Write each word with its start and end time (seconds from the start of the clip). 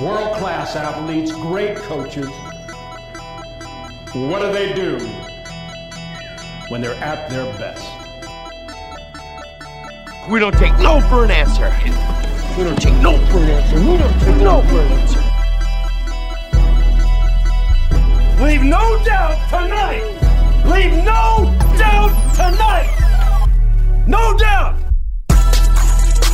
world 0.00 0.36
class 0.36 0.76
athletes, 0.76 1.32
great 1.32 1.76
coaches. 1.76 2.28
What 4.14 4.40
do 4.40 4.52
they 4.52 4.72
do 4.72 4.98
when 6.68 6.80
they're 6.80 6.94
at 7.02 7.28
their 7.28 7.44
best? 7.58 7.84
We 10.28 10.38
don't 10.40 10.56
take 10.56 10.78
no 10.78 11.00
for 11.08 11.24
an 11.24 11.30
answer. 11.30 11.74
We 12.56 12.64
don't 12.64 12.80
take 12.80 12.94
no 13.02 13.18
for 13.26 13.38
an 13.38 13.50
answer. 13.50 13.80
We 13.80 13.96
don't 13.96 14.20
take 14.20 14.36
no 14.36 14.62
for 14.62 14.80
an 14.80 14.92
answer. 14.92 15.20
Leave 18.44 18.62
no 18.62 19.02
doubt 19.04 19.48
tonight. 19.50 20.04
Leave 20.66 20.92
no 21.04 21.52
doubt 21.76 22.12
tonight. 22.34 22.94
No 24.06 24.36
doubt. 24.36 24.76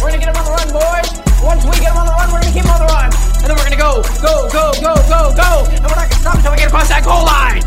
We're 0.03 0.11
gonna 0.11 0.19
get 0.19 0.29
him 0.29 0.37
on 0.37 0.45
the 0.45 0.51
run, 0.51 0.69
boys. 0.73 1.43
Once 1.43 1.65
we 1.65 1.71
get 1.81 1.93
him 1.93 1.97
on 1.97 2.07
the 2.07 2.13
run, 2.13 2.33
we're 2.33 2.41
gonna 2.41 2.53
keep 2.53 2.65
him 2.65 2.71
on 2.71 2.81
the 2.81 2.93
run. 2.93 3.24
And 3.45 3.51
then 3.51 3.59
we're 3.59 3.65
gonna 3.65 3.77
go, 3.77 4.01
go, 4.23 4.49
go, 4.49 4.73
go, 4.81 4.95
go, 5.07 5.37
go. 5.37 5.67
And 5.69 5.85
we're 5.85 6.01
not 6.01 6.09
gonna 6.09 6.15
stop 6.15 6.35
until 6.37 6.53
we 6.53 6.57
get 6.57 6.69
across 6.69 6.89
that 6.89 7.05
goal 7.05 7.27
line. 7.29 7.61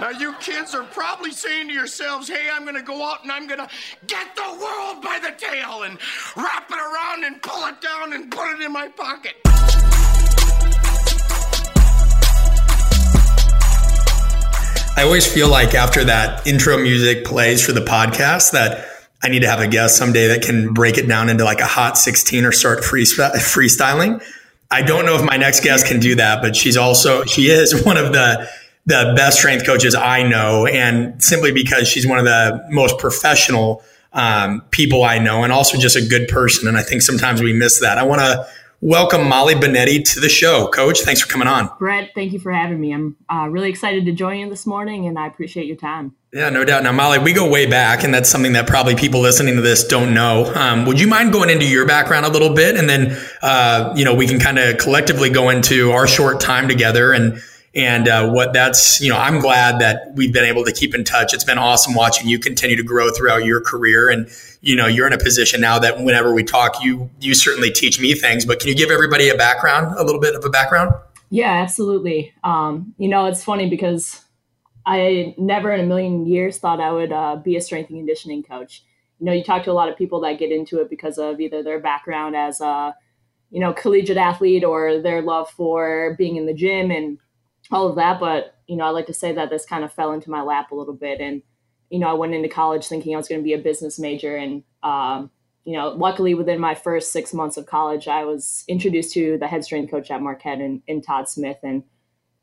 Now, 0.00 0.10
you 0.10 0.34
kids 0.34 0.72
are 0.72 0.84
probably 0.84 1.32
saying 1.32 1.66
to 1.66 1.74
yourselves, 1.74 2.28
hey, 2.28 2.48
I'm 2.52 2.62
going 2.62 2.76
to 2.76 2.82
go 2.82 3.04
out 3.04 3.24
and 3.24 3.32
I'm 3.32 3.48
going 3.48 3.58
to 3.58 3.68
get 4.06 4.36
the 4.36 4.42
world 4.42 5.02
by 5.02 5.18
the 5.20 5.32
tail 5.36 5.82
and 5.82 5.98
wrap 6.36 6.70
it 6.70 6.76
around 6.76 7.24
and 7.24 7.42
pull 7.42 7.66
it 7.66 7.80
down 7.80 8.12
and 8.12 8.30
put 8.30 8.52
it 8.52 8.62
in 8.62 8.72
my 8.72 8.88
pocket. 8.88 9.34
I 14.96 15.02
always 15.04 15.26
feel 15.26 15.48
like 15.48 15.74
after 15.74 16.04
that 16.04 16.46
intro 16.46 16.78
music 16.78 17.24
plays 17.24 17.64
for 17.64 17.72
the 17.72 17.80
podcast 17.80 18.52
that 18.52 18.91
I 19.22 19.28
need 19.28 19.40
to 19.40 19.48
have 19.48 19.60
a 19.60 19.68
guest 19.68 19.96
someday 19.96 20.28
that 20.28 20.42
can 20.42 20.72
break 20.72 20.98
it 20.98 21.06
down 21.06 21.28
into 21.28 21.44
like 21.44 21.60
a 21.60 21.66
hot 21.66 21.96
16 21.96 22.44
or 22.44 22.52
start 22.52 22.80
freestyling. 22.80 24.24
I 24.70 24.82
don't 24.82 25.06
know 25.06 25.14
if 25.14 25.22
my 25.22 25.36
next 25.36 25.62
guest 25.62 25.86
can 25.86 26.00
do 26.00 26.14
that, 26.16 26.42
but 26.42 26.56
she's 26.56 26.76
also, 26.76 27.24
she 27.24 27.46
is 27.46 27.84
one 27.86 27.96
of 27.96 28.12
the, 28.12 28.48
the 28.86 29.12
best 29.14 29.38
strength 29.38 29.64
coaches 29.64 29.94
I 29.94 30.22
know. 30.24 30.66
And 30.66 31.22
simply 31.22 31.52
because 31.52 31.86
she's 31.86 32.06
one 32.06 32.18
of 32.18 32.24
the 32.24 32.66
most 32.70 32.98
professional 32.98 33.84
um, 34.12 34.62
people 34.70 35.04
I 35.04 35.18
know 35.18 35.44
and 35.44 35.52
also 35.52 35.78
just 35.78 35.96
a 35.96 36.04
good 36.04 36.28
person. 36.28 36.68
And 36.68 36.76
I 36.76 36.82
think 36.82 37.02
sometimes 37.02 37.40
we 37.40 37.52
miss 37.52 37.80
that. 37.80 37.98
I 37.98 38.02
want 38.02 38.20
to 38.20 38.46
welcome 38.82 39.28
Molly 39.28 39.54
Binetti 39.54 40.04
to 40.12 40.20
the 40.20 40.28
show. 40.28 40.66
Coach, 40.66 41.02
thanks 41.02 41.20
for 41.20 41.28
coming 41.28 41.46
on. 41.46 41.70
Brett, 41.78 42.10
thank 42.16 42.32
you 42.32 42.40
for 42.40 42.52
having 42.52 42.80
me. 42.80 42.92
I'm 42.92 43.16
uh, 43.32 43.48
really 43.48 43.70
excited 43.70 44.04
to 44.06 44.12
join 44.12 44.40
you 44.40 44.50
this 44.50 44.66
morning 44.66 45.06
and 45.06 45.18
I 45.18 45.28
appreciate 45.28 45.66
your 45.66 45.76
time. 45.76 46.16
Yeah, 46.34 46.50
no 46.50 46.64
doubt. 46.64 46.82
Now, 46.82 46.92
Molly, 46.92 47.18
we 47.18 47.34
go 47.34 47.48
way 47.48 47.66
back, 47.66 48.04
and 48.04 48.14
that's 48.14 48.30
something 48.30 48.54
that 48.54 48.66
probably 48.66 48.94
people 48.94 49.20
listening 49.20 49.54
to 49.56 49.60
this 49.60 49.84
don't 49.84 50.14
know. 50.14 50.50
Um, 50.54 50.86
would 50.86 50.98
you 50.98 51.06
mind 51.06 51.30
going 51.30 51.50
into 51.50 51.66
your 51.66 51.86
background 51.86 52.24
a 52.24 52.30
little 52.30 52.54
bit, 52.54 52.74
and 52.74 52.88
then 52.88 53.22
uh, 53.42 53.92
you 53.94 54.02
know 54.06 54.14
we 54.14 54.26
can 54.26 54.40
kind 54.40 54.58
of 54.58 54.78
collectively 54.78 55.28
go 55.28 55.50
into 55.50 55.92
our 55.92 56.06
short 56.06 56.40
time 56.40 56.68
together 56.68 57.12
and 57.12 57.38
and 57.74 58.08
uh, 58.08 58.28
what 58.30 58.52
that's 58.52 59.00
you 59.00 59.08
know 59.08 59.16
i'm 59.16 59.40
glad 59.40 59.80
that 59.80 60.12
we've 60.14 60.32
been 60.32 60.44
able 60.44 60.64
to 60.64 60.72
keep 60.72 60.94
in 60.94 61.04
touch. 61.04 61.32
It's 61.32 61.44
been 61.44 61.58
awesome 61.58 61.94
watching 61.94 62.28
you 62.28 62.38
continue 62.38 62.76
to 62.76 62.82
grow 62.82 63.10
throughout 63.10 63.44
your 63.44 63.60
career. 63.60 64.10
And 64.10 64.28
you 64.60 64.76
know 64.76 64.86
you're 64.86 65.06
in 65.06 65.12
a 65.12 65.18
position 65.18 65.60
now 65.60 65.78
that 65.78 66.00
whenever 66.00 66.32
we 66.32 66.44
talk 66.44 66.82
you 66.82 67.10
you 67.20 67.34
certainly 67.34 67.70
teach 67.70 68.00
me 68.00 68.14
things. 68.14 68.44
But 68.44 68.60
can 68.60 68.68
you 68.68 68.74
give 68.74 68.90
everybody 68.90 69.28
a 69.28 69.36
background 69.36 69.94
a 69.98 70.04
little 70.04 70.20
bit 70.20 70.34
of 70.34 70.44
a 70.44 70.50
background? 70.50 70.94
Yeah 71.30 71.62
absolutely. 71.62 72.32
Um, 72.44 72.94
you 72.98 73.08
know 73.08 73.26
it's 73.26 73.44
funny 73.44 73.68
because 73.68 74.20
i 74.84 75.32
never 75.38 75.72
in 75.72 75.80
a 75.80 75.86
million 75.86 76.26
years 76.26 76.58
thought 76.58 76.80
i 76.80 76.90
would 76.90 77.12
uh, 77.12 77.36
be 77.36 77.56
a 77.56 77.60
strength 77.60 77.90
and 77.90 77.98
conditioning 77.98 78.42
coach. 78.42 78.82
You 79.18 79.26
know 79.26 79.32
you 79.32 79.44
talk 79.44 79.64
to 79.64 79.70
a 79.70 79.74
lot 79.74 79.88
of 79.88 79.96
people 79.96 80.20
that 80.20 80.38
get 80.38 80.52
into 80.52 80.80
it 80.80 80.90
because 80.90 81.18
of 81.18 81.40
either 81.40 81.62
their 81.62 81.80
background 81.80 82.36
as 82.36 82.60
a 82.60 82.94
you 83.50 83.60
know 83.60 83.72
collegiate 83.72 84.16
athlete 84.18 84.64
or 84.64 85.00
their 85.00 85.22
love 85.22 85.48
for 85.50 86.14
being 86.18 86.36
in 86.36 86.46
the 86.46 86.54
gym 86.54 86.90
and 86.90 87.18
all 87.72 87.88
of 87.88 87.96
that. 87.96 88.20
But, 88.20 88.56
you 88.66 88.76
know, 88.76 88.84
I 88.84 88.90
like 88.90 89.06
to 89.06 89.14
say 89.14 89.32
that 89.32 89.50
this 89.50 89.64
kind 89.64 89.84
of 89.84 89.92
fell 89.92 90.12
into 90.12 90.30
my 90.30 90.42
lap 90.42 90.70
a 90.70 90.74
little 90.74 90.94
bit. 90.94 91.20
And, 91.20 91.42
you 91.90 91.98
know, 91.98 92.08
I 92.08 92.14
went 92.14 92.34
into 92.34 92.48
college 92.48 92.86
thinking 92.86 93.14
I 93.14 93.18
was 93.18 93.28
going 93.28 93.40
to 93.40 93.44
be 93.44 93.54
a 93.54 93.58
business 93.58 93.98
major. 93.98 94.36
And, 94.36 94.62
um, 94.82 95.30
you 95.64 95.74
know, 95.74 95.90
luckily 95.90 96.34
within 96.34 96.58
my 96.58 96.74
first 96.74 97.12
six 97.12 97.32
months 97.32 97.56
of 97.56 97.66
college, 97.66 98.08
I 98.08 98.24
was 98.24 98.64
introduced 98.66 99.14
to 99.14 99.38
the 99.38 99.46
head 99.46 99.64
strength 99.64 99.90
coach 99.90 100.10
at 100.10 100.20
Marquette 100.20 100.60
and, 100.60 100.82
and 100.88 101.04
Todd 101.04 101.28
Smith. 101.28 101.58
And 101.62 101.84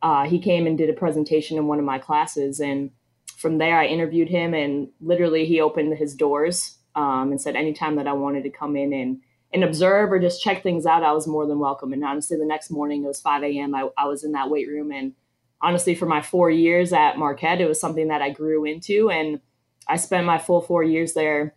uh, 0.02 0.26
he 0.26 0.40
came 0.40 0.66
and 0.66 0.78
did 0.78 0.90
a 0.90 0.94
presentation 0.94 1.58
in 1.58 1.68
one 1.68 1.80
of 1.80 1.86
my 1.86 2.00
classes. 2.00 2.60
And 2.60 2.92
from 3.36 3.58
there, 3.58 3.78
I 3.78 3.86
interviewed 3.86 4.30
him 4.30 4.54
and 4.54 4.90
literally 5.02 5.46
he 5.46 5.60
opened 5.60 5.98
his 5.98 6.16
doors 6.16 6.78
um, 6.96 7.32
and 7.32 7.42
said 7.42 7.56
anytime 7.56 7.96
that 7.98 8.08
I 8.08 8.14
wanted 8.14 8.44
to 8.44 8.50
come 8.50 8.76
in 8.76 8.94
and, 8.94 9.22
and 9.54 9.64
observe 9.64 10.12
or 10.12 10.20
just 10.20 10.42
check 10.42 10.64
things 10.64 10.86
out, 10.86 11.04
I 11.04 11.12
was 11.12 11.28
more 11.28 11.46
than 11.46 11.60
welcome. 11.60 11.92
And 11.92 12.04
honestly, 12.04 12.38
the 12.38 12.46
next 12.46 12.70
morning 12.70 13.04
it 13.04 13.08
was 13.08 13.22
5 13.22 13.44
a.m. 13.44 13.76
I, 13.76 13.90
I 13.98 14.06
was 14.06 14.24
in 14.24 14.32
that 14.34 14.50
weight 14.50 14.68
room. 14.68 14.92
And 14.92 15.14
honestly, 15.62 15.96
for 15.96 16.06
my 16.06 16.22
four 16.22 16.50
years 16.50 16.94
at 16.94 17.18
Marquette, 17.18 17.62
it 17.62 17.68
was 17.68 17.80
something 17.80 18.08
that 18.08 18.22
I 18.22 18.30
grew 18.30 18.66
into. 18.66 19.10
And 19.10 19.40
I 19.88 19.98
spent 19.98 20.26
my 20.26 20.38
full 20.38 20.62
four 20.62 20.84
years 20.84 21.14
there 21.14 21.56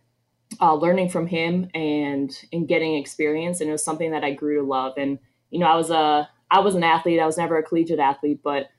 uh, 0.61 0.75
learning 0.75 1.09
from 1.09 1.27
him 1.27 1.69
and, 1.73 2.35
and 2.51 2.67
getting 2.67 2.95
experience. 2.95 3.61
And 3.61 3.69
it 3.69 3.73
was 3.73 3.83
something 3.83 4.11
that 4.11 4.23
I 4.23 4.33
grew 4.33 4.57
to 4.57 4.63
love. 4.67 4.93
And, 4.97 5.19
you 5.49 5.59
know, 5.59 5.67
I 5.67 5.75
was 5.75 5.89
a, 5.89 6.29
I 6.51 6.59
was 6.59 6.75
an 6.75 6.83
athlete. 6.83 7.19
I 7.19 7.25
was 7.25 7.37
never 7.37 7.57
a 7.57 7.63
collegiate 7.63 7.99
athlete, 7.99 8.41
but 8.43 8.69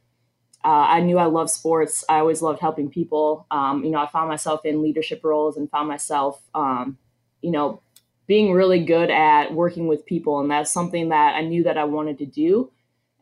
uh, 0.65 0.87
I 0.89 1.01
knew 1.01 1.19
I 1.19 1.27
loved 1.27 1.51
sports. 1.51 2.05
I 2.09 2.19
always 2.19 2.41
loved 2.41 2.61
helping 2.61 2.89
people. 2.89 3.47
Um, 3.51 3.85
you 3.85 3.91
know, 3.91 3.99
I 3.99 4.07
found 4.07 4.29
myself 4.29 4.65
in 4.65 4.83
leadership 4.83 5.23
roles 5.23 5.57
and 5.57 5.71
found 5.71 5.89
myself, 5.89 6.41
um, 6.55 6.97
you 7.43 7.51
know, 7.51 7.83
being 8.27 8.53
really 8.53 8.83
good 8.83 9.11
at 9.11 9.53
working 9.53 9.89
with 9.89 10.07
people. 10.07 10.41
And 10.41 10.51
that's 10.51 10.73
something 10.73 11.11
that 11.11 11.35
I 11.35 11.43
knew 11.43 11.65
that 11.65 11.77
I 11.77 11.85
wanted 11.85 12.19
to 12.19 12.27
do. 12.27 12.73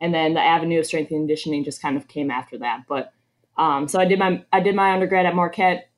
And 0.03 0.13
then 0.13 0.33
the 0.33 0.41
avenue 0.41 0.79
of 0.79 0.85
strength 0.85 1.11
and 1.11 1.21
conditioning 1.21 1.63
just 1.63 1.81
kind 1.81 1.95
of 1.95 2.09
came 2.09 2.29
after 2.29 2.57
that. 2.57 2.81
But 2.89 3.13
um, 3.57 3.87
so 3.87 4.01
I 4.01 4.05
did 4.05 4.19
my 4.19 4.43
I 4.51 4.59
did 4.59 4.75
my 4.75 4.91
undergrad 4.91 5.25
at 5.25 5.33
Marquette. 5.33 5.89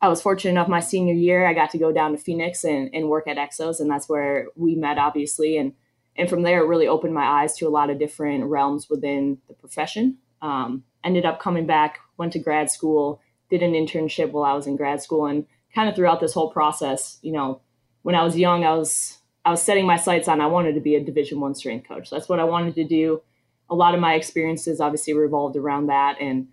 I 0.00 0.08
was 0.08 0.22
fortunate 0.22 0.52
enough 0.52 0.68
my 0.68 0.78
senior 0.78 1.14
year 1.14 1.46
I 1.46 1.52
got 1.52 1.70
to 1.70 1.78
go 1.78 1.92
down 1.92 2.12
to 2.12 2.16
Phoenix 2.16 2.62
and, 2.64 2.88
and 2.94 3.08
work 3.08 3.26
at 3.26 3.38
Exos, 3.38 3.80
and 3.80 3.90
that's 3.90 4.08
where 4.08 4.46
we 4.54 4.76
met, 4.76 4.98
obviously. 4.98 5.58
And 5.58 5.72
and 6.16 6.30
from 6.30 6.42
there, 6.42 6.62
it 6.62 6.68
really 6.68 6.86
opened 6.86 7.12
my 7.12 7.42
eyes 7.42 7.56
to 7.56 7.66
a 7.66 7.70
lot 7.70 7.90
of 7.90 7.98
different 7.98 8.44
realms 8.44 8.88
within 8.88 9.38
the 9.48 9.54
profession. 9.54 10.18
Um, 10.40 10.84
ended 11.02 11.26
up 11.26 11.40
coming 11.40 11.66
back, 11.66 11.98
went 12.18 12.32
to 12.34 12.38
grad 12.38 12.70
school, 12.70 13.20
did 13.50 13.64
an 13.64 13.72
internship 13.72 14.30
while 14.30 14.44
I 14.44 14.54
was 14.54 14.68
in 14.68 14.76
grad 14.76 15.02
school, 15.02 15.26
and 15.26 15.44
kind 15.74 15.88
of 15.88 15.96
throughout 15.96 16.20
this 16.20 16.34
whole 16.34 16.52
process, 16.52 17.18
you 17.22 17.32
know, 17.32 17.60
when 18.02 18.14
I 18.14 18.22
was 18.22 18.38
young, 18.38 18.64
I 18.64 18.74
was 18.74 19.18
I 19.44 19.50
was 19.50 19.60
setting 19.60 19.86
my 19.86 19.96
sights 19.96 20.28
on 20.28 20.40
I 20.40 20.46
wanted 20.46 20.76
to 20.76 20.80
be 20.80 20.94
a 20.94 21.02
Division 21.02 21.40
One 21.40 21.56
strength 21.56 21.88
coach. 21.88 22.10
That's 22.10 22.28
what 22.28 22.38
I 22.38 22.44
wanted 22.44 22.76
to 22.76 22.84
do. 22.84 23.22
A 23.70 23.74
lot 23.74 23.94
of 23.94 24.00
my 24.00 24.14
experiences 24.14 24.80
obviously 24.80 25.14
revolved 25.14 25.56
around 25.56 25.86
that, 25.86 26.16
and 26.20 26.48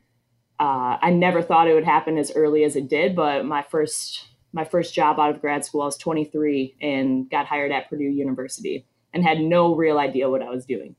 uh, 0.60 0.98
I 1.02 1.12
never 1.12 1.42
thought 1.42 1.68
it 1.68 1.74
would 1.74 1.86
happen 1.86 2.18
as 2.18 2.32
early 2.36 2.64
as 2.64 2.76
it 2.76 2.88
did. 2.88 3.16
But 3.16 3.46
my 3.46 3.64
first 3.64 4.28
my 4.54 4.64
first 4.64 4.94
job 4.94 5.20
out 5.20 5.30
of 5.30 5.42
grad 5.42 5.66
school, 5.66 5.82
I 5.82 5.86
was 5.86 5.98
23 5.98 6.78
and 6.82 7.30
got 7.30 7.46
hired 7.46 7.72
at 7.72 7.90
Purdue 7.90 8.06
University, 8.06 8.86
and 9.14 9.24
had 9.24 9.40
no 9.40 9.76
real 9.76 10.00
idea 10.00 10.30
what 10.30 10.42
I 10.42 10.50
was 10.50 10.66
doing. 10.66 10.96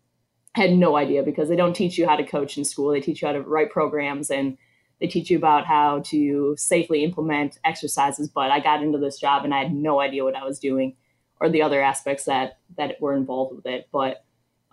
had 0.54 0.72
no 0.72 0.96
idea 0.96 1.22
because 1.22 1.48
they 1.48 1.56
don't 1.56 1.74
teach 1.74 1.98
you 1.98 2.06
how 2.06 2.16
to 2.16 2.26
coach 2.26 2.58
in 2.58 2.64
school. 2.64 2.90
They 2.90 3.00
teach 3.00 3.22
you 3.22 3.28
how 3.28 3.34
to 3.34 3.42
write 3.42 3.70
programs 3.70 4.30
and 4.30 4.58
they 5.00 5.06
teach 5.06 5.30
you 5.30 5.36
about 5.36 5.66
how 5.66 6.00
to 6.06 6.56
safely 6.58 7.04
implement 7.04 7.58
exercises. 7.64 8.28
But 8.28 8.50
I 8.50 8.60
got 8.60 8.82
into 8.82 8.98
this 8.98 9.20
job 9.20 9.44
and 9.44 9.54
I 9.54 9.58
had 9.62 9.72
no 9.72 10.00
idea 10.00 10.24
what 10.24 10.34
I 10.34 10.44
was 10.44 10.58
doing 10.58 10.96
or 11.40 11.48
the 11.48 11.62
other 11.62 11.80
aspects 11.80 12.24
that 12.24 12.58
that 12.76 13.00
were 13.00 13.14
involved 13.14 13.54
with 13.54 13.66
it. 13.66 13.88
But 13.92 14.24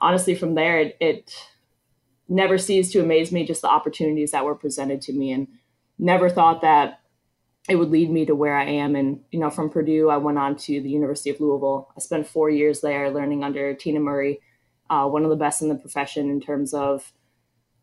honestly, 0.06 0.36
from 0.36 0.54
there, 0.54 0.80
it, 0.80 0.98
it 1.00 1.36
never 2.30 2.60
ceased 2.60 2.92
to 2.94 3.02
amaze 3.02 3.32
me 3.32 3.44
just 3.44 3.64
the 3.64 3.68
opportunities 3.68 4.32
that 4.32 4.46
were 4.46 4.54
presented 4.54 5.02
to 5.02 5.14
me, 5.14 5.32
and 5.32 5.48
never 5.98 6.30
thought 6.30 6.62
that 6.62 7.00
it 7.68 7.78
would 7.78 7.90
lead 7.90 8.12
me 8.12 8.24
to 8.28 8.36
where 8.36 8.56
I 8.56 8.66
am. 8.66 8.96
And 8.96 9.22
you 9.32 9.40
know, 9.40 9.50
from 9.50 9.72
Purdue, 9.72 10.10
I 10.10 10.18
went 10.18 10.38
on 10.38 10.56
to 10.58 10.80
the 10.80 10.90
University 10.90 11.32
of 11.32 11.40
Louisville. 11.40 11.92
I 11.98 12.00
spent 12.02 12.28
four 12.28 12.52
years 12.52 12.82
there 12.82 13.10
learning 13.10 13.44
under 13.44 13.74
Tina 13.74 14.00
Murray, 14.00 14.40
uh, 14.92 15.08
one 15.08 15.24
of 15.24 15.32
the 15.32 15.36
best 15.36 15.64
in 15.64 15.70
the 15.70 15.76
profession 15.76 16.30
in 16.30 16.40
terms 16.40 16.76
of 16.76 17.12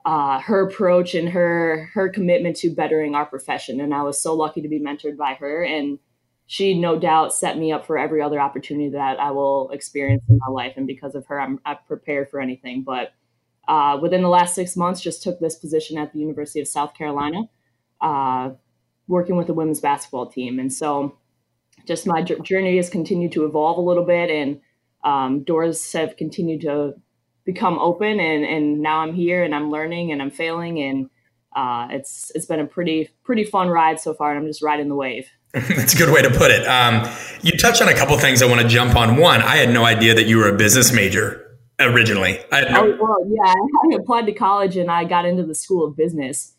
uh, 0.04 0.38
her 0.40 0.68
approach 0.68 1.16
and 1.16 1.28
her 1.28 1.90
her 1.94 2.08
commitment 2.08 2.54
to 2.58 2.70
bettering 2.70 3.16
our 3.16 3.26
profession. 3.26 3.80
And 3.80 3.92
I 3.92 4.02
was 4.02 4.22
so 4.22 4.34
lucky 4.34 4.62
to 4.62 4.68
be 4.68 4.78
mentored 4.78 5.16
by 5.16 5.34
her, 5.34 5.64
and 5.64 5.98
she 6.52 6.78
no 6.78 6.99
doubt 6.99 7.32
set 7.32 7.56
me 7.56 7.72
up 7.72 7.87
for 7.87 7.96
every 7.96 8.20
other 8.20 8.38
opportunity 8.38 8.90
that 8.90 9.19
I 9.19 9.31
will 9.31 9.70
experience 9.70 10.22
in 10.28 10.38
my 10.38 10.52
life. 10.52 10.75
And 10.76 10.87
because 10.87 11.14
of 11.14 11.25
her, 11.28 11.40
I'm, 11.40 11.58
I'm 11.64 11.78
prepared 11.87 12.28
for 12.28 12.43
anything. 12.43 12.82
But 12.82 13.14
uh, 13.66 13.99
within 14.02 14.20
the 14.20 14.28
last 14.28 14.54
six 14.54 14.76
months, 14.76 15.00
just 15.00 15.22
took 15.22 15.40
this 15.40 15.56
position 15.56 15.96
at 15.96 16.12
the 16.12 16.19
University 16.19 16.60
of 16.60 16.69
South 16.69 16.93
Carolina, 16.93 17.44
uh, 18.02 18.50
working 19.08 19.37
with 19.37 19.46
the 19.46 19.54
women's 19.54 19.81
basketball 19.81 20.26
team. 20.26 20.58
And 20.58 20.70
so, 20.70 21.16
just 21.87 22.06
my 22.06 22.20
journey 22.20 22.76
has 22.76 22.90
continued 22.90 23.32
to 23.32 23.46
evolve 23.46 23.78
a 23.78 23.81
little 23.81 24.04
bit, 24.04 24.28
and 24.28 24.60
um, 25.04 25.44
doors 25.44 25.90
have 25.94 26.19
continued 26.19 26.60
to 26.60 26.96
become 27.46 27.78
open 27.78 28.20
and 28.20 28.44
and 28.44 28.81
now 28.81 28.99
I'm 28.99 29.14
here 29.14 29.43
and 29.43 29.54
I'm 29.54 29.70
learning 29.70 30.12
and 30.12 30.22
I'm 30.22 30.31
failing 30.31 30.81
and 30.81 31.10
uh, 31.56 31.88
it's 31.90 32.31
it's 32.34 32.46
been 32.46 32.60
a 32.60 32.66
pretty 32.66 33.08
pretty 33.25 33.43
fun 33.43 33.69
ride 33.69 33.99
so 33.99 34.14
far 34.14 34.31
and 34.31 34.38
I'm 34.38 34.46
just 34.46 34.62
riding 34.62 34.88
the 34.88 34.94
wave. 34.94 35.28
That's 35.69 35.94
a 35.94 35.99
good 35.99 36.10
way 36.10 36.22
to 36.22 36.31
put 36.31 36.50
it. 36.50 36.66
Um, 36.66 37.06
you 37.43 37.52
touched 37.58 37.82
on 37.82 37.88
a 37.88 37.94
couple 37.94 38.16
things 38.19 38.40
I 38.40 38.46
want 38.46 38.62
to 38.62 38.69
jump 38.69 38.96
on. 38.96 39.16
One, 39.16 39.43
I 39.43 39.56
had 39.56 39.69
no 39.69 39.84
idea 39.84 40.14
that 40.14 40.25
you 40.25 40.38
were 40.38 40.49
a 40.49 40.56
business 40.56 40.93
major 40.93 41.58
originally. 41.78 42.40
I 42.50 42.62
no- 42.62 42.93
oh, 42.93 42.99
well, 42.99 43.16
yeah, 43.28 43.52
I 43.52 43.96
applied 43.96 44.26
to 44.26 44.32
college 44.32 44.78
and 44.78 44.90
I 44.90 45.04
got 45.04 45.26
into 45.26 45.43
the 45.43 45.54
School 45.54 45.84
of 45.84 45.94
Business. 45.94 46.54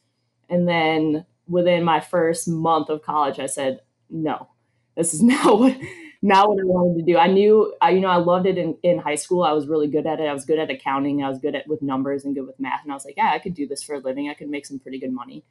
And 0.48 0.68
then 0.68 1.26
within 1.48 1.84
my 1.84 2.02
first 2.02 2.48
month 2.48 2.90
of 2.90 3.02
college, 3.02 3.40
I 3.40 3.48
said, 3.48 3.80
no, 4.12 4.48
this 4.96 5.14
is 5.14 5.24
not 5.24 5.60
what 5.60 5.76
not 6.22 6.48
what 6.48 6.60
I 6.60 6.64
wanted 6.64 7.06
to 7.06 7.12
do. 7.12 7.18
I 7.18 7.28
knew, 7.28 7.76
I, 7.82 7.90
you 7.90 8.00
know, 8.00 8.08
I 8.08 8.16
loved 8.16 8.46
it 8.46 8.58
in, 8.58 8.78
in 8.82 8.98
high 8.98 9.16
school. 9.16 9.44
I 9.44 9.52
was 9.52 9.68
really 9.68 9.88
good 9.88 10.08
at 10.08 10.22
it. 10.22 10.24
I 10.24 10.34
was 10.34 10.46
good 10.46 10.58
at 10.58 10.70
accounting. 10.72 11.22
I 11.22 11.28
was 11.28 11.38
good 11.40 11.54
at 11.54 11.68
with 11.68 11.82
numbers 11.82 12.24
and 12.24 12.34
good 12.34 12.48
with 12.48 12.58
math. 12.62 12.82
And 12.84 12.94
I 12.94 12.96
was 12.96 13.04
like, 13.04 13.18
yeah, 13.18 13.32
I 13.34 13.40
could 13.40 13.54
do 13.54 13.68
this 13.68 13.84
for 13.84 13.96
a 13.96 14.00
living. 14.00 14.30
I 14.30 14.34
could 14.34 14.50
make 14.50 14.66
some 14.66 14.80
pretty 14.80 15.00
good 15.00 15.12
money. 15.12 15.44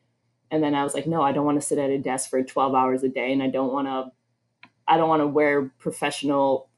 And 0.53 0.63
then 0.63 0.75
I 0.75 0.85
was 0.85 0.93
like, 0.95 1.07
no, 1.07 1.23
I 1.23 1.33
don't 1.33 1.47
want 1.47 1.61
to 1.61 1.67
sit 1.67 1.79
at 1.79 1.91
a 1.91 1.99
desk 1.99 2.31
for 2.31 2.43
12 2.43 2.75
hours 2.75 3.03
a 3.03 3.09
day. 3.09 3.33
And 3.33 3.43
I 3.43 3.49
don't 3.49 3.73
want 3.73 3.89
to, 3.89 4.13
I 4.87 4.99
don't 4.99 5.09
want 5.09 5.23
to 5.23 5.27
wear 5.27 5.73
professional 5.79 6.69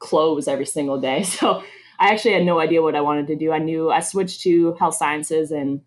clothes 0.00 0.48
every 0.48 0.66
single 0.66 1.00
day. 1.00 1.22
So 1.24 1.62
I 1.98 2.08
actually 2.08 2.34
had 2.34 2.44
no 2.44 2.58
idea 2.58 2.82
what 2.82 2.96
I 2.96 3.00
wanted 3.00 3.28
to 3.28 3.36
do. 3.36 3.52
I 3.52 3.60
knew 3.60 3.88
I 3.88 4.00
switched 4.00 4.40
to 4.42 4.74
health 4.74 4.96
sciences 4.96 5.52
and 5.52 5.80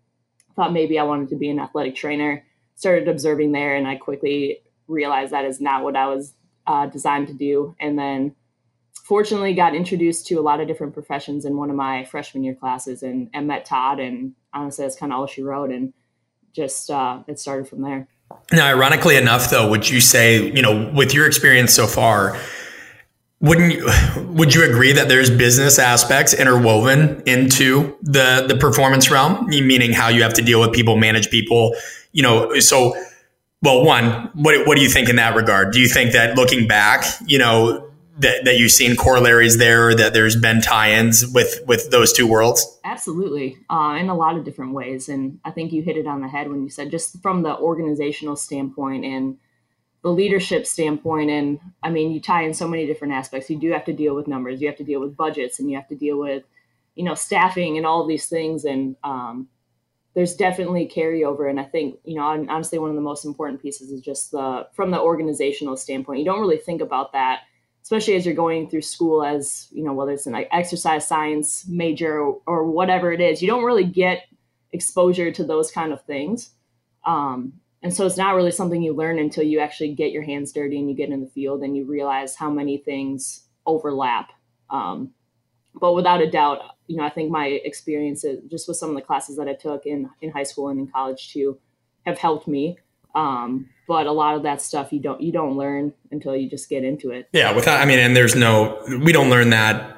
thought 0.56 0.72
maybe 0.72 0.98
I 0.98 1.04
wanted 1.04 1.28
to 1.28 1.36
be 1.36 1.50
an 1.50 1.60
athletic 1.60 1.94
trainer. 1.94 2.44
Started 2.76 3.08
observing 3.08 3.52
there, 3.52 3.76
and 3.76 3.86
I 3.86 3.96
quickly 3.96 4.62
realized 4.86 5.32
that 5.32 5.44
is 5.44 5.60
not 5.60 5.84
what 5.84 5.96
I 5.96 6.06
was 6.06 6.32
uh, 6.66 6.86
designed 6.86 7.28
to 7.28 7.34
do. 7.34 7.76
And 7.78 7.98
then 7.98 8.34
fortunately 9.04 9.52
got 9.52 9.74
introduced 9.74 10.26
to 10.28 10.36
a 10.36 10.40
lot 10.40 10.60
of 10.60 10.66
different 10.66 10.94
professions 10.94 11.44
in 11.44 11.56
one 11.56 11.70
of 11.70 11.76
my 11.76 12.04
freshman 12.04 12.42
year 12.42 12.54
classes 12.54 13.02
and, 13.02 13.28
and 13.34 13.46
met 13.46 13.64
Todd. 13.64 14.00
And 14.00 14.32
honestly, 14.54 14.84
that's 14.84 14.96
kind 14.96 15.12
of 15.12 15.18
all 15.18 15.26
she 15.26 15.42
wrote. 15.42 15.70
And 15.70 15.92
just 16.52 16.90
uh, 16.90 17.22
it 17.26 17.38
started 17.38 17.68
from 17.68 17.82
there. 17.82 18.08
Now, 18.52 18.66
ironically 18.66 19.16
enough, 19.16 19.50
though, 19.50 19.68
would 19.70 19.88
you 19.88 20.00
say, 20.00 20.50
you 20.50 20.62
know, 20.62 20.90
with 20.94 21.14
your 21.14 21.26
experience 21.26 21.72
so 21.72 21.86
far, 21.86 22.38
wouldn't 23.40 23.74
you, 23.74 23.90
would 24.32 24.54
you 24.54 24.64
agree 24.68 24.92
that 24.92 25.08
there's 25.08 25.30
business 25.30 25.78
aspects 25.78 26.34
interwoven 26.34 27.22
into 27.24 27.96
the 28.02 28.44
the 28.48 28.56
performance 28.56 29.10
realm 29.10 29.46
meaning 29.46 29.92
how 29.92 30.08
you 30.08 30.22
have 30.22 30.34
to 30.34 30.42
deal 30.42 30.60
with 30.60 30.72
people 30.72 30.96
manage 30.96 31.30
people 31.30 31.72
you 32.10 32.20
know 32.20 32.58
so 32.58 32.96
well, 33.62 33.84
one, 33.84 34.30
what 34.34 34.66
what 34.66 34.76
do 34.76 34.82
you 34.82 34.88
think 34.88 35.08
in 35.08 35.16
that 35.16 35.34
regard? 35.34 35.72
Do 35.72 35.80
you 35.80 35.88
think 35.88 36.12
that 36.12 36.36
looking 36.36 36.68
back, 36.68 37.04
you 37.26 37.38
know, 37.38 37.87
that, 38.18 38.44
that 38.44 38.56
you've 38.56 38.72
seen 38.72 38.96
corollaries 38.96 39.58
there, 39.58 39.94
that 39.94 40.12
there's 40.12 40.36
been 40.36 40.60
tie-ins 40.60 41.26
with 41.26 41.60
with 41.66 41.90
those 41.90 42.12
two 42.12 42.26
worlds? 42.26 42.78
Absolutely, 42.84 43.58
uh, 43.70 43.96
in 43.98 44.08
a 44.08 44.14
lot 44.14 44.36
of 44.36 44.44
different 44.44 44.72
ways, 44.72 45.08
and 45.08 45.38
I 45.44 45.50
think 45.50 45.72
you 45.72 45.82
hit 45.82 45.96
it 45.96 46.06
on 46.06 46.20
the 46.20 46.28
head 46.28 46.50
when 46.50 46.62
you 46.62 46.70
said 46.70 46.90
just 46.90 47.20
from 47.22 47.42
the 47.42 47.56
organizational 47.56 48.36
standpoint 48.36 49.04
and 49.04 49.38
the 50.02 50.10
leadership 50.10 50.66
standpoint. 50.66 51.30
And 51.30 51.60
I 51.82 51.90
mean, 51.90 52.12
you 52.12 52.20
tie 52.20 52.42
in 52.42 52.54
so 52.54 52.68
many 52.68 52.86
different 52.86 53.14
aspects. 53.14 53.50
You 53.50 53.58
do 53.58 53.72
have 53.72 53.84
to 53.86 53.92
deal 53.92 54.14
with 54.14 54.28
numbers, 54.28 54.60
you 54.60 54.68
have 54.68 54.78
to 54.78 54.84
deal 54.84 55.00
with 55.00 55.16
budgets, 55.16 55.58
and 55.58 55.70
you 55.70 55.76
have 55.76 55.88
to 55.88 55.96
deal 55.96 56.18
with 56.18 56.44
you 56.94 57.04
know 57.04 57.14
staffing 57.14 57.76
and 57.76 57.86
all 57.86 58.06
these 58.06 58.26
things, 58.26 58.64
and 58.64 58.96
um, 59.04 59.48
there's 60.14 60.34
definitely 60.34 60.90
carryover 60.92 61.48
and 61.48 61.60
i 61.60 61.62
think 61.62 61.96
you 62.04 62.16
know 62.16 62.22
honestly 62.48 62.76
one 62.76 62.90
of 62.90 62.96
the 62.96 63.02
most 63.02 63.24
important 63.24 63.62
pieces 63.62 63.92
is 63.92 64.00
just 64.00 64.32
the 64.32 64.66
from 64.72 64.90
the 64.90 65.00
organizational 65.00 65.76
standpoint 65.76 66.18
you 66.18 66.24
don't 66.24 66.40
really 66.40 66.56
think 66.56 66.80
about 66.80 67.12
that 67.12 67.42
especially 67.88 68.16
as 68.16 68.26
you're 68.26 68.34
going 68.34 68.68
through 68.68 68.82
school 68.82 69.24
as 69.24 69.68
you 69.70 69.82
know 69.82 69.92
whether 69.92 70.12
it's 70.12 70.26
an 70.26 70.44
exercise 70.52 71.06
science 71.06 71.66
major 71.68 72.20
or, 72.20 72.40
or 72.46 72.64
whatever 72.64 73.12
it 73.12 73.20
is 73.20 73.40
you 73.40 73.48
don't 73.48 73.64
really 73.64 73.84
get 73.84 74.24
exposure 74.72 75.30
to 75.32 75.44
those 75.44 75.70
kind 75.70 75.92
of 75.92 76.02
things 76.04 76.50
um, 77.06 77.52
and 77.82 77.94
so 77.94 78.04
it's 78.04 78.16
not 78.16 78.34
really 78.34 78.50
something 78.50 78.82
you 78.82 78.92
learn 78.92 79.18
until 79.18 79.44
you 79.44 79.60
actually 79.60 79.94
get 79.94 80.12
your 80.12 80.22
hands 80.22 80.52
dirty 80.52 80.78
and 80.78 80.90
you 80.90 80.94
get 80.94 81.08
in 81.10 81.20
the 81.20 81.30
field 81.30 81.62
and 81.62 81.76
you 81.76 81.84
realize 81.86 82.34
how 82.34 82.50
many 82.50 82.76
things 82.76 83.44
overlap 83.66 84.30
um, 84.70 85.10
but 85.74 85.94
without 85.94 86.20
a 86.20 86.30
doubt 86.30 86.60
you 86.88 86.96
know, 86.96 87.04
I 87.04 87.10
think 87.10 87.30
my 87.30 87.46
experiences 87.46 88.40
just 88.50 88.66
with 88.66 88.78
some 88.78 88.88
of 88.88 88.96
the 88.96 89.02
classes 89.02 89.36
that 89.36 89.46
I 89.46 89.52
took 89.52 89.86
in 89.86 90.10
in 90.22 90.30
high 90.30 90.42
school 90.42 90.68
and 90.68 90.80
in 90.80 90.88
college 90.88 91.32
too 91.32 91.58
have 92.04 92.18
helped 92.18 92.48
me. 92.48 92.78
Um, 93.14 93.68
but 93.88 94.06
a 94.06 94.12
lot 94.12 94.36
of 94.36 94.44
that 94.44 94.60
stuff 94.62 94.92
you 94.92 95.00
don't 95.00 95.20
you 95.20 95.32
don't 95.32 95.56
learn 95.56 95.92
until 96.12 96.36
you 96.36 96.48
just 96.48 96.68
get 96.68 96.84
into 96.84 97.10
it. 97.10 97.28
Yeah, 97.32 97.56
without 97.56 97.80
I 97.80 97.86
mean, 97.86 97.98
and 97.98 98.14
there's 98.14 98.36
no 98.36 98.80
we 99.02 99.10
don't 99.10 99.30
learn 99.30 99.50
that. 99.50 99.96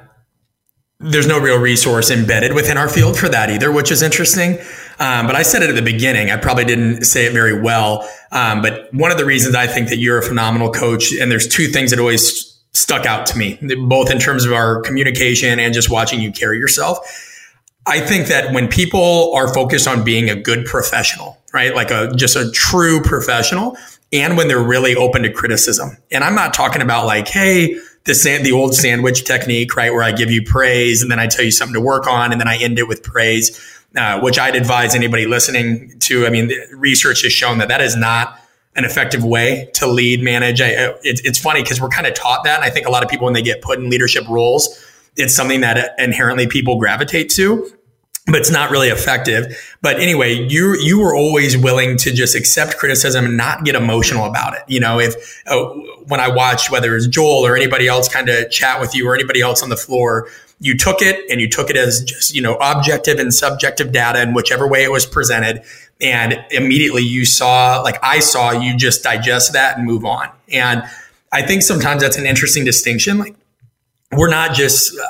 There's 0.99 1.27
no 1.27 1.39
real 1.39 1.59
resource 1.59 2.11
embedded 2.11 2.53
within 2.53 2.77
our 2.77 2.87
field 2.87 3.17
for 3.17 3.27
that 3.27 3.49
either, 3.49 3.71
which 3.71 3.91
is 3.91 4.01
interesting. 4.01 4.59
Um, 4.99 5.25
but 5.25 5.35
I 5.35 5.41
said 5.41 5.63
it 5.63 5.69
at 5.69 5.75
the 5.75 5.81
beginning. 5.81 6.29
I 6.29 6.37
probably 6.37 6.63
didn't 6.63 7.05
say 7.05 7.25
it 7.25 7.33
very 7.33 7.59
well. 7.59 8.07
Um, 8.31 8.61
but 8.61 8.93
one 8.93 9.11
of 9.11 9.17
the 9.17 9.25
reasons 9.25 9.55
I 9.55 9.65
think 9.65 9.89
that 9.89 9.97
you're 9.97 10.19
a 10.19 10.23
phenomenal 10.23 10.71
coach, 10.71 11.11
and 11.11 11.31
there's 11.31 11.47
two 11.47 11.67
things 11.67 11.89
that 11.89 11.99
always 11.99 12.59
stuck 12.73 13.07
out 13.07 13.25
to 13.25 13.37
me, 13.37 13.59
both 13.87 14.11
in 14.11 14.19
terms 14.19 14.45
of 14.45 14.53
our 14.53 14.79
communication 14.81 15.59
and 15.59 15.73
just 15.73 15.89
watching 15.89 16.21
you 16.21 16.31
carry 16.31 16.59
yourself. 16.59 16.99
I 17.87 17.99
think 17.99 18.27
that 18.27 18.53
when 18.53 18.67
people 18.67 19.33
are 19.33 19.51
focused 19.51 19.87
on 19.87 20.03
being 20.03 20.29
a 20.29 20.35
good 20.35 20.65
professional, 20.65 21.40
right? 21.53 21.75
Like 21.75 21.91
a 21.91 22.11
just 22.15 22.35
a 22.35 22.49
true 22.51 23.01
professional, 23.01 23.77
and 24.11 24.37
when 24.37 24.47
they're 24.47 24.63
really 24.63 24.95
open 24.95 25.23
to 25.23 25.31
criticism. 25.31 25.97
And 26.11 26.23
I'm 26.23 26.35
not 26.35 26.53
talking 26.53 26.81
about 26.81 27.05
like, 27.05 27.27
hey, 27.27 27.77
the 28.05 28.15
sand, 28.15 28.45
the 28.45 28.51
old 28.51 28.73
sandwich 28.75 29.25
technique, 29.25 29.75
right, 29.75 29.93
where 29.93 30.03
I 30.03 30.11
give 30.11 30.31
you 30.31 30.43
praise 30.43 31.01
and 31.01 31.11
then 31.11 31.19
I 31.19 31.27
tell 31.27 31.45
you 31.45 31.51
something 31.51 31.75
to 31.75 31.81
work 31.81 32.07
on, 32.07 32.31
and 32.31 32.41
then 32.41 32.47
I 32.47 32.57
end 32.57 32.79
it 32.79 32.87
with 32.87 33.03
praise, 33.03 33.59
uh, 33.95 34.19
which 34.21 34.39
I'd 34.39 34.55
advise 34.55 34.95
anybody 34.95 35.25
listening 35.25 35.97
to. 35.99 36.25
I 36.25 36.29
mean, 36.29 36.51
research 36.73 37.21
has 37.23 37.31
shown 37.31 37.59
that 37.59 37.67
that 37.67 37.81
is 37.81 37.95
not 37.95 38.39
an 38.75 38.85
effective 38.85 39.23
way 39.23 39.69
to 39.73 39.85
lead, 39.85 40.23
manage. 40.23 40.61
I, 40.61 40.67
it, 41.03 41.21
it's 41.25 41.37
funny 41.37 41.61
because 41.61 41.81
we're 41.81 41.89
kind 41.89 42.07
of 42.07 42.13
taught 42.13 42.45
that. 42.45 42.55
And 42.55 42.63
I 42.63 42.69
think 42.69 42.87
a 42.87 42.89
lot 42.89 43.03
of 43.03 43.09
people, 43.09 43.25
when 43.25 43.33
they 43.33 43.41
get 43.41 43.61
put 43.61 43.79
in 43.79 43.89
leadership 43.89 44.27
roles, 44.29 44.83
it's 45.17 45.35
something 45.35 45.61
that 45.61 45.93
inherently 45.99 46.47
people 46.47 46.79
gravitate 46.79 47.29
to, 47.31 47.69
but 48.27 48.35
it's 48.35 48.51
not 48.51 48.69
really 48.69 48.89
effective. 48.89 49.45
But 49.81 49.99
anyway, 49.99 50.33
you 50.33 50.75
you 50.79 50.99
were 50.99 51.15
always 51.15 51.57
willing 51.57 51.97
to 51.97 52.13
just 52.13 52.35
accept 52.35 52.77
criticism 52.77 53.25
and 53.25 53.35
not 53.35 53.65
get 53.65 53.75
emotional 53.75 54.25
about 54.25 54.53
it. 54.53 54.61
You 54.67 54.79
know, 54.79 54.99
if 54.99 55.41
uh, 55.47 55.65
when 56.07 56.19
I 56.19 56.29
watched 56.29 56.71
whether 56.71 56.95
it's 56.95 57.07
Joel 57.07 57.45
or 57.45 57.55
anybody 57.55 57.87
else 57.87 58.07
kind 58.07 58.29
of 58.29 58.51
chat 58.51 58.79
with 58.79 58.95
you 58.95 59.07
or 59.07 59.15
anybody 59.15 59.41
else 59.41 59.63
on 59.63 59.69
the 59.69 59.77
floor, 59.77 60.29
you 60.61 60.77
took 60.77 61.01
it 61.01 61.19
and 61.29 61.41
you 61.41 61.49
took 61.49 61.69
it 61.69 61.75
as 61.75 62.03
just 62.03 62.33
you 62.33 62.41
know 62.41 62.55
objective 62.61 63.19
and 63.19 63.33
subjective 63.33 63.91
data 63.91 64.21
in 64.21 64.33
whichever 64.33 64.67
way 64.67 64.83
it 64.83 64.91
was 64.91 65.05
presented 65.05 65.63
and 65.99 66.45
immediately 66.51 67.01
you 67.01 67.25
saw 67.25 67.81
like 67.81 67.97
i 68.03 68.19
saw 68.19 68.51
you 68.51 68.77
just 68.77 69.03
digest 69.03 69.53
that 69.53 69.77
and 69.77 69.85
move 69.85 70.05
on 70.05 70.29
and 70.53 70.83
i 71.33 71.41
think 71.41 71.63
sometimes 71.63 72.01
that's 72.01 72.17
an 72.17 72.25
interesting 72.25 72.63
distinction 72.63 73.17
like 73.17 73.35
we're 74.11 74.29
not 74.29 74.53
just 74.53 74.97
uh, 74.97 75.07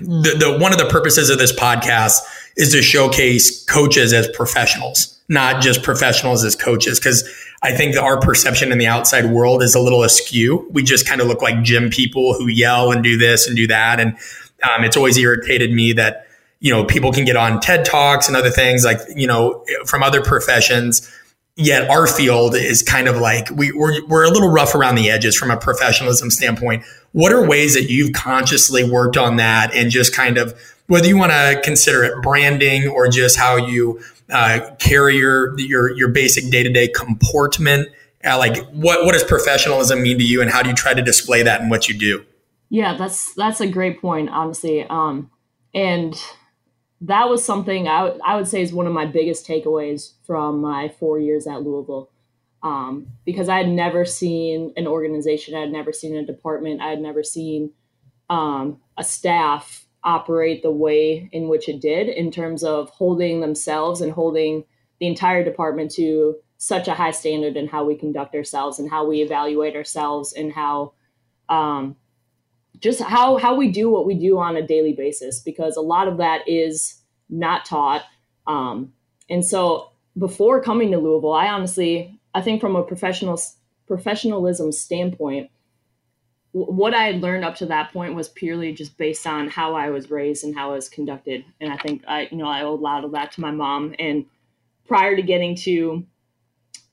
the, 0.00 0.36
the 0.38 0.58
one 0.60 0.72
of 0.72 0.78
the 0.78 0.86
purposes 0.86 1.30
of 1.30 1.38
this 1.38 1.52
podcast 1.52 2.20
is 2.56 2.72
to 2.72 2.82
showcase 2.82 3.64
coaches 3.64 4.12
as 4.12 4.28
professionals 4.28 5.12
not 5.28 5.60
just 5.60 5.82
professionals 5.82 6.44
as 6.44 6.54
coaches. 6.54 7.00
Because 7.00 7.28
i 7.62 7.72
think 7.72 7.94
that 7.94 8.02
our 8.02 8.20
perception 8.20 8.70
in 8.70 8.78
the 8.78 8.86
outside 8.86 9.26
world 9.26 9.62
is 9.62 9.74
a 9.74 9.80
little 9.80 10.04
askew. 10.04 10.68
We 10.70 10.82
just 10.82 11.08
kind 11.08 11.20
of 11.20 11.26
look 11.26 11.42
like 11.42 11.62
gym 11.62 11.90
people 11.90 12.34
who 12.34 12.48
yell 12.48 12.92
and 12.92 13.02
do 13.02 13.16
this 13.16 13.46
and 13.46 13.56
do 13.56 13.66
that. 13.66 13.98
And 13.98 14.16
um, 14.62 14.84
it's 14.84 14.96
always 14.96 15.16
irritated 15.16 15.72
me 15.72 15.92
that 15.94 16.26
you 16.60 16.72
know, 16.72 16.84
people 16.84 17.12
can 17.12 17.24
get 17.24 17.36
on 17.36 17.60
TED 17.60 17.84
Talks 17.84 18.28
and 18.28 18.36
other 18.36 18.50
things 18.50 18.84
like, 18.84 18.98
you 19.14 19.26
know, 19.26 19.64
from 19.84 20.02
other 20.02 20.22
professions. 20.22 21.10
Yet 21.58 21.88
our 21.88 22.06
field 22.06 22.54
is 22.54 22.82
kind 22.82 23.08
of 23.08 23.16
like 23.16 23.48
we, 23.50 23.72
we're, 23.72 24.04
we're 24.06 24.24
a 24.24 24.30
little 24.30 24.50
rough 24.50 24.74
around 24.74 24.96
the 24.96 25.08
edges 25.08 25.34
from 25.34 25.50
a 25.50 25.56
professionalism 25.56 26.30
standpoint. 26.30 26.84
What 27.12 27.32
are 27.32 27.46
ways 27.46 27.72
that 27.74 27.88
you've 27.90 28.12
consciously 28.12 28.88
worked 28.88 29.16
on 29.16 29.36
that 29.36 29.74
and 29.74 29.90
just 29.90 30.14
kind 30.14 30.36
of 30.36 30.54
whether 30.86 31.08
you 31.08 31.16
want 31.16 31.32
to 31.32 31.58
consider 31.64 32.04
it 32.04 32.22
branding 32.22 32.86
or 32.86 33.08
just 33.08 33.38
how 33.38 33.56
you 33.56 34.00
uh, 34.30 34.70
carry 34.78 35.16
your 35.16 35.58
your 35.58 35.96
your 35.96 36.08
basic 36.08 36.50
day 36.50 36.62
to 36.62 36.70
day 36.70 36.88
comportment? 36.88 37.88
Uh, 38.22 38.36
like 38.36 38.66
what 38.70 39.06
what 39.06 39.12
does 39.12 39.24
professionalism 39.24 40.02
mean 40.02 40.18
to 40.18 40.24
you, 40.24 40.42
and 40.42 40.50
how 40.50 40.62
do 40.62 40.68
you 40.68 40.74
try 40.74 40.92
to 40.92 41.02
display 41.02 41.42
that 41.42 41.62
in 41.62 41.70
what 41.70 41.88
you 41.88 41.96
do? 41.96 42.24
Yeah, 42.68 42.96
that's 42.96 43.32
that's 43.34 43.60
a 43.60 43.66
great 43.66 44.00
point, 44.00 44.28
honestly. 44.28 44.84
Um, 44.90 45.30
and 45.72 46.20
that 47.02 47.28
was 47.28 47.44
something 47.44 47.88
I, 47.88 48.04
w- 48.04 48.22
I 48.24 48.36
would 48.36 48.48
say 48.48 48.62
is 48.62 48.72
one 48.72 48.86
of 48.86 48.92
my 48.92 49.06
biggest 49.06 49.46
takeaways 49.46 50.12
from 50.24 50.60
my 50.60 50.88
four 50.88 51.18
years 51.18 51.46
at 51.46 51.62
Louisville. 51.62 52.10
Um, 52.62 53.08
because 53.24 53.48
I 53.48 53.58
had 53.58 53.68
never 53.68 54.04
seen 54.04 54.72
an 54.76 54.86
organization, 54.86 55.54
I 55.54 55.60
had 55.60 55.70
never 55.70 55.92
seen 55.92 56.16
a 56.16 56.24
department, 56.24 56.80
I 56.80 56.88
had 56.88 57.00
never 57.00 57.22
seen 57.22 57.70
um, 58.28 58.80
a 58.96 59.04
staff 59.04 59.86
operate 60.02 60.62
the 60.62 60.70
way 60.70 61.28
in 61.32 61.48
which 61.48 61.68
it 61.68 61.80
did 61.80 62.08
in 62.08 62.30
terms 62.30 62.64
of 62.64 62.88
holding 62.90 63.40
themselves 63.40 64.00
and 64.00 64.12
holding 64.12 64.64
the 65.00 65.06
entire 65.06 65.44
department 65.44 65.90
to 65.92 66.36
such 66.58 66.88
a 66.88 66.94
high 66.94 67.10
standard 67.10 67.56
in 67.56 67.68
how 67.68 67.84
we 67.84 67.94
conduct 67.94 68.34
ourselves 68.34 68.78
and 68.78 68.90
how 68.90 69.06
we 69.06 69.20
evaluate 69.20 69.76
ourselves 69.76 70.32
and 70.32 70.52
how 70.52 70.92
um, 71.48 71.96
just 72.80 73.00
how 73.02 73.36
how 73.36 73.54
we 73.54 73.70
do 73.70 73.90
what 73.90 74.06
we 74.06 74.14
do 74.14 74.38
on 74.38 74.56
a 74.56 74.66
daily 74.66 74.92
basis 74.92 75.40
because 75.40 75.76
a 75.76 75.80
lot 75.80 76.08
of 76.08 76.18
that 76.18 76.46
is 76.48 77.00
not 77.28 77.64
taught 77.64 78.02
um, 78.46 78.92
and 79.28 79.44
so 79.44 79.90
before 80.18 80.62
coming 80.62 80.90
to 80.90 80.98
louisville 80.98 81.32
i 81.32 81.48
honestly 81.48 82.18
i 82.34 82.40
think 82.40 82.60
from 82.60 82.76
a 82.76 82.82
professional 82.82 83.38
professionalism 83.86 84.72
standpoint, 84.72 85.50
what 86.52 86.94
I 86.94 87.04
had 87.04 87.20
learned 87.20 87.44
up 87.44 87.56
to 87.56 87.66
that 87.66 87.92
point 87.92 88.14
was 88.14 88.28
purely 88.28 88.72
just 88.72 88.96
based 88.96 89.26
on 89.26 89.48
how 89.48 89.74
I 89.74 89.90
was 89.90 90.10
raised 90.10 90.44
and 90.44 90.54
how 90.54 90.70
I 90.70 90.74
was 90.74 90.88
conducted. 90.88 91.44
And 91.60 91.72
I 91.72 91.76
think 91.76 92.02
I, 92.08 92.28
you 92.30 92.38
know, 92.38 92.46
I 92.46 92.62
owe 92.62 92.74
a 92.74 92.76
lot 92.76 93.04
of 93.04 93.12
that 93.12 93.32
to 93.32 93.40
my 93.40 93.50
mom. 93.50 93.94
And 93.98 94.24
prior 94.88 95.14
to 95.14 95.22
getting 95.22 95.54
to 95.56 96.04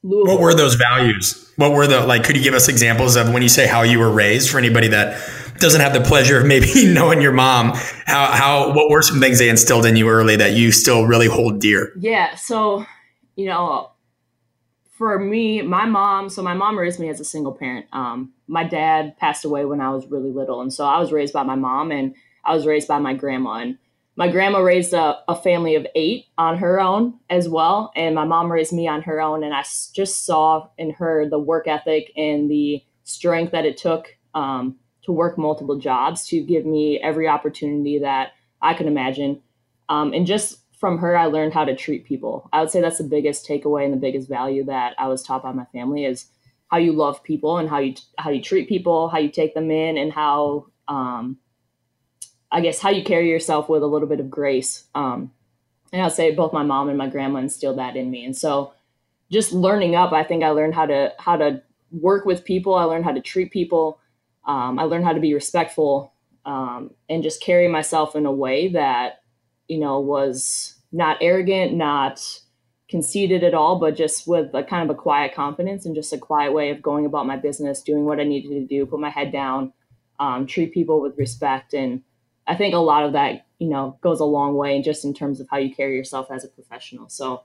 Louisville, 0.03 0.35
what 0.35 0.41
were 0.41 0.53
those 0.53 0.75
values? 0.75 1.51
What 1.55 1.71
were 1.71 1.87
the 1.87 2.05
like? 2.05 2.25
Could 2.25 2.35
you 2.35 2.43
give 2.43 2.53
us 2.53 2.67
examples 2.67 3.15
of 3.15 3.31
when 3.33 3.41
you 3.41 3.47
say 3.47 3.65
how 3.65 3.83
you 3.83 3.99
were 3.99 4.11
raised 4.11 4.49
for 4.49 4.57
anybody 4.57 4.89
that 4.89 5.17
doesn't 5.63 5.81
have 5.81 5.93
the 5.93 6.01
pleasure 6.01 6.39
of 6.39 6.45
maybe 6.45 6.67
knowing 6.93 7.21
your 7.21 7.31
mom? 7.31 7.71
How 8.05 8.27
how 8.27 8.73
what 8.73 8.89
were 8.89 9.01
some 9.01 9.19
things 9.19 9.39
they 9.39 9.49
instilled 9.49 9.85
in 9.85 9.95
you 9.95 10.09
early 10.09 10.35
that 10.35 10.53
you 10.53 10.71
still 10.71 11.07
really 11.07 11.27
hold 11.27 11.59
dear? 11.59 11.91
Yeah, 11.97 12.35
so 12.35 12.85
you 13.35 13.47
know, 13.47 13.89
for 14.91 15.19
me, 15.19 15.61
my 15.61 15.85
mom, 15.85 16.29
so 16.29 16.43
my 16.43 16.53
mom 16.53 16.77
raised 16.77 16.99
me 16.99 17.09
as 17.09 17.19
a 17.19 17.25
single 17.25 17.53
parent. 17.53 17.87
Um, 17.91 18.33
my 18.47 18.63
dad 18.63 19.17
passed 19.17 19.43
away 19.43 19.65
when 19.65 19.81
I 19.81 19.89
was 19.89 20.05
really 20.07 20.31
little. 20.31 20.61
And 20.61 20.71
so 20.71 20.85
I 20.85 20.99
was 20.99 21.11
raised 21.11 21.33
by 21.33 21.43
my 21.43 21.55
mom 21.55 21.91
and 21.91 22.13
I 22.45 22.53
was 22.53 22.65
raised 22.67 22.87
by 22.87 22.99
my 22.99 23.13
grandma. 23.13 23.55
And 23.55 23.77
my 24.15 24.29
grandma 24.29 24.59
raised 24.59 24.93
a, 24.93 25.17
a 25.27 25.35
family 25.35 25.75
of 25.75 25.87
eight 25.95 26.25
on 26.37 26.57
her 26.59 26.79
own 26.79 27.15
as 27.29 27.49
well. 27.49 27.91
And 27.95 28.13
my 28.13 28.25
mom 28.25 28.51
raised 28.51 28.71
me 28.71 28.87
on 28.87 29.01
her 29.01 29.19
own. 29.19 29.43
And 29.43 29.53
I 29.53 29.63
just 29.93 30.25
saw 30.25 30.69
in 30.77 30.91
her 30.91 31.27
the 31.27 31.39
work 31.39 31.67
ethic 31.67 32.11
and 32.15 32.49
the 32.49 32.83
strength 33.03 33.51
that 33.51 33.65
it 33.65 33.77
took 33.77 34.15
um, 34.35 34.77
to 35.05 35.11
work 35.11 35.37
multiple 35.37 35.77
jobs 35.77 36.27
to 36.27 36.41
give 36.41 36.65
me 36.65 36.99
every 37.01 37.27
opportunity 37.27 37.99
that 37.99 38.31
I 38.61 38.73
could 38.73 38.87
imagine. 38.87 39.41
Um, 39.89 40.13
and 40.13 40.25
just 40.25 40.59
from 40.79 40.97
her, 40.99 41.17
I 41.17 41.25
learned 41.25 41.53
how 41.53 41.65
to 41.65 41.75
treat 41.75 42.05
people. 42.05 42.49
I 42.51 42.61
would 42.61 42.71
say 42.71 42.81
that's 42.81 42.97
the 42.97 43.03
biggest 43.03 43.47
takeaway 43.47 43.85
and 43.85 43.93
the 43.93 43.97
biggest 43.97 44.27
value 44.27 44.65
that 44.65 44.95
I 44.97 45.07
was 45.07 45.23
taught 45.23 45.43
by 45.43 45.51
my 45.51 45.65
family 45.65 46.05
is 46.05 46.27
how 46.67 46.77
you 46.77 46.91
love 46.91 47.23
people 47.23 47.57
and 47.57 47.69
how 47.69 47.79
you 47.79 47.95
how 48.17 48.31
you 48.31 48.41
treat 48.41 48.67
people, 48.67 49.09
how 49.09 49.19
you 49.19 49.29
take 49.29 49.53
them 49.53 49.69
in, 49.69 49.97
and 49.97 50.11
how 50.11 50.67
um, 50.87 51.37
I 52.51 52.61
guess 52.61 52.79
how 52.79 52.89
you 52.89 53.03
carry 53.03 53.29
yourself 53.29 53.69
with 53.69 53.83
a 53.83 53.87
little 53.87 54.07
bit 54.07 54.19
of 54.19 54.29
grace. 54.29 54.85
Um, 54.93 55.31
and 55.91 56.01
I'd 56.01 56.11
say 56.11 56.33
both 56.33 56.53
my 56.53 56.63
mom 56.63 56.89
and 56.89 56.97
my 56.97 57.07
grandma 57.07 57.39
instilled 57.39 57.77
that 57.77 57.95
in 57.95 58.09
me. 58.09 58.25
And 58.25 58.35
so, 58.35 58.73
just 59.31 59.53
learning 59.53 59.95
up, 59.95 60.11
I 60.11 60.23
think 60.23 60.43
I 60.43 60.49
learned 60.49 60.75
how 60.75 60.85
to 60.85 61.13
how 61.17 61.37
to 61.37 61.61
work 61.91 62.25
with 62.25 62.43
people. 62.43 62.75
I 62.75 62.83
learned 62.83 63.05
how 63.05 63.11
to 63.11 63.21
treat 63.21 63.51
people. 63.51 63.99
Um, 64.45 64.79
I 64.79 64.83
learned 64.83 65.05
how 65.05 65.13
to 65.13 65.19
be 65.19 65.33
respectful 65.33 66.13
um, 66.45 66.91
and 67.09 67.23
just 67.23 67.41
carry 67.41 67.67
myself 67.67 68.15
in 68.15 68.25
a 68.25 68.31
way 68.31 68.69
that 68.69 69.21
you 69.67 69.79
know 69.79 69.99
was 69.99 70.75
not 70.91 71.17
arrogant, 71.21 71.73
not 71.73 72.21
conceited 72.89 73.43
at 73.43 73.55
all, 73.55 73.79
but 73.79 73.95
just 73.95 74.27
with 74.27 74.53
a 74.53 74.63
kind 74.63 74.87
of 74.87 74.95
a 74.95 74.99
quiet 74.99 75.33
confidence 75.33 75.85
and 75.85 75.95
just 75.95 76.13
a 76.13 76.17
quiet 76.17 76.53
way 76.53 76.69
of 76.69 76.81
going 76.81 77.05
about 77.07 77.25
my 77.25 77.35
business, 77.35 77.81
doing 77.81 78.05
what 78.05 78.19
I 78.19 78.23
needed 78.23 78.49
to 78.49 78.67
do, 78.67 78.85
put 78.85 78.99
my 78.99 79.09
head 79.09 79.31
down, 79.31 79.73
um, 80.19 80.45
treat 80.45 80.73
people 80.73 81.01
with 81.01 81.17
respect. 81.17 81.73
And 81.73 82.03
I 82.45 82.55
think 82.55 82.75
a 82.75 82.77
lot 82.77 83.03
of 83.03 83.13
that, 83.13 83.47
you 83.57 83.67
know, 83.67 83.97
goes 84.01 84.19
a 84.19 84.25
long 84.25 84.55
way 84.55 84.79
just 84.83 85.05
in 85.05 85.13
terms 85.13 85.39
of 85.39 85.47
how 85.49 85.57
you 85.57 85.73
carry 85.73 85.95
yourself 85.95 86.27
as 86.29 86.43
a 86.43 86.49
professional. 86.49 87.09
So 87.09 87.43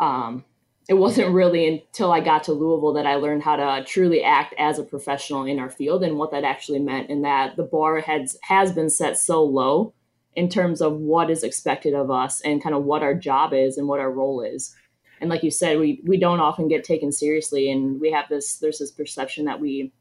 um, 0.00 0.46
it 0.88 0.94
wasn't 0.94 1.32
really 1.32 1.66
until 1.66 2.12
I 2.12 2.20
got 2.20 2.44
to 2.44 2.52
Louisville 2.52 2.92
that 2.94 3.06
I 3.06 3.14
learned 3.14 3.42
how 3.42 3.56
to 3.56 3.84
truly 3.86 4.22
act 4.22 4.54
as 4.58 4.78
a 4.78 4.84
professional 4.84 5.44
in 5.44 5.58
our 5.58 5.70
field 5.70 6.02
and 6.02 6.18
what 6.18 6.30
that 6.32 6.44
actually 6.44 6.80
meant, 6.80 7.10
and 7.10 7.24
that 7.24 7.56
the 7.56 7.62
bar 7.62 8.00
has 8.00 8.38
has 8.42 8.72
been 8.72 8.90
set 8.90 9.18
so 9.18 9.42
low 9.42 9.94
in 10.36 10.48
terms 10.48 10.82
of 10.82 10.96
what 10.98 11.30
is 11.30 11.42
expected 11.42 11.94
of 11.94 12.10
us 12.10 12.40
and 12.42 12.62
kind 12.62 12.74
of 12.74 12.84
what 12.84 13.02
our 13.02 13.14
job 13.14 13.52
is 13.54 13.78
and 13.78 13.88
what 13.88 14.00
our 14.00 14.10
role 14.10 14.42
is. 14.42 14.74
And 15.20 15.30
like 15.30 15.42
you 15.42 15.50
said, 15.50 15.78
we 15.78 16.02
we 16.04 16.18
don't 16.18 16.40
often 16.40 16.68
get 16.68 16.84
taken 16.84 17.12
seriously, 17.12 17.70
and 17.70 18.00
we 18.00 18.10
have 18.12 18.28
this 18.28 18.56
there's 18.56 18.78
this 18.78 18.90
perception 18.90 19.46
that 19.46 19.60
we 19.60 19.92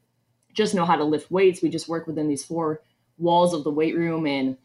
just 0.54 0.76
know 0.76 0.86
how 0.86 0.98
to 0.98 1.06
lift 1.06 1.32
weights. 1.32 1.62
We 1.62 1.70
just 1.70 1.88
work 1.88 2.08
within 2.08 2.28
these 2.28 2.44
four 2.44 2.82
walls 3.18 3.54
of 3.54 3.64
the 3.64 3.72
weight 3.72 3.96
room, 3.96 4.26
and 4.28 4.58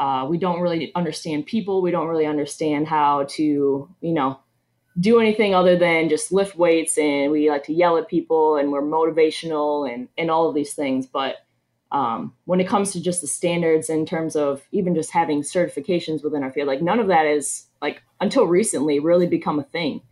uh, 0.00 0.26
we 0.28 0.36
don't 0.36 0.60
really 0.60 0.92
understand 0.96 1.46
people. 1.46 1.80
We 1.80 1.92
don't 1.92 2.08
really 2.08 2.26
understand 2.26 2.88
how 2.88 3.26
to 3.30 3.42
you 4.00 4.12
know 4.12 4.40
do 4.98 5.20
anything 5.20 5.54
other 5.54 5.76
than 5.76 6.08
just 6.08 6.32
lift 6.32 6.56
weights, 6.56 6.98
and 6.98 7.30
we 7.30 7.50
like 7.50 7.64
to 7.64 7.72
yell 7.72 7.96
at 7.96 8.08
people, 8.08 8.56
and 8.56 8.72
we're 8.72 8.82
motivational 8.82 9.92
and 9.92 10.08
and 10.18 10.30
all 10.30 10.48
of 10.48 10.54
these 10.54 10.74
things, 10.74 11.06
but 11.06 11.36
um, 11.92 12.34
when 12.44 12.60
it 12.60 12.68
comes 12.68 12.92
to 12.92 13.00
just 13.00 13.20
the 13.20 13.26
standards 13.26 13.90
in 13.90 14.06
terms 14.06 14.36
of 14.36 14.62
even 14.70 14.94
just 14.94 15.10
having 15.10 15.42
certifications 15.42 16.22
within 16.22 16.42
our 16.42 16.52
field 16.52 16.68
like 16.68 16.82
none 16.82 17.00
of 17.00 17.08
that 17.08 17.26
is 17.26 17.66
like 17.82 18.02
until 18.20 18.46
recently 18.46 19.00
really 19.00 19.26
become 19.26 19.58
a 19.58 19.64
thing. 19.64 20.02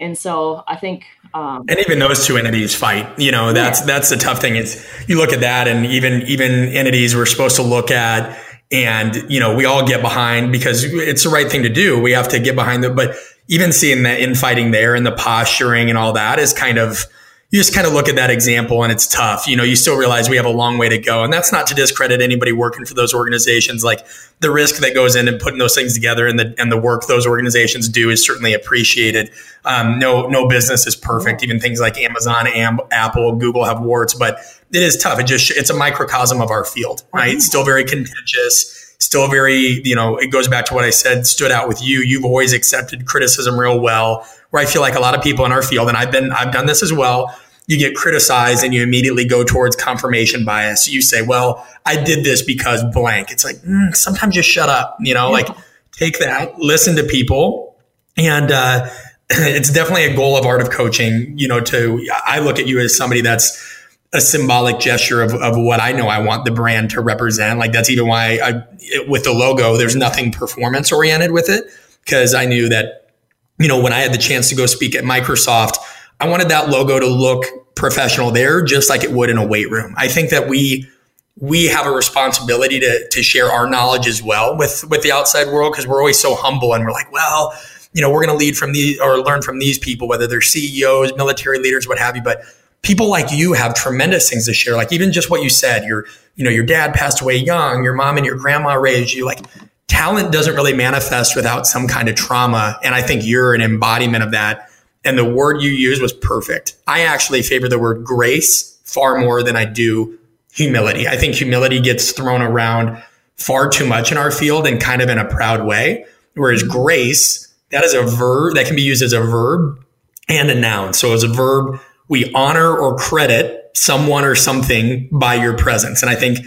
And 0.00 0.18
so 0.18 0.64
i 0.66 0.76
think 0.76 1.04
um, 1.32 1.64
and 1.68 1.78
even 1.78 2.00
those 2.00 2.26
two 2.26 2.36
entities 2.36 2.74
fight 2.74 3.18
you 3.18 3.30
know 3.30 3.52
that's 3.52 3.80
yeah. 3.80 3.86
that's 3.86 4.10
the 4.10 4.16
tough 4.16 4.40
thing 4.40 4.56
is 4.56 4.84
you 5.06 5.16
look 5.16 5.32
at 5.32 5.40
that 5.40 5.68
and 5.68 5.86
even 5.86 6.22
even 6.22 6.50
entities 6.52 7.14
we're 7.14 7.26
supposed 7.26 7.56
to 7.56 7.62
look 7.62 7.92
at 7.92 8.36
and 8.72 9.30
you 9.30 9.38
know 9.38 9.54
we 9.54 9.64
all 9.64 9.86
get 9.86 10.02
behind 10.02 10.50
because 10.50 10.84
it's 10.84 11.22
the 11.22 11.30
right 11.30 11.50
thing 11.50 11.62
to 11.62 11.68
do. 11.68 12.00
We 12.02 12.10
have 12.12 12.28
to 12.30 12.40
get 12.40 12.56
behind 12.56 12.82
them 12.82 12.96
but 12.96 13.16
even 13.48 13.72
seeing 13.72 14.02
the 14.02 14.22
infighting 14.22 14.70
there 14.70 14.94
and 14.94 15.06
the 15.06 15.12
posturing 15.12 15.88
and 15.88 15.98
all 15.98 16.12
that 16.12 16.38
is 16.38 16.52
kind 16.52 16.78
of 16.78 17.06
you 17.54 17.60
just 17.60 17.72
kind 17.72 17.86
of 17.86 17.92
look 17.92 18.08
at 18.08 18.16
that 18.16 18.30
example 18.30 18.82
and 18.82 18.90
it's 18.90 19.06
tough. 19.06 19.46
You 19.46 19.56
know, 19.56 19.62
you 19.62 19.76
still 19.76 19.96
realize 19.96 20.28
we 20.28 20.36
have 20.36 20.44
a 20.44 20.50
long 20.50 20.76
way 20.76 20.88
to 20.88 20.98
go. 20.98 21.22
And 21.22 21.32
that's 21.32 21.52
not 21.52 21.68
to 21.68 21.74
discredit 21.74 22.20
anybody 22.20 22.50
working 22.50 22.84
for 22.84 22.94
those 22.94 23.14
organizations. 23.14 23.84
Like 23.84 24.04
the 24.40 24.50
risk 24.50 24.78
that 24.78 24.92
goes 24.92 25.14
in 25.14 25.28
and 25.28 25.40
putting 25.40 25.60
those 25.60 25.72
things 25.72 25.94
together 25.94 26.26
and 26.26 26.36
the 26.36 26.52
and 26.58 26.72
the 26.72 26.76
work 26.76 27.06
those 27.06 27.28
organizations 27.28 27.88
do 27.88 28.10
is 28.10 28.26
certainly 28.26 28.54
appreciated. 28.54 29.30
Um, 29.64 30.00
no, 30.00 30.26
no 30.26 30.48
business 30.48 30.84
is 30.84 30.96
perfect. 30.96 31.44
Even 31.44 31.60
things 31.60 31.78
like 31.78 31.96
Amazon, 31.96 32.48
Am- 32.48 32.80
Apple, 32.90 33.36
Google 33.36 33.64
have 33.64 33.80
warts, 33.80 34.14
but 34.14 34.40
it 34.72 34.82
is 34.82 34.96
tough. 34.96 35.20
It 35.20 35.28
just 35.28 35.52
it's 35.52 35.70
a 35.70 35.76
microcosm 35.76 36.40
of 36.40 36.50
our 36.50 36.64
field, 36.64 37.04
right? 37.12 37.34
It's 37.34 37.46
still 37.46 37.64
very 37.64 37.84
contentious 37.84 38.83
still 39.04 39.28
very, 39.28 39.82
you 39.84 39.94
know, 39.94 40.16
it 40.16 40.28
goes 40.28 40.48
back 40.48 40.64
to 40.66 40.74
what 40.74 40.84
I 40.84 40.90
said, 40.90 41.26
stood 41.26 41.52
out 41.52 41.68
with 41.68 41.82
you. 41.82 42.00
You've 42.00 42.24
always 42.24 42.52
accepted 42.52 43.06
criticism 43.06 43.58
real 43.58 43.80
well, 43.80 44.26
where 44.50 44.62
I 44.62 44.66
feel 44.66 44.82
like 44.82 44.94
a 44.94 45.00
lot 45.00 45.14
of 45.14 45.22
people 45.22 45.44
in 45.44 45.52
our 45.52 45.62
field, 45.62 45.88
and 45.88 45.96
I've 45.96 46.10
been, 46.10 46.32
I've 46.32 46.52
done 46.52 46.66
this 46.66 46.82
as 46.82 46.92
well, 46.92 47.36
you 47.66 47.78
get 47.78 47.94
criticized 47.94 48.64
and 48.64 48.74
you 48.74 48.82
immediately 48.82 49.24
go 49.24 49.42
towards 49.42 49.76
confirmation 49.76 50.44
bias. 50.44 50.88
You 50.88 51.00
say, 51.00 51.22
well, 51.22 51.66
I 51.86 52.02
did 52.02 52.24
this 52.24 52.42
because 52.42 52.84
blank. 52.92 53.30
It's 53.30 53.44
like, 53.44 53.56
mm, 53.56 53.94
sometimes 53.94 54.34
just 54.34 54.48
shut 54.48 54.68
up, 54.68 54.96
you 55.00 55.14
know, 55.14 55.28
yeah. 55.28 55.32
like 55.32 55.48
take 55.92 56.18
that, 56.18 56.58
listen 56.58 56.96
to 56.96 57.04
people. 57.04 57.76
And, 58.16 58.50
uh, 58.50 58.90
it's 59.30 59.70
definitely 59.70 60.04
a 60.04 60.14
goal 60.14 60.36
of 60.36 60.44
art 60.44 60.60
of 60.60 60.70
coaching, 60.70 61.38
you 61.38 61.48
know, 61.48 61.60
to, 61.60 62.06
I 62.26 62.40
look 62.40 62.58
at 62.58 62.66
you 62.66 62.78
as 62.80 62.96
somebody 62.96 63.22
that's 63.22 63.73
a 64.14 64.20
symbolic 64.20 64.78
gesture 64.78 65.20
of, 65.20 65.34
of 65.34 65.56
what 65.56 65.80
I 65.80 65.90
know 65.90 66.06
I 66.06 66.20
want 66.20 66.44
the 66.44 66.52
brand 66.52 66.90
to 66.90 67.00
represent. 67.00 67.58
Like 67.58 67.72
that's 67.72 67.90
even 67.90 68.06
why 68.06 68.38
I, 68.42 68.62
it, 68.78 69.08
with 69.08 69.24
the 69.24 69.32
logo, 69.32 69.76
there's 69.76 69.96
nothing 69.96 70.30
performance 70.30 70.92
oriented 70.92 71.32
with 71.32 71.50
it. 71.50 71.64
Cause 72.08 72.32
I 72.32 72.46
knew 72.46 72.68
that, 72.68 73.10
you 73.58 73.66
know, 73.66 73.82
when 73.82 73.92
I 73.92 73.98
had 73.98 74.14
the 74.14 74.18
chance 74.18 74.48
to 74.50 74.54
go 74.54 74.66
speak 74.66 74.94
at 74.94 75.02
Microsoft, 75.02 75.78
I 76.20 76.28
wanted 76.28 76.48
that 76.50 76.68
logo 76.68 77.00
to 77.00 77.06
look 77.06 77.44
professional 77.74 78.30
there, 78.30 78.62
just 78.62 78.88
like 78.88 79.02
it 79.02 79.10
would 79.10 79.30
in 79.30 79.36
a 79.36 79.46
weight 79.46 79.68
room. 79.70 79.94
I 79.98 80.06
think 80.06 80.30
that 80.30 80.48
we 80.48 80.88
we 81.36 81.66
have 81.66 81.86
a 81.86 81.90
responsibility 81.90 82.78
to 82.78 83.08
to 83.08 83.22
share 83.22 83.50
our 83.50 83.68
knowledge 83.68 84.06
as 84.06 84.22
well 84.22 84.56
with 84.56 84.84
with 84.88 85.02
the 85.02 85.10
outside 85.10 85.48
world 85.48 85.72
because 85.72 85.86
we're 85.86 85.98
always 85.98 86.20
so 86.20 86.36
humble 86.36 86.72
and 86.72 86.84
we're 86.84 86.92
like, 86.92 87.10
well, 87.10 87.52
you 87.92 88.00
know, 88.00 88.10
we're 88.10 88.24
going 88.24 88.36
to 88.36 88.44
lead 88.44 88.56
from 88.56 88.72
these 88.72 89.00
or 89.00 89.18
learn 89.18 89.42
from 89.42 89.58
these 89.58 89.78
people, 89.78 90.06
whether 90.06 90.26
they're 90.28 90.40
CEOs, 90.40 91.16
military 91.16 91.58
leaders, 91.58 91.88
what 91.88 91.98
have 91.98 92.14
you. 92.14 92.22
But 92.22 92.42
people 92.84 93.08
like 93.08 93.32
you 93.32 93.54
have 93.54 93.74
tremendous 93.74 94.30
things 94.30 94.46
to 94.46 94.54
share. 94.54 94.76
Like 94.76 94.92
even 94.92 95.10
just 95.12 95.30
what 95.30 95.42
you 95.42 95.50
said, 95.50 95.84
your 95.84 96.06
you 96.36 96.44
know, 96.44 96.50
your 96.50 96.64
dad 96.64 96.94
passed 96.94 97.20
away 97.20 97.36
young, 97.36 97.82
your 97.82 97.94
mom 97.94 98.16
and 98.16 98.24
your 98.26 98.36
grandma 98.36 98.74
raised 98.74 99.12
you. 99.12 99.24
Like 99.26 99.40
talent 99.88 100.30
doesn't 100.30 100.54
really 100.54 100.74
manifest 100.74 101.34
without 101.34 101.66
some 101.66 101.88
kind 101.88 102.08
of 102.08 102.14
trauma, 102.14 102.78
and 102.84 102.94
I 102.94 103.02
think 103.02 103.24
you're 103.24 103.54
an 103.54 103.60
embodiment 103.60 104.22
of 104.22 104.30
that 104.30 104.70
and 105.04 105.18
the 105.18 105.24
word 105.24 105.60
you 105.60 105.70
used 105.70 106.00
was 106.00 106.12
perfect. 106.12 106.76
I 106.86 107.00
actually 107.02 107.42
favor 107.42 107.68
the 107.68 107.78
word 107.78 108.04
grace 108.04 108.78
far 108.84 109.20
more 109.20 109.42
than 109.42 109.56
I 109.56 109.64
do 109.64 110.18
humility. 110.52 111.06
I 111.06 111.16
think 111.16 111.34
humility 111.34 111.80
gets 111.80 112.12
thrown 112.12 112.40
around 112.40 113.02
far 113.36 113.68
too 113.68 113.86
much 113.86 114.12
in 114.12 114.18
our 114.18 114.30
field 114.30 114.66
and 114.66 114.80
kind 114.80 115.02
of 115.02 115.10
in 115.10 115.18
a 115.18 115.24
proud 115.24 115.66
way. 115.66 116.06
Whereas 116.34 116.62
grace, 116.62 117.52
that 117.70 117.84
is 117.84 117.92
a 117.92 118.02
verb 118.02 118.54
that 118.54 118.66
can 118.66 118.76
be 118.76 118.82
used 118.82 119.02
as 119.02 119.12
a 119.12 119.20
verb 119.20 119.84
and 120.28 120.50
a 120.50 120.54
noun. 120.54 120.94
So 120.94 121.12
as 121.12 121.22
a 121.22 121.28
verb, 121.28 121.80
we 122.08 122.32
honor 122.32 122.76
or 122.76 122.96
credit 122.96 123.70
someone 123.74 124.24
or 124.24 124.34
something 124.34 125.08
by 125.10 125.34
your 125.34 125.56
presence. 125.56 126.02
And 126.02 126.10
I 126.10 126.14
think 126.14 126.38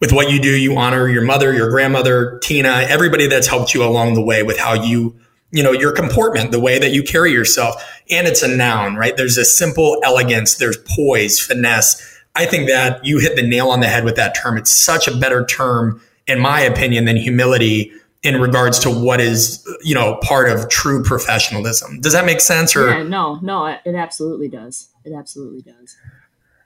with 0.00 0.12
what 0.12 0.30
you 0.30 0.40
do, 0.40 0.50
you 0.50 0.76
honor 0.76 1.08
your 1.08 1.22
mother, 1.22 1.52
your 1.52 1.70
grandmother, 1.70 2.38
Tina, 2.42 2.86
everybody 2.88 3.26
that's 3.26 3.46
helped 3.46 3.74
you 3.74 3.82
along 3.82 4.14
the 4.14 4.22
way 4.22 4.42
with 4.42 4.58
how 4.58 4.74
you 4.74 5.16
you 5.52 5.62
know, 5.62 5.72
your 5.72 5.92
comportment, 5.92 6.50
the 6.50 6.60
way 6.60 6.78
that 6.78 6.92
you 6.92 7.02
carry 7.02 7.32
yourself. 7.32 7.82
And 8.10 8.26
it's 8.26 8.42
a 8.42 8.48
noun, 8.48 8.96
right? 8.96 9.16
There's 9.16 9.38
a 9.38 9.44
simple 9.44 10.00
elegance, 10.04 10.56
there's 10.56 10.76
poise, 10.96 11.40
finesse. 11.40 12.02
I 12.34 12.46
think 12.46 12.68
that 12.68 13.04
you 13.04 13.18
hit 13.20 13.36
the 13.36 13.42
nail 13.42 13.70
on 13.70 13.80
the 13.80 13.86
head 13.86 14.04
with 14.04 14.16
that 14.16 14.34
term. 14.34 14.58
It's 14.58 14.70
such 14.70 15.08
a 15.08 15.16
better 15.16 15.46
term, 15.46 16.00
in 16.26 16.40
my 16.40 16.60
opinion, 16.60 17.06
than 17.06 17.16
humility 17.16 17.92
in 18.22 18.40
regards 18.40 18.78
to 18.80 18.90
what 18.90 19.20
is, 19.20 19.66
you 19.82 19.94
know, 19.94 20.16
part 20.16 20.50
of 20.50 20.68
true 20.68 21.02
professionalism. 21.02 22.00
Does 22.00 22.12
that 22.12 22.26
make 22.26 22.40
sense? 22.40 22.74
Or 22.74 22.90
yeah, 22.90 23.02
no, 23.04 23.38
no, 23.40 23.66
it 23.66 23.94
absolutely 23.94 24.48
does. 24.48 24.88
It 25.06 25.12
absolutely 25.14 25.62
does. 25.62 25.96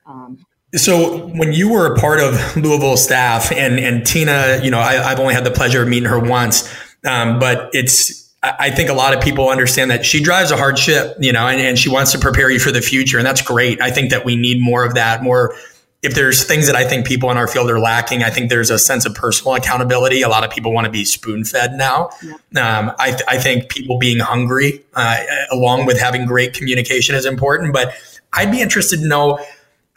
Um, 0.06 0.44
so 0.74 1.26
when 1.28 1.52
you 1.52 1.70
were 1.70 1.94
a 1.94 1.98
part 1.98 2.20
of 2.20 2.56
Louisville 2.56 2.96
staff 2.96 3.50
and, 3.52 3.78
and 3.78 4.06
Tina, 4.06 4.60
you 4.62 4.70
know, 4.70 4.78
I, 4.78 4.94
have 4.94 5.18
only 5.18 5.34
had 5.34 5.44
the 5.44 5.50
pleasure 5.50 5.82
of 5.82 5.88
meeting 5.88 6.08
her 6.08 6.18
once, 6.18 6.72
um, 7.04 7.38
but 7.38 7.70
it's, 7.72 8.32
I 8.42 8.70
think 8.70 8.88
a 8.88 8.94
lot 8.94 9.14
of 9.14 9.22
people 9.22 9.50
understand 9.50 9.90
that 9.90 10.06
she 10.06 10.22
drives 10.22 10.50
a 10.50 10.56
hard 10.56 10.78
ship, 10.78 11.16
you 11.20 11.32
know, 11.32 11.46
and, 11.46 11.60
and 11.60 11.78
she 11.78 11.90
wants 11.90 12.12
to 12.12 12.18
prepare 12.18 12.50
you 12.50 12.58
for 12.58 12.72
the 12.72 12.80
future. 12.80 13.18
And 13.18 13.26
that's 13.26 13.42
great. 13.42 13.82
I 13.82 13.90
think 13.90 14.10
that 14.10 14.24
we 14.24 14.34
need 14.34 14.62
more 14.62 14.84
of 14.84 14.94
that, 14.94 15.22
more 15.22 15.54
if 16.02 16.14
there's 16.14 16.44
things 16.44 16.66
that 16.66 16.76
I 16.76 16.84
think 16.84 17.06
people 17.06 17.30
in 17.30 17.36
our 17.36 17.46
field 17.46 17.70
are 17.70 17.78
lacking, 17.78 18.22
I 18.22 18.30
think 18.30 18.48
there's 18.48 18.70
a 18.70 18.78
sense 18.78 19.04
of 19.04 19.14
personal 19.14 19.54
accountability. 19.54 20.22
A 20.22 20.28
lot 20.28 20.44
of 20.44 20.50
people 20.50 20.72
want 20.72 20.86
to 20.86 20.90
be 20.90 21.04
spoon 21.04 21.44
fed 21.44 21.74
now. 21.74 22.08
Yeah. 22.22 22.78
Um, 22.78 22.92
I, 22.98 23.10
th- 23.10 23.22
I, 23.28 23.38
think 23.38 23.68
people 23.68 23.98
being 23.98 24.18
hungry, 24.18 24.82
uh, 24.94 25.22
along 25.50 25.84
with 25.84 26.00
having 26.00 26.24
great 26.24 26.54
communication, 26.54 27.14
is 27.14 27.26
important. 27.26 27.74
But 27.74 27.92
I'd 28.32 28.50
be 28.50 28.60
interested 28.60 29.00
to 29.00 29.06
know 29.06 29.38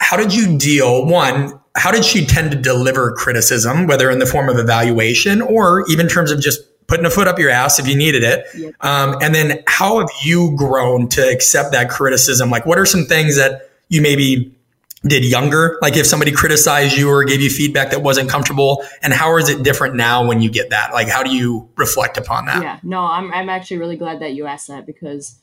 how 0.00 0.16
did 0.16 0.34
you 0.34 0.58
deal? 0.58 1.06
One, 1.06 1.58
how 1.76 1.90
did 1.90 2.04
she 2.04 2.26
tend 2.26 2.50
to 2.52 2.56
deliver 2.56 3.12
criticism, 3.12 3.86
whether 3.86 4.10
in 4.10 4.18
the 4.18 4.26
form 4.26 4.48
of 4.48 4.58
evaluation 4.58 5.42
or 5.42 5.84
even 5.88 6.06
in 6.06 6.12
terms 6.12 6.30
of 6.30 6.40
just 6.40 6.60
putting 6.86 7.06
a 7.06 7.10
foot 7.10 7.26
up 7.26 7.38
your 7.38 7.50
ass 7.50 7.78
if 7.78 7.88
you 7.88 7.96
needed 7.96 8.22
it? 8.22 8.46
Yeah. 8.56 8.70
Um, 8.80 9.16
and 9.22 9.34
then 9.34 9.62
how 9.66 10.00
have 10.00 10.10
you 10.22 10.54
grown 10.56 11.08
to 11.10 11.22
accept 11.22 11.72
that 11.72 11.90
criticism? 11.90 12.50
Like, 12.50 12.66
what 12.66 12.78
are 12.78 12.86
some 12.86 13.04
things 13.04 13.36
that 13.36 13.70
you 13.88 14.02
maybe 14.02 14.54
did 15.06 15.24
younger? 15.24 15.78
Like 15.82 15.96
if 15.96 16.06
somebody 16.06 16.32
criticized 16.32 16.96
you 16.96 17.10
or 17.10 17.24
gave 17.24 17.40
you 17.40 17.50
feedback 17.50 17.90
that 17.90 18.02
wasn't 18.02 18.30
comfortable, 18.30 18.84
and 19.02 19.12
how 19.12 19.36
is 19.36 19.48
it 19.48 19.62
different 19.62 19.94
now 19.94 20.26
when 20.26 20.40
you 20.40 20.50
get 20.50 20.70
that? 20.70 20.92
Like 20.92 21.08
how 21.08 21.22
do 21.22 21.34
you 21.34 21.68
reflect 21.76 22.16
upon 22.16 22.46
that? 22.46 22.62
Yeah, 22.62 22.78
no, 22.82 23.00
I'm 23.00 23.32
I'm 23.32 23.48
actually 23.48 23.78
really 23.78 23.96
glad 23.96 24.20
that 24.20 24.34
you 24.34 24.46
asked 24.46 24.68
that 24.68 24.86
because 24.86 25.36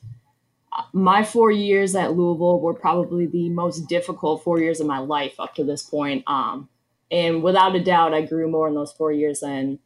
my 0.93 1.23
four 1.23 1.51
years 1.51 1.95
at 1.95 2.15
Louisville 2.15 2.59
were 2.59 2.73
probably 2.73 3.25
the 3.25 3.49
most 3.49 3.87
difficult 3.87 4.43
four 4.43 4.59
years 4.59 4.79
of 4.79 4.87
my 4.87 4.99
life 4.99 5.35
up 5.39 5.53
to 5.55 5.63
this 5.63 5.83
point. 5.83 6.23
Um, 6.27 6.69
and 7.09 7.43
without 7.43 7.75
a 7.75 7.83
doubt, 7.83 8.13
I 8.13 8.21
grew 8.21 8.49
more 8.49 8.67
in 8.67 8.75
those 8.75 8.93
four 8.93 9.11
years 9.11 9.41
than 9.41 9.79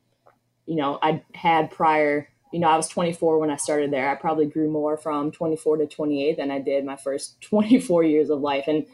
you 0.65 0.75
know 0.75 0.99
I 1.01 1.23
had 1.33 1.71
prior. 1.71 2.29
You 2.53 2.59
know, 2.59 2.69
I 2.69 2.77
was 2.77 2.87
24 2.87 3.39
when 3.39 3.49
I 3.49 3.57
started 3.57 3.91
there. 3.91 4.09
I 4.09 4.15
probably 4.15 4.45
grew 4.45 4.69
more 4.69 4.95
from 4.95 5.29
24 5.29 5.77
to 5.77 5.87
28 5.87 6.37
than 6.37 6.51
I 6.51 6.59
did 6.59 6.85
my 6.85 6.95
first 6.95 7.41
24 7.49 8.03
years 8.03 8.29
of 8.29 8.41
life, 8.41 8.65
and 8.67 8.85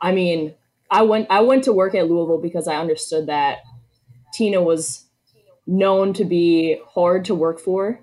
I 0.00 0.12
mean, 0.12 0.54
I 0.90 1.02
went 1.02 1.26
I 1.30 1.40
went 1.40 1.64
to 1.64 1.72
work 1.72 1.94
at 1.94 2.08
Louisville 2.08 2.40
because 2.40 2.68
I 2.68 2.76
understood 2.76 3.26
that 3.26 3.58
Tina 4.32 4.62
was 4.62 5.06
known 5.66 6.12
to 6.14 6.24
be 6.24 6.80
hard 6.88 7.24
to 7.26 7.34
work 7.34 7.60
for, 7.60 8.00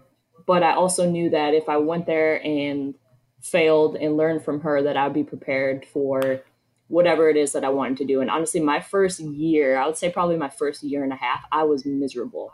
but 0.49 0.63
I 0.63 0.73
also 0.73 1.07
knew 1.07 1.29
that 1.29 1.53
if 1.53 1.69
I 1.69 1.77
went 1.77 2.07
there 2.07 2.43
and 2.43 2.95
failed 3.39 3.95
and 3.95 4.17
learned 4.17 4.43
from 4.43 4.61
her 4.61 4.81
that 4.81 4.97
I'd 4.97 5.13
be 5.13 5.23
prepared 5.23 5.85
for 5.85 6.41
whatever 6.87 7.29
it 7.29 7.37
is 7.37 7.51
that 7.51 7.63
I 7.63 7.69
wanted 7.69 7.97
to 7.99 8.05
do. 8.05 8.19
And 8.19 8.31
honestly, 8.31 8.59
my 8.59 8.79
first 8.79 9.19
year, 9.19 9.77
I 9.77 9.85
would 9.85 9.95
say 9.95 10.11
probably 10.11 10.37
my 10.37 10.49
first 10.49 10.81
year 10.81 11.03
and 11.03 11.13
a 11.13 11.17
half, 11.17 11.43
I 11.51 11.65
was 11.65 11.85
miserable 11.85 12.51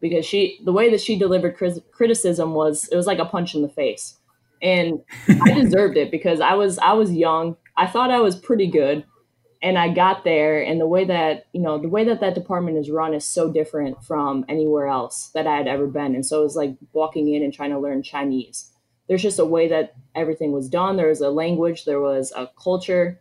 because 0.00 0.24
she 0.24 0.60
the 0.64 0.72
way 0.72 0.88
that 0.92 1.00
she 1.00 1.18
delivered 1.18 1.58
criticism 1.90 2.54
was 2.54 2.88
it 2.92 2.96
was 2.96 3.08
like 3.08 3.18
a 3.18 3.24
punch 3.24 3.56
in 3.56 3.62
the 3.62 3.68
face. 3.68 4.16
And 4.62 5.00
I 5.42 5.54
deserved 5.60 5.96
it 5.96 6.12
because 6.12 6.38
I 6.38 6.54
was 6.54 6.78
I 6.78 6.92
was 6.92 7.10
young 7.10 7.56
I 7.76 7.88
thought 7.88 8.12
I 8.12 8.20
was 8.20 8.36
pretty 8.36 8.68
good. 8.68 9.04
And 9.64 9.78
I 9.78 9.88
got 9.88 10.24
there, 10.24 10.62
and 10.62 10.78
the 10.78 10.86
way 10.86 11.06
that, 11.06 11.46
you 11.54 11.60
know, 11.62 11.78
the 11.78 11.88
way 11.88 12.04
that 12.04 12.20
that 12.20 12.34
department 12.34 12.76
is 12.76 12.90
run 12.90 13.14
is 13.14 13.24
so 13.24 13.50
different 13.50 14.04
from 14.04 14.44
anywhere 14.46 14.86
else 14.88 15.30
that 15.32 15.46
I 15.46 15.56
had 15.56 15.66
ever 15.66 15.86
been. 15.86 16.14
And 16.14 16.26
so 16.26 16.40
it 16.40 16.44
was 16.44 16.54
like 16.54 16.76
walking 16.92 17.32
in 17.32 17.42
and 17.42 17.50
trying 17.50 17.70
to 17.70 17.78
learn 17.78 18.02
Chinese. 18.02 18.70
There's 19.08 19.22
just 19.22 19.38
a 19.38 19.44
way 19.46 19.66
that 19.68 19.94
everything 20.14 20.52
was 20.52 20.68
done. 20.68 20.96
There 20.96 21.08
was 21.08 21.22
a 21.22 21.30
language, 21.30 21.86
there 21.86 22.00
was 22.00 22.30
a 22.36 22.50
culture. 22.62 23.18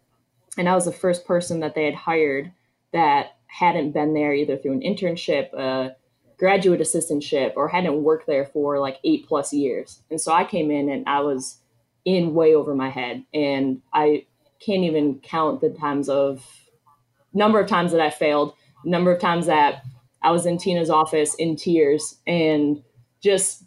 And 0.57 0.67
I 0.67 0.75
was 0.75 0.83
the 0.83 0.91
first 0.91 1.25
person 1.25 1.61
that 1.61 1.75
they 1.75 1.85
had 1.85 1.95
hired 1.95 2.51
that 2.91 3.37
hadn't 3.47 3.93
been 3.93 4.13
there 4.13 4.33
either 4.33 4.57
through 4.57 4.73
an 4.73 4.81
internship, 4.81 5.53
a 5.53 5.95
graduate 6.37 6.81
assistantship, 6.81 7.53
or 7.55 7.69
hadn't 7.69 8.03
worked 8.03 8.27
there 8.27 8.47
for 8.47 8.79
like 8.79 8.97
eight 9.05 9.25
plus 9.29 9.53
years. 9.53 10.01
And 10.11 10.19
so 10.19 10.33
I 10.33 10.43
came 10.43 10.71
in 10.71 10.89
and 10.89 11.07
I 11.07 11.21
was 11.21 11.59
in 12.03 12.33
way 12.33 12.53
over 12.53 12.75
my 12.75 12.89
head. 12.89 13.23
And 13.33 13.81
I 13.93 14.25
can't 14.65 14.83
even 14.83 15.19
count 15.19 15.61
the 15.61 15.69
times 15.69 16.09
of 16.09 16.45
number 17.33 17.59
of 17.59 17.67
times 17.67 17.91
that 17.91 18.01
I 18.01 18.09
failed, 18.09 18.53
number 18.85 19.11
of 19.11 19.19
times 19.19 19.47
that 19.47 19.83
I 20.21 20.31
was 20.31 20.45
in 20.45 20.57
Tina's 20.57 20.89
office 20.89 21.35
in 21.35 21.55
tears 21.55 22.17
and 22.25 22.81
just 23.21 23.63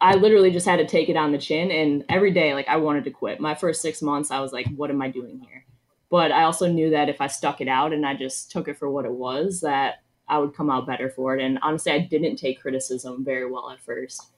I 0.00 0.14
literally 0.14 0.50
just 0.50 0.66
had 0.66 0.76
to 0.76 0.86
take 0.86 1.08
it 1.08 1.16
on 1.16 1.32
the 1.32 1.38
chin 1.38 1.70
and 1.70 2.04
every 2.08 2.30
day 2.30 2.54
like 2.54 2.68
I 2.68 2.76
wanted 2.76 3.04
to 3.04 3.10
quit. 3.10 3.40
My 3.40 3.54
first 3.54 3.82
6 3.82 4.00
months 4.02 4.30
I 4.30 4.40
was 4.40 4.52
like 4.52 4.66
what 4.76 4.90
am 4.90 5.02
I 5.02 5.10
doing 5.10 5.40
here? 5.40 5.64
But 6.10 6.32
I 6.32 6.44
also 6.44 6.66
knew 6.66 6.90
that 6.90 7.08
if 7.08 7.20
I 7.20 7.26
stuck 7.26 7.60
it 7.60 7.68
out 7.68 7.92
and 7.92 8.06
I 8.06 8.14
just 8.14 8.50
took 8.50 8.68
it 8.68 8.78
for 8.78 8.90
what 8.90 9.04
it 9.04 9.12
was 9.12 9.60
that 9.60 9.96
I 10.28 10.38
would 10.38 10.54
come 10.54 10.70
out 10.70 10.86
better 10.86 11.10
for 11.10 11.36
it 11.36 11.42
and 11.42 11.58
honestly 11.62 11.92
I 11.92 11.98
didn't 11.98 12.36
take 12.36 12.60
criticism 12.60 13.24
very 13.24 13.50
well 13.50 13.70
at 13.70 13.80
first 13.80 14.30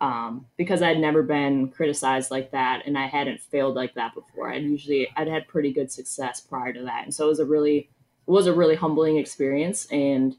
um, 0.00 0.46
because 0.56 0.80
I'd 0.80 0.98
never 0.98 1.22
been 1.22 1.70
criticized 1.70 2.30
like 2.30 2.52
that 2.52 2.82
and 2.86 2.96
I 2.96 3.06
hadn't 3.06 3.40
failed 3.40 3.74
like 3.74 3.94
that 3.94 4.14
before. 4.14 4.52
I'd 4.52 4.62
usually 4.62 5.08
I'd 5.16 5.28
had 5.28 5.48
pretty 5.48 5.72
good 5.72 5.90
success 5.90 6.40
prior 6.40 6.72
to 6.72 6.82
that, 6.82 7.04
and 7.04 7.14
so 7.14 7.26
it 7.26 7.28
was 7.28 7.40
a 7.40 7.44
really 7.44 7.88
it 8.26 8.30
was 8.30 8.46
a 8.46 8.52
really 8.52 8.76
humbling 8.76 9.16
experience, 9.16 9.86
and 9.90 10.36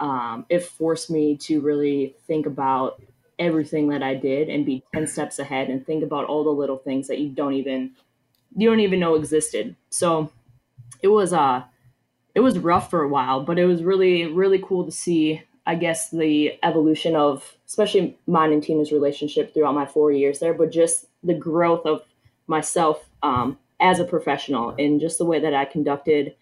um, 0.00 0.44
it 0.48 0.64
forced 0.64 1.10
me 1.10 1.36
to 1.38 1.60
really 1.60 2.14
think 2.26 2.46
about 2.46 3.00
everything 3.38 3.88
that 3.88 4.02
I 4.02 4.14
did 4.14 4.48
and 4.48 4.66
be 4.66 4.82
ten 4.94 5.06
steps 5.06 5.38
ahead 5.38 5.68
and 5.68 5.84
think 5.84 6.04
about 6.04 6.26
all 6.26 6.44
the 6.44 6.50
little 6.50 6.78
things 6.78 7.08
that 7.08 7.18
you 7.18 7.30
don't 7.30 7.54
even 7.54 7.92
you 8.56 8.68
don't 8.68 8.80
even 8.80 9.00
know 9.00 9.14
existed. 9.14 9.76
So 9.90 10.30
it 11.02 11.08
was 11.08 11.32
uh 11.32 11.64
it 12.34 12.40
was 12.40 12.58
rough 12.58 12.90
for 12.90 13.02
a 13.02 13.08
while, 13.08 13.42
but 13.42 13.58
it 13.58 13.64
was 13.64 13.82
really 13.82 14.26
really 14.26 14.62
cool 14.62 14.84
to 14.84 14.90
see 14.92 15.42
I 15.66 15.74
guess 15.76 16.10
the 16.10 16.58
evolution 16.62 17.16
of 17.16 17.53
especially 17.74 18.16
mine 18.28 18.52
and 18.52 18.62
Tina's 18.62 18.92
relationship 18.92 19.52
throughout 19.52 19.74
my 19.74 19.84
four 19.84 20.12
years 20.12 20.38
there, 20.38 20.54
but 20.54 20.70
just 20.70 21.06
the 21.24 21.34
growth 21.34 21.84
of 21.84 22.02
myself 22.46 23.10
um, 23.24 23.58
as 23.80 23.98
a 23.98 24.04
professional 24.04 24.76
and 24.78 25.00
just 25.00 25.18
the 25.18 25.24
way 25.24 25.40
that 25.40 25.54
I 25.54 25.64
conducted 25.64 26.36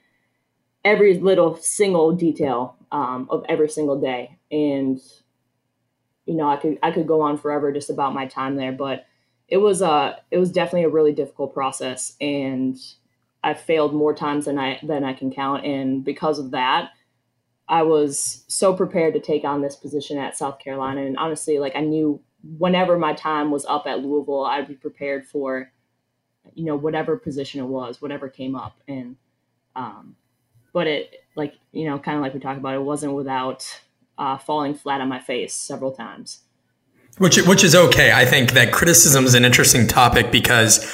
every 0.84 1.18
little 1.18 1.56
single 1.56 2.12
detail 2.12 2.76
um, 2.92 3.28
of 3.30 3.46
every 3.48 3.70
single 3.70 3.98
day. 3.98 4.36
And 4.50 5.00
you 6.26 6.34
know, 6.34 6.50
I 6.50 6.56
could 6.56 6.78
I 6.82 6.90
could 6.90 7.08
go 7.08 7.22
on 7.22 7.38
forever 7.38 7.72
just 7.72 7.88
about 7.88 8.12
my 8.12 8.26
time 8.26 8.56
there, 8.56 8.72
but 8.72 9.06
it 9.48 9.56
was 9.56 9.80
uh 9.80 10.16
it 10.30 10.36
was 10.36 10.52
definitely 10.52 10.84
a 10.84 10.90
really 10.90 11.14
difficult 11.14 11.54
process, 11.54 12.14
and 12.20 12.76
I 13.42 13.54
failed 13.54 13.94
more 13.94 14.14
times 14.14 14.44
than 14.44 14.58
I 14.58 14.78
than 14.82 15.02
I 15.02 15.14
can 15.14 15.32
count, 15.32 15.64
and 15.64 16.04
because 16.04 16.38
of 16.38 16.50
that 16.50 16.90
I 17.68 17.82
was 17.82 18.44
so 18.48 18.74
prepared 18.74 19.14
to 19.14 19.20
take 19.20 19.44
on 19.44 19.62
this 19.62 19.76
position 19.76 20.18
at 20.18 20.36
South 20.36 20.58
Carolina. 20.58 21.02
And 21.02 21.16
honestly, 21.16 21.58
like 21.58 21.74
I 21.76 21.80
knew 21.80 22.20
whenever 22.58 22.98
my 22.98 23.14
time 23.14 23.50
was 23.50 23.64
up 23.66 23.86
at 23.86 24.00
Louisville, 24.00 24.44
I'd 24.44 24.68
be 24.68 24.74
prepared 24.74 25.26
for, 25.26 25.70
you 26.54 26.64
know, 26.64 26.76
whatever 26.76 27.16
position 27.16 27.60
it 27.60 27.66
was, 27.66 28.02
whatever 28.02 28.28
came 28.28 28.56
up. 28.56 28.80
And, 28.88 29.16
um, 29.76 30.16
but 30.72 30.86
it, 30.86 31.24
like, 31.36 31.54
you 31.72 31.86
know, 31.86 31.98
kind 31.98 32.16
of 32.16 32.22
like 32.22 32.34
we 32.34 32.40
talked 32.40 32.58
about, 32.58 32.74
it 32.74 32.82
wasn't 32.82 33.14
without 33.14 33.80
uh, 34.18 34.38
falling 34.38 34.74
flat 34.74 35.00
on 35.00 35.08
my 35.08 35.20
face 35.20 35.54
several 35.54 35.92
times. 35.92 36.40
Which, 37.18 37.40
which 37.42 37.62
is 37.62 37.74
okay. 37.74 38.10
I 38.12 38.24
think 38.24 38.52
that 38.52 38.72
criticism 38.72 39.24
is 39.24 39.34
an 39.34 39.44
interesting 39.44 39.86
topic 39.86 40.32
because 40.32 40.84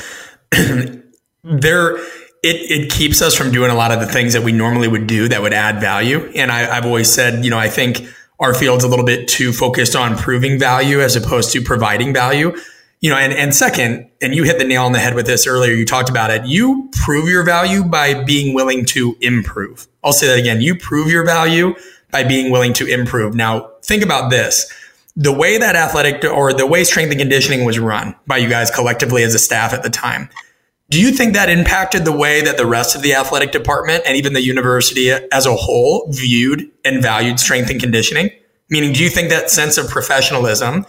there, 1.45 1.99
it, 2.43 2.83
it 2.83 2.91
keeps 2.91 3.21
us 3.21 3.35
from 3.35 3.51
doing 3.51 3.71
a 3.71 3.75
lot 3.75 3.91
of 3.91 4.01
the 4.01 4.07
things 4.07 4.33
that 4.33 4.43
we 4.43 4.53
normally 4.53 4.89
would 4.89 5.07
do 5.07 5.29
that 5.29 5.43
would 5.43 5.53
add 5.53 5.81
value. 5.81 6.31
And 6.35 6.53
I, 6.53 6.77
I've 6.77 6.85
always 6.85 7.13
said, 7.13 7.45
you 7.45 7.51
know, 7.51 7.59
I 7.59 7.69
think 7.69 8.07
our 8.39 8.55
field's 8.55 8.85
a 8.85 8.89
little 8.89 9.05
bit 9.05 9.29
too 9.29 9.53
focused 9.53 9.97
on 9.97 10.17
proving 10.17 10.59
value 10.59 11.01
as 11.01 11.17
opposed 11.17 11.53
to 11.53 11.63
providing 11.63 12.13
value. 12.13 12.57
You 13.01 13.11
know, 13.11 13.17
and, 13.17 13.33
and 13.33 13.55
second, 13.55 14.11
and 14.21 14.35
you 14.35 14.43
hit 14.43 14.59
the 14.59 14.65
nail 14.65 14.85
on 14.85 14.93
the 14.93 14.99
head 14.99 15.15
with 15.15 15.27
this 15.27 15.47
earlier, 15.47 15.73
you 15.73 15.85
talked 15.85 16.11
about 16.11 16.31
it. 16.31 16.45
You 16.47 16.91
prove 16.93 17.29
your 17.29 17.45
value 17.45 17.85
by 17.85 18.25
being 18.25 18.55
willing 18.55 18.85
to 18.87 19.17
improve. 19.21 19.87
I'll 20.03 20.13
say 20.13 20.27
that 20.27 20.39
again. 20.39 20.61
You 20.61 20.77
prove 20.77 21.09
your 21.09 21.25
value 21.25 21.75
by 22.11 22.25
being 22.25 22.51
willing 22.51 22.73
to 22.75 22.87
improve. 22.87 23.35
Now, 23.35 23.71
think 23.83 24.03
about 24.03 24.31
this. 24.31 24.73
The 25.15 25.33
way 25.33 25.59
that 25.59 25.77
athletic 25.77 26.25
or 26.25 26.53
the 26.53 26.67
way 26.67 26.85
strength 26.85 27.11
and 27.11 27.21
conditioning 27.21 27.65
was 27.65 27.79
run 27.79 28.15
by 28.27 28.39
you 28.39 28.49
guys 28.49 28.71
collectively 28.71 29.23
as 29.25 29.35
a 29.35 29.39
staff 29.39 29.73
at 29.73 29.83
the 29.83 29.91
time, 29.91 30.29
do 30.91 31.01
you 31.01 31.11
think 31.11 31.35
that 31.35 31.51
impacted 31.51 32.05
the 32.05 32.13
way 32.13 32.41
that 32.41 32.57
the 32.57 32.67
rest 32.67 32.97
of 32.97 33.03
the 33.03 33.15
athletic 33.15 33.53
department 33.53 34.03
and 34.07 34.17
even 34.17 34.33
the 34.33 34.41
university 34.41 35.11
as 35.11 35.45
a 35.45 35.55
whole 35.55 36.07
viewed 36.11 36.71
and 36.85 37.03
valued 37.03 37.39
strength 37.39 37.71
and 37.71 37.79
conditioning? 37.79 38.31
Meaning, 38.71 38.93
do 38.95 39.03
you 39.03 39.11
think 39.11 39.29
that 39.29 39.51
sense 39.51 39.77
of 39.77 39.89
professionalism 39.89 40.87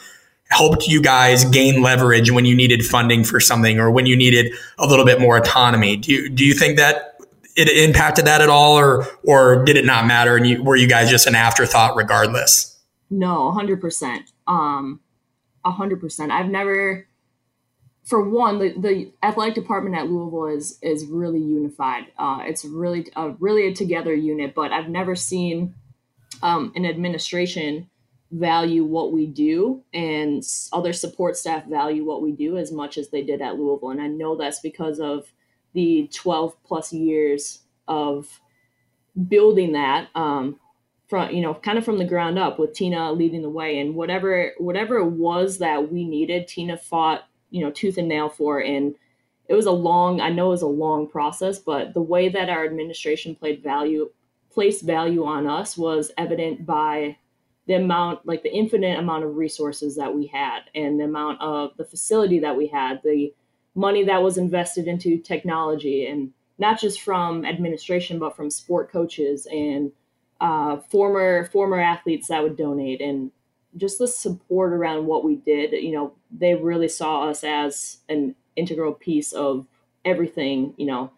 helped 0.49 0.88
you 0.88 1.01
guys 1.01 1.45
gain 1.45 1.81
leverage 1.81 2.31
when 2.31 2.45
you 2.45 2.55
needed 2.55 2.85
funding 2.85 3.23
for 3.23 3.39
something 3.39 3.79
or 3.79 3.91
when 3.91 4.05
you 4.05 4.15
needed 4.15 4.53
a 4.77 4.88
little 4.88 5.05
bit 5.05 5.19
more 5.19 5.38
autonomy? 5.38 5.97
Do 5.97 6.13
you, 6.13 6.29
do 6.29 6.45
you 6.45 6.53
think 6.53 6.77
that 6.77 7.17
it 7.57 7.67
impacted 7.67 8.25
that 8.25 8.41
at 8.41 8.49
all 8.49 8.77
or, 8.77 9.05
or 9.23 9.65
did 9.65 9.75
it 9.75 9.85
not 9.85 10.05
matter? 10.05 10.38
And 10.38 10.47
you, 10.47 10.63
were 10.63 10.77
you 10.77 10.88
guys 10.88 11.09
just 11.09 11.27
an 11.27 11.35
afterthought 11.35 11.97
regardless? 11.97 12.79
No, 13.09 13.51
hundred 13.51 13.81
percent. 13.81 14.31
Um, 14.47 15.01
hundred 15.65 15.99
percent. 15.99 16.31
I've 16.31 16.49
never, 16.49 17.05
for 18.09 18.27
one, 18.27 18.57
the, 18.57 18.73
the 18.75 19.11
athletic 19.21 19.53
department 19.53 19.95
at 19.95 20.09
Louisville 20.09 20.47
is 20.47 20.79
is 20.81 21.05
really 21.05 21.39
unified. 21.39 22.05
Uh, 22.17 22.39
it's 22.41 22.65
really 22.65 23.05
a 23.15 23.29
really 23.39 23.67
a 23.67 23.73
together 23.73 24.15
unit. 24.15 24.55
But 24.55 24.71
I've 24.71 24.89
never 24.89 25.15
seen 25.15 25.75
um, 26.41 26.73
an 26.75 26.87
administration 26.87 27.87
value 28.31 28.83
what 28.83 29.11
we 29.11 29.27
do 29.27 29.83
and 29.93 30.43
other 30.73 30.93
support 30.93 31.37
staff 31.37 31.65
value 31.65 32.03
what 32.03 32.21
we 32.21 32.31
do 32.31 32.57
as 32.57 32.71
much 32.71 32.97
as 32.97 33.09
they 33.09 33.21
did 33.21 33.41
at 33.41 33.57
Louisville. 33.57 33.91
And 33.91 34.01
I 34.01 34.07
know 34.07 34.35
that's 34.35 34.59
because 34.59 34.99
of 34.99 35.31
the 35.73 36.09
12 36.13 36.55
plus 36.63 36.91
years 36.91 37.61
of 37.87 38.39
building 39.27 39.73
that 39.73 40.07
um, 40.15 40.59
from 41.07 41.29
you 41.29 41.41
know 41.41 41.53
kind 41.53 41.77
of 41.77 41.85
from 41.85 41.99
the 41.99 42.05
ground 42.05 42.39
up 42.39 42.57
with 42.57 42.73
Tina 42.73 43.11
leading 43.11 43.43
the 43.43 43.49
way 43.49 43.79
and 43.79 43.93
whatever 43.93 44.53
whatever 44.57 44.97
it 44.97 45.11
was 45.11 45.59
that 45.59 45.91
we 45.91 46.05
needed, 46.05 46.47
Tina 46.47 46.75
fought 46.75 47.28
you 47.49 47.62
know 47.62 47.71
tooth 47.71 47.97
and 47.97 48.07
nail 48.07 48.29
for 48.29 48.59
and 48.59 48.95
it 49.47 49.53
was 49.53 49.65
a 49.65 49.71
long 49.71 50.21
i 50.21 50.29
know 50.29 50.47
it 50.47 50.51
was 50.51 50.62
a 50.62 50.67
long 50.67 51.07
process 51.07 51.59
but 51.59 51.93
the 51.93 52.01
way 52.01 52.29
that 52.29 52.49
our 52.49 52.65
administration 52.65 53.35
played 53.35 53.63
value 53.63 54.09
placed 54.51 54.85
value 54.85 55.25
on 55.25 55.47
us 55.47 55.77
was 55.77 56.12
evident 56.17 56.65
by 56.65 57.15
the 57.67 57.73
amount 57.73 58.25
like 58.25 58.43
the 58.43 58.53
infinite 58.53 58.97
amount 58.97 59.23
of 59.23 59.35
resources 59.35 59.95
that 59.95 60.13
we 60.13 60.25
had 60.27 60.62
and 60.75 60.99
the 60.99 61.03
amount 61.03 61.39
of 61.41 61.71
the 61.77 61.85
facility 61.85 62.39
that 62.39 62.55
we 62.55 62.67
had 62.67 63.01
the 63.03 63.33
money 63.75 64.03
that 64.03 64.21
was 64.21 64.38
invested 64.38 64.88
into 64.88 65.17
technology 65.17 66.07
and 66.07 66.31
not 66.57 66.79
just 66.79 67.01
from 67.01 67.45
administration 67.45 68.19
but 68.19 68.35
from 68.35 68.49
sport 68.49 68.91
coaches 68.91 69.47
and 69.51 69.91
uh, 70.41 70.77
former 70.89 71.45
former 71.45 71.79
athletes 71.79 72.27
that 72.27 72.41
would 72.41 72.57
donate. 72.57 73.01
And 73.01 73.31
just 73.77 73.99
the 73.99 74.08
support 74.08 74.73
around 74.73 75.05
what 75.05 75.23
we 75.23 75.36
did, 75.36 75.71
you 75.71 75.91
know, 75.91 76.13
they 76.32 76.55
really 76.55 76.88
saw 76.88 77.29
us 77.29 77.43
as 77.43 77.99
an 78.10 78.36
integral 78.55 78.93
piece 78.93 79.32
of 79.32 79.65
everything, 80.05 80.73
you 80.77 80.86
know, 80.86 81.12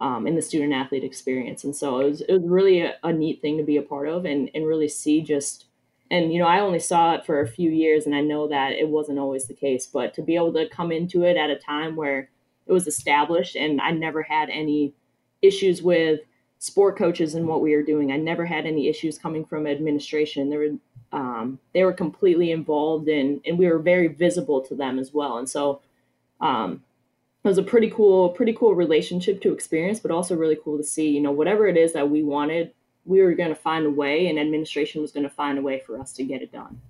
um, 0.00 0.26
in 0.26 0.34
the 0.34 0.42
student 0.42 0.72
athlete 0.72 1.04
experience. 1.04 1.64
And 1.64 1.74
so 1.74 2.00
it 2.00 2.04
was, 2.04 2.20
it 2.22 2.32
was 2.32 2.42
really 2.44 2.80
a, 2.82 2.94
a, 3.02 3.12
neat 3.12 3.40
thing 3.40 3.56
to 3.56 3.62
be 3.64 3.76
a 3.76 3.82
part 3.82 4.08
of 4.08 4.24
and, 4.24 4.50
and 4.54 4.66
really 4.66 4.88
see 4.88 5.22
just, 5.22 5.66
and, 6.10 6.32
you 6.32 6.38
know, 6.38 6.46
I 6.46 6.60
only 6.60 6.80
saw 6.80 7.14
it 7.14 7.24
for 7.24 7.40
a 7.40 7.48
few 7.48 7.70
years 7.70 8.04
and 8.04 8.14
I 8.14 8.20
know 8.20 8.48
that 8.48 8.72
it 8.72 8.88
wasn't 8.88 9.18
always 9.18 9.46
the 9.46 9.54
case, 9.54 9.86
but 9.86 10.12
to 10.14 10.22
be 10.22 10.36
able 10.36 10.52
to 10.54 10.68
come 10.68 10.92
into 10.92 11.22
it 11.22 11.36
at 11.36 11.50
a 11.50 11.56
time 11.56 11.96
where 11.96 12.28
it 12.66 12.72
was 12.72 12.86
established 12.86 13.56
and 13.56 13.80
I 13.80 13.92
never 13.92 14.22
had 14.22 14.50
any 14.50 14.94
issues 15.42 15.82
with 15.82 16.20
sport 16.58 16.96
coaches 16.96 17.34
and 17.34 17.46
what 17.46 17.60
we 17.60 17.74
were 17.74 17.82
doing. 17.82 18.10
I 18.10 18.16
never 18.16 18.46
had 18.46 18.66
any 18.66 18.88
issues 18.88 19.18
coming 19.18 19.44
from 19.44 19.66
administration. 19.66 20.50
There 20.50 20.60
were 20.60 20.78
um, 21.14 21.60
they 21.72 21.84
were 21.84 21.92
completely 21.92 22.50
involved 22.50 23.08
in, 23.08 23.40
and 23.46 23.56
we 23.56 23.68
were 23.68 23.78
very 23.78 24.08
visible 24.08 24.60
to 24.62 24.74
them 24.74 24.98
as 24.98 25.14
well. 25.14 25.38
And 25.38 25.48
so 25.48 25.80
um, 26.40 26.82
it 27.44 27.48
was 27.48 27.56
a 27.56 27.62
pretty 27.62 27.88
cool, 27.88 28.30
pretty 28.30 28.52
cool 28.52 28.74
relationship 28.74 29.40
to 29.42 29.52
experience, 29.52 30.00
but 30.00 30.10
also 30.10 30.34
really 30.34 30.58
cool 30.62 30.76
to 30.76 30.82
see, 30.82 31.10
you 31.10 31.20
know, 31.20 31.30
whatever 31.30 31.68
it 31.68 31.76
is 31.76 31.92
that 31.92 32.10
we 32.10 32.24
wanted, 32.24 32.72
we 33.06 33.22
were 33.22 33.32
going 33.34 33.50
to 33.50 33.54
find 33.54 33.86
a 33.86 33.90
way, 33.90 34.26
and 34.26 34.40
administration 34.40 35.02
was 35.02 35.12
going 35.12 35.22
to 35.22 35.30
find 35.30 35.56
a 35.56 35.62
way 35.62 35.78
for 35.86 36.00
us 36.00 36.12
to 36.14 36.24
get 36.24 36.42
it 36.42 36.50
done. 36.50 36.80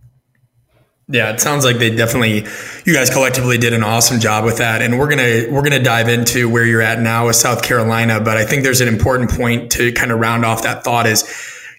Yeah, 1.07 1.31
it 1.33 1.41
sounds 1.41 1.67
like 1.67 1.77
they 1.77 1.95
definitely 1.95 2.47
you 2.87 2.95
guys 2.95 3.11
collectively 3.11 3.59
did 3.59 3.75
an 3.75 3.83
awesome 3.83 4.21
job 4.21 4.47
with 4.47 4.57
that. 4.57 4.81
And 4.81 4.99
we're 4.99 5.15
going 5.15 5.19
to 5.19 5.51
we're 5.51 5.61
going 5.61 5.73
to 5.73 5.83
dive 5.83 6.09
into 6.09 6.49
where 6.49 6.65
you're 6.65 6.81
at 6.81 6.99
now 6.99 7.27
with 7.27 7.37
South 7.37 7.63
Carolina, 7.63 8.23
but 8.23 8.39
I 8.39 8.47
think 8.47 8.63
there's 8.63 8.81
an 8.81 8.89
important 8.89 9.31
point 9.31 9.73
to 9.73 9.93
kind 9.93 10.11
of 10.11 10.19
round 10.19 10.47
off 10.47 10.63
that 10.63 10.83
thought 10.83 11.07
is 11.07 11.31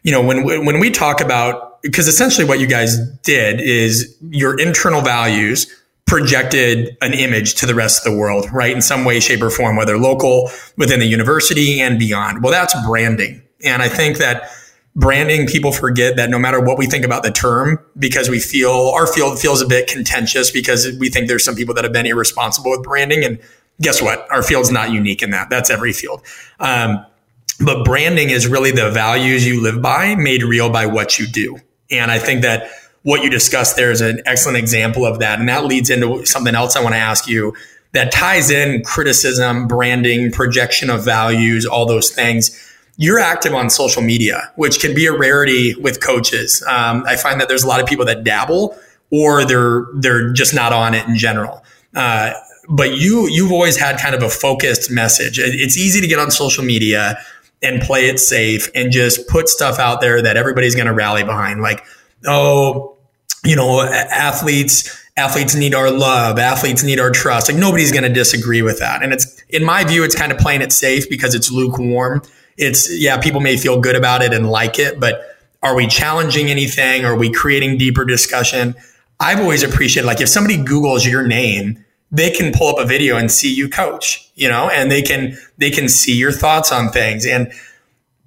you 0.05 0.11
know, 0.11 0.21
when 0.21 0.45
when 0.45 0.79
we 0.79 0.91
talk 0.91 1.19
about 1.19 1.74
because 1.85 2.07
essentially 2.07 2.47
what 2.47 2.59
you 2.59 2.65
guys 2.65 2.97
did 3.23 3.61
is 3.61 4.17
your 4.31 4.59
internal 4.59 5.01
values 5.01 5.67
projected 6.07 6.97
an 7.01 7.13
image 7.13 7.55
to 7.55 7.65
the 7.65 7.75
rest 7.75 8.05
of 8.05 8.11
the 8.11 8.17
world, 8.17 8.47
right? 8.51 8.75
In 8.75 8.81
some 8.81 9.05
way, 9.05 9.19
shape, 9.19 9.41
or 9.41 9.49
form, 9.49 9.75
whether 9.75 9.97
local, 9.97 10.49
within 10.77 10.99
the 10.99 11.05
university, 11.05 11.79
and 11.79 11.97
beyond. 11.99 12.43
Well, 12.43 12.51
that's 12.51 12.75
branding. 12.85 13.41
And 13.63 13.81
I 13.81 13.87
think 13.87 14.17
that 14.17 14.49
branding, 14.95 15.47
people 15.47 15.71
forget 15.71 16.15
that 16.15 16.29
no 16.29 16.39
matter 16.39 16.59
what 16.59 16.77
we 16.77 16.87
think 16.87 17.05
about 17.05 17.23
the 17.23 17.31
term, 17.31 17.79
because 17.97 18.29
we 18.29 18.39
feel 18.39 18.91
our 18.95 19.07
field 19.07 19.39
feels 19.39 19.61
a 19.61 19.67
bit 19.67 19.87
contentious 19.87 20.51
because 20.51 20.87
we 20.99 21.09
think 21.09 21.27
there's 21.27 21.45
some 21.45 21.55
people 21.55 21.75
that 21.75 21.83
have 21.83 21.93
been 21.93 22.05
irresponsible 22.05 22.71
with 22.71 22.83
branding. 22.83 23.23
And 23.23 23.39
guess 23.79 24.01
what? 24.01 24.27
Our 24.31 24.41
field's 24.41 24.71
not 24.71 24.91
unique 24.91 25.21
in 25.21 25.31
that. 25.31 25.49
That's 25.49 25.69
every 25.69 25.93
field. 25.93 26.23
Um, 26.59 27.05
but 27.59 27.85
branding 27.85 28.29
is 28.29 28.47
really 28.47 28.71
the 28.71 28.89
values 28.91 29.45
you 29.45 29.61
live 29.61 29.81
by 29.81 30.15
made 30.15 30.43
real 30.43 30.69
by 30.69 30.85
what 30.85 31.17
you 31.17 31.25
do. 31.25 31.57
And 31.91 32.11
I 32.11 32.19
think 32.19 32.41
that 32.41 32.69
what 33.03 33.23
you 33.23 33.29
discussed 33.29 33.75
there 33.75 33.91
is 33.91 34.01
an 34.01 34.21
excellent 34.25 34.57
example 34.57 35.05
of 35.05 35.19
that. 35.19 35.39
And 35.39 35.47
that 35.47 35.65
leads 35.65 35.89
into 35.89 36.25
something 36.25 36.55
else 36.55 36.75
I 36.75 36.81
want 36.81 36.95
to 36.95 36.99
ask 36.99 37.27
you 37.27 37.55
that 37.93 38.11
ties 38.11 38.49
in 38.49 38.83
criticism, 38.83 39.67
branding, 39.67 40.31
projection 40.31 40.89
of 40.89 41.05
values, 41.05 41.65
all 41.65 41.85
those 41.85 42.09
things. 42.09 42.61
You're 42.97 43.19
active 43.19 43.53
on 43.53 43.69
social 43.69 44.01
media, 44.01 44.51
which 44.55 44.79
can 44.79 44.95
be 44.95 45.05
a 45.05 45.17
rarity 45.17 45.75
with 45.75 46.01
coaches. 46.01 46.63
Um, 46.67 47.03
I 47.07 47.15
find 47.15 47.39
that 47.39 47.47
there's 47.47 47.63
a 47.63 47.67
lot 47.67 47.79
of 47.79 47.87
people 47.87 48.05
that 48.05 48.23
dabble 48.23 48.77
or 49.11 49.45
they're 49.45 49.85
they're 49.95 50.33
just 50.33 50.53
not 50.53 50.73
on 50.73 50.93
it 50.93 51.07
in 51.07 51.15
general. 51.15 51.63
Uh, 51.95 52.33
but 52.67 52.97
you 52.97 53.27
you've 53.29 53.51
always 53.51 53.77
had 53.77 53.99
kind 53.99 54.15
of 54.15 54.23
a 54.23 54.29
focused 54.29 54.89
message. 54.89 55.39
It's 55.39 55.77
easy 55.77 56.01
to 56.01 56.07
get 56.07 56.19
on 56.19 56.31
social 56.31 56.63
media 56.63 57.17
and 57.61 57.81
play 57.81 58.07
it 58.07 58.19
safe 58.19 58.69
and 58.75 58.91
just 58.91 59.27
put 59.27 59.49
stuff 59.49 59.79
out 59.79 60.01
there 60.01 60.21
that 60.21 60.37
everybody's 60.37 60.75
going 60.75 60.87
to 60.87 60.93
rally 60.93 61.23
behind. 61.23 61.61
Like, 61.61 61.85
oh, 62.25 62.97
you 63.43 63.55
know, 63.55 63.81
athletes 63.81 65.01
athletes 65.17 65.55
need 65.55 65.73
our 65.73 65.91
love 65.91 66.37
athletes 66.37 66.83
need 66.83 66.99
our 66.99 67.09
trust. 67.09 67.49
Like 67.49 67.57
nobody's 67.57 67.91
going 67.91 68.03
to 68.03 68.09
disagree 68.09 68.61
with 68.61 68.79
that. 68.79 69.01
And 69.01 69.13
it's 69.13 69.41
in 69.49 69.63
my 69.63 69.83
view 69.85 70.03
it's 70.03 70.15
kind 70.15 70.31
of 70.31 70.37
playing 70.37 70.61
it 70.61 70.71
safe 70.71 71.09
because 71.09 71.33
it's 71.33 71.51
lukewarm. 71.51 72.21
It's 72.57 72.93
yeah 72.99 73.17
people 73.17 73.39
may 73.39 73.55
feel 73.55 73.79
good 73.79 73.95
about 73.95 74.21
it 74.21 74.33
and 74.33 74.49
like 74.49 74.77
it 74.77 74.99
but 74.99 75.21
are 75.63 75.73
we 75.73 75.87
challenging 75.87 76.49
anything? 76.49 77.05
Are 77.05 77.15
we 77.15 77.31
creating 77.31 77.77
deeper 77.77 78.03
discussion? 78.03 78.75
I've 79.19 79.39
always 79.39 79.63
appreciated 79.63 80.05
like 80.05 80.19
if 80.19 80.27
somebody 80.27 80.57
googles 80.57 81.09
your 81.09 81.25
name 81.25 81.84
they 82.15 82.31
can 82.31 82.53
pull 82.53 82.69
up 82.69 82.79
a 82.79 82.85
video 82.85 83.17
and 83.17 83.29
see 83.29 83.53
you 83.53 83.67
coach, 83.67 84.29
you 84.35 84.47
know, 84.47 84.69
and 84.69 84.89
they 84.91 85.01
can 85.01 85.37
they 85.57 85.69
can 85.69 85.89
see 85.89 86.15
your 86.15 86.31
thoughts 86.31 86.71
on 86.71 86.89
things 86.89 87.25
and 87.25 87.51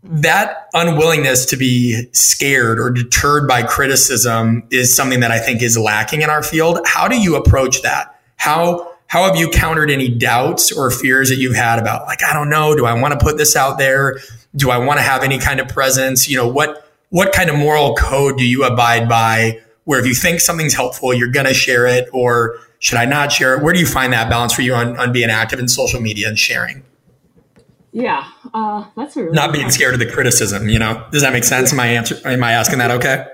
that 0.04 0.68
unwillingness 0.74 1.44
to 1.46 1.56
be 1.56 2.08
scared 2.12 2.78
or 2.78 2.90
deterred 2.90 3.48
by 3.48 3.62
criticism 3.62 4.62
is 4.70 4.94
something 4.94 5.20
that 5.20 5.30
I 5.30 5.40
think 5.40 5.60
is 5.60 5.76
lacking 5.76 6.22
in 6.22 6.30
our 6.30 6.42
field. 6.42 6.78
How 6.86 7.08
do 7.08 7.20
you 7.20 7.34
approach 7.36 7.82
that? 7.82 8.20
How 8.36 8.92
how 9.08 9.24
have 9.24 9.36
you 9.36 9.48
countered 9.48 9.90
any 9.90 10.08
doubts 10.08 10.70
or 10.70 10.90
fears 10.90 11.30
that 11.30 11.36
you've 11.36 11.56
had 11.56 11.78
about 11.78 12.06
like 12.06 12.22
I 12.22 12.32
don't 12.32 12.50
know, 12.50 12.76
do 12.76 12.86
I 12.86 12.92
want 12.92 13.18
to 13.18 13.24
put 13.24 13.38
this 13.38 13.56
out 13.56 13.78
there? 13.78 14.18
Do 14.54 14.70
I 14.70 14.78
want 14.78 14.98
to 14.98 15.02
have 15.02 15.22
any 15.22 15.38
kind 15.38 15.60
of 15.60 15.68
presence? 15.68 16.28
You 16.28 16.36
know, 16.36 16.48
what 16.48 16.88
what 17.10 17.32
kind 17.32 17.48
of 17.48 17.56
moral 17.56 17.94
code 17.94 18.36
do 18.36 18.46
you 18.46 18.64
abide 18.64 19.08
by 19.08 19.60
where 19.84 19.98
if 19.98 20.06
you 20.06 20.14
think 20.14 20.40
something's 20.40 20.74
helpful, 20.74 21.14
you're 21.14 21.30
going 21.30 21.46
to 21.46 21.54
share 21.54 21.86
it 21.86 22.08
or 22.12 22.58
should 22.78 22.98
I 22.98 23.04
not 23.04 23.32
share 23.32 23.56
it? 23.56 23.62
Where 23.62 23.72
do 23.72 23.80
you 23.80 23.86
find 23.86 24.12
that 24.12 24.30
balance 24.30 24.52
for 24.52 24.62
you 24.62 24.74
on, 24.74 24.98
on 24.98 25.12
being 25.12 25.30
active 25.30 25.58
in 25.58 25.68
social 25.68 26.00
media 26.00 26.28
and 26.28 26.38
sharing? 26.38 26.84
Yeah, 27.92 28.28
uh, 28.54 28.84
that's 28.96 29.16
a 29.16 29.24
really 29.24 29.34
not 29.34 29.52
being 29.52 29.70
scared 29.70 29.94
of 29.94 30.00
the 30.00 30.10
criticism. 30.10 30.68
You 30.68 30.78
know, 30.78 31.06
does 31.10 31.22
that 31.22 31.32
make 31.32 31.44
sense? 31.44 31.72
Am 31.72 31.80
I 31.80 31.86
answer? 31.88 32.16
Am 32.24 32.44
I 32.44 32.52
asking 32.52 32.78
that 32.78 32.90
okay? 32.92 33.26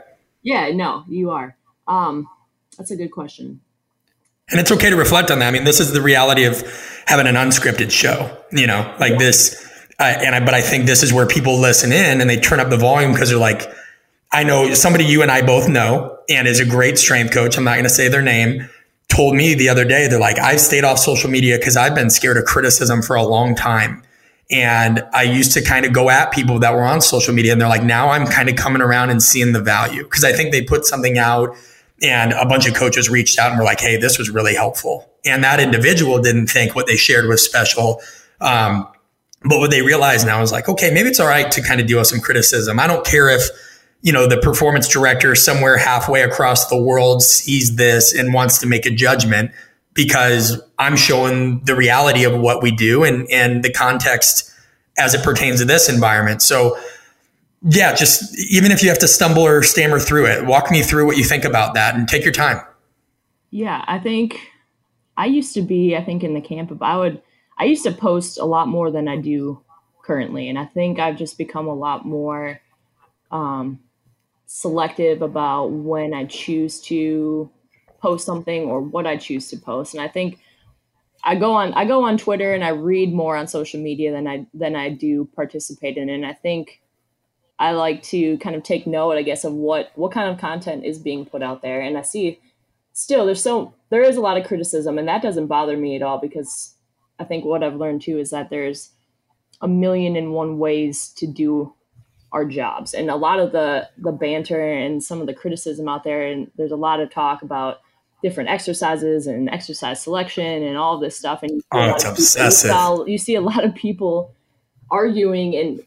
Yeah, 0.43 0.71
no, 0.71 1.05
you 1.09 1.31
are. 1.31 1.57
Um, 1.87 2.29
that's 2.79 2.91
a 2.91 2.97
good 2.97 3.11
question. 3.11 3.61
And 4.51 4.61
it's 4.61 4.71
okay 4.71 4.91
to 4.91 4.97
reflect 4.97 5.31
on 5.31 5.41
that. 5.41 5.49
I 5.49 5.51
mean, 5.51 5.65
this 5.65 5.81
is 5.81 5.93
the 5.93 6.01
reality 6.01 6.45
of 6.45 6.63
having 7.07 7.27
an 7.27 7.35
unscripted 7.35 7.91
show. 7.91 8.37
You 8.53 8.67
know, 8.67 8.95
like 8.99 9.13
yeah. 9.13 9.19
this. 9.19 9.71
Uh, 9.99 10.05
and 10.05 10.35
I, 10.35 10.41
but 10.41 10.55
I 10.55 10.61
think 10.61 10.87
this 10.87 11.03
is 11.03 11.13
where 11.13 11.27
people 11.27 11.59
listen 11.59 11.93
in 11.93 12.21
and 12.21 12.29
they 12.29 12.39
turn 12.39 12.59
up 12.59 12.69
the 12.69 12.77
volume 12.77 13.13
because 13.13 13.31
they're 13.31 13.39
like, 13.39 13.63
I 14.33 14.43
know 14.43 14.75
somebody 14.75 15.05
you 15.05 15.23
and 15.23 15.31
I 15.31 15.43
both 15.43 15.69
know 15.69 16.19
and 16.29 16.49
is 16.49 16.59
a 16.59 16.65
great 16.65 16.99
strength 16.99 17.33
coach. 17.33 17.57
I'm 17.57 17.65
not 17.65 17.75
going 17.75 17.85
to 17.85 17.91
say 17.91 18.09
their 18.09 18.23
name 18.23 18.69
told 19.15 19.37
me 19.37 19.55
the 19.55 19.69
other 19.69 19.85
day, 19.85 20.09
they're 20.09 20.19
like, 20.19 20.39
I've 20.39 20.61
stayed 20.61 20.85
off 20.85 20.99
social 20.99 21.31
media 21.31 21.57
because 21.59 21.77
I've 21.77 21.95
been 21.95 22.11
scared 22.11 22.37
of 22.37 22.45
criticism 22.45 23.01
for 23.01 23.15
a 23.17 23.23
long 23.23 23.55
time. 23.55 24.03
And 24.51 25.05
I 25.13 25.23
used 25.23 25.53
to 25.53 25.63
kind 25.63 25.87
of 25.87 25.93
go 25.93 26.11
at 26.11 26.33
people 26.33 26.59
that 26.59 26.75
were 26.75 26.83
on 26.83 27.01
social 27.01 27.33
media. 27.33 27.53
And 27.53 27.61
they're 27.61 27.69
like, 27.69 27.83
now 27.83 28.11
I'm 28.11 28.27
kind 28.27 28.49
of 28.49 28.57
coming 28.57 28.83
around 28.83 29.11
and 29.11 29.23
seeing 29.23 29.53
the 29.53 29.61
value 29.61 30.03
because 30.03 30.25
I 30.25 30.33
think 30.33 30.53
they 30.53 30.63
put 30.63 30.85
something 30.85 31.17
out 31.17 31.57
and 32.03 32.33
a 32.33 32.45
bunch 32.45 32.67
of 32.69 32.75
coaches 32.75 33.09
reached 33.09 33.39
out 33.39 33.51
and 33.51 33.59
were 33.59 33.65
like, 33.65 33.81
hey, 33.81 33.97
this 33.97 34.19
was 34.19 34.31
really 34.31 34.55
helpful. 34.55 35.09
And 35.25 35.43
that 35.45 35.61
individual 35.61 36.21
didn't 36.21 36.49
think 36.49 36.75
what 36.75 36.87
they 36.87 36.97
shared 36.97 37.27
was 37.27 37.45
special. 37.45 38.01
Um, 38.41 38.87
but 39.45 39.59
what 39.59 39.71
they 39.71 39.83
realized 39.83 40.27
now 40.27 40.43
is 40.43 40.53
like, 40.53 40.69
okay, 40.69 40.93
maybe 40.93 41.09
it's 41.09 41.21
all 41.21 41.29
right 41.29 41.51
to 41.53 41.63
kind 41.63 41.81
of 41.81 41.87
deal 41.87 41.99
with 41.99 42.09
some 42.09 42.21
criticism. 42.21 42.81
I 42.81 42.87
don't 42.87 43.07
care 43.07 43.29
if 43.29 43.43
you 44.05 44.13
know, 44.13 44.27
the 44.27 44.37
performance 44.37 44.87
director 44.87 45.35
somewhere 45.35 45.79
halfway 45.79 46.21
across 46.21 46.69
the 46.69 46.77
world 46.77 47.23
sees 47.23 47.77
this 47.77 48.15
and 48.15 48.35
wants 48.35 48.59
to 48.59 48.67
make 48.67 48.85
a 48.85 48.91
judgment 48.91 49.51
because 49.95 50.63
I'm 50.79 50.95
showing 50.95 51.61
the 51.61 51.75
reality 51.75 52.25
of 52.25 52.39
what 52.39 52.63
we 52.63 52.71
do 52.71 53.03
and, 53.03 53.27
and 53.31 53.65
the 53.65 53.73
context 53.73 54.53
as 54.99 55.15
it 55.15 55.25
pertains 55.25 55.61
to 55.61 55.65
this 55.65 55.89
environment. 55.89 56.43
So, 56.43 56.79
yeah, 57.63 57.95
just 57.95 58.39
even 58.51 58.73
if 58.73 58.83
you 58.83 58.91
have 58.91 58.99
to 58.99 59.09
stumble 59.09 59.43
or 59.43 59.63
stammer 59.63 59.99
through 59.99 60.27
it, 60.27 60.45
walk 60.45 60.71
me 60.71 60.83
through 60.83 61.07
what 61.07 61.17
you 61.17 61.25
think 61.25 61.47
about 61.47 61.73
that 61.73 61.95
and 61.95 62.07
take 62.07 62.25
your 62.25 62.33
time. 62.33 62.61
Yeah, 63.51 63.83
I 63.87 63.99
think 63.99 64.39
I 65.17 65.27
used 65.27 65.55
to 65.55 65.63
be, 65.63 65.97
I 65.97 66.05
think, 66.05 66.23
in 66.23 66.35
the 66.35 66.43
camp 66.43 66.71
of 66.71 66.83
I 66.83 66.99
would 66.99 67.23
I 67.57 67.65
used 67.65 67.85
to 67.85 67.93
post 67.93 68.39
a 68.39 68.45
lot 68.45 68.69
more 68.69 68.91
than 68.91 69.09
I 69.09 69.17
do 69.17 69.63
currently, 70.03 70.51
and 70.51 70.59
I 70.59 70.67
think 70.67 70.99
I've 70.99 71.17
just 71.17 71.39
become 71.39 71.69
a 71.69 71.75
lot 71.75 72.05
more 72.05 72.61
um, 73.31 73.81
selective 74.47 75.23
about 75.23 75.69
when 75.71 76.15
I 76.15 76.25
choose 76.27 76.81
to 76.83 77.51
post 78.01 78.27
something 78.27 78.65
or 78.65 78.81
what 78.81 79.07
I 79.07 79.17
choose 79.17 79.49
to 79.49 79.57
post. 79.57 79.95
And 79.95 80.03
I 80.03 80.09
think 80.09 80.39
I 81.25 81.37
go 81.37 81.53
on 81.53 81.73
I 81.73 81.87
go 81.87 82.05
on 82.05 82.19
Twitter 82.19 82.53
and 82.53 82.63
I 82.63 82.69
read 82.69 83.13
more 83.13 83.37
on 83.37 83.47
social 83.47 83.81
media 83.81 84.13
than 84.13 84.27
I 84.27 84.47
than 84.53 84.77
I 84.77 84.91
do 84.91 85.29
participate 85.35 85.97
in. 85.97 86.11
And 86.11 86.27
I 86.27 86.35
think 86.35 86.83
I 87.59 87.73
like 87.73 88.03
to 88.05 88.37
kind 88.39 88.57
of 88.57 88.63
take 88.63 88.87
note, 88.87 89.13
I 89.13 89.23
guess, 89.23 89.45
of 89.45 89.55
what 89.55 89.91
what 89.95 90.13
kind 90.13 90.29
of 90.29 90.39
content 90.39 90.85
is 90.85 90.99
being 90.99 91.25
put 91.25 91.43
out 91.43 91.63
there. 91.63 91.81
And 91.81 91.97
I 91.97 92.03
see 92.03 92.41
still 92.93 93.25
there's 93.27 93.43
so 93.43 93.75
there 93.91 94.03
is 94.03 94.17
a 94.17 94.21
lot 94.21 94.37
of 94.37 94.47
criticism 94.47 94.99
and 94.99 95.09
that 95.09 95.23
doesn't 95.23 95.47
bother 95.47 95.77
me 95.77 95.97
at 95.97 96.03
all 96.03 96.19
because 96.19 96.75
I 97.19 97.25
think 97.25 97.45
what 97.45 97.63
I've 97.63 97.77
learned 97.77 98.03
too 98.03 98.19
is 98.19 98.31
that 98.31 98.51
there's 98.51 98.91
a 99.61 99.69
million 99.69 100.17
and 100.17 100.33
one 100.33 100.59
ways 100.59 101.09
to 101.17 101.27
do 101.27 101.75
our 102.35 102.45
jobs. 102.45 102.93
And 102.93 103.09
a 103.09 103.17
lot 103.17 103.39
of 103.39 103.53
the 103.53 103.89
the 103.97 104.13
banter 104.13 104.61
and 104.61 105.03
some 105.03 105.21
of 105.21 105.27
the 105.27 105.33
criticism 105.33 105.89
out 105.89 106.05
there 106.05 106.27
and 106.27 106.51
there's 106.57 106.73
a 106.73 106.77
lot 106.77 107.01
of 107.01 107.11
talk 107.11 107.43
about 107.43 107.79
different 108.23 108.51
exercises 108.51 109.27
and 109.27 109.49
exercise 109.49 110.03
selection 110.03 110.63
and 110.63 110.77
all 110.77 110.99
this 110.99 111.17
stuff. 111.17 111.43
And 111.43 111.63
oh, 111.73 111.91
it's 111.91 112.05
obsessive. 112.05 112.71
You, 112.71 113.05
you 113.07 113.19
see 113.19 113.37
a 113.37 113.41
lot 113.41 113.65
of 113.65 113.75
people 113.75 114.35
arguing 114.91 115.55
and 115.55 115.81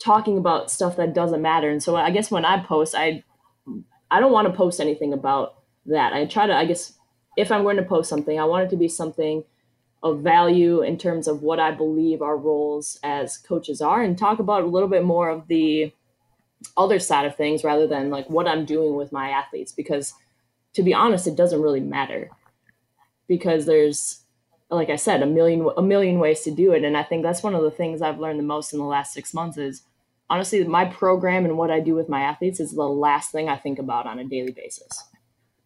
talking 0.00 0.36
about 0.36 0.70
stuff 0.70 0.96
that 0.96 1.14
doesn't 1.14 1.40
matter. 1.40 1.70
And 1.70 1.82
so 1.82 1.94
I 1.94 2.10
guess 2.10 2.30
when 2.30 2.44
I 2.44 2.62
post, 2.62 2.94
I 2.96 3.22
I 4.10 4.18
don't 4.18 4.32
want 4.32 4.48
to 4.48 4.54
post 4.54 4.80
anything 4.80 5.12
about 5.12 5.62
that. 5.86 6.12
I 6.12 6.24
try 6.26 6.46
to, 6.46 6.54
I 6.54 6.64
guess, 6.64 6.92
if 7.36 7.52
I'm 7.52 7.62
going 7.62 7.76
to 7.76 7.84
post 7.84 8.08
something, 8.08 8.38
I 8.38 8.44
want 8.44 8.64
it 8.64 8.70
to 8.70 8.76
be 8.76 8.88
something 8.88 9.44
of 10.04 10.20
value 10.20 10.82
in 10.82 10.98
terms 10.98 11.26
of 11.26 11.42
what 11.42 11.58
I 11.58 11.72
believe 11.72 12.22
our 12.22 12.36
roles 12.36 13.00
as 13.02 13.38
coaches 13.38 13.80
are, 13.80 14.02
and 14.02 14.16
talk 14.16 14.38
about 14.38 14.62
a 14.62 14.66
little 14.66 14.88
bit 14.88 15.02
more 15.02 15.28
of 15.30 15.48
the 15.48 15.92
other 16.76 17.00
side 17.00 17.26
of 17.26 17.34
things 17.34 17.64
rather 17.64 17.86
than 17.86 18.10
like 18.10 18.30
what 18.30 18.46
I'm 18.46 18.64
doing 18.64 18.94
with 18.94 19.12
my 19.12 19.30
athletes 19.30 19.72
because 19.72 20.14
to 20.74 20.82
be 20.82 20.92
honest, 20.92 21.26
it 21.26 21.36
doesn't 21.36 21.62
really 21.62 21.80
matter 21.80 22.30
because 23.28 23.66
there's, 23.66 24.20
like 24.70 24.90
I 24.90 24.96
said, 24.96 25.22
a 25.22 25.26
million 25.26 25.68
a 25.76 25.82
million 25.82 26.18
ways 26.18 26.42
to 26.42 26.50
do 26.50 26.72
it, 26.72 26.84
and 26.84 26.96
I 26.96 27.02
think 27.02 27.22
that's 27.22 27.42
one 27.42 27.54
of 27.54 27.62
the 27.62 27.70
things 27.70 28.02
I've 28.02 28.18
learned 28.18 28.38
the 28.38 28.44
most 28.44 28.72
in 28.72 28.78
the 28.78 28.84
last 28.84 29.12
six 29.12 29.32
months 29.32 29.56
is 29.56 29.82
honestly 30.28 30.64
my 30.64 30.84
program 30.84 31.44
and 31.44 31.56
what 31.56 31.70
I 31.70 31.80
do 31.80 31.94
with 31.94 32.08
my 32.08 32.22
athletes 32.22 32.60
is 32.60 32.72
the 32.72 32.82
last 32.82 33.30
thing 33.30 33.48
I 33.48 33.56
think 33.56 33.78
about 33.78 34.06
on 34.06 34.18
a 34.18 34.24
daily 34.24 34.52
basis, 34.52 35.04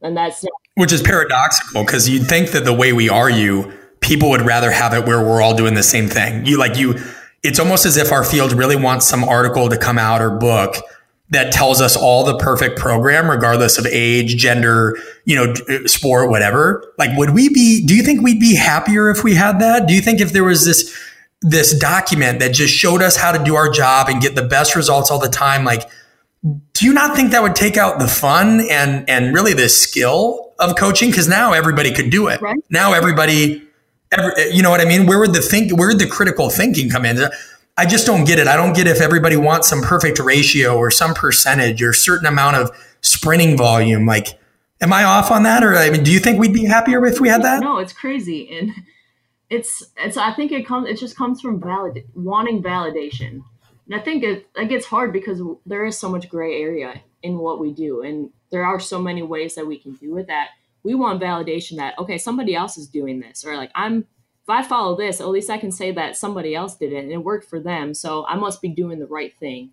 and 0.02 0.16
that's 0.16 0.44
which 0.74 0.92
is 0.92 1.02
paradoxical 1.02 1.84
because 1.84 2.08
you'd 2.08 2.28
think 2.28 2.50
that 2.50 2.64
the 2.64 2.74
way 2.74 2.92
we 2.92 3.08
argue, 3.08 3.72
people 4.08 4.30
would 4.30 4.40
rather 4.40 4.70
have 4.70 4.94
it 4.94 5.06
where 5.06 5.20
we're 5.20 5.42
all 5.42 5.54
doing 5.54 5.74
the 5.74 5.82
same 5.82 6.08
thing. 6.08 6.46
You 6.46 6.58
like 6.58 6.78
you. 6.78 6.98
It's 7.42 7.60
almost 7.60 7.84
as 7.84 7.98
if 7.98 8.10
our 8.10 8.24
field 8.24 8.52
really 8.52 8.74
wants 8.74 9.06
some 9.06 9.22
article 9.22 9.68
to 9.68 9.76
come 9.76 9.98
out 9.98 10.22
or 10.22 10.30
book 10.30 10.76
that 11.30 11.52
tells 11.52 11.82
us 11.82 11.94
all 11.94 12.24
the 12.24 12.38
perfect 12.38 12.78
program, 12.78 13.30
regardless 13.30 13.76
of 13.76 13.84
age, 13.84 14.36
gender, 14.36 14.96
you 15.26 15.36
know, 15.36 15.52
uh, 15.68 15.86
sport, 15.86 16.30
whatever. 16.30 16.82
Like, 16.96 17.16
would 17.18 17.30
we 17.30 17.50
be, 17.50 17.84
do 17.86 17.94
you 17.94 18.02
think 18.02 18.22
we'd 18.22 18.40
be 18.40 18.56
happier 18.56 19.10
if 19.10 19.22
we 19.22 19.34
had 19.34 19.60
that? 19.60 19.86
Do 19.86 19.92
you 19.92 20.00
think 20.00 20.22
if 20.22 20.32
there 20.32 20.42
was 20.42 20.64
this, 20.64 20.96
this 21.42 21.78
document 21.78 22.40
that 22.40 22.54
just 22.54 22.72
showed 22.72 23.02
us 23.02 23.14
how 23.14 23.30
to 23.30 23.44
do 23.44 23.56
our 23.56 23.68
job 23.68 24.08
and 24.08 24.22
get 24.22 24.36
the 24.36 24.42
best 24.42 24.74
results 24.74 25.10
all 25.10 25.18
the 25.18 25.28
time, 25.28 25.64
like, 25.64 25.82
do 26.72 26.86
you 26.86 26.94
not 26.94 27.14
think 27.14 27.32
that 27.32 27.42
would 27.42 27.54
take 27.56 27.76
out 27.76 27.98
the 27.98 28.08
fun 28.08 28.62
and, 28.70 29.08
and 29.08 29.34
really 29.34 29.52
the 29.52 29.68
skill 29.68 30.54
of 30.58 30.76
coaching? 30.76 31.12
Cause 31.12 31.28
now 31.28 31.52
everybody 31.52 31.92
could 31.92 32.08
do 32.08 32.28
it. 32.28 32.40
Right. 32.40 32.58
Now 32.70 32.94
everybody, 32.94 33.67
every, 34.12 34.32
eh, 34.36 34.50
you 34.52 34.62
know 34.62 34.70
what 34.70 34.80
I 34.80 34.84
mean? 34.84 35.06
Where 35.06 35.18
would 35.18 35.34
the 35.34 35.42
think, 35.42 35.76
where 35.76 35.88
would 35.88 35.98
the 35.98 36.06
critical 36.06 36.50
thinking 36.50 36.90
come 36.90 37.04
in? 37.04 37.18
I 37.76 37.86
just 37.86 38.06
don't 38.06 38.24
get 38.24 38.38
it. 38.38 38.48
I 38.48 38.56
don't 38.56 38.74
get 38.74 38.86
if 38.86 39.00
everybody 39.00 39.36
wants 39.36 39.68
some 39.68 39.82
perfect 39.82 40.18
ratio 40.18 40.76
or 40.76 40.90
some 40.90 41.14
percentage 41.14 41.82
or 41.82 41.92
certain 41.92 42.26
amount 42.26 42.56
of 42.56 42.70
sprinting 43.02 43.56
volume. 43.56 44.04
Like, 44.04 44.38
am 44.80 44.92
I 44.92 45.04
off 45.04 45.30
on 45.30 45.44
that? 45.44 45.62
Or 45.62 45.76
I 45.76 45.90
mean, 45.90 46.02
do 46.02 46.10
you 46.10 46.18
think 46.18 46.40
we'd 46.40 46.52
be 46.52 46.64
happier 46.64 47.04
if 47.06 47.20
we 47.20 47.28
had 47.28 47.42
that? 47.42 47.60
No, 47.60 47.78
it's 47.78 47.92
crazy. 47.92 48.48
And 48.58 48.72
it's, 49.48 49.84
it's, 49.96 50.16
I 50.16 50.32
think 50.34 50.52
it 50.52 50.66
comes, 50.66 50.88
it 50.88 50.98
just 50.98 51.16
comes 51.16 51.40
from 51.40 51.60
valid, 51.60 52.04
wanting 52.14 52.62
validation. 52.62 53.42
And 53.86 53.94
I 53.94 54.00
think 54.00 54.24
it, 54.24 54.48
it 54.56 54.68
gets 54.68 54.86
hard 54.86 55.12
because 55.12 55.40
there 55.64 55.86
is 55.86 55.98
so 55.98 56.08
much 56.08 56.28
gray 56.28 56.60
area 56.60 57.00
in 57.22 57.38
what 57.38 57.60
we 57.60 57.72
do. 57.72 58.02
And 58.02 58.30
there 58.50 58.64
are 58.64 58.80
so 58.80 59.00
many 59.00 59.22
ways 59.22 59.54
that 59.54 59.66
we 59.66 59.78
can 59.78 59.94
do 59.94 60.16
it 60.18 60.26
that 60.26 60.48
we 60.82 60.94
want 60.94 61.20
validation 61.20 61.76
that, 61.76 61.98
okay, 61.98 62.18
somebody 62.18 62.54
else 62.54 62.78
is 62.78 62.88
doing 62.88 63.20
this 63.20 63.44
or 63.44 63.56
like 63.56 63.70
I'm, 63.74 63.98
if 64.42 64.48
I 64.48 64.62
follow 64.62 64.96
this, 64.96 65.20
at 65.20 65.28
least 65.28 65.50
I 65.50 65.58
can 65.58 65.72
say 65.72 65.92
that 65.92 66.16
somebody 66.16 66.54
else 66.54 66.76
did 66.76 66.92
it 66.92 67.04
and 67.04 67.12
it 67.12 67.18
worked 67.18 67.48
for 67.48 67.60
them. 67.60 67.92
So 67.92 68.24
I 68.26 68.36
must 68.36 68.62
be 68.62 68.68
doing 68.68 68.98
the 68.98 69.06
right 69.06 69.36
thing 69.38 69.72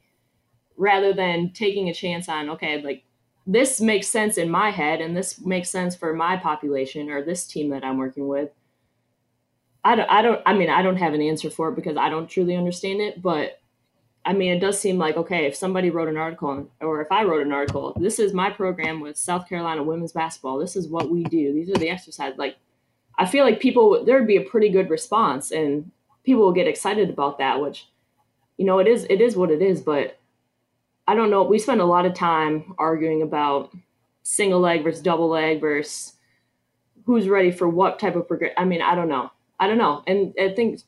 rather 0.78 1.14
than 1.14 1.52
taking 1.54 1.88
a 1.88 1.94
chance 1.94 2.28
on, 2.28 2.50
okay, 2.50 2.82
like 2.82 3.04
this 3.48 3.80
makes 3.80 4.08
sense 4.08 4.38
in 4.38 4.50
my 4.50 4.72
head 4.72 5.02
and 5.02 5.16
this 5.16 5.40
makes 5.40 5.70
sense 5.70 5.96
for 5.96 6.14
my 6.14 6.36
population 6.36 7.10
or 7.10 7.24
this 7.24 7.48
team 7.48 7.70
that 7.70 7.86
I'm 7.86 7.98
working 7.98 8.28
with. 8.28 8.50
I 9.84 9.96
don't, 9.96 10.10
I 10.10 10.22
don't, 10.24 10.42
I 10.46 10.54
mean, 10.54 10.70
I 10.70 10.82
don't 10.82 10.98
have 10.98 11.14
an 11.14 11.22
answer 11.22 11.50
for 11.50 11.70
it 11.70 11.76
because 11.76 11.96
I 11.96 12.10
don't 12.10 12.28
truly 12.28 12.56
understand 12.56 13.02
it, 13.02 13.22
but 13.22 13.62
I 14.26 14.34
mean, 14.34 14.52
it 14.52 14.60
does 14.60 14.80
seem 14.80 14.98
like, 14.98 15.18
okay, 15.18 15.46
if 15.46 15.56
somebody 15.56 15.92
wrote 15.92 16.08
an 16.08 16.18
article 16.18 16.68
or 16.82 17.02
if 17.02 17.12
I 17.12 17.24
wrote 17.24 17.46
an 17.46 17.52
article, 17.52 17.96
this 18.00 18.18
is 18.18 18.34
my 18.34 18.50
program 18.50 19.00
with 19.00 19.18
South 19.18 19.48
Carolina 19.48 19.84
women's 19.84 20.14
basketball. 20.14 20.58
This 20.58 20.76
is 20.76 20.88
what 20.88 21.12
we 21.12 21.24
do. 21.24 21.54
These 21.54 21.70
are 21.70 21.80
the 21.80 21.90
exercises. 21.90 22.40
Like, 22.40 22.58
I 23.18 23.28
feel 23.28 23.46
like 23.46 23.60
people 23.60 24.04
there 24.04 24.18
would 24.18 24.28
be 24.28 24.38
a 24.38 24.42
pretty 24.42 24.70
good 24.70 24.90
response 24.90 25.52
and 25.52 25.92
people 26.24 26.44
will 26.44 26.52
get 26.54 26.68
excited 26.68 27.10
about 27.10 27.38
that, 27.38 27.62
which 27.62 27.88
you 28.58 28.66
know 28.66 28.80
it 28.80 28.88
is 28.88 29.06
it 29.10 29.22
is 29.22 29.36
what 29.36 29.52
it 29.52 29.62
is, 29.62 29.80
but 29.82 30.20
I 31.08 31.14
don't 31.14 31.30
know. 31.30 31.44
We 31.44 31.60
spend 31.60 31.82
a 31.82 31.86
lot 31.86 32.06
of 32.06 32.16
time 32.16 32.74
arguing 32.80 33.22
about 33.22 33.72
single 34.24 34.60
leg 34.60 34.84
versus 34.84 35.02
double 35.02 35.30
leg 35.30 35.62
versus 35.62 36.14
who's 37.06 37.30
ready 37.30 37.52
for 37.52 37.70
what 37.70 38.00
type 38.00 38.16
of 38.16 38.28
progress. 38.28 38.54
I 38.58 38.66
mean, 38.66 38.82
I 38.82 38.96
don't 38.96 39.08
know. 39.08 39.32
I 39.60 39.68
don't 39.68 39.78
know. 39.78 40.04
And 40.08 40.34
I 40.42 40.54
think 40.56 40.82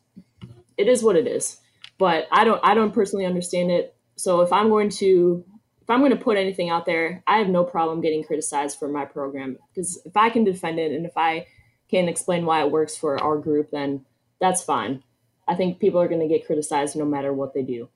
it 0.75 0.87
is 0.87 1.03
what 1.03 1.15
it 1.15 1.27
is. 1.27 1.61
But 1.97 2.27
I 2.31 2.43
don't 2.43 2.59
I 2.63 2.73
don't 2.73 2.93
personally 2.93 3.25
understand 3.25 3.71
it. 3.71 3.95
So 4.15 4.41
if 4.41 4.51
I'm 4.53 4.69
going 4.69 4.89
to 4.91 5.43
if 5.81 5.89
I'm 5.89 5.99
going 5.99 6.11
to 6.11 6.17
put 6.17 6.37
anything 6.37 6.69
out 6.69 6.85
there, 6.85 7.23
I 7.27 7.37
have 7.37 7.47
no 7.47 7.63
problem 7.63 8.01
getting 8.01 8.23
criticized 8.23 8.77
for 8.77 8.87
my 8.87 9.05
program 9.05 9.57
because 9.69 10.01
if 10.05 10.17
I 10.17 10.29
can 10.29 10.43
defend 10.43 10.79
it 10.79 10.91
and 10.91 11.05
if 11.05 11.17
I 11.17 11.47
can 11.89 12.09
explain 12.09 12.45
why 12.45 12.61
it 12.61 12.71
works 12.71 12.97
for 12.97 13.21
our 13.21 13.37
group, 13.37 13.71
then 13.71 14.05
that's 14.39 14.63
fine. 14.63 15.03
I 15.47 15.55
think 15.55 15.79
people 15.79 16.01
are 16.01 16.09
going 16.09 16.21
to 16.21 16.27
get 16.27 16.45
criticized 16.45 16.95
no 16.95 17.05
matter 17.05 17.33
what 17.33 17.53
they 17.53 17.63
do 17.63 17.87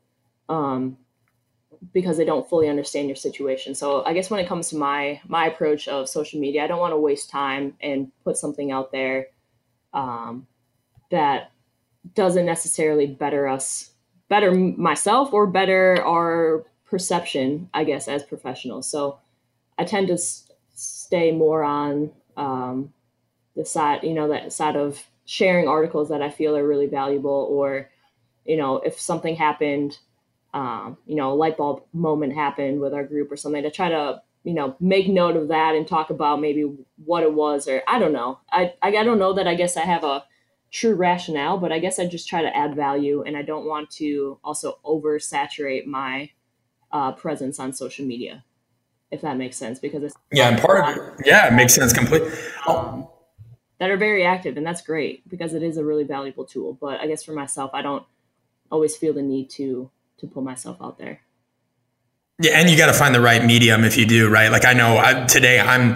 um, 0.48 0.98
because 1.94 2.18
they 2.18 2.26
don't 2.26 2.48
fully 2.48 2.70
understand 2.70 3.08
your 3.08 3.16
situation. 3.16 3.76
So 3.76 4.06
I 4.06 4.14
guess 4.14 4.30
when 4.30 4.40
it 4.40 4.48
comes 4.48 4.70
to 4.70 4.78
my 4.78 5.20
my 5.28 5.48
approach 5.48 5.88
of 5.88 6.08
social 6.08 6.40
media, 6.40 6.64
I 6.64 6.68
don't 6.68 6.80
want 6.80 6.94
to 6.94 6.98
waste 6.98 7.30
time 7.30 7.76
and 7.82 8.12
put 8.24 8.38
something 8.38 8.72
out 8.72 8.92
there 8.92 9.28
um, 9.94 10.48
that 11.10 11.52
doesn't 12.16 12.46
necessarily 12.46 13.06
better 13.06 13.48
us, 13.48 13.91
better 14.32 14.52
myself, 14.54 15.34
or 15.34 15.46
better 15.46 16.02
our 16.06 16.66
perception, 16.90 17.70
I 17.74 17.84
guess, 17.84 18.08
as 18.08 18.24
professionals. 18.24 18.90
So 18.90 19.20
I 19.78 19.84
tend 19.84 20.08
to 20.08 20.14
s- 20.14 20.50
stay 20.74 21.32
more 21.32 21.64
on 21.64 22.12
um, 22.38 22.94
the 23.56 23.66
side, 23.66 24.04
you 24.04 24.14
know, 24.14 24.30
that 24.30 24.54
side 24.54 24.78
of 24.78 25.04
sharing 25.26 25.68
articles 25.68 26.08
that 26.10 26.22
I 26.22 26.30
feel 26.30 26.56
are 26.56 26.68
really 26.68 26.88
valuable, 26.88 27.48
or, 27.52 27.90
you 28.46 28.58
know, 28.58 28.78
if 28.78 29.00
something 29.00 29.36
happened, 29.36 29.98
um, 30.54 30.98
you 31.06 31.16
know, 31.16 31.32
a 31.34 31.40
light 31.44 31.58
bulb 31.58 31.84
moment 31.94 32.34
happened 32.34 32.80
with 32.82 32.94
our 32.94 33.04
group 33.04 33.32
or 33.32 33.38
something, 33.38 33.64
to 33.64 33.72
try 33.72 33.90
to, 33.90 34.22
you 34.44 34.54
know, 34.54 34.76
make 34.80 35.08
note 35.08 35.38
of 35.38 35.50
that 35.50 35.76
and 35.76 35.88
talk 35.88 36.10
about 36.10 36.42
maybe 36.42 36.64
what 37.06 37.24
it 37.24 37.34
was, 37.34 37.68
or 37.68 37.82
I 37.88 38.00
don't 38.00 38.14
know. 38.14 38.40
I, 38.52 38.74
I, 38.82 38.90
I 39.02 39.04
don't 39.04 39.20
know 39.20 39.34
that 39.34 39.48
I 39.48 39.56
guess 39.56 39.78
I 39.78 39.86
have 39.94 40.04
a 40.04 40.24
true 40.72 40.96
rationale, 40.96 41.58
but 41.58 41.72
I 41.72 41.80
guess 41.80 42.00
I 42.00 42.06
just 42.08 42.28
try 42.28 42.42
to 42.42 42.56
add 42.56 42.76
value, 42.76 43.24
and 43.24 43.38
I 43.38 43.42
don't 43.42 43.66
want 43.66 43.90
to 43.92 44.40
also 44.44 44.80
oversaturate 44.86 45.86
my 45.86 46.32
uh, 46.92 47.12
presence 47.12 47.60
on 47.60 47.74
social 47.74 48.06
media 48.06 48.44
if 49.12 49.22
that 49.22 49.38
makes 49.38 49.58
sense 49.58 49.78
because 49.78 50.04
it's 50.04 50.16
yeah 50.32 50.50
and 50.50 50.60
part 50.60 50.98
of 50.98 50.98
it 50.98 51.26
yeah 51.26 51.48
it 51.48 51.54
makes 51.54 51.74
sense 51.74 51.94
completely 51.94 52.32
um, 52.68 53.08
that 53.78 53.92
are 53.92 53.98
very 53.98 54.24
active 54.24 54.58
and 54.58 54.66
that's 54.66 54.82
great 54.82 55.28
because 55.30 55.54
it 55.54 55.62
is 55.62 55.78
a 55.78 55.84
really 55.84 56.04
valuable 56.04 56.46
tool 56.46 56.78
but 56.80 57.00
i 57.02 57.08
guess 57.08 57.24
for 57.24 57.34
myself 57.34 57.72
i 57.74 57.82
don't 57.82 58.06
always 58.72 58.96
feel 58.96 59.14
the 59.14 59.22
need 59.22 59.50
to 59.50 59.92
to 60.18 60.28
put 60.28 60.44
myself 60.44 60.78
out 60.82 60.98
there. 60.98 61.22
Yeah 62.40 62.52
and 62.54 62.70
you 62.70 62.78
got 62.78 62.86
to 62.86 62.94
find 62.94 63.14
the 63.14 63.20
right 63.20 63.44
medium 63.44 63.84
if 63.84 63.98
you 63.98 64.06
do 64.06 64.30
right? 64.30 64.52
Like 64.52 64.66
i 64.66 64.74
know 64.74 64.98
I, 64.98 65.26
today 65.26 65.60
i'm 65.60 65.96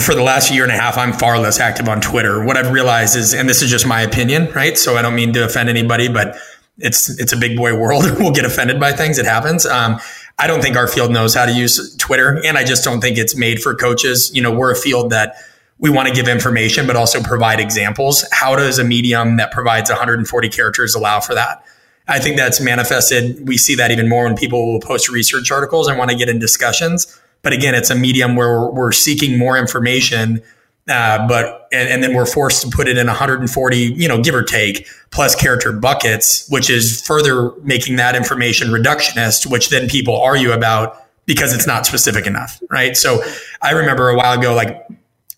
for 0.00 0.14
the 0.14 0.22
last 0.22 0.50
year 0.52 0.62
and 0.64 0.72
a 0.72 0.76
half 0.76 0.98
i'm 0.98 1.12
far 1.12 1.38
less 1.38 1.60
active 1.60 1.88
on 1.88 2.00
twitter 2.00 2.44
what 2.44 2.56
i've 2.56 2.72
realized 2.72 3.16
is 3.16 3.32
and 3.32 3.48
this 3.48 3.62
is 3.62 3.70
just 3.70 3.86
my 3.86 4.02
opinion 4.02 4.50
right 4.52 4.76
so 4.76 4.96
i 4.96 5.02
don't 5.02 5.14
mean 5.14 5.32
to 5.32 5.44
offend 5.44 5.68
anybody 5.68 6.08
but 6.08 6.36
it's 6.78 7.08
it's 7.18 7.32
a 7.32 7.36
big 7.36 7.56
boy 7.56 7.74
world 7.76 8.04
we'll 8.18 8.32
get 8.32 8.44
offended 8.44 8.78
by 8.78 8.92
things 8.92 9.18
it 9.18 9.24
happens 9.24 9.64
um, 9.66 9.98
i 10.38 10.46
don't 10.46 10.62
think 10.62 10.76
our 10.76 10.86
field 10.86 11.10
knows 11.10 11.34
how 11.34 11.46
to 11.46 11.52
use 11.52 11.94
twitter 11.96 12.40
and 12.44 12.58
i 12.58 12.64
just 12.64 12.84
don't 12.84 13.00
think 13.00 13.16
it's 13.16 13.36
made 13.36 13.60
for 13.60 13.74
coaches 13.74 14.30
you 14.34 14.42
know 14.42 14.54
we're 14.54 14.70
a 14.70 14.76
field 14.76 15.10
that 15.10 15.36
we 15.78 15.90
want 15.90 16.08
to 16.08 16.14
give 16.14 16.28
information, 16.28 16.86
but 16.86 16.96
also 16.96 17.22
provide 17.22 17.60
examples. 17.60 18.26
How 18.32 18.56
does 18.56 18.78
a 18.78 18.84
medium 18.84 19.36
that 19.36 19.52
provides 19.52 19.90
140 19.90 20.48
characters 20.48 20.94
allow 20.94 21.20
for 21.20 21.34
that? 21.34 21.64
I 22.08 22.18
think 22.18 22.36
that's 22.36 22.60
manifested. 22.60 23.46
We 23.46 23.58
see 23.58 23.74
that 23.76 23.90
even 23.90 24.08
more 24.08 24.24
when 24.24 24.36
people 24.36 24.72
will 24.72 24.80
post 24.80 25.08
research 25.08 25.50
articles 25.50 25.88
and 25.88 25.98
want 25.98 26.10
to 26.10 26.16
get 26.16 26.28
in 26.28 26.38
discussions. 26.38 27.20
But 27.42 27.52
again, 27.52 27.74
it's 27.74 27.90
a 27.90 27.94
medium 27.94 28.36
where 28.36 28.48
we're, 28.48 28.70
we're 28.70 28.92
seeking 28.92 29.38
more 29.38 29.56
information, 29.56 30.42
uh, 30.88 31.26
but 31.28 31.68
and, 31.72 31.88
and, 31.88 32.02
then 32.02 32.14
we're 32.14 32.26
forced 32.26 32.62
to 32.62 32.68
put 32.68 32.88
it 32.88 32.96
in 32.96 33.06
140, 33.06 33.76
you 33.76 34.08
know, 34.08 34.22
give 34.22 34.34
or 34.34 34.42
take, 34.42 34.86
plus 35.10 35.34
character 35.34 35.70
buckets, 35.70 36.48
which 36.48 36.70
is 36.70 37.00
further 37.02 37.52
making 37.62 37.96
that 37.96 38.16
information 38.16 38.68
reductionist, 38.68 39.46
which 39.46 39.68
then 39.68 39.88
people 39.88 40.18
argue 40.20 40.50
about 40.50 41.04
because 41.26 41.54
it's 41.54 41.66
not 41.66 41.84
specific 41.84 42.26
enough, 42.26 42.60
right? 42.70 42.96
So 42.96 43.22
I 43.60 43.72
remember 43.72 44.08
a 44.08 44.16
while 44.16 44.38
ago, 44.38 44.54
like 44.54 44.88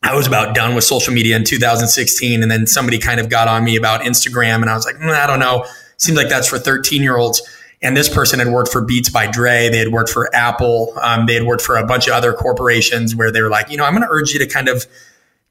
I 0.02 0.14
was 0.14 0.26
about 0.26 0.54
done 0.54 0.74
with 0.74 0.84
social 0.84 1.12
media 1.12 1.36
in 1.36 1.44
2016. 1.44 2.42
And 2.42 2.50
then 2.50 2.66
somebody 2.66 2.98
kind 2.98 3.20
of 3.20 3.28
got 3.28 3.48
on 3.48 3.64
me 3.64 3.76
about 3.76 4.00
Instagram. 4.02 4.62
And 4.62 4.70
I 4.70 4.74
was 4.74 4.86
like, 4.86 4.96
mm, 4.96 5.10
I 5.10 5.26
don't 5.26 5.40
know. 5.40 5.66
Seems 5.98 6.16
like 6.16 6.28
that's 6.28 6.48
for 6.48 6.58
13 6.58 7.02
year 7.02 7.16
olds. 7.16 7.42
And 7.82 7.96
this 7.96 8.08
person 8.08 8.38
had 8.38 8.48
worked 8.48 8.70
for 8.70 8.82
Beats 8.82 9.08
by 9.08 9.26
Dre. 9.26 9.68
They 9.70 9.78
had 9.78 9.88
worked 9.88 10.10
for 10.10 10.34
Apple. 10.34 10.92
Um, 11.00 11.26
they 11.26 11.34
had 11.34 11.44
worked 11.44 11.62
for 11.62 11.76
a 11.76 11.86
bunch 11.86 12.06
of 12.08 12.12
other 12.12 12.32
corporations 12.32 13.16
where 13.16 13.32
they 13.32 13.40
were 13.40 13.48
like, 13.48 13.70
you 13.70 13.76
know, 13.76 13.84
I'm 13.84 13.94
going 13.94 14.06
to 14.06 14.12
urge 14.12 14.32
you 14.32 14.38
to 14.38 14.46
kind 14.46 14.68
of 14.68 14.84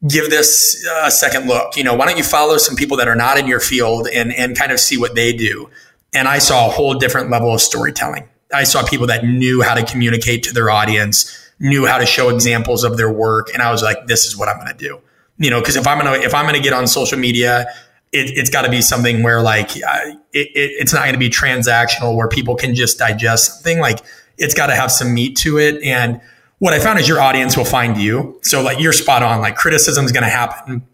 give 0.07 0.29
this 0.29 0.87
a 1.03 1.09
second 1.09 1.47
look. 1.47 1.75
You 1.75 1.83
know, 1.83 1.95
why 1.95 2.05
don't 2.05 2.17
you 2.17 2.23
follow 2.23 2.57
some 2.57 2.75
people 2.75 2.97
that 2.97 3.07
are 3.07 3.15
not 3.15 3.39
in 3.39 3.47
your 3.47 3.59
field 3.59 4.07
and, 4.07 4.31
and 4.33 4.57
kind 4.57 4.71
of 4.71 4.79
see 4.79 4.97
what 4.97 5.15
they 5.15 5.33
do? 5.33 5.69
And 6.13 6.27
I 6.27 6.37
saw 6.37 6.67
a 6.67 6.69
whole 6.69 6.93
different 6.93 7.31
level 7.31 7.53
of 7.53 7.61
storytelling. 7.61 8.29
I 8.53 8.63
saw 8.63 8.85
people 8.85 9.07
that 9.07 9.23
knew 9.25 9.61
how 9.61 9.73
to 9.73 9.83
communicate 9.83 10.43
to 10.43 10.53
their 10.53 10.69
audience 10.69 11.35
knew 11.59 11.85
how 11.85 11.97
to 11.97 12.05
show 12.05 12.29
examples 12.29 12.83
of 12.83 12.97
their 12.97 13.11
work. 13.11 13.49
And 13.53 13.61
I 13.61 13.71
was 13.71 13.83
like, 13.83 14.07
this 14.07 14.25
is 14.25 14.37
what 14.37 14.47
I'm 14.47 14.55
going 14.57 14.71
to 14.71 14.77
do. 14.77 15.01
You 15.37 15.49
know, 15.49 15.59
because 15.59 15.75
if 15.75 15.87
I'm 15.87 15.99
going 15.99 16.19
to, 16.19 16.25
if 16.25 16.33
I'm 16.33 16.45
going 16.45 16.55
to 16.55 16.61
get 16.61 16.73
on 16.73 16.87
social 16.87 17.17
media, 17.17 17.67
it, 18.11 18.37
has 18.37 18.49
got 18.49 18.63
to 18.63 18.69
be 18.69 18.81
something 18.81 19.23
where 19.23 19.41
like 19.41 19.75
it, 19.75 19.83
it, 20.33 20.51
it's 20.53 20.93
not 20.93 21.03
going 21.03 21.13
to 21.13 21.19
be 21.19 21.29
transactional 21.29 22.15
where 22.15 22.27
people 22.27 22.55
can 22.55 22.75
just 22.75 22.97
digest 22.97 23.55
something. 23.55 23.79
Like 23.79 23.99
it's 24.37 24.53
got 24.53 24.67
to 24.67 24.75
have 24.75 24.91
some 24.91 25.13
meat 25.13 25.37
to 25.37 25.59
it. 25.59 25.81
And 25.83 26.21
what 26.59 26.73
I 26.73 26.79
found 26.79 26.99
is 26.99 27.07
your 27.07 27.21
audience 27.21 27.55
will 27.55 27.65
find 27.65 27.97
you. 27.97 28.39
So 28.41 28.61
like 28.61 28.79
you're 28.79 28.93
spot 28.93 29.23
on. 29.23 29.41
Like 29.41 29.55
criticism 29.55 30.05
is 30.05 30.11
going 30.11 30.23
to 30.23 30.29
happen. 30.29 30.85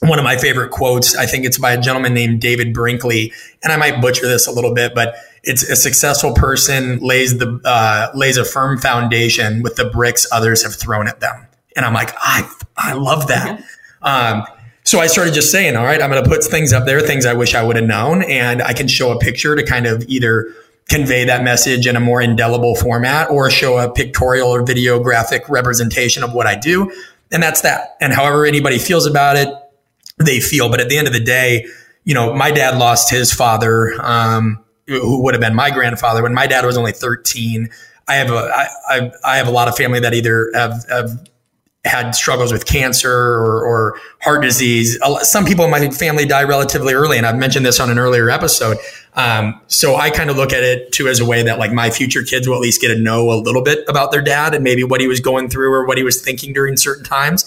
One 0.00 0.18
of 0.18 0.24
my 0.24 0.36
favorite 0.36 0.70
quotes, 0.70 1.16
I 1.16 1.26
think 1.26 1.44
it's 1.44 1.58
by 1.58 1.72
a 1.72 1.80
gentleman 1.80 2.12
named 2.12 2.40
David 2.40 2.74
Brinkley, 2.74 3.32
and 3.62 3.72
I 3.72 3.76
might 3.76 4.00
butcher 4.00 4.26
this 4.26 4.48
a 4.48 4.50
little 4.50 4.74
bit, 4.74 4.96
but 4.96 5.14
it's 5.44 5.62
a 5.62 5.76
successful 5.76 6.34
person 6.34 6.98
lays 6.98 7.38
the 7.38 7.60
uh, 7.64 8.08
lays 8.12 8.36
a 8.36 8.44
firm 8.44 8.78
foundation 8.78 9.62
with 9.62 9.76
the 9.76 9.84
bricks 9.84 10.26
others 10.32 10.64
have 10.64 10.74
thrown 10.74 11.06
at 11.06 11.20
them. 11.20 11.46
And 11.76 11.86
I'm 11.86 11.94
like, 11.94 12.12
I 12.18 12.50
I 12.76 12.94
love 12.94 13.28
that. 13.28 13.62
Um, 14.02 14.44
so 14.84 15.00
I 15.00 15.06
started 15.06 15.34
just 15.34 15.50
saying, 15.50 15.76
all 15.76 15.84
right, 15.84 16.00
I'm 16.00 16.10
going 16.10 16.22
to 16.22 16.28
put 16.28 16.44
things 16.44 16.72
up 16.72 16.86
there, 16.86 17.00
things 17.00 17.24
I 17.24 17.34
wish 17.34 17.54
I 17.54 17.62
would 17.62 17.76
have 17.76 17.84
known, 17.84 18.22
and 18.22 18.62
I 18.62 18.72
can 18.72 18.88
show 18.88 19.12
a 19.12 19.18
picture 19.18 19.54
to 19.54 19.64
kind 19.64 19.86
of 19.86 20.04
either 20.08 20.52
convey 20.88 21.24
that 21.24 21.44
message 21.44 21.86
in 21.86 21.96
a 21.96 22.00
more 22.00 22.20
indelible 22.20 22.74
format 22.74 23.30
or 23.30 23.50
show 23.50 23.78
a 23.78 23.90
pictorial 23.90 24.48
or 24.48 24.64
video 24.64 25.00
graphic 25.00 25.48
representation 25.48 26.22
of 26.22 26.34
what 26.34 26.46
I 26.46 26.56
do. 26.56 26.92
And 27.30 27.42
that's 27.42 27.60
that. 27.62 27.96
And 28.00 28.12
however 28.12 28.44
anybody 28.44 28.78
feels 28.78 29.06
about 29.06 29.36
it, 29.36 29.48
they 30.18 30.40
feel. 30.40 30.68
But 30.68 30.80
at 30.80 30.88
the 30.88 30.98
end 30.98 31.06
of 31.06 31.12
the 31.12 31.20
day, 31.20 31.66
you 32.04 32.14
know, 32.14 32.34
my 32.34 32.50
dad 32.50 32.76
lost 32.76 33.10
his 33.10 33.32
father. 33.32 33.94
Um, 34.02 34.62
who 34.86 35.22
would 35.22 35.34
have 35.34 35.40
been 35.40 35.54
my 35.54 35.70
grandfather 35.70 36.22
when 36.22 36.34
my 36.34 36.46
dad 36.46 36.64
was 36.64 36.76
only 36.76 36.92
13. 36.92 37.68
I 38.08 38.14
have 38.14 38.30
a 38.30 38.34
I, 38.34 38.66
I, 38.88 39.12
I 39.24 39.36
have 39.36 39.48
a 39.48 39.50
lot 39.50 39.68
of 39.68 39.76
family 39.76 40.00
that 40.00 40.12
either 40.12 40.50
have, 40.54 40.84
have 40.88 41.28
had 41.84 42.14
struggles 42.14 42.52
with 42.52 42.64
cancer 42.64 43.10
or, 43.10 43.64
or, 43.64 44.00
heart 44.20 44.40
disease. 44.40 44.96
Some 45.22 45.44
people 45.44 45.64
in 45.64 45.70
my 45.72 45.90
family 45.90 46.24
die 46.24 46.44
relatively 46.44 46.94
early, 46.94 47.18
and 47.18 47.26
I've 47.26 47.36
mentioned 47.36 47.66
this 47.66 47.80
on 47.80 47.90
an 47.90 47.98
earlier 47.98 48.30
episode. 48.30 48.78
Um, 49.14 49.60
so 49.66 49.96
I 49.96 50.10
kind 50.10 50.30
of 50.30 50.36
look 50.36 50.52
at 50.52 50.62
it 50.62 50.92
too 50.92 51.08
as 51.08 51.18
a 51.18 51.26
way 51.26 51.42
that 51.42 51.58
like 51.58 51.72
my 51.72 51.90
future 51.90 52.22
kids 52.22 52.46
will 52.46 52.54
at 52.54 52.60
least 52.60 52.80
get 52.80 52.88
to 52.88 52.98
know 52.98 53.32
a 53.32 53.34
little 53.34 53.62
bit 53.62 53.84
about 53.88 54.12
their 54.12 54.22
dad 54.22 54.54
and 54.54 54.62
maybe 54.62 54.84
what 54.84 55.00
he 55.00 55.08
was 55.08 55.18
going 55.18 55.48
through 55.48 55.72
or 55.72 55.84
what 55.84 55.98
he 55.98 56.04
was 56.04 56.22
thinking 56.22 56.52
during 56.52 56.76
certain 56.76 57.04
times. 57.04 57.44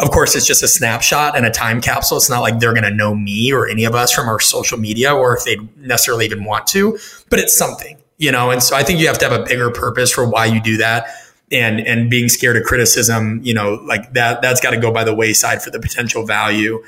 Of 0.00 0.10
course, 0.10 0.34
it's 0.34 0.46
just 0.46 0.64
a 0.64 0.68
snapshot 0.68 1.36
and 1.36 1.46
a 1.46 1.50
time 1.50 1.80
capsule. 1.80 2.18
It's 2.18 2.28
not 2.28 2.40
like 2.40 2.58
they're 2.58 2.74
going 2.74 2.84
to 2.84 2.90
know 2.90 3.14
me 3.14 3.52
or 3.52 3.68
any 3.68 3.84
of 3.84 3.94
us 3.94 4.12
from 4.12 4.28
our 4.28 4.40
social 4.40 4.78
media 4.78 5.14
or 5.14 5.36
if 5.36 5.44
they 5.44 5.58
necessarily 5.76 6.26
even 6.26 6.44
want 6.44 6.66
to, 6.68 6.98
but 7.30 7.38
it's 7.38 7.56
something, 7.56 7.96
you 8.18 8.32
know? 8.32 8.50
And 8.50 8.62
so 8.62 8.76
I 8.76 8.82
think 8.82 8.98
you 8.98 9.06
have 9.06 9.18
to 9.18 9.28
have 9.28 9.40
a 9.40 9.44
bigger 9.44 9.70
purpose 9.70 10.12
for 10.12 10.28
why 10.28 10.46
you 10.46 10.60
do 10.60 10.76
that. 10.78 11.06
And, 11.52 11.78
and 11.78 12.10
being 12.10 12.28
scared 12.28 12.56
of 12.56 12.64
criticism, 12.64 13.40
you 13.44 13.54
know, 13.54 13.74
like 13.74 14.14
that, 14.14 14.42
that's 14.42 14.60
got 14.60 14.70
to 14.70 14.78
go 14.78 14.90
by 14.90 15.04
the 15.04 15.14
wayside 15.14 15.62
for 15.62 15.70
the 15.70 15.78
potential 15.78 16.26
value 16.26 16.82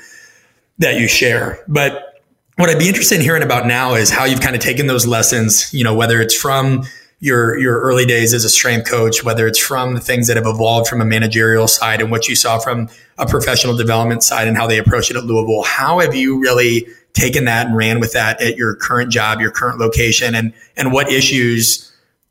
that 0.79 0.99
you 0.99 1.07
share. 1.07 1.63
But 1.65 2.21
what 2.57 2.69
I'd 2.69 2.77
be 2.77 2.89
interested 2.89 3.15
in 3.15 3.21
hearing 3.21 3.41
about 3.41 3.67
now 3.67 3.93
is 3.93 4.09
how 4.09 4.25
you've 4.25 4.41
kind 4.41 4.57
of 4.57 4.61
taken 4.61 4.87
those 4.87 5.07
lessons, 5.07 5.73
you 5.73 5.85
know, 5.85 5.95
whether 5.95 6.19
it's 6.19 6.35
from 6.35 6.83
your 7.21 7.57
your 7.57 7.79
early 7.79 8.05
days 8.05 8.33
as 8.33 8.43
a 8.43 8.49
strength 8.49 8.89
coach, 8.89 9.23
whether 9.23 9.47
it's 9.47 9.59
from 9.59 9.93
the 9.93 9.99
things 9.99 10.27
that 10.27 10.37
have 10.37 10.45
evolved 10.45 10.87
from 10.87 11.01
a 11.01 11.05
managerial 11.05 11.67
side 11.67 12.01
and 12.01 12.11
what 12.11 12.27
you 12.27 12.35
saw 12.35 12.59
from 12.59 12.89
a 13.17 13.25
professional 13.25 13.75
development 13.75 14.23
side 14.23 14.47
and 14.47 14.57
how 14.57 14.67
they 14.67 14.77
approach 14.77 15.09
it 15.09 15.17
at 15.17 15.23
Louisville. 15.23 15.63
How 15.63 15.99
have 15.99 16.15
you 16.15 16.39
really 16.39 16.87
taken 17.13 17.45
that 17.45 17.67
and 17.67 17.75
ran 17.75 17.99
with 17.99 18.13
that 18.13 18.41
at 18.41 18.55
your 18.55 18.75
current 18.75 19.11
job, 19.11 19.41
your 19.41 19.51
current 19.51 19.79
location, 19.79 20.35
and 20.35 20.53
and 20.77 20.91
what 20.91 21.11
issues 21.11 21.88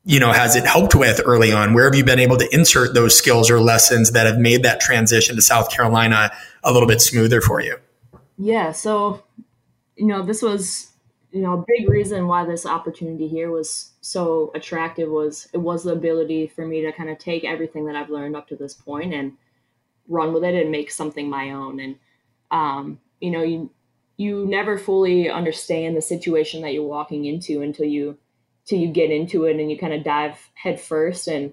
you 0.08 0.18
know 0.18 0.32
has 0.32 0.56
it 0.56 0.66
helped 0.66 0.94
with 0.94 1.20
early 1.26 1.52
on? 1.52 1.74
Where 1.74 1.84
have 1.84 1.94
you 1.94 2.02
been 2.02 2.18
able 2.18 2.38
to 2.38 2.48
insert 2.50 2.94
those 2.94 3.16
skills 3.16 3.50
or 3.50 3.60
lessons 3.60 4.12
that 4.12 4.26
have 4.26 4.38
made 4.38 4.62
that 4.62 4.80
transition 4.80 5.36
to 5.36 5.42
South 5.42 5.70
Carolina 5.70 6.32
a 6.64 6.72
little 6.72 6.88
bit 6.88 7.02
smoother 7.02 7.42
for 7.42 7.60
you? 7.60 7.76
Yeah, 8.38 8.72
so 8.72 9.22
you 9.96 10.06
know 10.06 10.22
this 10.22 10.40
was 10.40 10.92
you 11.30 11.42
know 11.42 11.58
a 11.58 11.64
big 11.68 11.90
reason 11.90 12.26
why 12.26 12.46
this 12.46 12.64
opportunity 12.64 13.28
here 13.28 13.50
was 13.50 13.92
so 14.00 14.50
attractive 14.54 15.10
was 15.10 15.46
it 15.52 15.58
was 15.58 15.84
the 15.84 15.92
ability 15.92 16.46
for 16.46 16.66
me 16.66 16.80
to 16.80 16.92
kind 16.92 17.10
of 17.10 17.18
take 17.18 17.44
everything 17.44 17.84
that 17.84 17.94
I've 17.94 18.08
learned 18.08 18.34
up 18.34 18.48
to 18.48 18.56
this 18.56 18.72
point 18.72 19.12
and 19.12 19.34
run 20.08 20.32
with 20.32 20.42
it 20.42 20.54
and 20.54 20.72
make 20.72 20.90
something 20.90 21.28
my 21.28 21.50
own. 21.50 21.80
And 21.80 21.96
um, 22.50 22.98
you 23.20 23.30
know, 23.30 23.42
you 23.42 23.70
you 24.16 24.46
never 24.46 24.78
fully 24.78 25.28
understand 25.28 25.98
the 25.98 26.02
situation 26.02 26.62
that 26.62 26.72
you're 26.72 26.82
walking 26.82 27.26
into 27.26 27.60
until 27.60 27.84
you 27.84 28.16
till 28.68 28.78
you 28.78 28.88
get 28.88 29.10
into 29.10 29.44
it 29.44 29.58
and 29.58 29.70
you 29.70 29.78
kind 29.78 29.94
of 29.94 30.04
dive 30.04 30.50
head 30.54 30.80
first 30.80 31.26
and 31.26 31.52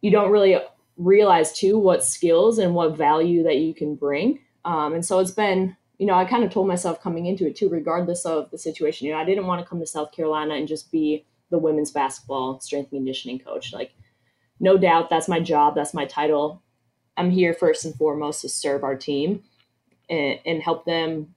you 0.00 0.10
don't 0.10 0.30
really 0.30 0.58
realize 0.96 1.52
too 1.52 1.78
what 1.78 2.04
skills 2.04 2.58
and 2.58 2.74
what 2.74 2.96
value 2.96 3.42
that 3.42 3.56
you 3.56 3.74
can 3.74 3.94
bring. 3.94 4.40
Um, 4.64 4.94
and 4.94 5.04
so 5.04 5.18
it's 5.18 5.30
been 5.30 5.76
you 5.98 6.06
know, 6.06 6.14
I 6.14 6.24
kind 6.24 6.44
of 6.44 6.50
told 6.50 6.66
myself 6.66 7.00
coming 7.00 7.26
into 7.26 7.46
it 7.46 7.56
too, 7.56 7.68
regardless 7.68 8.26
of 8.26 8.50
the 8.50 8.58
situation, 8.58 9.06
you 9.06 9.12
know, 9.12 9.18
I 9.18 9.24
didn't 9.24 9.46
want 9.46 9.60
to 9.60 9.66
come 9.66 9.80
to 9.80 9.86
South 9.86 10.12
Carolina 10.12 10.54
and 10.54 10.66
just 10.66 10.90
be 10.90 11.24
the 11.50 11.58
women's 11.58 11.92
basketball 11.92 12.60
strength 12.60 12.90
and 12.92 13.00
conditioning 13.00 13.38
coach. 13.38 13.72
Like, 13.72 13.92
no 14.58 14.76
doubt 14.76 15.08
that's 15.08 15.28
my 15.28 15.40
job, 15.40 15.74
that's 15.74 15.94
my 15.94 16.04
title. 16.04 16.62
I'm 17.16 17.30
here 17.30 17.54
first 17.54 17.84
and 17.84 17.94
foremost 17.94 18.40
to 18.40 18.48
serve 18.48 18.82
our 18.82 18.96
team 18.96 19.44
and, 20.10 20.40
and 20.44 20.62
help 20.62 20.84
them 20.84 21.34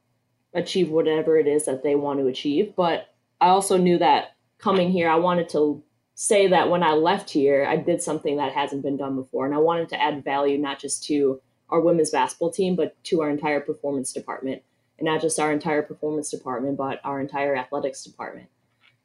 achieve 0.53 0.89
whatever 0.89 1.37
it 1.37 1.45
is 1.45 1.65
that 1.65 1.83
they 1.83 1.95
want 1.95 2.19
to 2.19 2.27
achieve. 2.27 2.73
But 2.75 3.13
I 3.39 3.49
also 3.49 3.77
knew 3.77 3.99
that 3.99 4.36
coming 4.59 4.91
here, 4.91 5.09
I 5.09 5.15
wanted 5.15 5.49
to 5.49 5.83
say 6.15 6.47
that 6.47 6.69
when 6.69 6.83
I 6.83 6.93
left 6.93 7.29
here, 7.29 7.65
I 7.65 7.77
did 7.77 8.01
something 8.01 8.37
that 8.37 8.53
hasn't 8.53 8.83
been 8.83 8.97
done 8.97 9.15
before. 9.15 9.45
And 9.45 9.53
I 9.53 9.59
wanted 9.59 9.89
to 9.89 10.01
add 10.01 10.23
value, 10.23 10.57
not 10.57 10.79
just 10.79 11.03
to 11.05 11.41
our 11.69 11.79
women's 11.79 12.11
basketball 12.11 12.51
team, 12.51 12.75
but 12.75 13.01
to 13.05 13.21
our 13.21 13.29
entire 13.29 13.59
performance 13.59 14.13
department. 14.13 14.63
And 14.97 15.05
not 15.05 15.21
just 15.21 15.39
our 15.39 15.51
entire 15.51 15.83
performance 15.83 16.31
department, 16.31 16.77
but 16.77 16.99
our 17.03 17.19
entire 17.19 17.55
athletics 17.55 18.03
department. 18.03 18.49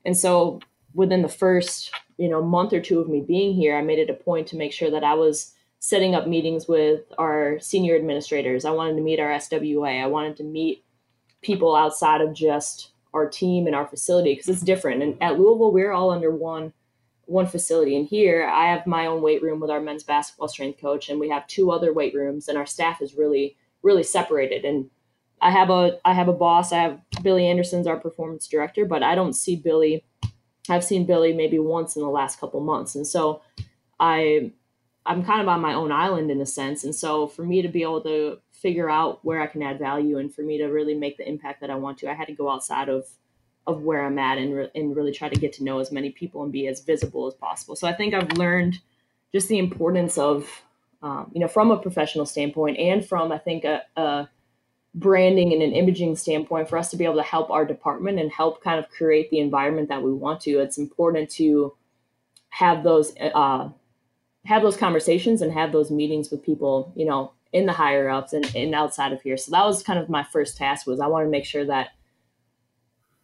And 0.06 0.16
so 0.16 0.60
within 0.94 1.22
the 1.22 1.28
first 1.28 1.92
you 2.18 2.28
know 2.28 2.42
month 2.42 2.72
or 2.72 2.80
two 2.80 3.00
of 3.00 3.08
me 3.08 3.20
being 3.20 3.54
here 3.54 3.76
i 3.76 3.82
made 3.82 3.98
it 3.98 4.10
a 4.10 4.14
point 4.14 4.46
to 4.46 4.56
make 4.56 4.72
sure 4.72 4.90
that 4.90 5.04
i 5.04 5.14
was 5.14 5.54
setting 5.78 6.14
up 6.14 6.26
meetings 6.26 6.68
with 6.68 7.00
our 7.18 7.58
senior 7.60 7.96
administrators 7.96 8.64
i 8.64 8.70
wanted 8.70 8.94
to 8.94 9.02
meet 9.02 9.20
our 9.20 9.30
swa 9.30 10.02
i 10.02 10.06
wanted 10.06 10.36
to 10.36 10.44
meet 10.44 10.84
people 11.42 11.74
outside 11.74 12.20
of 12.20 12.34
just 12.34 12.91
our 13.14 13.28
team 13.28 13.66
and 13.66 13.76
our 13.76 13.86
facility 13.86 14.32
because 14.32 14.48
it's 14.48 14.62
different 14.62 15.02
and 15.02 15.22
at 15.22 15.38
louisville 15.38 15.72
we're 15.72 15.92
all 15.92 16.10
under 16.10 16.30
one 16.30 16.72
one 17.26 17.46
facility 17.46 17.96
and 17.96 18.08
here 18.08 18.46
i 18.46 18.66
have 18.66 18.86
my 18.86 19.06
own 19.06 19.22
weight 19.22 19.42
room 19.42 19.60
with 19.60 19.70
our 19.70 19.80
men's 19.80 20.02
basketball 20.02 20.48
strength 20.48 20.80
coach 20.80 21.08
and 21.08 21.20
we 21.20 21.28
have 21.28 21.46
two 21.46 21.70
other 21.70 21.92
weight 21.92 22.14
rooms 22.14 22.48
and 22.48 22.58
our 22.58 22.66
staff 22.66 23.00
is 23.00 23.14
really 23.14 23.56
really 23.82 24.02
separated 24.02 24.64
and 24.64 24.90
i 25.40 25.50
have 25.50 25.70
a 25.70 25.98
i 26.04 26.12
have 26.12 26.28
a 26.28 26.32
boss 26.32 26.72
i 26.72 26.78
have 26.78 27.00
billy 27.22 27.46
anderson's 27.46 27.86
our 27.86 27.98
performance 27.98 28.46
director 28.48 28.84
but 28.84 29.02
i 29.02 29.14
don't 29.14 29.34
see 29.34 29.56
billy 29.56 30.04
I've 30.68 30.84
seen 30.84 31.06
Billy 31.06 31.32
maybe 31.32 31.58
once 31.58 31.96
in 31.96 32.02
the 32.02 32.08
last 32.08 32.38
couple 32.38 32.60
months. 32.60 32.94
And 32.94 33.06
so 33.06 33.42
I 33.98 34.52
I'm 35.04 35.24
kind 35.24 35.40
of 35.40 35.48
on 35.48 35.60
my 35.60 35.74
own 35.74 35.90
island 35.90 36.30
in 36.30 36.40
a 36.40 36.46
sense. 36.46 36.84
And 36.84 36.94
so 36.94 37.26
for 37.26 37.44
me 37.44 37.62
to 37.62 37.68
be 37.68 37.82
able 37.82 38.02
to 38.02 38.38
figure 38.62 38.88
out 38.88 39.24
where 39.24 39.40
I 39.40 39.46
can 39.46 39.62
add 39.62 39.78
value 39.78 40.18
and 40.18 40.32
for 40.32 40.42
me 40.42 40.58
to 40.58 40.66
really 40.66 40.94
make 40.94 41.16
the 41.18 41.28
impact 41.28 41.60
that 41.60 41.70
I 41.70 41.74
want 41.74 41.98
to, 41.98 42.10
I 42.10 42.14
had 42.14 42.28
to 42.28 42.34
go 42.34 42.50
outside 42.50 42.88
of 42.88 43.06
of 43.64 43.82
where 43.82 44.04
I'm 44.04 44.18
at 44.18 44.38
and, 44.38 44.56
re- 44.56 44.70
and 44.74 44.96
really 44.96 45.12
try 45.12 45.28
to 45.28 45.38
get 45.38 45.52
to 45.52 45.62
know 45.62 45.78
as 45.78 45.92
many 45.92 46.10
people 46.10 46.42
and 46.42 46.50
be 46.50 46.66
as 46.66 46.80
visible 46.80 47.28
as 47.28 47.34
possible. 47.34 47.76
So 47.76 47.86
I 47.86 47.92
think 47.92 48.12
I've 48.12 48.32
learned 48.32 48.80
just 49.32 49.48
the 49.48 49.60
importance 49.60 50.18
of 50.18 50.64
um, 51.02 51.30
you 51.34 51.40
know, 51.40 51.48
from 51.48 51.70
a 51.70 51.76
professional 51.76 52.26
standpoint 52.26 52.78
and 52.78 53.04
from, 53.04 53.32
I 53.32 53.38
think, 53.38 53.64
a, 53.64 53.82
a 53.96 54.28
branding 54.94 55.52
and 55.52 55.62
an 55.62 55.72
imaging 55.72 56.16
standpoint 56.16 56.68
for 56.68 56.78
us 56.78 56.90
to 56.90 56.96
be 56.96 57.04
able 57.04 57.16
to 57.16 57.22
help 57.22 57.50
our 57.50 57.64
department 57.64 58.20
and 58.20 58.30
help 58.30 58.62
kind 58.62 58.78
of 58.78 58.88
create 58.90 59.30
the 59.30 59.40
environment 59.40 59.88
that 59.88 60.02
we 60.02 60.12
want 60.12 60.40
to. 60.42 60.60
It's 60.60 60.78
important 60.78 61.28
to 61.30 61.74
have 62.50 62.84
those 62.84 63.14
uh, 63.18 63.70
have 64.44 64.62
those 64.62 64.76
conversations 64.76 65.42
and 65.42 65.52
have 65.52 65.72
those 65.72 65.90
meetings 65.90 66.30
with 66.30 66.44
people, 66.44 66.92
you 66.94 67.04
know, 67.04 67.32
in 67.52 67.66
the 67.66 67.72
higher 67.72 68.08
ups 68.08 68.32
and, 68.32 68.50
and 68.56 68.74
outside 68.74 69.12
of 69.12 69.22
here. 69.22 69.36
So 69.36 69.50
that 69.50 69.64
was 69.64 69.82
kind 69.82 69.98
of 69.98 70.08
my 70.08 70.24
first 70.24 70.56
task 70.56 70.86
was 70.86 71.00
I 71.00 71.06
want 71.06 71.26
to 71.26 71.30
make 71.30 71.44
sure 71.44 71.64
that 71.66 71.90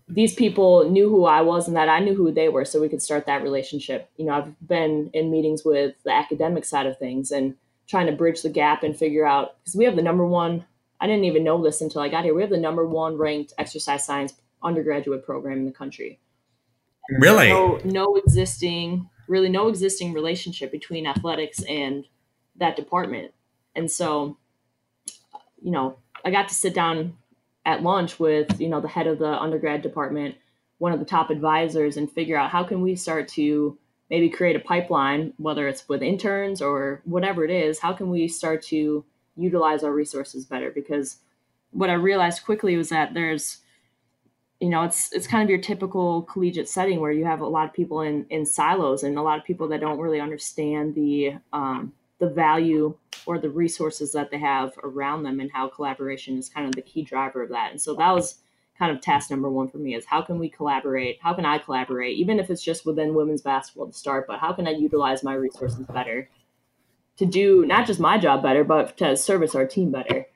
these 0.06 0.34
people 0.34 0.88
knew 0.88 1.08
who 1.08 1.24
I 1.24 1.42
was 1.42 1.68
and 1.68 1.76
that 1.76 1.88
I 1.88 2.00
knew 2.00 2.14
who 2.14 2.32
they 2.32 2.48
were 2.48 2.64
so 2.64 2.80
we 2.80 2.88
could 2.88 3.02
start 3.02 3.26
that 3.26 3.42
relationship. 3.42 4.10
You 4.16 4.26
know, 4.26 4.32
I've 4.32 4.68
been 4.68 5.10
in 5.12 5.30
meetings 5.30 5.64
with 5.64 5.94
the 6.04 6.12
academic 6.12 6.64
side 6.64 6.86
of 6.86 6.98
things 6.98 7.30
and 7.30 7.54
trying 7.86 8.06
to 8.06 8.12
bridge 8.12 8.42
the 8.42 8.50
gap 8.50 8.82
and 8.82 8.96
figure 8.96 9.26
out 9.26 9.56
because 9.60 9.76
we 9.76 9.84
have 9.84 9.96
the 9.96 10.02
number 10.02 10.26
one 10.26 10.64
I 11.00 11.06
didn't 11.06 11.24
even 11.24 11.44
know 11.44 11.62
this 11.62 11.80
until 11.80 12.00
I 12.00 12.08
got 12.08 12.24
here. 12.24 12.34
We 12.34 12.42
have 12.42 12.50
the 12.50 12.58
number 12.58 12.86
one 12.86 13.16
ranked 13.16 13.52
exercise 13.58 14.04
science 14.04 14.34
undergraduate 14.62 15.24
program 15.24 15.58
in 15.58 15.64
the 15.64 15.72
country. 15.72 16.18
Really? 17.10 17.48
No, 17.48 17.80
no 17.84 18.16
existing, 18.16 19.08
really 19.28 19.48
no 19.48 19.68
existing 19.68 20.12
relationship 20.12 20.72
between 20.72 21.06
athletics 21.06 21.62
and 21.68 22.04
that 22.56 22.76
department. 22.76 23.32
And 23.74 23.90
so, 23.90 24.36
you 25.62 25.70
know, 25.70 25.98
I 26.24 26.30
got 26.30 26.48
to 26.48 26.54
sit 26.54 26.74
down 26.74 27.16
at 27.64 27.82
lunch 27.82 28.18
with, 28.18 28.60
you 28.60 28.68
know, 28.68 28.80
the 28.80 28.88
head 28.88 29.06
of 29.06 29.18
the 29.18 29.40
undergrad 29.40 29.82
department, 29.82 30.36
one 30.78 30.92
of 30.92 30.98
the 30.98 31.04
top 31.04 31.30
advisors, 31.30 31.96
and 31.96 32.10
figure 32.10 32.36
out 32.36 32.50
how 32.50 32.64
can 32.64 32.80
we 32.80 32.96
start 32.96 33.28
to 33.28 33.76
maybe 34.10 34.30
create 34.30 34.56
a 34.56 34.60
pipeline, 34.60 35.32
whether 35.36 35.68
it's 35.68 35.88
with 35.88 36.02
interns 36.02 36.62
or 36.62 37.02
whatever 37.04 37.44
it 37.44 37.50
is, 37.50 37.78
how 37.78 37.92
can 37.92 38.08
we 38.10 38.26
start 38.26 38.62
to 38.62 39.04
utilize 39.36 39.82
our 39.82 39.92
resources 39.92 40.46
better? 40.46 40.70
Because 40.70 41.18
what 41.70 41.90
I 41.90 41.94
realized 41.94 42.44
quickly 42.44 42.76
was 42.76 42.88
that 42.88 43.14
there's 43.14 43.58
you 44.60 44.68
know 44.68 44.82
it's 44.82 45.12
it's 45.12 45.26
kind 45.26 45.42
of 45.42 45.50
your 45.50 45.60
typical 45.60 46.22
collegiate 46.22 46.68
setting 46.68 47.00
where 47.00 47.12
you 47.12 47.24
have 47.24 47.40
a 47.40 47.46
lot 47.46 47.66
of 47.66 47.72
people 47.72 48.00
in 48.00 48.26
in 48.30 48.44
silos 48.44 49.04
and 49.04 49.16
a 49.16 49.22
lot 49.22 49.38
of 49.38 49.44
people 49.44 49.68
that 49.68 49.80
don't 49.80 50.00
really 50.00 50.20
understand 50.20 50.94
the 50.94 51.34
um, 51.52 51.92
the 52.18 52.28
value 52.28 52.96
or 53.26 53.38
the 53.38 53.50
resources 53.50 54.12
that 54.12 54.30
they 54.30 54.38
have 54.38 54.72
around 54.82 55.22
them 55.22 55.40
and 55.40 55.50
how 55.52 55.68
collaboration 55.68 56.38
is 56.38 56.48
kind 56.48 56.66
of 56.66 56.74
the 56.74 56.82
key 56.82 57.02
driver 57.02 57.42
of 57.42 57.50
that. 57.50 57.70
And 57.70 57.80
so 57.80 57.94
that 57.94 58.12
was 58.12 58.36
kind 58.78 58.92
of 58.92 59.00
task 59.00 59.30
number 59.30 59.50
one 59.50 59.68
for 59.68 59.78
me 59.78 59.94
is 59.94 60.04
how 60.04 60.22
can 60.22 60.38
we 60.38 60.48
collaborate? 60.48 61.18
How 61.20 61.34
can 61.34 61.44
i 61.44 61.58
collaborate? 61.58 62.16
Even 62.16 62.38
if 62.38 62.48
it's 62.48 62.62
just 62.62 62.86
within 62.86 63.14
women's 63.14 63.42
basketball 63.42 63.88
to 63.88 63.92
start 63.92 64.26
but 64.28 64.38
how 64.38 64.52
can 64.52 64.68
i 64.68 64.70
utilize 64.70 65.24
my 65.24 65.34
resources 65.34 65.84
better 65.92 66.30
to 67.16 67.26
do 67.26 67.66
not 67.66 67.86
just 67.86 67.98
my 67.98 68.18
job 68.18 68.42
better 68.42 68.62
but 68.62 68.96
to 68.98 69.16
service 69.16 69.54
our 69.54 69.66
team 69.66 69.90
better? 69.90 70.26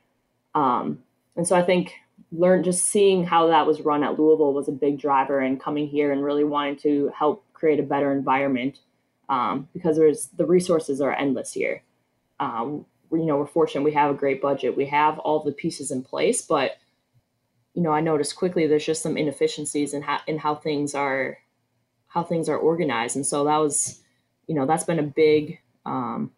Um, 0.55 1.05
and 1.37 1.47
so 1.47 1.57
i 1.57 1.63
think 1.63 1.95
learn 2.31 2.63
just 2.63 2.87
seeing 2.87 3.25
how 3.25 3.47
that 3.49 3.67
was 3.67 3.81
run 3.81 4.03
at 4.03 4.19
louisville 4.19 4.53
was 4.53 4.69
a 4.69 4.73
big 4.73 4.99
driver 4.99 5.41
and 5.41 5.61
coming 5.61 5.87
here 5.87 6.13
and 6.13 6.25
really 6.25 6.45
wanting 6.45 6.77
to 6.77 7.11
help 7.17 7.45
create 7.53 7.81
a 7.81 7.83
better 7.83 8.13
environment 8.13 8.81
um, 9.29 9.69
because 9.73 9.97
there's 9.97 10.29
the 10.37 10.47
resources 10.47 11.01
are 11.01 11.13
endless 11.13 11.53
here. 11.53 11.83
Um, 12.41 12.87
you 13.11 13.27
know, 13.27 13.37
we're 13.37 13.47
fortunate 13.47 13.85
we 13.85 13.93
have 13.93 14.11
a 14.11 14.19
great 14.19 14.41
budget, 14.41 14.77
we 14.77 14.87
have 14.87 15.19
all 15.19 15.43
the 15.43 15.53
pieces 15.53 15.91
in 15.91 16.03
place, 16.03 16.43
but 16.43 16.73
you 17.75 17.83
know, 17.83 17.93
I 17.93 18.01
noticed 18.01 18.37
quickly 18.37 18.67
there's 18.67 18.85
just 18.85 19.03
some 19.03 19.17
inefficiencies 19.17 19.95
in 19.95 20.03
how 20.03 20.21
in 20.27 20.39
how 20.39 20.55
things 20.55 20.95
are 20.95 21.39
how 22.09 22.23
things 22.23 22.49
are 22.49 22.59
organized, 22.59 23.17
and 23.17 23.27
so 23.27 23.45
that 23.45 23.57
was, 23.57 24.03
you 24.47 24.55
know, 24.55 24.67
that's 24.67 24.85
been 24.85 24.99
a 24.99 25.03
big 25.03 25.59
um, 25.87 26.31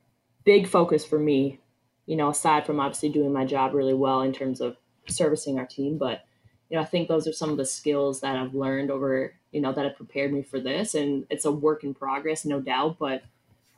big 0.45 0.69
focus 0.69 1.05
for 1.05 1.19
me. 1.19 1.61
You 2.07 2.17
know, 2.17 2.29
aside 2.29 2.67
from 2.67 2.81
obviously 2.81 3.09
doing 3.09 3.33
my 3.33 3.45
job 3.45 3.75
really 3.75 3.95
well 3.95 4.21
in 4.21 4.33
terms 4.33 4.61
of 4.61 4.77
servicing 5.09 5.59
our 5.59 5.67
team, 5.67 5.99
but 5.99 6.25
you 6.69 6.77
know, 6.77 6.83
I 6.83 6.87
think 6.87 7.09
those 7.09 7.27
are 7.27 7.33
some 7.33 7.51
of 7.51 7.57
the 7.57 7.67
skills 7.67 8.21
that 8.21 8.37
I've 8.37 8.55
learned 8.55 8.91
over 8.91 9.35
you 9.55 9.61
know 9.61 9.73
that 9.73 9.85
have 9.85 9.97
prepared 9.97 10.33
me 10.33 10.43
for 10.43 10.61
this 10.61 10.95
and 10.95 11.25
it's 11.31 11.45
a 11.45 11.53
work 11.53 11.85
in 11.85 11.95
progress 11.95 12.45
no 12.45 12.61
doubt 12.61 12.97
but 12.99 13.23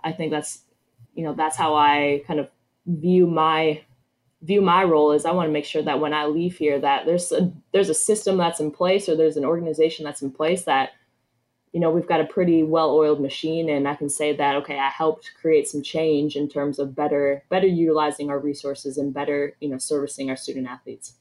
i 0.03 0.11
think 0.11 0.33
that's 0.33 0.63
you 1.15 1.23
know 1.23 1.35
that's 1.35 1.57
how 1.57 1.75
i 1.75 2.23
kind 2.27 2.41
of 2.41 2.49
view 2.87 3.27
my 3.27 3.81
view 4.43 4.63
my 4.63 4.83
role 4.83 5.13
is 5.13 5.27
i 5.27 5.31
want 5.31 5.47
to 5.47 5.53
make 5.53 5.65
sure 5.65 5.83
that 5.83 6.01
when 6.01 6.15
i 6.15 6.25
leave 6.25 6.57
here 6.57 6.81
that 6.81 7.05
there's 7.05 7.31
a 7.31 7.53
there's 7.73 7.91
a 7.91 7.95
system 7.95 8.39
that's 8.39 8.61
in 8.61 8.71
place 8.71 9.09
or 9.09 9.17
there's 9.17 9.37
an 9.37 9.45
organization 9.45 10.05
that's 10.05 10.23
in 10.23 10.31
place 10.31 10.63
that 10.65 10.91
you 11.73 11.81
know 11.81 11.91
we've 11.91 12.09
got 12.09 12.21
a 12.23 12.27
pretty 12.27 12.63
well 12.63 12.91
oiled 12.91 13.21
machine 13.21 13.69
and 13.69 13.87
i 13.87 13.95
can 13.95 14.09
say 14.09 14.35
that 14.35 14.57
okay 14.57 14.79
i 14.79 14.89
helped 14.89 15.33
create 15.39 15.69
some 15.69 15.83
change 15.83 16.37
in 16.37 16.49
terms 16.49 16.79
of 16.79 16.95
better 16.95 17.43
better 17.51 17.67
utilizing 17.67 18.31
our 18.31 18.39
resources 18.39 18.97
and 18.97 19.13
better 19.13 19.55
you 19.61 19.69
know 19.69 19.79
servicing 19.79 20.31
our 20.31 20.37
student 20.37 20.67
athletes 20.67 21.15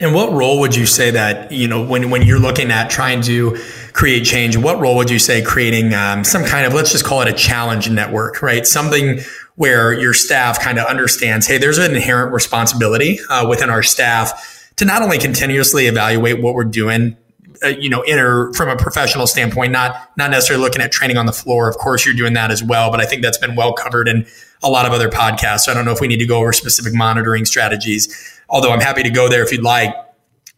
and 0.00 0.14
what 0.14 0.32
role 0.32 0.60
would 0.60 0.76
you 0.76 0.86
say 0.86 1.10
that, 1.10 1.50
you 1.50 1.66
know, 1.66 1.84
when, 1.84 2.10
when 2.10 2.22
you're 2.22 2.38
looking 2.38 2.70
at 2.70 2.88
trying 2.88 3.20
to 3.22 3.58
create 3.92 4.24
change, 4.24 4.56
what 4.56 4.78
role 4.78 4.96
would 4.96 5.10
you 5.10 5.18
say 5.18 5.42
creating 5.42 5.92
um, 5.92 6.22
some 6.22 6.44
kind 6.44 6.66
of, 6.66 6.72
let's 6.72 6.92
just 6.92 7.04
call 7.04 7.20
it 7.20 7.28
a 7.28 7.32
challenge 7.32 7.90
network, 7.90 8.40
right? 8.40 8.64
Something 8.64 9.20
where 9.56 9.92
your 9.92 10.14
staff 10.14 10.60
kind 10.60 10.78
of 10.78 10.86
understands, 10.86 11.48
hey, 11.48 11.58
there's 11.58 11.78
an 11.78 11.96
inherent 11.96 12.32
responsibility 12.32 13.18
uh, 13.28 13.46
within 13.48 13.70
our 13.70 13.82
staff 13.82 14.72
to 14.76 14.84
not 14.84 15.02
only 15.02 15.18
continuously 15.18 15.86
evaluate 15.86 16.40
what 16.40 16.54
we're 16.54 16.62
doing, 16.62 17.16
uh, 17.64 17.68
you 17.68 17.90
know, 17.90 18.04
from 18.52 18.68
a 18.68 18.76
professional 18.76 19.26
standpoint, 19.26 19.72
not 19.72 20.12
not 20.16 20.30
necessarily 20.30 20.62
looking 20.62 20.80
at 20.80 20.92
training 20.92 21.16
on 21.16 21.26
the 21.26 21.32
floor. 21.32 21.68
Of 21.68 21.76
course, 21.76 22.06
you're 22.06 22.14
doing 22.14 22.34
that 22.34 22.52
as 22.52 22.62
well, 22.62 22.92
but 22.92 23.00
I 23.00 23.04
think 23.04 23.20
that's 23.22 23.38
been 23.38 23.56
well 23.56 23.72
covered 23.72 24.06
in 24.06 24.28
a 24.62 24.70
lot 24.70 24.86
of 24.86 24.92
other 24.92 25.08
podcasts. 25.08 25.62
So 25.62 25.72
I 25.72 25.74
don't 25.74 25.84
know 25.84 25.90
if 25.90 26.00
we 26.00 26.06
need 26.06 26.18
to 26.18 26.26
go 26.26 26.38
over 26.38 26.52
specific 26.52 26.94
monitoring 26.94 27.44
strategies 27.44 28.37
although 28.48 28.70
I'm 28.70 28.80
happy 28.80 29.02
to 29.02 29.10
go 29.10 29.28
there 29.28 29.42
if 29.42 29.52
you'd 29.52 29.62
like. 29.62 29.94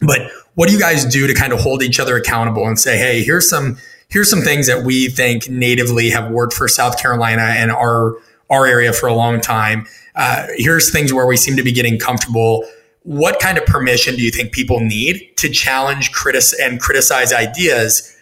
But 0.00 0.30
what 0.54 0.68
do 0.68 0.74
you 0.74 0.80
guys 0.80 1.04
do 1.04 1.26
to 1.26 1.34
kind 1.34 1.52
of 1.52 1.60
hold 1.60 1.82
each 1.82 2.00
other 2.00 2.16
accountable 2.16 2.66
and 2.66 2.78
say, 2.78 2.98
hey, 2.98 3.22
here's 3.22 3.48
some 3.48 3.76
here's 4.08 4.28
some 4.28 4.42
things 4.42 4.66
that 4.66 4.84
we 4.84 5.08
think 5.08 5.48
natively 5.48 6.10
have 6.10 6.30
worked 6.30 6.52
for 6.52 6.68
South 6.68 7.00
Carolina 7.00 7.42
and 7.42 7.70
our 7.70 8.16
our 8.50 8.66
area 8.66 8.92
for 8.92 9.06
a 9.06 9.14
long 9.14 9.40
time. 9.40 9.86
Uh, 10.14 10.46
here's 10.56 10.90
things 10.90 11.12
where 11.12 11.26
we 11.26 11.36
seem 11.36 11.56
to 11.56 11.62
be 11.62 11.72
getting 11.72 11.98
comfortable. 11.98 12.66
What 13.02 13.38
kind 13.38 13.56
of 13.56 13.64
permission 13.64 14.16
do 14.16 14.22
you 14.22 14.30
think 14.30 14.52
people 14.52 14.80
need 14.80 15.36
to 15.36 15.48
challenge, 15.48 16.12
critic, 16.12 16.42
and 16.60 16.80
criticize 16.80 17.32
ideas? 17.32 18.16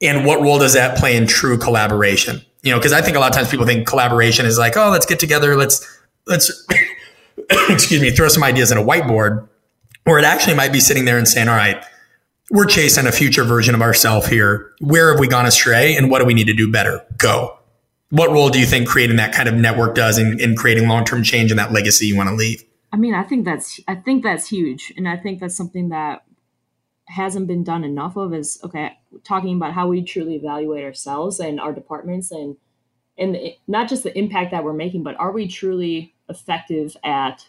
And 0.00 0.26
what 0.26 0.40
role 0.40 0.58
does 0.58 0.74
that 0.74 0.98
play 0.98 1.16
in 1.16 1.26
true 1.26 1.56
collaboration? 1.56 2.42
You 2.62 2.72
know, 2.72 2.78
because 2.78 2.92
I 2.92 3.00
think 3.00 3.16
a 3.16 3.20
lot 3.20 3.30
of 3.30 3.36
times 3.36 3.50
people 3.50 3.66
think 3.66 3.86
collaboration 3.86 4.46
is 4.46 4.58
like, 4.58 4.76
oh, 4.76 4.90
let's 4.90 5.06
get 5.06 5.18
together, 5.18 5.56
let's 5.56 5.84
let's 6.26 6.66
excuse 7.68 8.00
me, 8.00 8.10
throw 8.10 8.28
some 8.28 8.42
ideas 8.42 8.72
in 8.72 8.78
a 8.78 8.82
whiteboard, 8.82 9.48
or 10.06 10.18
it 10.18 10.24
actually 10.24 10.54
might 10.54 10.72
be 10.72 10.80
sitting 10.80 11.04
there 11.04 11.18
and 11.18 11.28
saying, 11.28 11.48
all 11.48 11.56
right, 11.56 11.82
we're 12.50 12.66
chasing 12.66 13.06
a 13.06 13.12
future 13.12 13.44
version 13.44 13.74
of 13.74 13.82
ourselves 13.82 14.26
here. 14.26 14.72
Where 14.80 15.10
have 15.10 15.20
we 15.20 15.28
gone 15.28 15.46
astray 15.46 15.96
and 15.96 16.10
what 16.10 16.18
do 16.18 16.26
we 16.26 16.34
need 16.34 16.46
to 16.48 16.54
do 16.54 16.70
better? 16.70 17.04
Go. 17.16 17.58
What 18.10 18.30
role 18.30 18.50
do 18.50 18.60
you 18.60 18.66
think 18.66 18.88
creating 18.88 19.16
that 19.16 19.32
kind 19.32 19.48
of 19.48 19.54
network 19.54 19.94
does 19.94 20.18
in, 20.18 20.38
in 20.38 20.54
creating 20.54 20.86
long-term 20.86 21.22
change 21.22 21.50
and 21.50 21.58
that 21.58 21.72
legacy 21.72 22.06
you 22.06 22.16
want 22.16 22.28
to 22.28 22.34
leave? 22.34 22.62
I 22.92 22.98
mean, 22.98 23.14
I 23.14 23.22
think 23.22 23.46
that's 23.46 23.80
I 23.88 23.94
think 23.94 24.22
that's 24.22 24.48
huge. 24.48 24.92
And 24.98 25.08
I 25.08 25.16
think 25.16 25.40
that's 25.40 25.56
something 25.56 25.88
that 25.88 26.24
hasn't 27.06 27.46
been 27.46 27.64
done 27.64 27.84
enough 27.84 28.16
of 28.16 28.34
is 28.34 28.60
okay, 28.62 28.98
talking 29.24 29.56
about 29.56 29.72
how 29.72 29.88
we 29.88 30.02
truly 30.02 30.36
evaluate 30.36 30.84
ourselves 30.84 31.40
and 31.40 31.58
our 31.58 31.72
departments 31.72 32.30
and 32.30 32.56
and 33.18 33.34
the, 33.34 33.56
not 33.66 33.88
just 33.88 34.02
the 34.02 34.16
impact 34.18 34.50
that 34.50 34.64
we're 34.64 34.72
making, 34.72 35.02
but 35.02 35.18
are 35.18 35.32
we 35.32 35.46
truly 35.46 36.14
effective 36.28 36.96
at 37.04 37.46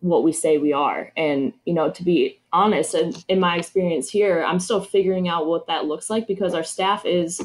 what 0.00 0.24
we 0.24 0.32
say 0.32 0.58
we 0.58 0.72
are. 0.72 1.12
And, 1.16 1.52
you 1.64 1.74
know, 1.74 1.90
to 1.90 2.02
be 2.02 2.40
honest, 2.52 2.94
and 2.94 3.22
in 3.28 3.38
my 3.38 3.56
experience 3.56 4.10
here, 4.10 4.42
I'm 4.42 4.58
still 4.58 4.80
figuring 4.80 5.28
out 5.28 5.46
what 5.46 5.66
that 5.66 5.84
looks 5.84 6.10
like 6.10 6.26
because 6.26 6.54
our 6.54 6.64
staff 6.64 7.04
is 7.06 7.40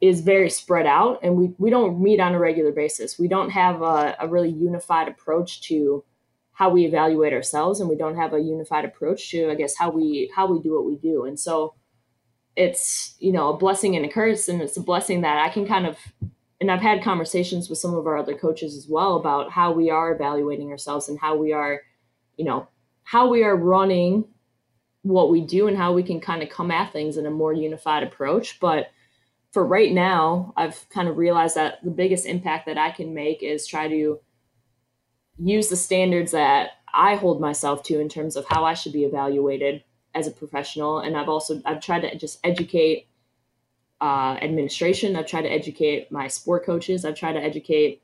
is 0.00 0.20
very 0.20 0.48
spread 0.48 0.86
out 0.86 1.18
and 1.24 1.34
we, 1.34 1.52
we 1.58 1.70
don't 1.70 2.00
meet 2.00 2.20
on 2.20 2.32
a 2.32 2.38
regular 2.38 2.70
basis. 2.70 3.18
We 3.18 3.26
don't 3.26 3.50
have 3.50 3.82
a, 3.82 4.14
a 4.20 4.28
really 4.28 4.48
unified 4.48 5.08
approach 5.08 5.60
to 5.62 6.04
how 6.52 6.70
we 6.70 6.84
evaluate 6.84 7.32
ourselves 7.32 7.80
and 7.80 7.90
we 7.90 7.96
don't 7.96 8.14
have 8.14 8.32
a 8.32 8.38
unified 8.38 8.84
approach 8.84 9.28
to, 9.32 9.50
I 9.50 9.56
guess, 9.56 9.76
how 9.76 9.90
we 9.90 10.30
how 10.34 10.46
we 10.46 10.60
do 10.60 10.74
what 10.74 10.84
we 10.84 10.96
do. 10.96 11.24
And 11.24 11.38
so 11.38 11.74
it's, 12.58 13.14
you 13.20 13.30
know, 13.30 13.50
a 13.50 13.56
blessing 13.56 13.94
and 13.94 14.04
a 14.04 14.08
curse. 14.08 14.48
And 14.48 14.60
it's 14.60 14.76
a 14.76 14.82
blessing 14.82 15.20
that 15.20 15.38
I 15.38 15.48
can 15.48 15.66
kind 15.66 15.86
of 15.86 15.96
and 16.60 16.72
I've 16.72 16.80
had 16.80 17.04
conversations 17.04 17.68
with 17.68 17.78
some 17.78 17.94
of 17.94 18.06
our 18.08 18.16
other 18.18 18.34
coaches 18.34 18.76
as 18.76 18.88
well 18.88 19.14
about 19.14 19.52
how 19.52 19.70
we 19.70 19.90
are 19.90 20.12
evaluating 20.12 20.72
ourselves 20.72 21.08
and 21.08 21.16
how 21.16 21.36
we 21.36 21.52
are, 21.52 21.82
you 22.36 22.44
know, 22.44 22.66
how 23.04 23.28
we 23.28 23.44
are 23.44 23.56
running 23.56 24.24
what 25.02 25.30
we 25.30 25.40
do 25.40 25.68
and 25.68 25.76
how 25.76 25.92
we 25.92 26.02
can 26.02 26.20
kind 26.20 26.42
of 26.42 26.48
come 26.48 26.72
at 26.72 26.92
things 26.92 27.16
in 27.16 27.26
a 27.26 27.30
more 27.30 27.52
unified 27.52 28.02
approach. 28.02 28.58
But 28.58 28.90
for 29.52 29.64
right 29.64 29.92
now, 29.92 30.52
I've 30.56 30.88
kind 30.90 31.08
of 31.08 31.16
realized 31.16 31.54
that 31.54 31.82
the 31.84 31.92
biggest 31.92 32.26
impact 32.26 32.66
that 32.66 32.76
I 32.76 32.90
can 32.90 33.14
make 33.14 33.44
is 33.44 33.64
try 33.64 33.86
to 33.86 34.18
use 35.38 35.68
the 35.68 35.76
standards 35.76 36.32
that 36.32 36.70
I 36.92 37.14
hold 37.14 37.40
myself 37.40 37.84
to 37.84 38.00
in 38.00 38.08
terms 38.08 38.34
of 38.34 38.46
how 38.48 38.64
I 38.64 38.74
should 38.74 38.92
be 38.92 39.04
evaluated 39.04 39.84
as 40.14 40.26
a 40.26 40.30
professional. 40.30 41.00
And 41.00 41.16
I've 41.16 41.28
also 41.28 41.60
I've 41.64 41.80
tried 41.80 42.00
to 42.00 42.16
just 42.16 42.38
educate 42.44 43.08
uh, 44.00 44.36
administration. 44.40 45.16
I've 45.16 45.26
tried 45.26 45.42
to 45.42 45.52
educate 45.52 46.10
my 46.10 46.28
sport 46.28 46.64
coaches. 46.64 47.04
I've 47.04 47.16
tried 47.16 47.34
to 47.34 47.42
educate 47.42 48.02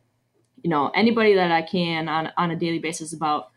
you 0.62 0.70
know 0.70 0.90
anybody 0.94 1.34
that 1.34 1.52
I 1.52 1.62
can 1.62 2.08
on 2.08 2.30
on 2.36 2.50
a 2.50 2.56
daily 2.56 2.78
basis 2.78 3.12
about 3.12 3.50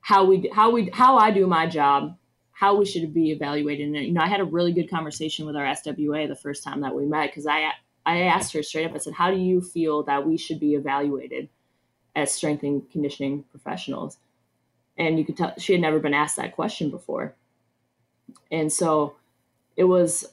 how 0.00 0.24
we 0.24 0.50
how 0.52 0.70
we 0.70 0.90
how 0.92 1.18
I 1.18 1.30
do 1.30 1.46
my 1.46 1.66
job, 1.66 2.16
how 2.52 2.76
we 2.76 2.86
should 2.86 3.12
be 3.12 3.30
evaluated. 3.30 3.86
And 3.88 3.96
you 3.96 4.12
know, 4.12 4.22
I 4.22 4.28
had 4.28 4.40
a 4.40 4.44
really 4.44 4.72
good 4.72 4.90
conversation 4.90 5.46
with 5.46 5.56
our 5.56 5.64
SWA 5.64 6.26
the 6.26 6.34
first 6.34 6.64
time 6.64 6.80
that 6.80 6.94
we 6.94 7.06
met 7.06 7.30
because 7.30 7.46
I 7.46 7.70
I 8.06 8.22
asked 8.22 8.54
her 8.54 8.62
straight 8.62 8.86
up. 8.86 8.94
I 8.94 8.98
said, 8.98 9.12
"How 9.12 9.30
do 9.30 9.36
you 9.36 9.60
feel 9.60 10.02
that 10.04 10.26
we 10.26 10.38
should 10.38 10.58
be 10.58 10.74
evaluated 10.74 11.50
as 12.16 12.32
strength 12.32 12.62
and 12.62 12.90
conditioning 12.90 13.44
professionals?" 13.50 14.18
And 14.96 15.18
you 15.18 15.24
could 15.24 15.36
tell 15.36 15.54
she 15.58 15.72
had 15.72 15.82
never 15.82 16.00
been 16.00 16.14
asked 16.14 16.36
that 16.36 16.56
question 16.56 16.90
before, 16.90 17.36
and 18.50 18.72
so 18.72 19.16
it 19.76 19.84
was 19.84 20.26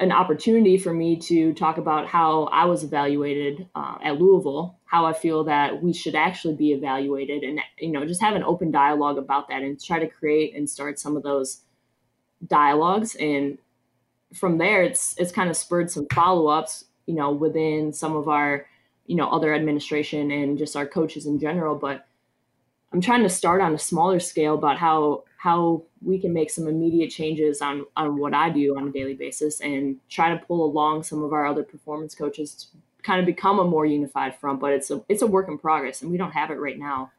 an 0.00 0.12
opportunity 0.12 0.78
for 0.78 0.92
me 0.92 1.16
to 1.16 1.52
talk 1.54 1.76
about 1.76 2.06
how 2.06 2.44
I 2.44 2.66
was 2.66 2.84
evaluated 2.84 3.66
uh, 3.74 3.96
at 4.02 4.18
Louisville, 4.20 4.76
how 4.84 5.04
I 5.04 5.12
feel 5.12 5.44
that 5.44 5.82
we 5.82 5.92
should 5.92 6.14
actually 6.14 6.54
be 6.54 6.72
evaluated, 6.72 7.42
and 7.42 7.60
you 7.78 7.90
know, 7.90 8.06
just 8.06 8.20
have 8.20 8.36
an 8.36 8.44
open 8.44 8.70
dialogue 8.70 9.18
about 9.18 9.48
that, 9.48 9.62
and 9.62 9.82
try 9.82 9.98
to 9.98 10.08
create 10.08 10.54
and 10.54 10.68
start 10.68 10.98
some 10.98 11.16
of 11.16 11.22
those 11.22 11.62
dialogues. 12.46 13.16
And 13.16 13.58
from 14.34 14.58
there, 14.58 14.82
it's 14.82 15.16
it's 15.18 15.32
kind 15.32 15.50
of 15.50 15.56
spurred 15.56 15.90
some 15.90 16.06
follow 16.12 16.46
ups, 16.48 16.84
you 17.06 17.14
know, 17.14 17.32
within 17.32 17.92
some 17.92 18.16
of 18.16 18.28
our, 18.28 18.66
you 19.06 19.16
know, 19.16 19.28
other 19.28 19.54
administration 19.54 20.30
and 20.30 20.58
just 20.58 20.76
our 20.76 20.86
coaches 20.86 21.26
in 21.26 21.38
general. 21.40 21.74
But 21.74 22.06
I'm 22.92 23.00
trying 23.00 23.22
to 23.22 23.28
start 23.28 23.60
on 23.60 23.74
a 23.74 23.78
smaller 23.78 24.20
scale 24.20 24.54
about 24.54 24.78
how 24.78 25.24
how 25.36 25.84
we 26.02 26.18
can 26.18 26.32
make 26.32 26.50
some 26.50 26.66
immediate 26.66 27.10
changes 27.10 27.60
on 27.60 27.84
on 27.96 28.18
what 28.18 28.34
I 28.34 28.50
do 28.50 28.76
on 28.76 28.88
a 28.88 28.90
daily 28.90 29.14
basis 29.14 29.60
and 29.60 29.96
try 30.08 30.30
to 30.30 30.44
pull 30.44 30.64
along 30.64 31.02
some 31.04 31.22
of 31.22 31.32
our 31.32 31.46
other 31.46 31.62
performance 31.62 32.14
coaches 32.14 32.54
to 32.54 32.66
kind 33.02 33.20
of 33.20 33.26
become 33.26 33.58
a 33.58 33.64
more 33.64 33.86
unified 33.86 34.36
front. 34.36 34.60
But 34.60 34.72
it's 34.72 34.90
a 34.90 35.02
it's 35.08 35.22
a 35.22 35.26
work 35.26 35.48
in 35.48 35.58
progress, 35.58 36.02
and 36.02 36.10
we 36.10 36.16
don't 36.16 36.32
have 36.32 36.50
it 36.50 36.54
right 36.54 36.78
now. 36.78 37.12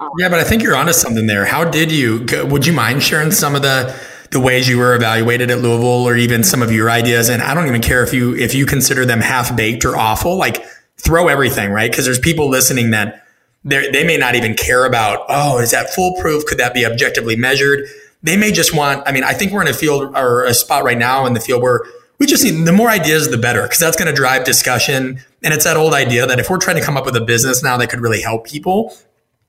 Um, 0.00 0.10
yeah, 0.18 0.28
but 0.28 0.40
I 0.40 0.44
think 0.44 0.62
you're 0.62 0.74
onto 0.74 0.92
something 0.92 1.26
there. 1.26 1.44
How 1.44 1.64
did 1.64 1.92
you? 1.92 2.26
Would 2.44 2.66
you 2.66 2.72
mind 2.72 3.02
sharing 3.02 3.30
some 3.30 3.54
of 3.54 3.62
the 3.62 3.94
the 4.30 4.40
ways 4.40 4.68
you 4.68 4.78
were 4.78 4.94
evaluated 4.94 5.50
at 5.50 5.58
Louisville, 5.58 6.08
or 6.08 6.16
even 6.16 6.42
some 6.42 6.62
of 6.62 6.72
your 6.72 6.90
ideas? 6.90 7.28
And 7.28 7.42
I 7.42 7.54
don't 7.54 7.66
even 7.66 7.82
care 7.82 8.02
if 8.02 8.12
you 8.12 8.34
if 8.34 8.54
you 8.54 8.66
consider 8.66 9.04
them 9.04 9.20
half 9.20 9.54
baked 9.54 9.84
or 9.84 9.96
awful. 9.96 10.36
Like 10.36 10.64
throw 10.96 11.28
everything 11.28 11.70
right 11.70 11.90
because 11.90 12.04
there's 12.04 12.18
people 12.18 12.48
listening 12.48 12.90
that 12.90 13.23
they 13.64 14.04
may 14.04 14.16
not 14.16 14.34
even 14.34 14.54
care 14.54 14.84
about, 14.84 15.24
oh, 15.28 15.58
is 15.58 15.70
that 15.70 15.90
foolproof? 15.90 16.44
Could 16.46 16.58
that 16.58 16.74
be 16.74 16.84
objectively 16.84 17.34
measured? 17.34 17.88
They 18.22 18.36
may 18.36 18.52
just 18.52 18.74
want, 18.74 19.02
I 19.06 19.12
mean, 19.12 19.24
I 19.24 19.32
think 19.32 19.52
we're 19.52 19.62
in 19.62 19.68
a 19.68 19.74
field 19.74 20.14
or 20.14 20.44
a 20.44 20.54
spot 20.54 20.84
right 20.84 20.98
now 20.98 21.26
in 21.26 21.32
the 21.32 21.40
field 21.40 21.62
where 21.62 21.82
we 22.18 22.26
just 22.26 22.44
need 22.44 22.64
the 22.64 22.72
more 22.72 22.90
ideas, 22.90 23.30
the 23.30 23.38
better, 23.38 23.62
because 23.62 23.78
that's 23.78 23.96
going 23.96 24.08
to 24.08 24.14
drive 24.14 24.44
discussion. 24.44 25.20
And 25.42 25.54
it's 25.54 25.64
that 25.64 25.76
old 25.76 25.94
idea 25.94 26.26
that 26.26 26.38
if 26.38 26.50
we're 26.50 26.58
trying 26.58 26.76
to 26.76 26.82
come 26.82 26.96
up 26.96 27.06
with 27.06 27.16
a 27.16 27.20
business 27.20 27.62
now 27.62 27.76
that 27.78 27.88
could 27.88 28.00
really 28.00 28.20
help 28.20 28.46
people, 28.46 28.94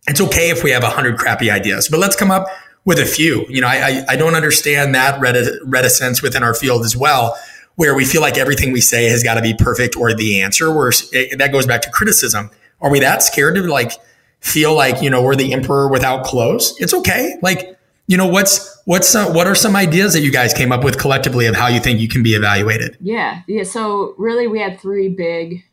it's 0.07 0.21
okay 0.21 0.49
if 0.49 0.63
we 0.63 0.71
have 0.71 0.83
a 0.83 0.89
hundred 0.89 1.17
crappy 1.17 1.49
ideas, 1.49 1.89
but 1.89 1.99
let's 1.99 2.15
come 2.15 2.31
up 2.31 2.47
with 2.85 2.99
a 2.99 3.05
few. 3.05 3.45
You 3.49 3.61
know, 3.61 3.67
I, 3.67 3.75
I, 3.75 4.05
I 4.09 4.15
don't 4.15 4.35
understand 4.35 4.93
that 4.95 5.19
reticence 5.19 6.21
within 6.21 6.43
our 6.43 6.53
field 6.53 6.85
as 6.85 6.95
well, 6.95 7.37
where 7.75 7.95
we 7.95 8.05
feel 8.05 8.21
like 8.21 8.37
everything 8.37 8.71
we 8.71 8.81
say 8.81 9.05
has 9.09 9.23
got 9.23 9.33
to 9.35 9.41
be 9.41 9.53
perfect 9.53 9.97
or 9.97 10.13
the 10.13 10.41
answer. 10.41 10.71
Where 10.71 10.91
eh, 11.13 11.35
that 11.37 11.51
goes 11.51 11.65
back 11.65 11.81
to 11.81 11.89
criticism 11.89 12.51
are 12.81 12.89
we 12.91 12.99
that 12.99 13.23
scared 13.23 13.55
to 13.55 13.63
like 13.63 13.91
feel 14.39 14.75
like, 14.75 15.01
you 15.01 15.09
know, 15.09 15.23
we're 15.23 15.35
the 15.35 15.53
emperor 15.53 15.87
without 15.89 16.23
clothes? 16.23 16.75
It's 16.79 16.93
okay. 16.93 17.37
Like, 17.41 17.79
you 18.07 18.17
know, 18.17 18.27
what's, 18.27 18.81
what's, 18.85 19.09
some, 19.09 19.33
what 19.33 19.47
are 19.47 19.55
some 19.55 19.75
ideas 19.75 20.13
that 20.13 20.21
you 20.21 20.31
guys 20.31 20.53
came 20.53 20.71
up 20.71 20.83
with 20.83 20.99
collectively 20.99 21.47
of 21.47 21.55
how 21.55 21.67
you 21.67 21.79
think 21.79 21.99
you 21.99 22.07
can 22.07 22.21
be 22.21 22.35
evaluated? 22.35 22.97
Yeah. 23.01 23.41
Yeah. 23.47 23.63
So 23.63 24.13
really 24.17 24.47
we 24.47 24.59
had 24.59 24.79
three 24.79 25.09
big 25.09 25.63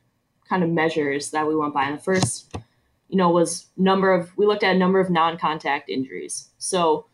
kind 0.48 0.62
of 0.62 0.70
measures 0.70 1.30
that 1.32 1.46
we 1.46 1.55
went 1.55 1.74
by. 1.74 1.84
And 1.84 1.98
the 1.98 2.03
first, 2.03 2.57
you 3.09 3.16
know, 3.16 3.30
was 3.30 3.66
number 3.76 4.12
of, 4.12 4.36
we 4.38 4.46
looked 4.46 4.62
at 4.62 4.74
a 4.74 4.78
number 4.78 5.00
of 5.00 5.11
non-contact 5.11 5.90
injuries. 5.90 6.48
So 6.57 7.07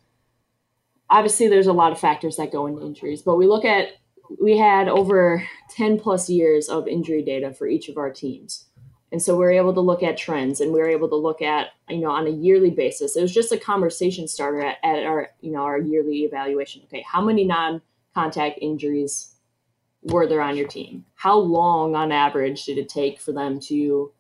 obviously 1.11 1.49
there's 1.49 1.67
a 1.67 1.73
lot 1.73 1.91
of 1.91 1.99
factors 1.99 2.37
that 2.37 2.53
go 2.53 2.67
into 2.67 2.85
injuries, 2.85 3.23
but 3.23 3.37
we 3.37 3.47
look 3.47 3.65
at, 3.65 3.89
we 4.41 4.59
had 4.59 4.89
over 4.89 5.43
10 5.71 5.99
plus 5.99 6.29
years 6.29 6.69
of 6.69 6.87
injury 6.87 7.23
data 7.23 7.53
for 7.53 7.67
each 7.67 7.89
of 7.89 7.97
our 7.97 8.11
teams. 8.11 8.67
And 9.11 9.23
so 9.23 9.37
we 9.37 9.47
are 9.47 9.51
able 9.51 9.73
to 9.75 9.81
look 9.81 10.03
at 10.03 10.19
trends 10.19 10.61
and 10.61 10.73
we 10.73 10.81
are 10.81 10.89
able 10.89 11.09
to 11.09 11.17
look 11.17 11.41
at, 11.41 11.69
you 11.89 11.99
know, 11.99 12.11
on 12.11 12.27
a 12.27 12.31
yearly 12.31 12.71
basis. 12.71 13.17
It 13.17 13.23
was 13.23 13.33
just 13.33 13.53
a 13.53 13.59
conversation 13.59 14.29
starter 14.29 14.61
at, 14.61 14.77
at 14.83 15.05
our, 15.05 15.31
you 15.41 15.51
know, 15.51 15.63
our 15.63 15.79
yearly 15.79 16.25
evaluation. 16.25 16.83
Okay, 16.85 17.05
how 17.11 17.23
many 17.23 17.45
non-contact 17.45 18.59
injuries 18.61 19.35
were 20.03 20.27
there 20.27 20.43
on 20.43 20.57
your 20.57 20.69
team? 20.69 21.07
How 21.15 21.39
long 21.39 21.95
on 21.95 22.13
average 22.13 22.65
did 22.65 22.77
it 22.77 22.89
take 22.89 23.19
for 23.19 23.33
them 23.33 23.59
to 23.61 24.13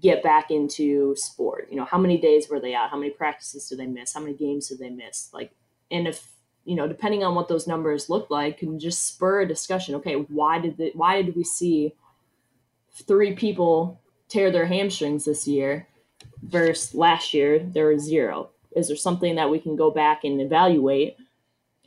get 0.00 0.22
back 0.22 0.50
into 0.50 1.14
sport? 1.16 1.68
You 1.70 1.76
know, 1.76 1.84
how 1.84 1.98
many 1.98 2.18
days 2.18 2.48
were 2.48 2.60
they 2.60 2.74
out? 2.74 2.90
How 2.90 2.98
many 2.98 3.10
practices 3.10 3.68
did 3.68 3.78
they 3.78 3.86
miss? 3.86 4.14
How 4.14 4.20
many 4.20 4.34
games 4.34 4.68
did 4.68 4.80
they 4.80 4.90
miss? 4.90 5.30
Like, 5.32 5.52
and 5.90 6.08
if 6.08 6.28
you 6.64 6.74
know, 6.74 6.88
depending 6.88 7.22
on 7.22 7.34
what 7.34 7.48
those 7.48 7.66
numbers 7.66 8.08
look 8.08 8.30
like, 8.30 8.58
can 8.58 8.78
just 8.78 9.06
spur 9.06 9.42
a 9.42 9.48
discussion. 9.48 9.94
Okay, 9.96 10.14
why 10.14 10.58
did 10.58 10.76
the, 10.78 10.90
why 10.94 11.20
did 11.22 11.36
we 11.36 11.44
see 11.44 11.94
three 13.06 13.34
people 13.34 14.00
tear 14.28 14.50
their 14.50 14.66
hamstrings 14.66 15.24
this 15.24 15.46
year 15.46 15.86
versus 16.42 16.94
last 16.94 17.34
year 17.34 17.58
there 17.58 17.88
was 17.88 18.02
zero. 18.02 18.50
Is 18.76 18.88
there 18.88 18.96
something 18.96 19.36
that 19.36 19.50
we 19.50 19.58
can 19.58 19.76
go 19.76 19.90
back 19.90 20.24
and 20.24 20.40
evaluate 20.40 21.16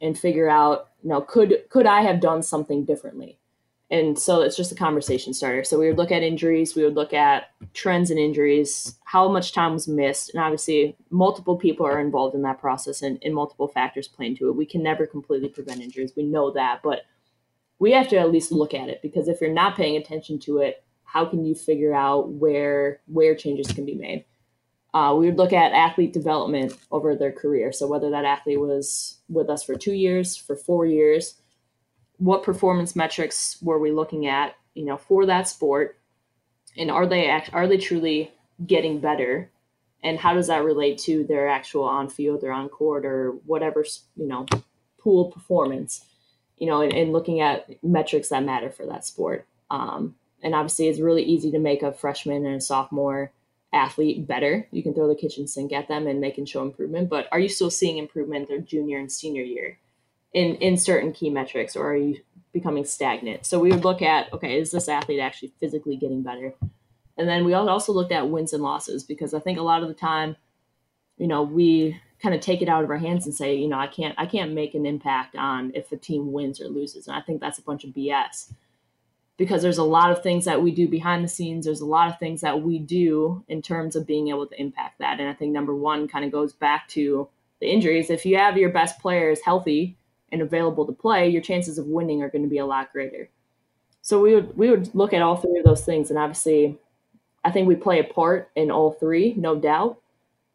and 0.01 0.17
figure 0.17 0.49
out 0.49 0.89
you 1.01 1.09
know 1.09 1.21
could 1.21 1.63
could 1.69 1.85
i 1.85 2.01
have 2.01 2.19
done 2.19 2.43
something 2.43 2.85
differently? 2.85 3.37
And 3.89 4.19
so 4.19 4.41
it's 4.41 4.57
just 4.57 4.73
a 4.73 4.75
conversation 4.75 5.33
starter. 5.33 5.63
So 5.63 5.79
we 5.79 5.87
would 5.87 5.97
look 5.97 6.11
at 6.11 6.23
injuries 6.23 6.75
we 6.75 6.83
would 6.83 6.95
look 6.95 7.13
at 7.13 7.51
trends 7.73 8.11
in 8.11 8.17
injuries 8.17 8.95
how 9.05 9.29
much 9.29 9.53
time 9.53 9.73
was 9.73 9.87
missed 9.87 10.33
and 10.33 10.43
obviously 10.43 10.95
multiple 11.09 11.57
people 11.57 11.85
are 11.85 11.99
involved 11.99 12.35
in 12.35 12.41
that 12.43 12.59
process 12.59 13.01
and, 13.01 13.19
and 13.23 13.33
multiple 13.33 13.67
factors 13.67 14.07
play 14.07 14.27
into 14.27 14.49
it. 14.49 14.55
We 14.55 14.65
can 14.65 14.83
never 14.83 15.05
completely 15.05 15.49
prevent 15.49 15.81
injuries 15.81 16.13
we 16.15 16.23
know 16.23 16.51
that 16.51 16.81
but 16.83 17.01
we 17.79 17.91
have 17.91 18.07
to 18.09 18.17
at 18.17 18.31
least 18.31 18.51
look 18.51 18.73
at 18.73 18.89
it 18.89 19.01
because 19.01 19.27
if 19.27 19.39
you're 19.39 19.53
not 19.53 19.77
paying 19.77 19.97
attention 19.97 20.39
to 20.39 20.59
it 20.59 20.83
how 21.07 21.25
can 21.25 21.45
you 21.45 21.55
figure 21.55 21.93
out 21.93 22.29
where 22.29 22.99
where 23.07 23.33
changes 23.33 23.67
can 23.67 23.85
be 23.85 23.95
made? 23.95 24.25
Uh, 24.93 25.15
we 25.17 25.25
would 25.25 25.37
look 25.37 25.53
at 25.53 25.71
athlete 25.71 26.13
development 26.13 26.73
over 26.91 27.15
their 27.15 27.31
career. 27.31 27.71
So 27.71 27.87
whether 27.87 28.09
that 28.09 28.25
athlete 28.25 28.59
was 28.59 29.17
with 29.29 29.49
us 29.49 29.63
for 29.63 29.75
two 29.75 29.93
years, 29.93 30.35
for 30.35 30.55
four 30.55 30.85
years, 30.85 31.35
what 32.17 32.43
performance 32.43 32.95
metrics 32.95 33.57
were 33.61 33.79
we 33.79 33.91
looking 33.91 34.27
at? 34.27 34.55
You 34.73 34.85
know, 34.85 34.97
for 34.97 35.25
that 35.25 35.47
sport, 35.47 35.97
and 36.77 36.91
are 36.91 37.07
they 37.07 37.27
act, 37.27 37.51
are 37.53 37.67
they 37.67 37.77
truly 37.77 38.31
getting 38.65 38.99
better? 38.99 39.49
And 40.03 40.19
how 40.19 40.33
does 40.33 40.47
that 40.47 40.63
relate 40.63 40.97
to 40.99 41.23
their 41.23 41.47
actual 41.47 41.83
on 41.83 42.09
field 42.09 42.43
or 42.43 42.51
on 42.51 42.69
court 42.69 43.05
or 43.05 43.31
whatever 43.45 43.85
you 44.15 44.27
know 44.27 44.45
pool 44.99 45.31
performance? 45.31 46.05
You 46.57 46.67
know, 46.67 46.81
and, 46.81 46.93
and 46.93 47.13
looking 47.13 47.39
at 47.39 47.81
metrics 47.83 48.29
that 48.29 48.43
matter 48.43 48.69
for 48.69 48.85
that 48.87 49.05
sport. 49.05 49.47
Um, 49.69 50.15
and 50.43 50.53
obviously, 50.53 50.87
it's 50.87 50.99
really 50.99 51.23
easy 51.23 51.51
to 51.51 51.59
make 51.59 51.83
a 51.83 51.91
freshman 51.91 52.45
and 52.45 52.55
a 52.55 52.61
sophomore 52.61 53.31
athlete 53.73 54.27
better. 54.27 54.67
You 54.71 54.83
can 54.83 54.93
throw 54.93 55.07
the 55.07 55.15
kitchen 55.15 55.47
sink 55.47 55.73
at 55.73 55.87
them 55.87 56.07
and 56.07 56.23
they 56.23 56.31
can 56.31 56.45
show 56.45 56.61
improvement. 56.61 57.09
But 57.09 57.27
are 57.31 57.39
you 57.39 57.49
still 57.49 57.71
seeing 57.71 57.97
improvement 57.97 58.47
their 58.47 58.59
junior 58.59 58.97
and 58.99 59.11
senior 59.11 59.43
year 59.43 59.77
in, 60.33 60.55
in 60.55 60.77
certain 60.77 61.11
key 61.11 61.29
metrics, 61.29 61.75
or 61.75 61.91
are 61.91 61.97
you 61.97 62.19
becoming 62.53 62.85
stagnant? 62.85 63.45
So 63.45 63.59
we 63.59 63.71
would 63.71 63.83
look 63.83 64.01
at 64.01 64.31
okay, 64.33 64.59
is 64.59 64.71
this 64.71 64.89
athlete 64.89 65.19
actually 65.19 65.53
physically 65.59 65.95
getting 65.95 66.21
better? 66.21 66.53
And 67.17 67.27
then 67.27 67.45
we 67.45 67.53
also 67.53 67.93
looked 67.93 68.11
at 68.11 68.29
wins 68.29 68.53
and 68.53 68.61
losses 68.61 69.03
because 69.03 69.33
I 69.33 69.39
think 69.39 69.57
a 69.57 69.63
lot 69.63 69.81
of 69.81 69.87
the 69.87 69.95
time, 69.95 70.35
you 71.17 71.25
know, 71.25 71.41
we 71.41 71.99
kind 72.21 72.35
of 72.35 72.41
take 72.41 72.61
it 72.61 72.69
out 72.69 72.83
of 72.83 72.89
our 72.91 72.97
hands 72.97 73.25
and 73.25 73.33
say, 73.33 73.55
you 73.55 73.67
know, 73.67 73.79
I 73.79 73.87
can't 73.87 74.15
I 74.17 74.27
can't 74.27 74.53
make 74.53 74.75
an 74.75 74.85
impact 74.85 75.35
on 75.35 75.71
if 75.73 75.91
a 75.91 75.97
team 75.97 76.31
wins 76.31 76.61
or 76.61 76.67
loses. 76.67 77.07
And 77.07 77.15
I 77.15 77.21
think 77.21 77.41
that's 77.41 77.59
a 77.59 77.63
bunch 77.63 77.83
of 77.83 77.89
BS 77.91 78.53
because 79.37 79.61
there's 79.61 79.77
a 79.77 79.83
lot 79.83 80.11
of 80.11 80.23
things 80.23 80.45
that 80.45 80.61
we 80.61 80.71
do 80.71 80.87
behind 80.87 81.23
the 81.23 81.29
scenes. 81.29 81.65
There's 81.65 81.81
a 81.81 81.85
lot 81.85 82.09
of 82.09 82.19
things 82.19 82.41
that 82.41 82.61
we 82.61 82.79
do 82.79 83.43
in 83.47 83.61
terms 83.61 83.95
of 83.95 84.07
being 84.07 84.29
able 84.29 84.47
to 84.47 84.59
impact 84.59 84.99
that. 84.99 85.19
And 85.19 85.29
I 85.29 85.33
think 85.33 85.51
number 85.51 85.75
one 85.75 86.07
kind 86.07 86.25
of 86.25 86.31
goes 86.31 86.53
back 86.53 86.87
to 86.89 87.27
the 87.59 87.67
injuries. 87.67 88.09
If 88.09 88.25
you 88.25 88.37
have 88.37 88.57
your 88.57 88.69
best 88.69 88.99
players 88.99 89.39
healthy 89.45 89.95
and 90.31 90.41
available 90.41 90.85
to 90.87 90.91
play, 90.91 91.29
your 91.29 91.41
chances 91.41 91.77
of 91.77 91.85
winning 91.85 92.23
are 92.23 92.29
going 92.29 92.43
to 92.43 92.49
be 92.49 92.57
a 92.57 92.65
lot 92.65 92.91
greater. 92.91 93.29
So 94.01 94.21
we 94.21 94.33
would 94.33 94.57
we 94.57 94.69
would 94.69 94.93
look 94.95 95.13
at 95.13 95.21
all 95.21 95.35
three 95.35 95.59
of 95.59 95.65
those 95.65 95.83
things, 95.83 96.09
and 96.09 96.17
obviously, 96.17 96.77
I 97.43 97.51
think 97.51 97.67
we 97.67 97.75
play 97.75 97.99
a 97.99 98.05
part 98.05 98.49
in 98.55 98.71
all 98.71 98.93
three, 98.93 99.33
no 99.35 99.57
doubt. 99.57 99.99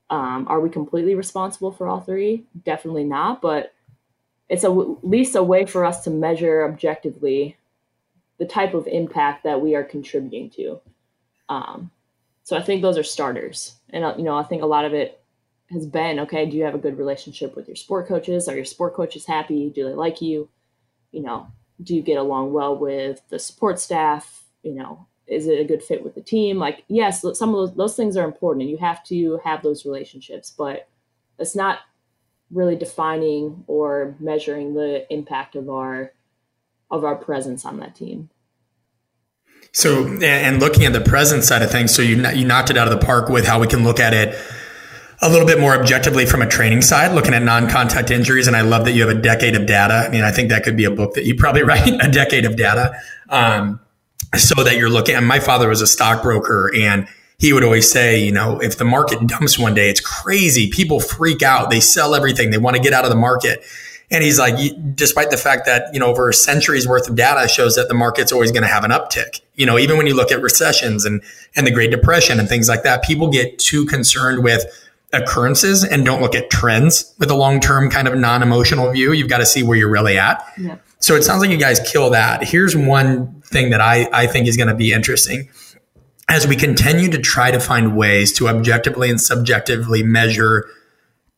Um, 0.08 0.46
are 0.48 0.60
we 0.60 0.70
completely 0.70 1.14
responsible 1.14 1.70
for 1.70 1.86
all 1.86 2.00
three? 2.00 2.44
Definitely 2.64 3.04
not, 3.04 3.42
but 3.42 3.74
it's 4.48 4.64
at 4.64 4.70
least 5.06 5.36
a 5.36 5.42
way 5.42 5.66
for 5.66 5.84
us 5.84 6.04
to 6.04 6.10
measure 6.10 6.64
objectively 6.64 7.56
the 8.42 8.48
type 8.48 8.74
of 8.74 8.88
impact 8.88 9.44
that 9.44 9.60
we 9.60 9.76
are 9.76 9.84
contributing 9.84 10.50
to. 10.50 10.80
Um, 11.48 11.92
so 12.42 12.56
I 12.56 12.60
think 12.60 12.82
those 12.82 12.98
are 12.98 13.04
starters, 13.04 13.76
and 13.90 14.02
uh, 14.02 14.14
you 14.18 14.24
know 14.24 14.36
I 14.36 14.42
think 14.42 14.62
a 14.62 14.66
lot 14.66 14.84
of 14.84 14.92
it 14.92 15.22
has 15.70 15.86
been 15.86 16.18
okay. 16.18 16.44
Do 16.44 16.56
you 16.56 16.64
have 16.64 16.74
a 16.74 16.78
good 16.78 16.98
relationship 16.98 17.54
with 17.54 17.68
your 17.68 17.76
sport 17.76 18.08
coaches? 18.08 18.48
Are 18.48 18.56
your 18.56 18.64
sport 18.64 18.94
coaches 18.94 19.24
happy? 19.24 19.70
Do 19.70 19.84
they 19.84 19.94
like 19.94 20.20
you? 20.20 20.48
You 21.12 21.22
know, 21.22 21.46
do 21.84 21.94
you 21.94 22.02
get 22.02 22.18
along 22.18 22.52
well 22.52 22.76
with 22.76 23.22
the 23.28 23.38
support 23.38 23.78
staff? 23.78 24.42
You 24.64 24.74
know, 24.74 25.06
is 25.28 25.46
it 25.46 25.60
a 25.60 25.64
good 25.64 25.84
fit 25.84 26.02
with 26.02 26.16
the 26.16 26.20
team? 26.20 26.58
Like, 26.58 26.82
yes, 26.88 27.24
some 27.38 27.50
of 27.50 27.54
those, 27.54 27.74
those 27.76 27.94
things 27.94 28.16
are 28.16 28.24
important 28.24 28.62
and 28.62 28.70
you 28.70 28.78
have 28.78 29.04
to 29.04 29.38
have 29.44 29.62
those 29.62 29.86
relationships, 29.86 30.50
but 30.50 30.88
it's 31.38 31.54
not 31.54 31.78
really 32.50 32.74
defining 32.74 33.62
or 33.68 34.16
measuring 34.18 34.74
the 34.74 35.06
impact 35.14 35.54
of 35.54 35.70
our 35.70 36.12
of 36.92 37.04
our 37.04 37.16
presence 37.16 37.64
on 37.64 37.78
that 37.80 37.96
team. 37.96 38.30
So, 39.72 40.06
and 40.22 40.60
looking 40.60 40.84
at 40.84 40.92
the 40.92 41.00
present 41.00 41.44
side 41.44 41.62
of 41.62 41.70
things, 41.70 41.94
so 41.94 42.02
you 42.02 42.16
you 42.30 42.44
knocked 42.44 42.70
it 42.70 42.76
out 42.76 42.86
of 42.86 42.98
the 42.98 43.04
park 43.04 43.30
with 43.30 43.46
how 43.46 43.58
we 43.58 43.66
can 43.66 43.82
look 43.82 43.98
at 43.98 44.12
it 44.12 44.38
a 45.22 45.30
little 45.30 45.46
bit 45.46 45.58
more 45.58 45.72
objectively 45.74 46.26
from 46.26 46.42
a 46.42 46.46
training 46.46 46.82
side, 46.82 47.14
looking 47.14 47.32
at 47.32 47.42
non-contact 47.42 48.10
injuries. 48.10 48.48
And 48.48 48.56
I 48.56 48.62
love 48.62 48.84
that 48.84 48.92
you 48.92 49.06
have 49.06 49.16
a 49.16 49.20
decade 49.20 49.54
of 49.54 49.66
data. 49.66 49.94
I 49.94 50.08
mean, 50.10 50.24
I 50.24 50.32
think 50.32 50.48
that 50.50 50.64
could 50.64 50.76
be 50.76 50.84
a 50.84 50.90
book 50.90 51.14
that 51.14 51.24
you 51.24 51.36
probably 51.36 51.62
write, 51.64 51.86
a 51.86 52.10
decade 52.10 52.44
of 52.44 52.56
data, 52.56 53.00
um, 53.30 53.80
so 54.36 54.62
that 54.62 54.76
you're 54.76 54.90
looking. 54.90 55.14
And 55.14 55.26
my 55.26 55.38
father 55.38 55.68
was 55.68 55.80
a 55.80 55.86
stockbroker, 55.86 56.70
and 56.76 57.06
he 57.38 57.52
would 57.52 57.64
always 57.64 57.90
say, 57.90 58.22
you 58.22 58.32
know, 58.32 58.60
if 58.60 58.76
the 58.76 58.84
market 58.84 59.26
dumps 59.26 59.58
one 59.58 59.74
day, 59.74 59.88
it's 59.88 60.00
crazy. 60.00 60.70
People 60.70 61.00
freak 61.00 61.42
out. 61.42 61.70
They 61.70 61.80
sell 61.80 62.14
everything. 62.14 62.50
They 62.50 62.58
want 62.58 62.76
to 62.76 62.82
get 62.82 62.92
out 62.92 63.04
of 63.04 63.10
the 63.10 63.16
market. 63.16 63.64
And 64.12 64.22
he's 64.22 64.38
like, 64.38 64.54
despite 64.94 65.30
the 65.30 65.38
fact 65.38 65.64
that, 65.64 65.92
you 65.94 65.98
know, 65.98 66.06
over 66.06 66.28
a 66.28 66.34
century's 66.34 66.86
worth 66.86 67.08
of 67.08 67.16
data 67.16 67.48
shows 67.48 67.76
that 67.76 67.88
the 67.88 67.94
market's 67.94 68.30
always 68.30 68.52
going 68.52 68.62
to 68.62 68.68
have 68.68 68.84
an 68.84 68.90
uptick. 68.90 69.40
You 69.54 69.64
know, 69.64 69.78
even 69.78 69.96
when 69.96 70.06
you 70.06 70.14
look 70.14 70.30
at 70.30 70.42
recessions 70.42 71.06
and, 71.06 71.22
and 71.56 71.66
the 71.66 71.70
Great 71.70 71.90
Depression 71.90 72.38
and 72.38 72.46
things 72.46 72.68
like 72.68 72.82
that, 72.82 73.02
people 73.02 73.30
get 73.30 73.58
too 73.58 73.86
concerned 73.86 74.44
with 74.44 74.64
occurrences 75.14 75.82
and 75.82 76.04
don't 76.04 76.20
look 76.20 76.34
at 76.34 76.50
trends 76.50 77.14
with 77.18 77.30
a 77.30 77.34
long 77.34 77.58
term 77.58 77.90
kind 77.90 78.06
of 78.06 78.16
non 78.16 78.42
emotional 78.42 78.92
view. 78.92 79.12
You've 79.12 79.30
got 79.30 79.38
to 79.38 79.46
see 79.46 79.62
where 79.62 79.78
you're 79.78 79.90
really 79.90 80.18
at. 80.18 80.44
Yeah. 80.58 80.76
So 80.98 81.16
it 81.16 81.22
sounds 81.22 81.40
like 81.40 81.50
you 81.50 81.56
guys 81.56 81.80
kill 81.80 82.10
that. 82.10 82.44
Here's 82.44 82.76
one 82.76 83.40
thing 83.46 83.70
that 83.70 83.80
I, 83.80 84.08
I 84.12 84.26
think 84.26 84.46
is 84.46 84.58
going 84.58 84.68
to 84.68 84.74
be 84.74 84.92
interesting. 84.92 85.48
As 86.28 86.46
we 86.46 86.54
continue 86.54 87.10
to 87.10 87.18
try 87.18 87.50
to 87.50 87.58
find 87.58 87.96
ways 87.96 88.32
to 88.34 88.48
objectively 88.48 89.10
and 89.10 89.20
subjectively 89.20 90.02
measure 90.02 90.66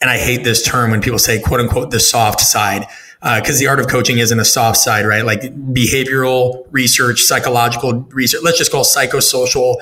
and 0.04 0.10
I 0.10 0.18
hate 0.18 0.44
this 0.44 0.62
term 0.62 0.90
when 0.90 1.00
people 1.00 1.18
say 1.18 1.40
quote 1.40 1.60
unquote 1.60 1.90
the 1.90 1.98
soft 1.98 2.38
side 2.42 2.86
because 3.22 3.56
uh, 3.56 3.60
the 3.60 3.68
art 3.68 3.80
of 3.80 3.88
coaching 3.88 4.18
isn't 4.18 4.38
a 4.38 4.44
soft 4.44 4.76
side, 4.76 5.06
right? 5.06 5.24
Like 5.24 5.40
behavioral 5.72 6.66
research, 6.72 7.22
psychological 7.22 8.00
research, 8.10 8.42
let's 8.44 8.58
just 8.58 8.70
call 8.70 8.84
psychosocial 8.84 9.76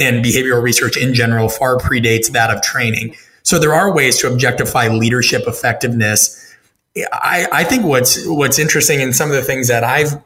and 0.00 0.24
behavioral 0.24 0.62
research 0.62 0.96
in 0.96 1.12
general 1.12 1.50
far 1.50 1.76
predates 1.76 2.32
that 2.32 2.48
of 2.48 2.62
training. 2.62 3.16
So 3.42 3.58
there 3.58 3.74
are 3.74 3.94
ways 3.94 4.16
to 4.20 4.32
objectify 4.32 4.88
leadership 4.88 5.42
effectiveness. 5.46 6.56
I, 7.12 7.46
I 7.52 7.64
think 7.64 7.84
what's 7.84 8.26
what's 8.26 8.58
interesting 8.58 9.00
in 9.00 9.12
some 9.12 9.28
of 9.28 9.36
the 9.36 9.42
things 9.42 9.68
that 9.68 9.84
I've 9.84 10.18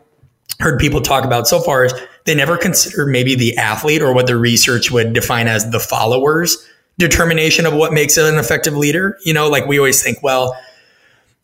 heard 0.60 0.78
people 0.78 1.00
talk 1.00 1.24
about 1.24 1.48
so 1.48 1.58
far 1.58 1.86
is 1.86 1.94
they 2.24 2.36
never 2.36 2.56
consider 2.56 3.04
maybe 3.04 3.34
the 3.34 3.56
athlete 3.56 4.00
or 4.00 4.14
what 4.14 4.28
the 4.28 4.36
research 4.36 4.92
would 4.92 5.12
define 5.12 5.48
as 5.48 5.68
the 5.72 5.80
followers 5.80 6.56
determination 7.00 7.66
of 7.66 7.74
what 7.74 7.92
makes 7.92 8.16
an 8.16 8.38
effective 8.38 8.76
leader. 8.76 9.18
You 9.24 9.34
know, 9.34 9.48
like 9.48 9.66
we 9.66 9.78
always 9.78 10.02
think, 10.02 10.22
well, 10.22 10.56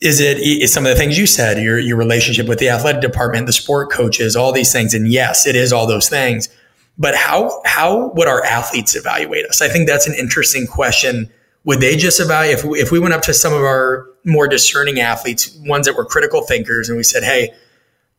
is 0.00 0.20
it 0.20 0.38
is 0.38 0.72
some 0.72 0.84
of 0.84 0.90
the 0.90 0.96
things 0.96 1.18
you 1.18 1.26
said, 1.26 1.62
your 1.62 1.78
your 1.78 1.96
relationship 1.96 2.46
with 2.46 2.58
the 2.58 2.68
athletic 2.68 3.00
department, 3.00 3.46
the 3.46 3.52
sport 3.52 3.90
coaches, 3.90 4.36
all 4.36 4.52
these 4.52 4.72
things, 4.72 4.94
and 4.94 5.08
yes, 5.08 5.46
it 5.46 5.56
is 5.56 5.72
all 5.72 5.86
those 5.86 6.08
things. 6.08 6.48
But 6.98 7.14
how 7.14 7.62
how 7.64 8.08
would 8.14 8.28
our 8.28 8.44
athletes 8.44 8.94
evaluate 8.94 9.46
us? 9.46 9.60
I 9.60 9.68
think 9.68 9.88
that's 9.88 10.06
an 10.06 10.14
interesting 10.14 10.66
question. 10.66 11.30
Would 11.64 11.80
they 11.80 11.96
just 11.96 12.20
evaluate 12.20 12.58
if 12.58 12.64
we, 12.64 12.78
if 12.78 12.92
we 12.92 13.00
went 13.00 13.14
up 13.14 13.22
to 13.22 13.34
some 13.34 13.52
of 13.52 13.62
our 13.62 14.06
more 14.24 14.46
discerning 14.46 15.00
athletes, 15.00 15.58
ones 15.64 15.86
that 15.86 15.96
were 15.96 16.04
critical 16.04 16.42
thinkers, 16.42 16.88
and 16.88 16.96
we 16.96 17.02
said, 17.02 17.24
"Hey, 17.24 17.52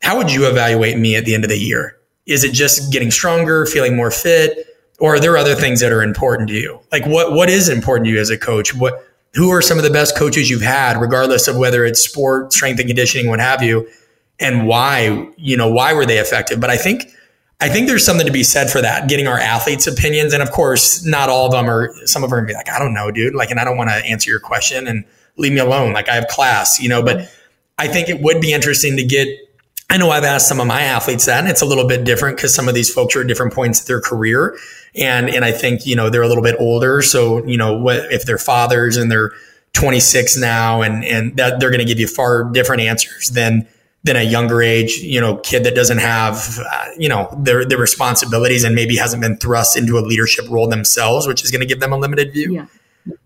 how 0.01 0.17
would 0.17 0.31
you 0.31 0.47
evaluate 0.47 0.97
me 0.97 1.15
at 1.15 1.25
the 1.25 1.33
end 1.33 1.43
of 1.43 1.49
the 1.49 1.57
year? 1.57 1.97
Is 2.25 2.43
it 2.43 2.53
just 2.53 2.91
getting 2.91 3.11
stronger, 3.11 3.65
feeling 3.65 3.95
more 3.95 4.11
fit? 4.11 4.76
Or 4.99 5.15
are 5.15 5.19
there 5.19 5.37
other 5.37 5.55
things 5.55 5.79
that 5.81 5.91
are 5.91 6.01
important 6.01 6.49
to 6.49 6.55
you? 6.55 6.79
Like 6.91 7.05
what 7.05 7.33
what 7.33 7.49
is 7.49 7.69
important 7.69 8.05
to 8.05 8.11
you 8.11 8.19
as 8.19 8.29
a 8.29 8.37
coach? 8.37 8.75
What 8.75 9.03
who 9.33 9.51
are 9.51 9.61
some 9.61 9.77
of 9.77 9.83
the 9.83 9.89
best 9.89 10.17
coaches 10.17 10.49
you've 10.49 10.61
had, 10.61 10.99
regardless 10.99 11.47
of 11.47 11.57
whether 11.57 11.85
it's 11.85 12.01
sport, 12.01 12.53
strength 12.53 12.79
and 12.79 12.87
conditioning, 12.87 13.27
what 13.27 13.39
have 13.39 13.61
you, 13.61 13.87
and 14.39 14.67
why, 14.67 15.29
you 15.37 15.55
know, 15.55 15.69
why 15.69 15.93
were 15.93 16.05
they 16.05 16.17
effective? 16.17 16.59
But 16.59 16.69
I 16.69 16.77
think 16.77 17.11
I 17.59 17.69
think 17.69 17.87
there's 17.87 18.05
something 18.05 18.25
to 18.27 18.31
be 18.31 18.43
said 18.43 18.69
for 18.69 18.81
that, 18.81 19.09
getting 19.09 19.27
our 19.27 19.39
athletes' 19.39 19.87
opinions. 19.87 20.33
And 20.33 20.43
of 20.43 20.51
course, 20.51 21.03
not 21.03 21.29
all 21.29 21.47
of 21.47 21.51
them 21.51 21.69
are 21.69 21.93
some 22.05 22.23
of 22.23 22.29
them 22.29 22.39
are 22.39 22.45
be 22.45 22.53
like, 22.53 22.69
I 22.69 22.77
don't 22.77 22.93
know, 22.93 23.11
dude. 23.11 23.35
Like, 23.35 23.49
and 23.49 23.59
I 23.59 23.63
don't 23.63 23.77
want 23.77 23.89
to 23.89 23.95
answer 23.95 24.29
your 24.29 24.39
question 24.39 24.87
and 24.87 25.05
leave 25.37 25.53
me 25.53 25.59
alone. 25.59 25.93
Like 25.93 26.09
I 26.09 26.15
have 26.15 26.27
class, 26.27 26.79
you 26.79 26.89
know, 26.89 27.01
but 27.01 27.31
I 27.77 27.87
think 27.87 28.09
it 28.09 28.21
would 28.21 28.41
be 28.41 28.53
interesting 28.53 28.97
to 28.97 29.03
get 29.03 29.27
I 29.89 29.97
know 29.97 30.09
I've 30.09 30.25
asked 30.25 30.49
some 30.49 30.59
of 30.59 30.67
my 30.67 30.81
athletes 30.81 31.25
that, 31.25 31.39
and 31.39 31.47
it's 31.47 31.61
a 31.61 31.65
little 31.65 31.87
bit 31.87 32.03
different 32.03 32.37
because 32.37 32.53
some 32.53 32.67
of 32.67 32.75
these 32.75 32.93
folks 32.93 33.15
are 33.15 33.21
at 33.21 33.27
different 33.27 33.53
points 33.53 33.79
of 33.79 33.87
their 33.87 34.01
career. 34.01 34.57
And, 34.95 35.29
and 35.29 35.45
I 35.45 35.51
think, 35.51 35.85
you 35.85 35.95
know, 35.95 36.09
they're 36.09 36.23
a 36.23 36.27
little 36.27 36.43
bit 36.43 36.55
older. 36.59 37.01
So, 37.01 37.45
you 37.45 37.57
know, 37.57 37.77
what, 37.77 38.11
if 38.11 38.25
they're 38.25 38.37
fathers 38.37 38.97
and 38.97 39.09
they're 39.09 39.31
26 39.73 40.37
now 40.37 40.81
and, 40.81 41.05
and 41.05 41.37
that 41.37 41.59
they're 41.59 41.69
going 41.69 41.79
to 41.79 41.85
give 41.85 41.99
you 41.99 42.07
far 42.07 42.43
different 42.51 42.81
answers 42.81 43.29
than, 43.29 43.65
than 44.03 44.17
a 44.17 44.23
younger 44.23 44.61
age, 44.61 44.97
you 44.97 45.21
know, 45.21 45.37
kid 45.37 45.63
that 45.63 45.75
doesn't 45.75 45.99
have, 45.99 46.59
uh, 46.69 46.85
you 46.97 47.07
know, 47.07 47.33
their, 47.37 47.63
their 47.63 47.77
responsibilities 47.77 48.65
and 48.65 48.75
maybe 48.75 48.97
hasn't 48.97 49.21
been 49.21 49.37
thrust 49.37 49.77
into 49.77 49.97
a 49.97 50.01
leadership 50.01 50.49
role 50.49 50.67
themselves, 50.67 51.27
which 51.27 51.43
is 51.43 51.51
going 51.51 51.61
to 51.61 51.67
give 51.67 51.79
them 51.79 51.93
a 51.93 51.97
limited 51.97 52.33
view. 52.33 52.53
Yeah. 52.53 52.65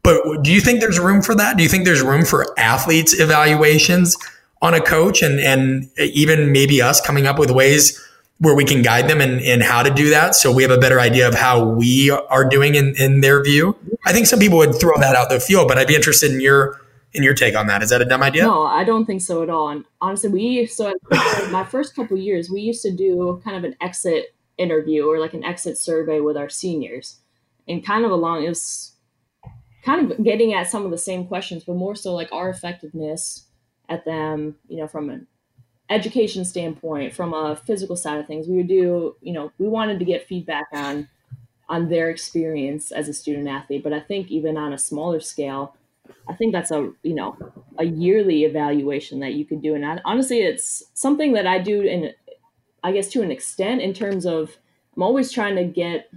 But 0.04 0.44
do 0.44 0.52
you 0.52 0.62
think 0.62 0.80
there's 0.80 1.00
room 1.00 1.24
for 1.24 1.34
that? 1.36 1.58
Do 1.58 1.64
you 1.64 1.70
think 1.70 1.86
there's 1.86 2.04
room 2.04 2.24
for 2.24 2.48
athletes 2.60 3.20
evaluations? 3.20 4.16
On 4.62 4.74
a 4.74 4.82
coach 4.82 5.22
and, 5.22 5.40
and 5.40 5.90
even 5.98 6.52
maybe 6.52 6.82
us 6.82 7.02
coming 7.02 7.26
up 7.26 7.40
with 7.40 7.50
ways 7.50 8.00
where 8.38 8.56
we 8.56 8.66
can 8.66 8.82
guide 8.82 9.08
them 9.08 9.22
and, 9.22 9.40
in 9.42 9.62
how 9.62 9.84
to 9.84 9.92
do 9.92 10.10
that. 10.10 10.36
So 10.36 10.52
we 10.52 10.64
have 10.64 10.72
a 10.72 10.78
better 10.78 11.00
idea 11.00 11.28
of 11.28 11.36
how 11.36 11.64
we 11.64 12.10
are 12.10 12.48
doing 12.48 12.76
in, 12.76 12.96
in 12.98 13.22
their 13.22 13.44
view. 13.44 13.78
I 14.06 14.14
think 14.14 14.26
some 14.26 14.40
people 14.40 14.58
would 14.58 14.76
throw 14.80 14.98
that 15.00 15.16
out 15.16 15.30
the 15.30 15.40
field, 15.40 15.68
but 15.68 15.78
I'd 15.78 15.88
be 15.88 15.96
interested 15.96 16.32
in 16.32 16.42
your, 16.42 16.80
in 17.14 17.22
your 17.22 17.36
take 17.36 17.56
on 17.56 17.68
that. 17.68 17.84
Is 17.84 17.90
that 17.90 18.02
a 18.02 18.06
dumb 18.06 18.24
idea? 18.24 18.44
No, 18.44 18.64
I 18.64 18.84
don't 18.84 19.06
think 19.06 19.22
so 19.22 19.44
at 19.44 19.50
all. 19.50 19.70
And 19.70 19.86
honestly, 20.00 20.30
we, 20.30 20.66
so 20.66 20.94
my 21.52 21.64
first 21.70 21.96
couple 21.96 22.18
years, 22.18 22.50
we 22.50 22.62
used 22.62 22.82
to 22.82 22.92
do 22.92 23.42
kind 23.44 23.58
of 23.58 23.64
an 23.64 23.76
exit 23.80 24.34
interview 24.58 25.06
or 25.06 25.20
like 25.20 25.34
an 25.34 25.44
exit 25.44 25.78
survey 25.78 26.20
with 26.20 26.38
our 26.38 26.50
seniors 26.50 27.18
and 27.68 27.86
kind 27.86 28.06
of 28.06 28.12
along, 28.12 28.44
it 28.44 28.50
was 28.50 28.94
kind 29.84 30.12
of 30.12 30.24
getting 30.24 30.54
at 30.54 30.70
some 30.70 30.84
of 30.84 30.92
the 30.92 30.98
same 30.98 31.28
questions, 31.28 31.64
but 31.64 31.76
more 31.76 31.96
so 31.96 32.14
like 32.14 32.32
our 32.32 32.50
effectiveness 32.50 33.46
at 33.92 34.06
them, 34.06 34.56
you 34.70 34.78
know, 34.78 34.88
from 34.88 35.10
an 35.10 35.28
education 35.90 36.46
standpoint, 36.46 37.14
from 37.14 37.34
a 37.34 37.56
physical 37.56 37.98
side 37.98 38.20
of 38.20 38.26
things. 38.26 38.48
We 38.48 38.58
would 38.58 38.70
do, 38.70 39.18
you 39.22 39.34
know, 39.34 39.52
we 39.60 39.68
wanted 39.68 40.00
to 40.00 40.06
get 40.06 40.26
feedback 40.26 40.68
on 40.74 41.10
on 41.68 41.88
their 41.88 42.10
experience 42.10 42.92
as 42.92 43.08
a 43.08 43.14
student 43.14 43.48
athlete, 43.48 43.84
but 43.84 43.94
I 43.94 44.02
think 44.02 44.30
even 44.30 44.58
on 44.58 44.74
a 44.74 44.78
smaller 44.78 45.22
scale, 45.22 45.76
I 46.28 46.34
think 46.34 46.52
that's 46.52 46.72
a 46.72 46.92
you 47.04 47.14
know 47.14 47.38
a 47.78 47.86
yearly 47.86 48.44
evaluation 48.44 49.20
that 49.20 49.34
you 49.34 49.46
could 49.46 49.62
do, 49.62 49.76
and 49.76 49.86
I, 49.86 50.00
honestly, 50.06 50.40
it's 50.40 50.84
something 50.94 51.34
that 51.34 51.48
I 51.48 51.60
do 51.60 51.82
in, 51.82 52.12
I 52.84 52.92
guess, 52.92 53.10
to 53.10 53.22
an 53.22 53.32
extent 53.32 53.82
in 53.82 53.94
terms 53.94 54.26
of 54.26 54.58
I'm 54.96 55.04
always 55.04 55.32
trying 55.32 55.56
to 55.56 55.64
get 55.64 56.10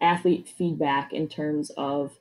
athlete 0.00 0.48
feedback 0.48 1.12
in 1.12 1.28
terms 1.28 1.70
of 1.76 2.18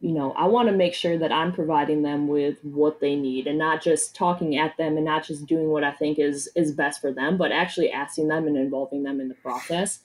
you 0.00 0.12
know, 0.12 0.32
I 0.32 0.46
want 0.46 0.68
to 0.68 0.74
make 0.74 0.94
sure 0.94 1.18
that 1.18 1.32
I'm 1.32 1.52
providing 1.52 2.02
them 2.02 2.28
with 2.28 2.58
what 2.62 3.00
they 3.00 3.16
need 3.16 3.48
and 3.48 3.58
not 3.58 3.82
just 3.82 4.14
talking 4.14 4.56
at 4.56 4.76
them 4.76 4.96
and 4.96 5.04
not 5.04 5.24
just 5.24 5.46
doing 5.46 5.70
what 5.70 5.82
I 5.82 5.90
think 5.90 6.18
is 6.18 6.48
is 6.54 6.72
best 6.72 7.00
for 7.00 7.12
them, 7.12 7.36
but 7.36 7.50
actually 7.50 7.90
asking 7.90 8.28
them 8.28 8.46
and 8.46 8.56
involving 8.56 9.02
them 9.02 9.20
in 9.20 9.28
the 9.28 9.34
process. 9.34 10.00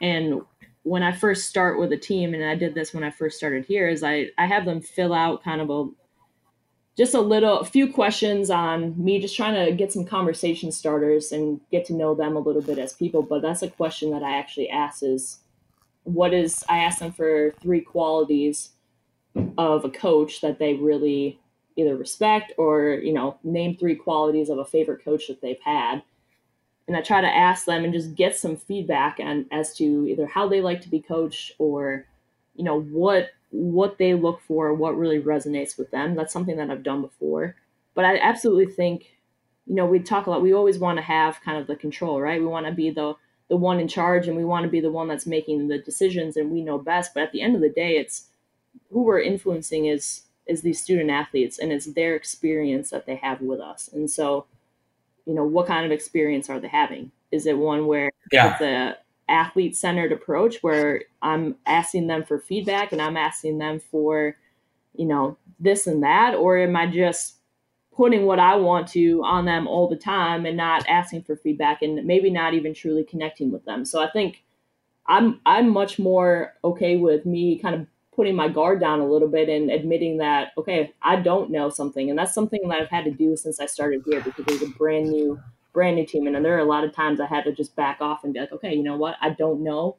And 0.00 0.40
when 0.84 1.02
I 1.02 1.12
first 1.12 1.48
start 1.48 1.78
with 1.78 1.92
a 1.92 1.98
team, 1.98 2.32
and 2.32 2.44
I 2.44 2.54
did 2.54 2.74
this 2.74 2.94
when 2.94 3.04
I 3.04 3.10
first 3.10 3.36
started 3.36 3.66
here, 3.66 3.88
is 3.88 4.02
I 4.02 4.30
I 4.38 4.46
have 4.46 4.64
them 4.64 4.80
fill 4.80 5.12
out 5.12 5.44
kind 5.44 5.60
of 5.60 5.68
a 5.68 5.90
just 6.96 7.12
a 7.12 7.20
little 7.20 7.60
a 7.60 7.64
few 7.64 7.92
questions 7.92 8.48
on 8.48 8.94
me 9.02 9.20
just 9.20 9.36
trying 9.36 9.66
to 9.66 9.72
get 9.72 9.92
some 9.92 10.04
conversation 10.04 10.72
starters 10.72 11.30
and 11.30 11.60
get 11.70 11.84
to 11.84 11.92
know 11.92 12.14
them 12.14 12.36
a 12.36 12.40
little 12.40 12.62
bit 12.62 12.78
as 12.78 12.94
people 12.94 13.22
but 13.22 13.42
that's 13.42 13.60
a 13.60 13.68
question 13.68 14.10
that 14.10 14.22
i 14.22 14.38
actually 14.38 14.70
ask 14.70 15.02
is 15.02 15.40
what 16.04 16.32
is 16.32 16.64
i 16.70 16.78
ask 16.78 17.00
them 17.00 17.12
for 17.12 17.52
three 17.60 17.82
qualities 17.82 18.70
of 19.58 19.84
a 19.84 19.90
coach 19.90 20.40
that 20.40 20.58
they 20.58 20.74
really 20.74 21.38
either 21.76 21.96
respect 21.96 22.52
or 22.56 23.00
you 23.02 23.12
know 23.12 23.38
name 23.44 23.76
three 23.76 23.94
qualities 23.94 24.48
of 24.48 24.58
a 24.58 24.64
favorite 24.64 25.04
coach 25.04 25.28
that 25.28 25.40
they've 25.40 25.60
had. 25.64 26.02
And 26.88 26.96
i 26.96 27.00
try 27.00 27.20
to 27.20 27.26
ask 27.26 27.64
them 27.66 27.84
and 27.84 27.92
just 27.92 28.14
get 28.14 28.36
some 28.36 28.56
feedback 28.56 29.18
and 29.18 29.46
as 29.50 29.74
to 29.76 30.06
either 30.08 30.26
how 30.26 30.48
they 30.48 30.60
like 30.60 30.80
to 30.82 30.88
be 30.88 31.00
coached 31.00 31.52
or 31.58 32.06
you 32.54 32.64
know 32.64 32.80
what 32.80 33.30
what 33.50 33.98
they 33.98 34.14
look 34.14 34.40
for 34.46 34.74
what 34.74 34.98
really 34.98 35.20
resonates 35.20 35.78
with 35.78 35.90
them. 35.90 36.14
That's 36.14 36.32
something 36.32 36.56
that 36.56 36.70
i've 36.70 36.82
done 36.82 37.02
before. 37.02 37.56
But 37.94 38.04
i 38.04 38.18
absolutely 38.18 38.72
think 38.72 39.12
you 39.66 39.74
know 39.74 39.86
we 39.86 39.98
talk 39.98 40.26
a 40.26 40.30
lot 40.30 40.42
we 40.42 40.54
always 40.54 40.78
want 40.78 40.98
to 40.98 41.02
have 41.02 41.42
kind 41.42 41.58
of 41.58 41.66
the 41.66 41.76
control 41.76 42.20
right? 42.20 42.40
We 42.40 42.46
want 42.46 42.66
to 42.66 42.72
be 42.72 42.90
the 42.90 43.14
the 43.48 43.56
one 43.56 43.78
in 43.78 43.86
charge 43.86 44.26
and 44.26 44.36
we 44.36 44.44
want 44.44 44.64
to 44.64 44.70
be 44.70 44.80
the 44.80 44.90
one 44.90 45.06
that's 45.06 45.26
making 45.26 45.68
the 45.68 45.78
decisions 45.78 46.36
and 46.36 46.50
we 46.50 46.62
know 46.62 46.78
best. 46.78 47.14
But 47.14 47.22
at 47.22 47.32
the 47.32 47.42
end 47.42 47.54
of 47.54 47.60
the 47.60 47.68
day 47.68 47.96
it's 47.96 48.28
who 48.90 49.02
we're 49.02 49.20
influencing 49.20 49.86
is 49.86 50.22
is 50.46 50.62
these 50.62 50.80
student 50.80 51.10
athletes 51.10 51.58
and 51.58 51.72
it's 51.72 51.86
their 51.94 52.14
experience 52.14 52.90
that 52.90 53.06
they 53.06 53.16
have 53.16 53.40
with 53.40 53.60
us 53.60 53.88
and 53.92 54.10
so 54.10 54.46
you 55.26 55.34
know 55.34 55.44
what 55.44 55.66
kind 55.66 55.84
of 55.84 55.92
experience 55.92 56.48
are 56.48 56.60
they 56.60 56.68
having 56.68 57.10
is 57.32 57.46
it 57.46 57.58
one 57.58 57.86
where 57.86 58.10
yeah. 58.32 58.52
it's 58.52 58.60
a 58.60 58.96
athlete 59.28 59.76
centered 59.76 60.12
approach 60.12 60.62
where 60.62 61.02
I'm 61.22 61.56
asking 61.66 62.06
them 62.06 62.24
for 62.24 62.38
feedback 62.38 62.92
and 62.92 63.02
I'm 63.02 63.16
asking 63.16 63.58
them 63.58 63.80
for, 63.80 64.36
you 64.94 65.06
know, 65.06 65.36
this 65.58 65.86
and 65.86 66.02
that? 66.02 66.34
Or 66.34 66.58
am 66.58 66.76
I 66.76 66.86
just 66.86 67.36
putting 67.94 68.26
what 68.26 68.38
I 68.38 68.56
want 68.56 68.88
to 68.88 69.22
on 69.24 69.46
them 69.46 69.66
all 69.66 69.88
the 69.88 69.96
time 69.96 70.46
and 70.46 70.56
not 70.56 70.86
asking 70.86 71.22
for 71.22 71.36
feedback 71.36 71.82
and 71.82 72.04
maybe 72.04 72.30
not 72.30 72.54
even 72.54 72.74
truly 72.74 73.04
connecting 73.04 73.50
with 73.50 73.64
them? 73.64 73.84
So 73.84 74.02
I 74.02 74.10
think 74.10 74.44
I'm 75.06 75.40
I'm 75.46 75.70
much 75.70 75.98
more 75.98 76.54
okay 76.62 76.96
with 76.96 77.26
me 77.26 77.58
kind 77.58 77.74
of 77.74 77.86
putting 78.16 78.34
my 78.34 78.48
guard 78.48 78.80
down 78.80 79.00
a 79.00 79.06
little 79.06 79.28
bit 79.28 79.48
and 79.48 79.70
admitting 79.70 80.18
that 80.18 80.52
okay, 80.58 80.92
I 81.02 81.16
don't 81.16 81.50
know 81.50 81.68
something, 81.68 82.10
and 82.10 82.18
that's 82.18 82.34
something 82.34 82.68
that 82.68 82.80
I've 82.80 82.88
had 82.88 83.04
to 83.04 83.10
do 83.10 83.36
since 83.36 83.60
I 83.60 83.66
started 83.66 84.02
here 84.06 84.20
because 84.20 84.46
it 84.46 84.60
was 84.60 84.62
a 84.62 84.72
brand 84.74 85.10
new 85.10 85.38
brand 85.72 85.96
new 85.96 86.06
team, 86.06 86.26
and 86.26 86.44
there 86.44 86.56
are 86.56 86.60
a 86.60 86.64
lot 86.64 86.84
of 86.84 86.94
times 86.94 87.20
I 87.20 87.26
had 87.26 87.44
to 87.44 87.52
just 87.52 87.76
back 87.76 88.00
off 88.00 88.24
and 88.24 88.32
be 88.32 88.40
like, 88.40 88.52
okay, 88.52 88.74
you 88.74 88.82
know 88.82 88.96
what, 88.96 89.16
I 89.20 89.30
don't 89.30 89.62
know, 89.62 89.96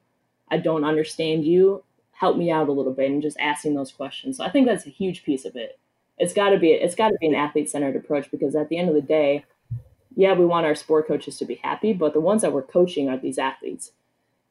I 0.50 0.58
don't 0.58 0.84
understand 0.84 1.46
you, 1.46 1.84
help 2.12 2.36
me 2.36 2.50
out 2.50 2.68
a 2.68 2.72
little 2.72 2.94
bit, 2.94 3.12
and 3.12 3.22
just 3.22 3.38
asking 3.40 3.76
those 3.76 3.92
questions. 3.92 4.38
So 4.38 4.44
I 4.44 4.50
think 4.50 4.68
that's 4.68 4.88
a 4.88 4.90
huge 4.90 5.24
piece 5.24 5.46
of 5.46 5.56
it. 5.56 5.78
It's 6.18 6.34
got 6.34 6.50
to 6.50 6.58
be 6.58 6.72
it's 6.72 6.96
got 6.96 7.10
to 7.10 7.18
be 7.22 7.28
an 7.28 7.36
athlete 7.36 7.70
centered 7.70 7.96
approach 7.96 8.32
because 8.32 8.56
at 8.56 8.70
the 8.70 8.78
end 8.78 8.90
of 8.90 8.96
the 8.96 9.02
day, 9.02 9.46
yeah, 10.16 10.34
we 10.34 10.46
want 10.46 10.66
our 10.66 10.74
sport 10.74 11.08
coaches 11.08 11.38
to 11.38 11.46
be 11.46 11.56
happy, 11.64 11.94
but 11.94 12.14
the 12.14 12.20
ones 12.20 12.42
that 12.42 12.52
we're 12.52 12.64
coaching 12.64 13.08
are 13.08 13.18
these 13.18 13.38
athletes. 13.38 13.92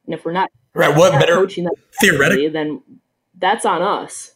And 0.05 0.13
if 0.13 0.23
we're 0.23 0.31
not 0.31 0.49
right, 0.73 0.95
what 0.95 1.11
better 1.11 1.35
coaching 1.35 1.65
them 1.65 1.73
theoretically, 1.99 2.47
then 2.47 2.81
that's 3.39 3.65
on 3.65 3.81
us. 3.81 4.33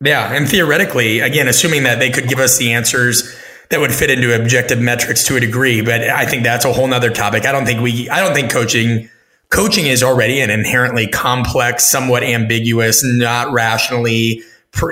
Yeah, 0.00 0.32
and 0.32 0.48
theoretically, 0.48 1.20
again, 1.20 1.48
assuming 1.48 1.82
that 1.82 1.98
they 1.98 2.10
could 2.10 2.28
give 2.28 2.38
us 2.38 2.58
the 2.58 2.72
answers 2.72 3.36
that 3.70 3.80
would 3.80 3.92
fit 3.92 4.10
into 4.10 4.34
objective 4.40 4.80
metrics 4.80 5.24
to 5.24 5.36
a 5.36 5.40
degree, 5.40 5.80
but 5.80 6.02
I 6.02 6.24
think 6.24 6.44
that's 6.44 6.64
a 6.64 6.72
whole 6.72 6.86
nother 6.86 7.10
topic. 7.10 7.44
I 7.44 7.52
don't 7.52 7.66
think 7.66 7.80
we, 7.80 8.08
I 8.08 8.20
don't 8.20 8.32
think 8.32 8.50
coaching, 8.50 9.10
coaching 9.50 9.86
is 9.86 10.02
already 10.02 10.40
an 10.40 10.50
inherently 10.50 11.06
complex, 11.06 11.84
somewhat 11.84 12.22
ambiguous, 12.22 13.04
not 13.04 13.52
rationally, 13.52 14.42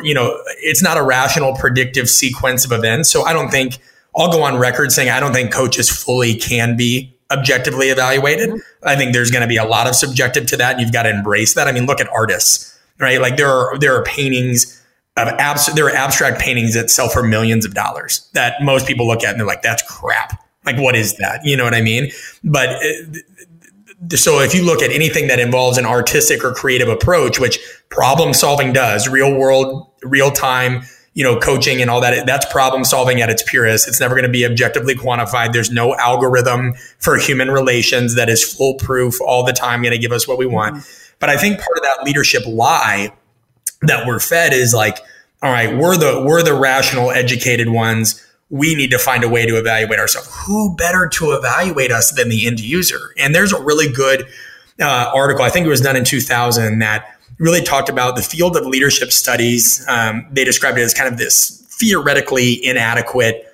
you 0.03 0.15
know, 0.15 0.37
it's 0.59 0.83
not 0.83 0.99
a 0.99 1.03
rational 1.03 1.55
predictive 1.55 2.09
sequence 2.09 2.65
of 2.65 2.73
events. 2.73 3.09
So 3.09 3.23
I 3.23 3.33
don't 3.33 3.51
think 3.51 3.79
I'll 4.17 4.33
go 4.33 4.43
on 4.43 4.57
record 4.59 4.93
saying 4.93 5.11
I 5.11 5.21
don't 5.21 5.33
think 5.33 5.53
coaches 5.53 5.89
fully 5.89 6.35
can 6.35 6.77
be 6.77 7.15
objectively 7.31 7.89
evaluated. 7.89 8.51
Mm-hmm. 8.51 8.89
I 8.89 8.97
think 8.97 9.13
there's 9.13 9.31
going 9.31 9.43
to 9.43 9.49
be 9.49 9.57
a 9.57 9.65
lot 9.65 9.87
of 9.87 9.95
subjective 9.95 10.47
to 10.49 10.57
that, 10.57 10.73
and 10.73 10.81
you've 10.81 10.93
got 10.93 11.05
to 11.05 11.11
embrace 11.11 11.55
that. 11.55 11.69
I 11.69 11.73
mean, 11.73 11.87
look 11.87 12.01
at 12.01 12.09
artists, 12.09 12.76
right? 12.99 13.21
Like 13.21 13.37
there 13.37 13.49
are 13.49 13.79
there 13.79 13.95
are 13.95 14.05
paintings 14.05 14.83
of 15.17 15.29
abs- 15.29 15.73
there 15.75 15.87
are 15.87 15.95
abstract 15.95 16.41
paintings 16.41 16.75
that 16.75 16.91
sell 16.91 17.09
for 17.09 17.23
millions 17.23 17.65
of 17.65 17.75
dollars 17.75 18.29
that 18.35 18.63
most 18.63 18.87
people 18.87 19.07
look 19.07 19.25
at 19.25 19.31
and 19.31 19.41
they're 19.41 19.47
like, 19.47 19.63
that's 19.63 19.83
crap. 19.83 20.43
Like, 20.65 20.79
what 20.79 20.97
is 20.97 21.17
that? 21.19 21.41
You 21.45 21.57
know 21.57 21.65
what 21.65 21.75
I 21.75 21.81
mean? 21.81 22.11
But 22.43 22.71
uh, 22.71 24.17
so 24.17 24.41
if 24.41 24.55
you 24.55 24.65
look 24.65 24.83
at 24.83 24.91
anything 24.91 25.29
that 25.29 25.39
involves 25.39 25.79
an 25.79 25.87
artistic 25.87 26.45
or 26.45 26.53
creative 26.53 26.89
approach, 26.89 27.39
which 27.39 27.59
problem 27.89 28.35
solving 28.35 28.73
does, 28.73 29.09
real 29.09 29.33
world, 29.35 29.91
real 30.03 30.31
time 30.31 30.83
you 31.17 31.25
know, 31.25 31.39
coaching 31.39 31.81
and 31.81 31.91
all 31.91 32.03
that. 32.03 32.27
That's 32.27 32.45
problem 32.53 32.85
solving 32.85 33.23
at 33.23 33.31
its 33.31 33.43
purest. 33.43 33.89
It's 33.89 33.99
never 33.99 34.15
going 34.15 34.27
to 34.27 34.31
be 34.31 34.45
objectively 34.45 34.95
quantified. 34.95 35.55
There's 35.55 35.71
no 35.71 35.97
algorithm 35.97 36.75
for 36.99 37.17
human 37.17 37.51
relations 37.51 38.17
that 38.17 38.29
is 38.29 38.45
foolproof 38.45 39.19
all 39.23 39.43
the 39.43 39.55
time, 39.55 39.81
going 39.81 39.93
to 39.93 39.99
give 39.99 40.13
us 40.13 40.29
what 40.29 40.37
we 40.37 40.45
want. 40.45 40.77
Mm-hmm. 40.77 41.06
But 41.19 41.31
I 41.31 41.37
think 41.37 41.59
part 41.59 41.77
of 41.77 41.83
that 41.83 42.05
leadership 42.05 42.43
lie 42.47 43.13
that 43.83 44.07
we're 44.07 44.21
fed 44.21 44.53
is 44.53 44.75
like, 44.75 44.99
all 45.43 45.51
right, 45.51 45.77
we're 45.77 45.97
the 45.97 46.25
we're 46.27 46.43
the 46.43 46.55
rational, 46.55 47.11
educated 47.11 47.69
ones. 47.69 48.23
We 48.49 48.75
need 48.75 48.91
to 48.93 48.99
find 48.99 49.25
a 49.25 49.29
way 49.29 49.45
to 49.47 49.59
evaluate 49.59 49.99
ourselves. 49.99 50.31
Who 50.47 50.75
better 50.77 51.09
to 51.09 51.33
evaluate 51.33 51.91
us 51.91 52.13
than 52.13 52.29
the 52.29 52.47
end 52.47 52.61
user? 52.61 53.13
And 53.19 53.35
there's 53.35 53.53
a 53.53 53.61
really 53.61 53.91
good 53.91 54.27
uh, 54.81 55.11
article. 55.15 55.45
I 55.45 55.51
think 55.51 55.67
it 55.67 55.69
was 55.69 55.81
done 55.81 55.97
in 55.97 56.05
2000 56.05 56.79
that 56.79 57.07
really 57.39 57.63
talked 57.63 57.89
about 57.89 58.17
the 58.17 58.23
field 58.23 58.57
of 58.57 58.65
leadership 58.67 59.13
studies. 59.13 59.85
Um, 59.89 60.27
they 60.31 60.45
described 60.45 60.79
it 60.79 60.83
as 60.83 60.95
kind 60.95 61.13
of 61.13 61.19
this 61.19 61.67
theoretically 61.79 62.65
inadequate. 62.65 63.53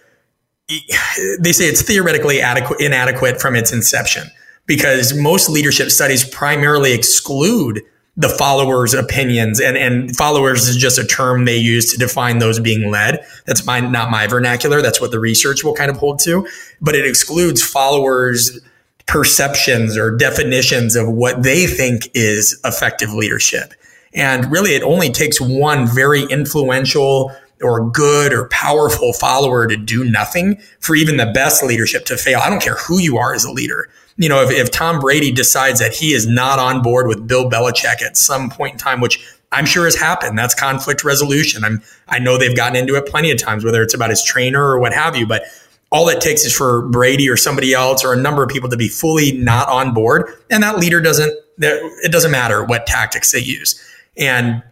They 1.40 1.52
say 1.52 1.64
it's 1.64 1.82
theoretically 1.82 2.40
adequate, 2.40 2.80
inadequate 2.80 3.40
from 3.40 3.56
its 3.56 3.72
inception 3.72 4.30
because 4.72 5.12
most 5.12 5.50
leadership 5.50 5.90
studies 5.90 6.24
primarily 6.24 6.94
exclude 6.94 7.82
the 8.16 8.30
followers' 8.30 8.94
opinions, 8.94 9.60
and 9.60 9.76
and 9.76 10.16
followers 10.16 10.66
is 10.66 10.78
just 10.78 10.98
a 10.98 11.04
term 11.04 11.44
they 11.44 11.58
use 11.58 11.92
to 11.92 11.98
define 11.98 12.38
those 12.38 12.58
being 12.58 12.90
led. 12.90 13.22
That's 13.44 13.66
my 13.66 13.80
not 13.80 14.10
my 14.10 14.26
vernacular. 14.26 14.80
That's 14.80 14.98
what 14.98 15.10
the 15.10 15.20
research 15.20 15.62
will 15.62 15.74
kind 15.74 15.90
of 15.90 15.98
hold 15.98 16.20
to, 16.20 16.48
but 16.80 16.94
it 16.94 17.06
excludes 17.06 17.62
followers' 17.62 18.60
perceptions 19.06 19.98
or 19.98 20.16
definitions 20.16 20.96
of 20.96 21.06
what 21.06 21.42
they 21.42 21.66
think 21.66 22.08
is 22.14 22.58
effective 22.64 23.12
leadership. 23.12 23.74
And 24.14 24.50
really, 24.50 24.70
it 24.70 24.82
only 24.82 25.10
takes 25.10 25.38
one 25.38 25.86
very 25.86 26.22
influential 26.22 27.30
or 27.62 27.88
good 27.90 28.32
or 28.32 28.48
powerful 28.48 29.12
follower 29.12 29.66
to 29.66 29.76
do 29.76 30.04
nothing 30.04 30.60
for 30.80 30.96
even 30.96 31.16
the 31.16 31.30
best 31.32 31.62
leadership 31.62 32.04
to 32.06 32.16
fail. 32.16 32.40
I 32.42 32.50
don't 32.50 32.62
care 32.62 32.76
who 32.76 32.98
you 32.98 33.18
are 33.18 33.34
as 33.34 33.44
a 33.44 33.50
leader. 33.50 33.88
You 34.16 34.28
know, 34.28 34.42
if, 34.42 34.50
if 34.50 34.70
Tom 34.70 35.00
Brady 35.00 35.32
decides 35.32 35.80
that 35.80 35.94
he 35.94 36.12
is 36.12 36.26
not 36.26 36.58
on 36.58 36.82
board 36.82 37.06
with 37.06 37.26
Bill 37.26 37.48
Belichick 37.48 38.02
at 38.02 38.16
some 38.16 38.50
point 38.50 38.74
in 38.74 38.78
time, 38.78 39.00
which 39.00 39.24
I'm 39.52 39.66
sure 39.66 39.84
has 39.84 39.94
happened. 39.94 40.38
That's 40.38 40.54
conflict 40.54 41.04
resolution. 41.04 41.62
I'm 41.64 41.82
I 42.08 42.18
know 42.18 42.38
they've 42.38 42.56
gotten 42.56 42.76
into 42.76 42.96
it 42.96 43.06
plenty 43.06 43.30
of 43.30 43.38
times, 43.38 43.64
whether 43.64 43.82
it's 43.82 43.94
about 43.94 44.10
his 44.10 44.24
trainer 44.24 44.62
or 44.62 44.78
what 44.78 44.92
have 44.92 45.14
you. 45.14 45.26
But 45.26 45.44
all 45.90 46.08
it 46.08 46.20
takes 46.20 46.44
is 46.44 46.56
for 46.56 46.88
Brady 46.88 47.28
or 47.28 47.36
somebody 47.36 47.74
else 47.74 48.02
or 48.02 48.14
a 48.14 48.16
number 48.16 48.42
of 48.42 48.48
people 48.48 48.70
to 48.70 48.76
be 48.76 48.88
fully 48.88 49.32
not 49.32 49.68
on 49.68 49.92
board, 49.92 50.32
and 50.50 50.62
that 50.62 50.78
leader 50.78 51.00
doesn't. 51.00 51.32
It 51.58 52.10
doesn't 52.10 52.30
matter 52.30 52.64
what 52.64 52.86
tactics 52.86 53.30
they 53.30 53.38
use, 53.40 53.80
and 54.16 54.62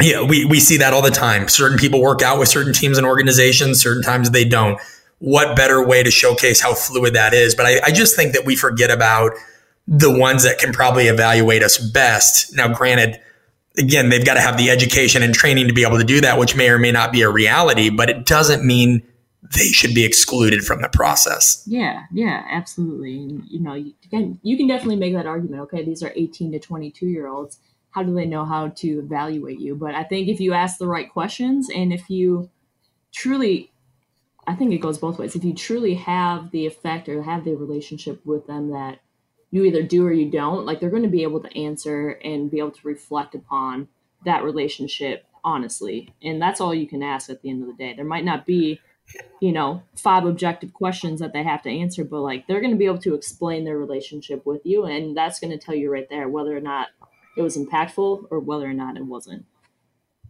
yeah, 0.00 0.22
we 0.22 0.44
we 0.44 0.60
see 0.60 0.76
that 0.78 0.92
all 0.92 1.02
the 1.02 1.10
time. 1.10 1.48
Certain 1.48 1.78
people 1.78 2.00
work 2.00 2.22
out 2.22 2.38
with 2.38 2.48
certain 2.48 2.72
teams 2.72 2.98
and 2.98 3.06
organizations. 3.06 3.80
Certain 3.80 4.02
times 4.02 4.30
they 4.30 4.44
don't. 4.44 4.78
What 5.18 5.56
better 5.56 5.84
way 5.84 6.02
to 6.02 6.10
showcase 6.10 6.60
how 6.60 6.74
fluid 6.74 7.14
that 7.14 7.32
is? 7.32 7.54
But 7.54 7.66
I, 7.66 7.80
I 7.84 7.90
just 7.90 8.14
think 8.14 8.34
that 8.34 8.44
we 8.44 8.56
forget 8.56 8.90
about 8.90 9.32
the 9.88 10.16
ones 10.16 10.42
that 10.42 10.58
can 10.58 10.72
probably 10.72 11.06
evaluate 11.06 11.62
us 11.62 11.78
best. 11.78 12.54
Now, 12.54 12.68
granted, 12.68 13.20
again, 13.78 14.08
they've 14.08 14.24
got 14.24 14.34
to 14.34 14.40
have 14.40 14.58
the 14.58 14.70
education 14.70 15.22
and 15.22 15.32
training 15.32 15.68
to 15.68 15.74
be 15.74 15.82
able 15.82 15.98
to 15.98 16.04
do 16.04 16.20
that, 16.20 16.38
which 16.38 16.56
may 16.56 16.68
or 16.68 16.78
may 16.78 16.92
not 16.92 17.12
be 17.12 17.22
a 17.22 17.30
reality, 17.30 17.88
but 17.88 18.10
it 18.10 18.26
doesn't 18.26 18.64
mean 18.64 19.02
they 19.54 19.68
should 19.68 19.94
be 19.94 20.04
excluded 20.04 20.64
from 20.64 20.82
the 20.82 20.88
process. 20.88 21.62
Yeah, 21.66 22.02
yeah, 22.12 22.44
absolutely. 22.50 23.16
And, 23.16 23.44
you 23.48 23.60
know, 23.60 23.74
you 23.74 23.94
can, 24.10 24.40
you 24.42 24.56
can 24.56 24.66
definitely 24.66 24.96
make 24.96 25.14
that 25.14 25.26
argument. 25.26 25.62
Okay, 25.62 25.84
these 25.84 26.02
are 26.02 26.12
18 26.16 26.52
to 26.52 26.58
22 26.58 27.06
year 27.06 27.28
olds. 27.28 27.58
How 27.96 28.02
do 28.02 28.14
they 28.14 28.26
know 28.26 28.44
how 28.44 28.68
to 28.68 28.98
evaluate 28.98 29.58
you? 29.58 29.74
But 29.74 29.94
I 29.94 30.04
think 30.04 30.28
if 30.28 30.38
you 30.38 30.52
ask 30.52 30.76
the 30.76 30.86
right 30.86 31.10
questions 31.10 31.70
and 31.74 31.94
if 31.94 32.10
you 32.10 32.50
truly, 33.10 33.72
I 34.46 34.54
think 34.54 34.74
it 34.74 34.82
goes 34.82 34.98
both 34.98 35.18
ways. 35.18 35.34
If 35.34 35.44
you 35.44 35.54
truly 35.54 35.94
have 35.94 36.50
the 36.50 36.66
effect 36.66 37.08
or 37.08 37.22
have 37.22 37.46
the 37.46 37.54
relationship 37.54 38.20
with 38.26 38.46
them 38.46 38.68
that 38.72 38.98
you 39.50 39.64
either 39.64 39.82
do 39.82 40.06
or 40.06 40.12
you 40.12 40.30
don't, 40.30 40.66
like 40.66 40.78
they're 40.78 40.90
going 40.90 41.04
to 41.04 41.08
be 41.08 41.22
able 41.22 41.40
to 41.40 41.58
answer 41.58 42.10
and 42.22 42.50
be 42.50 42.58
able 42.58 42.72
to 42.72 42.86
reflect 42.86 43.34
upon 43.34 43.88
that 44.26 44.44
relationship 44.44 45.24
honestly. 45.42 46.12
And 46.22 46.42
that's 46.42 46.60
all 46.60 46.74
you 46.74 46.86
can 46.86 47.02
ask 47.02 47.30
at 47.30 47.40
the 47.40 47.48
end 47.48 47.62
of 47.62 47.68
the 47.68 47.82
day. 47.82 47.94
There 47.94 48.04
might 48.04 48.26
not 48.26 48.44
be 48.44 48.78
you 49.40 49.52
know, 49.52 49.82
five 49.94 50.24
objective 50.24 50.72
questions 50.72 51.20
that 51.20 51.32
they 51.32 51.42
have 51.42 51.62
to 51.62 51.70
answer, 51.70 52.04
but 52.04 52.20
like 52.20 52.46
they're 52.46 52.60
going 52.60 52.72
to 52.72 52.78
be 52.78 52.86
able 52.86 52.98
to 52.98 53.14
explain 53.14 53.64
their 53.64 53.78
relationship 53.78 54.44
with 54.44 54.64
you. 54.64 54.84
And 54.84 55.16
that's 55.16 55.38
going 55.38 55.56
to 55.56 55.64
tell 55.64 55.74
you 55.74 55.90
right 55.90 56.08
there 56.08 56.28
whether 56.28 56.56
or 56.56 56.60
not 56.60 56.88
it 57.36 57.42
was 57.42 57.56
impactful 57.56 58.26
or 58.30 58.40
whether 58.40 58.68
or 58.68 58.74
not 58.74 58.96
it 58.96 59.04
wasn't. 59.04 59.44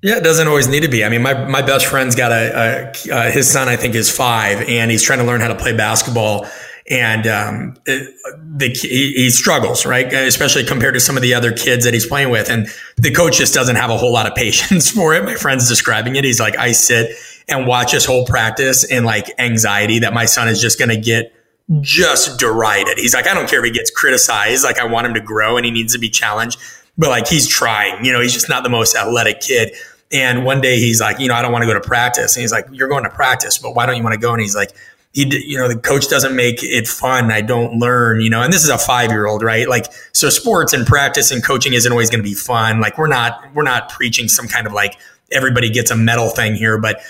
Yeah, 0.02 0.16
it 0.18 0.24
doesn't 0.24 0.46
always 0.46 0.68
need 0.68 0.80
to 0.80 0.88
be. 0.88 1.04
I 1.04 1.08
mean, 1.08 1.22
my, 1.22 1.32
my 1.46 1.62
best 1.62 1.86
friend's 1.86 2.14
got 2.14 2.30
a, 2.30 2.92
a 3.08 3.14
uh, 3.14 3.30
his 3.30 3.50
son, 3.50 3.68
I 3.68 3.76
think 3.76 3.94
is 3.94 4.14
five 4.14 4.60
and 4.68 4.90
he's 4.90 5.02
trying 5.02 5.20
to 5.20 5.24
learn 5.24 5.40
how 5.40 5.48
to 5.48 5.56
play 5.56 5.74
basketball 5.74 6.46
and 6.88 7.26
um, 7.26 7.76
it, 7.86 8.14
the, 8.40 8.68
he, 8.68 9.12
he, 9.12 9.30
struggles, 9.30 9.84
right? 9.84 10.12
Especially 10.12 10.64
compared 10.64 10.94
to 10.94 11.00
some 11.00 11.16
of 11.16 11.22
the 11.22 11.34
other 11.34 11.50
kids 11.50 11.84
that 11.84 11.92
he's 11.92 12.06
playing 12.06 12.30
with. 12.30 12.48
And 12.48 12.68
the 12.96 13.10
coach 13.10 13.38
just 13.38 13.54
doesn't 13.54 13.74
have 13.76 13.90
a 13.90 13.96
whole 13.96 14.12
lot 14.12 14.26
of 14.26 14.34
patience 14.36 14.90
for 14.90 15.14
it. 15.14 15.24
My 15.24 15.34
friend's 15.34 15.68
describing 15.68 16.16
it. 16.16 16.24
He's 16.24 16.38
like, 16.38 16.56
I 16.56 16.72
sit 16.72 17.16
and 17.48 17.66
watch 17.66 17.92
his 17.92 18.04
whole 18.04 18.24
practice 18.24 18.84
in 18.84 19.04
like 19.04 19.32
anxiety 19.38 20.00
that 20.00 20.12
my 20.12 20.26
son 20.26 20.48
is 20.48 20.60
just 20.60 20.78
going 20.78 20.88
to 20.90 20.96
get 20.96 21.32
just 21.80 22.38
derided. 22.38 22.98
He's 22.98 23.14
like, 23.14 23.26
I 23.26 23.34
don't 23.34 23.48
care 23.48 23.58
if 23.58 23.64
he 23.64 23.72
gets 23.72 23.90
criticized. 23.90 24.62
Like, 24.62 24.78
I 24.78 24.84
want 24.84 25.08
him 25.08 25.14
to 25.14 25.20
grow 25.20 25.56
and 25.56 25.66
he 25.66 25.72
needs 25.72 25.92
to 25.94 25.98
be 25.98 26.08
challenged. 26.08 26.60
But 26.98 27.10
like, 27.10 27.28
he's 27.28 27.46
trying, 27.46 28.04
you 28.04 28.12
know, 28.12 28.20
he's 28.20 28.32
just 28.32 28.48
not 28.48 28.62
the 28.62 28.70
most 28.70 28.96
athletic 28.96 29.40
kid. 29.40 29.72
And 30.12 30.44
one 30.44 30.60
day 30.60 30.78
he's 30.78 31.00
like, 31.00 31.18
you 31.18 31.28
know, 31.28 31.34
I 31.34 31.42
don't 31.42 31.52
want 31.52 31.62
to 31.62 31.66
go 31.66 31.74
to 31.74 31.80
practice. 31.80 32.36
And 32.36 32.40
he's 32.40 32.52
like, 32.52 32.66
you're 32.70 32.88
going 32.88 33.04
to 33.04 33.10
practice, 33.10 33.58
but 33.58 33.74
why 33.74 33.86
don't 33.86 33.96
you 33.96 34.02
want 34.02 34.14
to 34.14 34.20
go? 34.20 34.32
And 34.32 34.40
he's 34.40 34.54
like, 34.54 34.70
he, 35.12 35.24
you 35.46 35.58
know, 35.58 35.68
the 35.68 35.78
coach 35.78 36.08
doesn't 36.08 36.36
make 36.36 36.62
it 36.62 36.86
fun. 36.86 37.32
I 37.32 37.40
don't 37.40 37.78
learn, 37.78 38.20
you 38.20 38.30
know, 38.30 38.42
and 38.42 38.52
this 38.52 38.62
is 38.62 38.68
a 38.68 38.78
five 38.78 39.10
year 39.10 39.26
old, 39.26 39.42
right? 39.42 39.68
Like, 39.68 39.86
so 40.12 40.28
sports 40.28 40.72
and 40.72 40.86
practice 40.86 41.30
and 41.30 41.42
coaching 41.42 41.72
isn't 41.72 41.90
always 41.90 42.10
going 42.10 42.20
to 42.20 42.28
be 42.28 42.34
fun. 42.34 42.80
Like, 42.80 42.98
we're 42.98 43.06
not, 43.08 43.42
we're 43.54 43.62
not 43.62 43.88
preaching 43.88 44.28
some 44.28 44.46
kind 44.46 44.66
of 44.66 44.72
like 44.72 44.98
everybody 45.32 45.70
gets 45.70 45.90
a 45.90 45.96
medal 45.96 46.28
thing 46.28 46.54
here, 46.54 46.78
but 46.78 47.00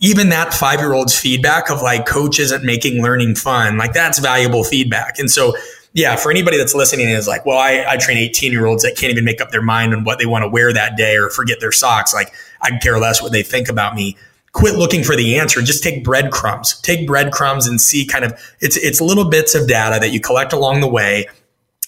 even 0.00 0.30
that 0.30 0.52
five 0.52 0.80
year 0.80 0.92
old's 0.92 1.18
feedback 1.18 1.70
of 1.70 1.80
like 1.80 2.06
coach 2.06 2.38
isn't 2.40 2.64
making 2.64 3.02
learning 3.02 3.36
fun, 3.36 3.78
like 3.78 3.92
that's 3.92 4.18
valuable 4.18 4.64
feedback. 4.64 5.18
And 5.18 5.30
so 5.30 5.54
yeah, 5.94 6.16
for 6.16 6.30
anybody 6.30 6.56
that's 6.56 6.74
listening 6.74 7.08
is 7.08 7.28
like, 7.28 7.44
well, 7.44 7.58
I, 7.58 7.84
I 7.86 7.96
train 7.98 8.16
18 8.16 8.52
year 8.52 8.66
olds 8.66 8.82
that 8.82 8.96
can't 8.96 9.12
even 9.12 9.24
make 9.24 9.40
up 9.40 9.50
their 9.50 9.62
mind 9.62 9.94
on 9.94 10.04
what 10.04 10.18
they 10.18 10.26
want 10.26 10.42
to 10.42 10.48
wear 10.48 10.72
that 10.72 10.96
day 10.96 11.16
or 11.16 11.28
forget 11.28 11.60
their 11.60 11.72
socks. 11.72 12.14
Like, 12.14 12.32
I 12.60 12.76
care 12.78 12.98
less 12.98 13.20
what 13.20 13.32
they 13.32 13.42
think 13.42 13.68
about 13.68 13.94
me. 13.94 14.16
Quit 14.52 14.74
looking 14.74 15.02
for 15.02 15.16
the 15.16 15.38
answer. 15.38 15.60
Just 15.62 15.82
take 15.82 16.04
breadcrumbs. 16.04 16.80
Take 16.80 17.06
breadcrumbs 17.06 17.66
and 17.66 17.80
see 17.80 18.06
kind 18.06 18.24
of 18.24 18.38
it's 18.60 18.76
it's 18.76 19.00
little 19.00 19.28
bits 19.28 19.54
of 19.54 19.66
data 19.66 19.98
that 20.00 20.12
you 20.12 20.20
collect 20.20 20.52
along 20.52 20.80
the 20.80 20.88
way 20.88 21.26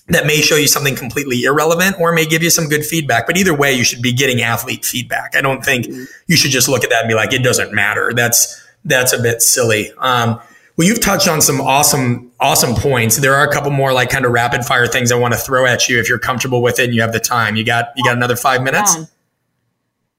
that 0.09 0.27
may 0.27 0.41
show 0.41 0.57
you 0.57 0.67
something 0.67 0.95
completely 0.95 1.45
irrelevant 1.45 1.97
or 1.99 2.13
may 2.13 2.27
give 2.27 2.43
you 2.43 2.51
some 2.51 2.69
good 2.69 2.85
feedback. 2.85 3.27
But 3.27 3.39
either 3.39 3.55
way, 3.55 3.73
you 3.73 3.85
should 3.85 4.03
be 4.03 4.13
getting 4.13 4.43
athlete 4.43 4.85
feedback. 4.85 5.35
I 5.35 5.41
don't 5.41 5.65
think 5.65 5.87
you 6.27 6.37
should 6.37 6.51
just 6.51 6.69
look 6.69 6.85
at 6.85 6.91
that 6.91 7.01
and 7.01 7.09
be 7.09 7.15
like, 7.15 7.33
it 7.33 7.43
doesn't 7.43 7.73
matter. 7.73 8.13
That's 8.15 8.63
that's 8.85 9.13
a 9.13 9.23
bit 9.23 9.41
silly. 9.41 9.93
Um, 9.99 10.41
well, 10.77 10.89
you've 10.89 11.01
touched 11.01 11.29
on 11.29 11.41
some 11.41 11.61
awesome, 11.61 12.33
awesome 12.41 12.75
points. 12.75 13.19
There 13.19 13.35
are 13.35 13.49
a 13.49 13.53
couple 13.53 13.71
more 13.71 13.93
like 13.93 14.11
kind 14.11 14.25
of 14.25 14.33
rapid 14.33 14.65
fire 14.65 14.87
things 14.87 15.13
I 15.13 15.17
want 15.17 15.33
to 15.35 15.39
throw 15.39 15.67
at 15.67 15.89
you 15.89 16.01
if 16.01 16.09
you're 16.09 16.19
comfortable 16.19 16.63
with 16.63 16.81
it 16.81 16.87
and 16.87 16.95
you 16.95 17.01
have 17.01 17.13
the 17.13 17.21
time. 17.21 17.55
You 17.55 17.65
got 17.65 17.89
you 17.97 18.05
got 18.05 18.17
another 18.17 18.37
five 18.37 18.63
minutes. 18.63 18.97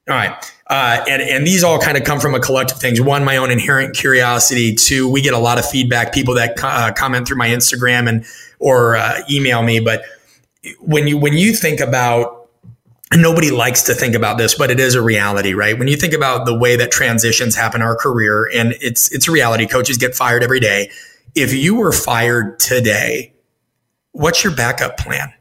All 0.07 0.15
right. 0.15 0.31
Uh, 0.67 1.03
and, 1.09 1.21
and 1.21 1.47
these 1.47 1.63
all 1.63 1.79
kind 1.79 1.97
of 1.97 2.03
come 2.03 2.19
from 2.19 2.35
a 2.35 2.39
collective 2.39 2.77
things. 2.79 3.01
One, 3.01 3.23
my 3.23 3.37
own 3.37 3.51
inherent 3.51 3.95
curiosity. 3.95 4.75
Two, 4.75 5.09
we 5.09 5.21
get 5.21 5.33
a 5.33 5.39
lot 5.39 5.57
of 5.57 5.67
feedback, 5.67 6.13
people 6.13 6.35
that 6.35 6.57
uh, 6.63 6.93
comment 6.93 7.27
through 7.27 7.37
my 7.37 7.47
Instagram 7.47 8.07
and 8.07 8.25
or 8.59 8.95
uh, 8.95 9.21
email 9.29 9.61
me. 9.63 9.79
But 9.79 10.03
when 10.79 11.07
you 11.07 11.17
when 11.17 11.33
you 11.33 11.53
think 11.53 11.79
about 11.79 12.44
nobody 13.13 13.51
likes 13.51 13.83
to 13.83 13.93
think 13.93 14.15
about 14.15 14.37
this, 14.37 14.55
but 14.55 14.71
it 14.71 14.79
is 14.79 14.95
a 14.95 15.01
reality, 15.01 15.53
right? 15.53 15.77
When 15.77 15.87
you 15.87 15.95
think 15.95 16.13
about 16.13 16.45
the 16.45 16.57
way 16.57 16.75
that 16.75 16.91
transitions 16.91 17.55
happen 17.55 17.81
in 17.81 17.87
our 17.87 17.95
career, 17.95 18.49
and 18.53 18.75
it's 18.81 19.11
it's 19.11 19.27
a 19.27 19.31
reality. 19.31 19.67
Coaches 19.67 19.97
get 19.97 20.15
fired 20.15 20.43
every 20.43 20.59
day. 20.59 20.89
If 21.35 21.53
you 21.53 21.75
were 21.75 21.91
fired 21.91 22.59
today, 22.59 23.33
what's 24.11 24.43
your 24.43 24.55
backup 24.55 24.97
plan? 24.97 25.33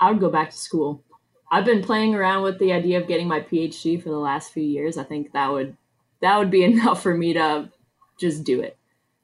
I 0.00 0.10
would 0.10 0.20
go 0.20 0.30
back 0.30 0.50
to 0.50 0.56
school. 0.56 1.02
I've 1.50 1.64
been 1.64 1.82
playing 1.82 2.14
around 2.14 2.42
with 2.44 2.58
the 2.58 2.72
idea 2.72 2.98
of 3.00 3.06
getting 3.06 3.28
my 3.28 3.40
PhD 3.40 4.02
for 4.02 4.08
the 4.08 4.16
last 4.16 4.52
few 4.52 4.62
years. 4.62 4.96
I 4.96 5.04
think 5.04 5.32
that 5.32 5.52
would 5.52 5.76
that 6.20 6.38
would 6.38 6.50
be 6.50 6.64
enough 6.70 7.02
for 7.02 7.14
me 7.14 7.34
to 7.34 7.70
just 8.18 8.44
do 8.44 8.60
it. 8.60 8.76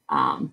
Um, 0.09 0.53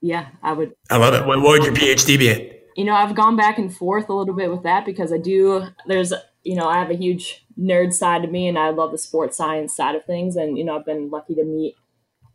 yeah, 0.00 0.28
I 0.42 0.52
would. 0.52 0.74
I 0.88 0.96
love 0.96 1.14
it. 1.14 1.26
What, 1.26 1.42
what 1.42 1.60
would 1.60 1.64
your 1.64 1.74
PhD 1.74 2.18
be 2.18 2.28
in? 2.28 2.59
You 2.80 2.86
know, 2.86 2.94
I've 2.94 3.14
gone 3.14 3.36
back 3.36 3.58
and 3.58 3.70
forth 3.70 4.08
a 4.08 4.14
little 4.14 4.32
bit 4.32 4.50
with 4.50 4.62
that 4.62 4.86
because 4.86 5.12
I 5.12 5.18
do, 5.18 5.66
there's, 5.86 6.14
you 6.44 6.56
know, 6.56 6.66
I 6.66 6.78
have 6.78 6.90
a 6.90 6.96
huge 6.96 7.44
nerd 7.60 7.92
side 7.92 8.22
to 8.22 8.28
me 8.28 8.48
and 8.48 8.58
I 8.58 8.70
love 8.70 8.90
the 8.90 8.96
sports 8.96 9.36
science 9.36 9.76
side 9.76 9.94
of 9.94 10.06
things. 10.06 10.34
And, 10.34 10.56
you 10.56 10.64
know, 10.64 10.78
I've 10.78 10.86
been 10.86 11.10
lucky 11.10 11.34
to 11.34 11.44
meet 11.44 11.76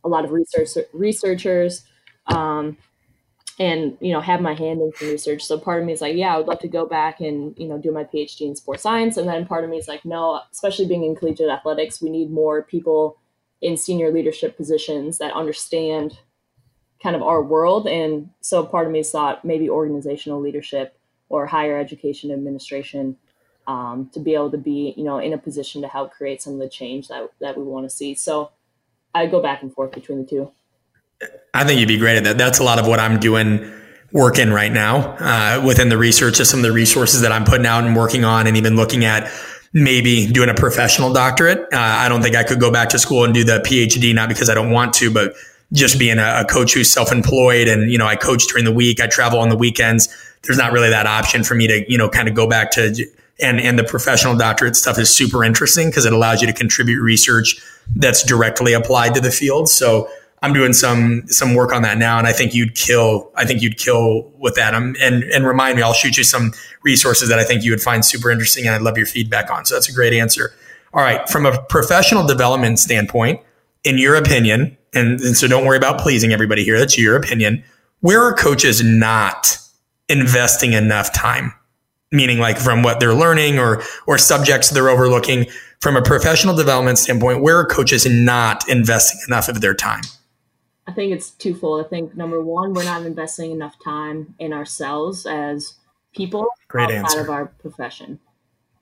a 0.04 0.08
lot 0.08 0.24
of 0.24 0.30
research 0.30 0.68
researchers 0.92 1.82
um, 2.28 2.76
and, 3.58 3.98
you 4.00 4.12
know, 4.12 4.20
have 4.20 4.40
my 4.40 4.54
hand 4.54 4.80
in 4.82 4.92
some 4.94 5.08
research. 5.08 5.42
So 5.42 5.58
part 5.58 5.80
of 5.80 5.86
me 5.86 5.94
is 5.94 6.00
like, 6.00 6.14
yeah, 6.14 6.32
I 6.32 6.38
would 6.38 6.46
love 6.46 6.60
to 6.60 6.68
go 6.68 6.86
back 6.86 7.18
and, 7.18 7.52
you 7.58 7.66
know, 7.66 7.76
do 7.76 7.90
my 7.90 8.04
PhD 8.04 8.42
in 8.42 8.54
sports 8.54 8.84
science. 8.84 9.16
And 9.16 9.28
then 9.28 9.46
part 9.46 9.64
of 9.64 9.70
me 9.70 9.78
is 9.78 9.88
like, 9.88 10.04
no, 10.04 10.42
especially 10.52 10.86
being 10.86 11.02
in 11.02 11.16
collegiate 11.16 11.50
athletics, 11.50 12.00
we 12.00 12.08
need 12.08 12.30
more 12.30 12.62
people 12.62 13.18
in 13.60 13.76
senior 13.76 14.12
leadership 14.12 14.56
positions 14.56 15.18
that 15.18 15.32
understand 15.32 16.20
kind 17.06 17.14
of 17.14 17.22
our 17.22 17.40
world. 17.40 17.86
And 17.86 18.30
so 18.40 18.66
part 18.66 18.86
of 18.86 18.92
me 18.92 19.00
thought 19.04 19.44
maybe 19.44 19.70
organizational 19.70 20.40
leadership 20.40 20.98
or 21.28 21.46
higher 21.46 21.78
education 21.78 22.32
administration 22.32 23.16
um, 23.68 24.10
to 24.12 24.18
be 24.18 24.34
able 24.34 24.50
to 24.50 24.58
be, 24.58 24.92
you 24.96 25.04
know, 25.04 25.18
in 25.18 25.32
a 25.32 25.38
position 25.38 25.82
to 25.82 25.88
help 25.88 26.10
create 26.10 26.42
some 26.42 26.54
of 26.54 26.58
the 26.58 26.68
change 26.68 27.06
that, 27.06 27.30
that 27.40 27.56
we 27.56 27.62
want 27.62 27.88
to 27.88 27.90
see. 27.90 28.16
So 28.16 28.50
I 29.14 29.26
go 29.26 29.40
back 29.40 29.62
and 29.62 29.72
forth 29.72 29.92
between 29.92 30.18
the 30.18 30.24
two. 30.24 30.50
I 31.54 31.62
think 31.62 31.78
you'd 31.78 31.86
be 31.86 31.96
great 31.96 32.16
at 32.16 32.24
that. 32.24 32.38
That's 32.38 32.58
a 32.58 32.64
lot 32.64 32.80
of 32.80 32.88
what 32.88 32.98
I'm 32.98 33.20
doing 33.20 33.72
working 34.10 34.50
right 34.50 34.72
now 34.72 35.16
uh, 35.20 35.62
within 35.64 35.90
the 35.90 35.98
research 35.98 36.40
of 36.40 36.48
some 36.48 36.58
of 36.58 36.64
the 36.64 36.72
resources 36.72 37.20
that 37.20 37.30
I'm 37.30 37.44
putting 37.44 37.66
out 37.66 37.84
and 37.84 37.94
working 37.94 38.24
on 38.24 38.48
and 38.48 38.56
even 38.56 38.74
looking 38.74 39.04
at 39.04 39.30
maybe 39.72 40.26
doing 40.26 40.48
a 40.48 40.54
professional 40.54 41.12
doctorate. 41.12 41.60
Uh, 41.72 41.78
I 41.78 42.08
don't 42.08 42.22
think 42.22 42.34
I 42.34 42.42
could 42.42 42.58
go 42.58 42.72
back 42.72 42.88
to 42.88 42.98
school 42.98 43.22
and 43.22 43.32
do 43.32 43.44
the 43.44 43.60
PhD, 43.60 44.12
not 44.12 44.28
because 44.28 44.50
I 44.50 44.54
don't 44.54 44.72
want 44.72 44.92
to, 44.94 45.12
but 45.12 45.34
just 45.72 45.98
being 45.98 46.18
a, 46.18 46.40
a 46.40 46.44
coach 46.44 46.74
who's 46.74 46.90
self-employed 46.90 47.68
and, 47.68 47.90
you 47.90 47.98
know, 47.98 48.06
I 48.06 48.16
coach 48.16 48.46
during 48.46 48.64
the 48.64 48.72
week, 48.72 49.00
I 49.00 49.06
travel 49.06 49.38
on 49.38 49.48
the 49.48 49.56
weekends. 49.56 50.08
There's 50.42 50.58
not 50.58 50.72
really 50.72 50.90
that 50.90 51.06
option 51.06 51.42
for 51.44 51.54
me 51.54 51.66
to, 51.66 51.90
you 51.90 51.98
know, 51.98 52.08
kind 52.08 52.28
of 52.28 52.34
go 52.34 52.48
back 52.48 52.70
to, 52.72 52.94
and, 53.40 53.60
and 53.60 53.78
the 53.78 53.84
professional 53.84 54.36
doctorate 54.36 54.76
stuff 54.76 54.98
is 54.98 55.10
super 55.10 55.44
interesting 55.44 55.88
because 55.88 56.04
it 56.04 56.12
allows 56.12 56.40
you 56.40 56.46
to 56.46 56.52
contribute 56.52 57.02
research 57.02 57.56
that's 57.96 58.22
directly 58.22 58.72
applied 58.72 59.14
to 59.14 59.20
the 59.20 59.30
field. 59.30 59.68
So, 59.68 60.08
I'm 60.42 60.52
doing 60.52 60.74
some 60.74 61.22
some 61.26 61.54
work 61.54 61.72
on 61.72 61.82
that 61.82 61.96
now, 61.98 62.18
and 62.18 62.26
I 62.26 62.32
think 62.32 62.54
you'd 62.54 62.74
kill. 62.74 63.32
I 63.34 63.44
think 63.46 63.62
you'd 63.62 63.78
kill 63.78 64.30
with 64.38 64.54
that. 64.56 64.74
Um, 64.74 64.94
and 65.00 65.24
and 65.24 65.46
remind 65.46 65.76
me, 65.76 65.82
I'll 65.82 65.94
shoot 65.94 66.16
you 66.16 66.24
some 66.24 66.52
resources 66.82 67.28
that 67.30 67.38
I 67.38 67.44
think 67.44 67.64
you 67.64 67.70
would 67.70 67.80
find 67.80 68.04
super 68.04 68.30
interesting, 68.30 68.66
and 68.66 68.74
I'd 68.74 68.82
love 68.82 68.98
your 68.98 69.06
feedback 69.06 69.50
on. 69.50 69.64
So 69.64 69.74
that's 69.74 69.88
a 69.88 69.92
great 69.92 70.12
answer. 70.12 70.52
All 70.92 71.02
right, 71.02 71.26
from 71.28 71.46
a 71.46 71.62
professional 71.64 72.26
development 72.26 72.78
standpoint, 72.78 73.40
in 73.82 73.98
your 73.98 74.14
opinion, 74.14 74.76
and, 74.96 75.20
and 75.20 75.36
so 75.36 75.46
don't 75.46 75.64
worry 75.64 75.76
about 75.76 76.00
pleasing 76.00 76.32
everybody 76.32 76.64
here. 76.64 76.78
That's 76.78 76.98
your 76.98 77.16
opinion. 77.16 77.62
Where 78.00 78.22
are 78.22 78.34
coaches 78.34 78.82
not 78.82 79.58
investing 80.08 80.72
enough 80.72 81.12
time? 81.12 81.52
Meaning 82.12 82.38
like 82.38 82.58
from 82.58 82.82
what 82.82 83.00
they're 83.00 83.14
learning 83.14 83.58
or 83.58 83.82
or 84.06 84.16
subjects 84.16 84.70
they're 84.70 84.88
overlooking 84.88 85.46
from 85.80 85.96
a 85.96 86.02
professional 86.02 86.54
development 86.56 86.98
standpoint, 86.98 87.42
where 87.42 87.58
are 87.58 87.66
coaches 87.66 88.06
not 88.06 88.68
investing 88.68 89.20
enough 89.28 89.48
of 89.48 89.60
their 89.60 89.74
time? 89.74 90.02
I 90.86 90.92
think 90.92 91.12
it's 91.12 91.30
twofold. 91.30 91.84
I 91.84 91.88
think 91.88 92.16
number 92.16 92.40
one, 92.40 92.72
we're 92.72 92.84
not 92.84 93.04
investing 93.04 93.50
enough 93.50 93.74
time 93.82 94.34
in 94.38 94.52
ourselves 94.52 95.26
as 95.26 95.74
people 96.14 96.46
Great 96.68 96.84
outside 96.84 96.96
answer. 96.96 97.20
of 97.20 97.30
our 97.30 97.46
profession. 97.46 98.20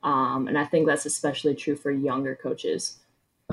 Um, 0.02 0.46
and 0.48 0.58
I 0.58 0.66
think 0.66 0.86
that's 0.86 1.06
especially 1.06 1.54
true 1.54 1.76
for 1.76 1.90
younger 1.90 2.36
coaches. 2.36 2.98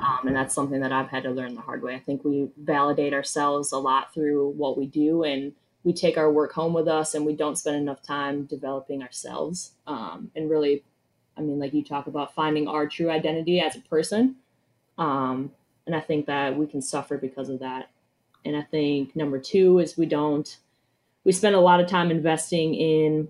Um, 0.01 0.27
and 0.27 0.35
that's 0.35 0.55
something 0.55 0.81
that 0.81 0.91
I've 0.91 1.09
had 1.09 1.23
to 1.23 1.31
learn 1.31 1.55
the 1.55 1.61
hard 1.61 1.83
way. 1.83 1.95
I 1.95 1.99
think 1.99 2.23
we 2.23 2.49
validate 2.57 3.13
ourselves 3.13 3.71
a 3.71 3.77
lot 3.77 4.13
through 4.13 4.49
what 4.51 4.77
we 4.77 4.87
do, 4.87 5.23
and 5.23 5.53
we 5.83 5.93
take 5.93 6.17
our 6.17 6.31
work 6.31 6.53
home 6.53 6.73
with 6.73 6.87
us, 6.87 7.13
and 7.13 7.25
we 7.25 7.35
don't 7.35 7.57
spend 7.57 7.77
enough 7.77 8.01
time 8.01 8.45
developing 8.45 9.03
ourselves. 9.03 9.73
Um, 9.87 10.31
and 10.35 10.49
really, 10.49 10.83
I 11.37 11.41
mean, 11.41 11.59
like 11.59 11.73
you 11.73 11.83
talk 11.83 12.07
about 12.07 12.33
finding 12.33 12.67
our 12.67 12.87
true 12.87 13.09
identity 13.09 13.59
as 13.59 13.75
a 13.75 13.81
person. 13.81 14.35
Um, 14.97 15.51
and 15.85 15.95
I 15.95 15.99
think 15.99 16.25
that 16.27 16.55
we 16.55 16.67
can 16.67 16.81
suffer 16.81 17.17
because 17.17 17.49
of 17.49 17.59
that. 17.59 17.89
And 18.45 18.55
I 18.55 18.61
think 18.61 19.15
number 19.15 19.39
two 19.39 19.79
is 19.79 19.97
we 19.97 20.05
don't, 20.05 20.57
we 21.23 21.31
spend 21.31 21.55
a 21.55 21.59
lot 21.59 21.79
of 21.79 21.87
time 21.87 22.11
investing 22.11 22.73
in 22.75 23.27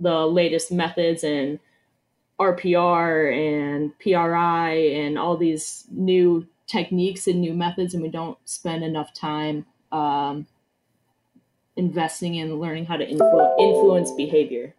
the 0.00 0.26
latest 0.26 0.72
methods 0.72 1.22
and 1.24 1.58
RPR 2.40 3.32
and 3.32 3.98
PRI 3.98 4.72
and 4.72 5.18
all 5.18 5.36
these 5.36 5.84
new 5.90 6.46
techniques 6.66 7.26
and 7.26 7.40
new 7.40 7.54
methods, 7.54 7.94
and 7.94 8.02
we 8.02 8.08
don't 8.08 8.38
spend 8.44 8.82
enough 8.82 9.14
time 9.14 9.66
um, 9.92 10.46
investing 11.76 12.34
in 12.34 12.58
learning 12.58 12.86
how 12.86 12.96
to 12.96 13.06
influ- 13.06 13.58
influence 13.58 14.10
behavior. 14.12 14.74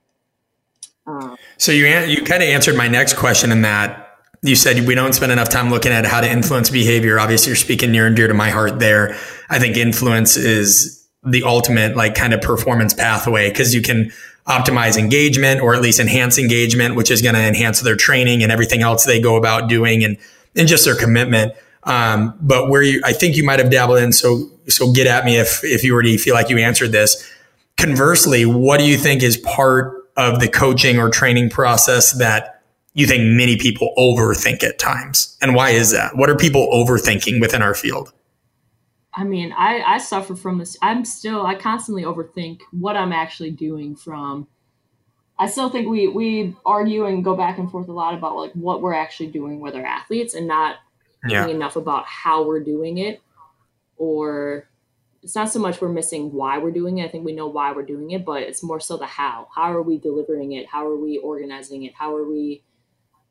Um, 1.08 1.38
so 1.58 1.72
you 1.72 1.86
you 1.86 2.24
kind 2.24 2.42
of 2.42 2.50
answered 2.50 2.76
my 2.76 2.88
next 2.88 3.16
question 3.16 3.52
in 3.52 3.62
that 3.62 4.06
you 4.46 4.56
said 4.56 4.88
we 4.88 4.96
don't 4.96 5.14
spend 5.14 5.32
enough 5.32 5.50
time 5.50 5.70
looking 5.70 5.92
at 5.92 6.06
how 6.06 6.22
to 6.22 6.32
influence 6.32 6.70
behavior. 6.70 7.20
Obviously, 7.20 7.50
you're 7.50 7.56
speaking 7.56 7.92
near 7.92 8.06
and 8.06 8.16
dear 8.16 8.28
to 8.28 8.34
my 8.34 8.50
heart 8.50 8.80
there. 8.80 9.18
I 9.50 9.60
think 9.60 9.78
influence 9.78 10.38
is 10.38 11.04
the 11.24 11.44
ultimate 11.44 11.96
like 11.96 12.16
kind 12.16 12.34
of 12.34 12.42
performance 12.42 12.94
pathway 12.94 13.50
because 13.50 13.74
you 13.74 13.82
can 13.82 14.12
optimize 14.48 14.98
engagement 14.98 15.60
or 15.62 15.74
at 15.74 15.82
least 15.82 16.00
enhance 16.00 16.38
engagement, 16.38 16.96
which 16.96 17.10
is 17.10 17.22
going 17.22 17.36
to 17.36 17.42
enhance 17.42 17.82
their 17.82 17.96
training 17.96 18.44
and 18.44 18.52
everything 18.52 18.82
else 18.82 19.06
they 19.06 19.20
go 19.20 19.36
about 19.36 19.68
doing 19.68 20.04
and, 20.04 20.18
and 20.56 20.68
just 20.68 20.86
their 20.86 20.96
commitment. 20.96 21.54
Um, 21.84 22.38
but 22.42 22.70
where 22.70 22.82
you, 22.82 23.02
I 23.04 23.14
think 23.14 23.36
you 23.36 23.44
might 23.44 23.60
have 23.60 23.72
dabbled 23.72 24.00
in. 24.00 24.12
So, 24.12 24.50
so 24.68 24.92
get 24.92 25.08
at 25.08 25.26
me 25.26 25.38
if, 25.38 25.64
if 25.64 25.84
you 25.84 25.94
already 25.94 26.18
feel 26.18 26.34
like 26.36 26.50
you 26.50 26.58
answered 26.58 26.92
this. 26.92 27.32
Conversely, 27.78 28.46
what 28.46 28.80
do 28.80 28.86
you 28.86 28.98
think 28.98 29.24
is 29.24 29.38
part 29.38 29.94
of 30.16 30.40
the 30.40 30.48
coaching 30.48 30.98
or 30.98 31.10
training 31.10 31.50
process 31.50 32.14
that 32.14 32.64
you 32.94 33.06
think 33.06 33.24
many 33.24 33.58
people 33.58 33.94
overthink 33.98 34.64
at 34.64 34.80
times? 34.80 35.38
And 35.42 35.56
why 35.56 35.72
is 35.72 35.92
that? 35.92 36.16
What 36.16 36.30
are 36.30 36.36
people 36.36 36.68
overthinking 36.72 37.42
within 37.42 37.62
our 37.62 37.74
field? 37.74 38.14
I 39.16 39.24
mean, 39.24 39.54
I, 39.58 39.82
I 39.82 39.98
suffer 39.98 40.36
from 40.36 40.58
this. 40.58 40.78
I'm 40.82 41.06
still, 41.06 41.46
I 41.46 41.56
constantly 41.56 42.04
overthink 42.04 42.60
what 42.72 42.98
I'm 42.98 43.14
actually 43.14 43.52
doing 43.52 43.96
from. 43.96 44.48
I 45.40 45.48
still 45.48 45.70
think 45.70 45.88
we, 45.88 46.08
we 46.08 46.56
argue 46.66 47.06
and 47.06 47.24
go 47.24 47.36
back 47.36 47.58
and 47.58 47.72
forth 47.72 47.88
a 47.88 47.94
lot 47.94 48.14
about 48.14 48.36
like 48.36 48.52
what 48.54 48.82
we're 48.82 48.94
actually 48.94 49.28
doing 49.28 49.60
with 49.60 49.76
our 49.76 49.86
athletes 49.86 50.34
and 50.34 50.48
not 50.48 50.78
yeah. 51.28 51.48
enough 51.48 51.76
about 51.78 52.06
how 52.06 52.46
we're 52.46 52.64
doing 52.64 52.98
it. 52.98 53.22
Or 53.98 54.68
it's 55.24 55.36
not 55.36 55.50
so 55.50 55.60
much 55.60 55.80
we're 55.80 55.90
missing 55.90 56.34
why 56.34 56.58
we're 56.58 56.72
doing 56.72 56.98
it. 56.98 57.06
I 57.06 57.08
think 57.08 57.26
we 57.26 57.34
know 57.34 57.48
why 57.48 57.72
we're 57.72 57.84
doing 57.84 58.12
it, 58.12 58.26
but 58.26 58.44
it's 58.44 58.64
more 58.64 58.80
so 58.82 58.98
the 58.98 59.06
how. 59.06 59.48
How 59.56 59.72
are 59.72 59.82
we 59.82 59.98
delivering 59.98 60.52
it? 60.52 60.68
How 60.68 60.86
are 60.88 60.98
we 60.98 61.18
organizing 61.18 61.84
it? 61.84 61.94
How 61.96 62.16
are 62.16 62.30
we, 62.30 62.64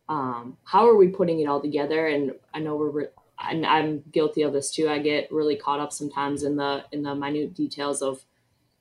um, 0.09 0.57
how 0.65 0.89
are 0.89 0.97
we 0.97 1.09
putting 1.09 1.41
it 1.41 1.47
all 1.47 1.61
together? 1.61 2.07
And 2.07 2.33
I 2.55 2.61
know 2.61 2.77
we're 2.77 3.09
and 3.39 3.67
I'm 3.67 4.03
guilty 4.13 4.43
of 4.43 4.53
this 4.53 4.71
too. 4.71 4.89
I 4.89 4.99
get 4.99 5.31
really 5.33 5.57
caught 5.57 5.81
up 5.81 5.93
sometimes 5.93 6.43
in 6.43 6.57
the 6.57 6.85
in 6.93 7.03
the 7.03 7.15
minute 7.15 7.55
details 7.55 8.03
of 8.03 8.25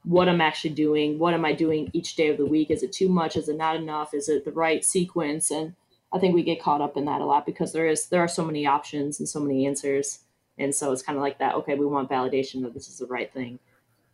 what 0.03 0.27
I'm 0.27 0.41
actually 0.41 0.71
doing. 0.71 1.17
What 1.17 1.33
am 1.33 1.45
I 1.45 1.53
doing 1.53 1.89
each 1.93 2.15
day 2.15 2.29
of 2.29 2.37
the 2.37 2.45
week? 2.45 2.69
Is 2.69 2.83
it 2.83 2.91
too 2.91 3.09
much? 3.09 3.35
Is 3.35 3.49
it 3.49 3.57
not 3.57 3.75
enough? 3.75 4.13
Is 4.13 4.29
it 4.29 4.45
the 4.45 4.51
right 4.51 4.83
sequence? 4.83 5.49
And 5.49 5.75
I 6.11 6.19
think 6.19 6.35
we 6.35 6.43
get 6.43 6.61
caught 6.61 6.81
up 6.81 6.97
in 6.97 7.05
that 7.05 7.21
a 7.21 7.25
lot 7.25 7.45
because 7.45 7.73
there 7.73 7.87
is 7.87 8.07
there 8.07 8.21
are 8.21 8.27
so 8.27 8.45
many 8.45 8.65
options 8.65 9.19
and 9.19 9.27
so 9.27 9.39
many 9.39 9.65
answers, 9.65 10.19
and 10.57 10.73
so 10.75 10.91
it's 10.91 11.01
kind 11.01 11.17
of 11.17 11.23
like 11.23 11.39
that. 11.39 11.55
Okay, 11.55 11.75
we 11.75 11.85
want 11.85 12.09
validation 12.09 12.61
that 12.63 12.73
this 12.73 12.87
is 12.87 12.99
the 12.99 13.07
right 13.07 13.31
thing. 13.33 13.59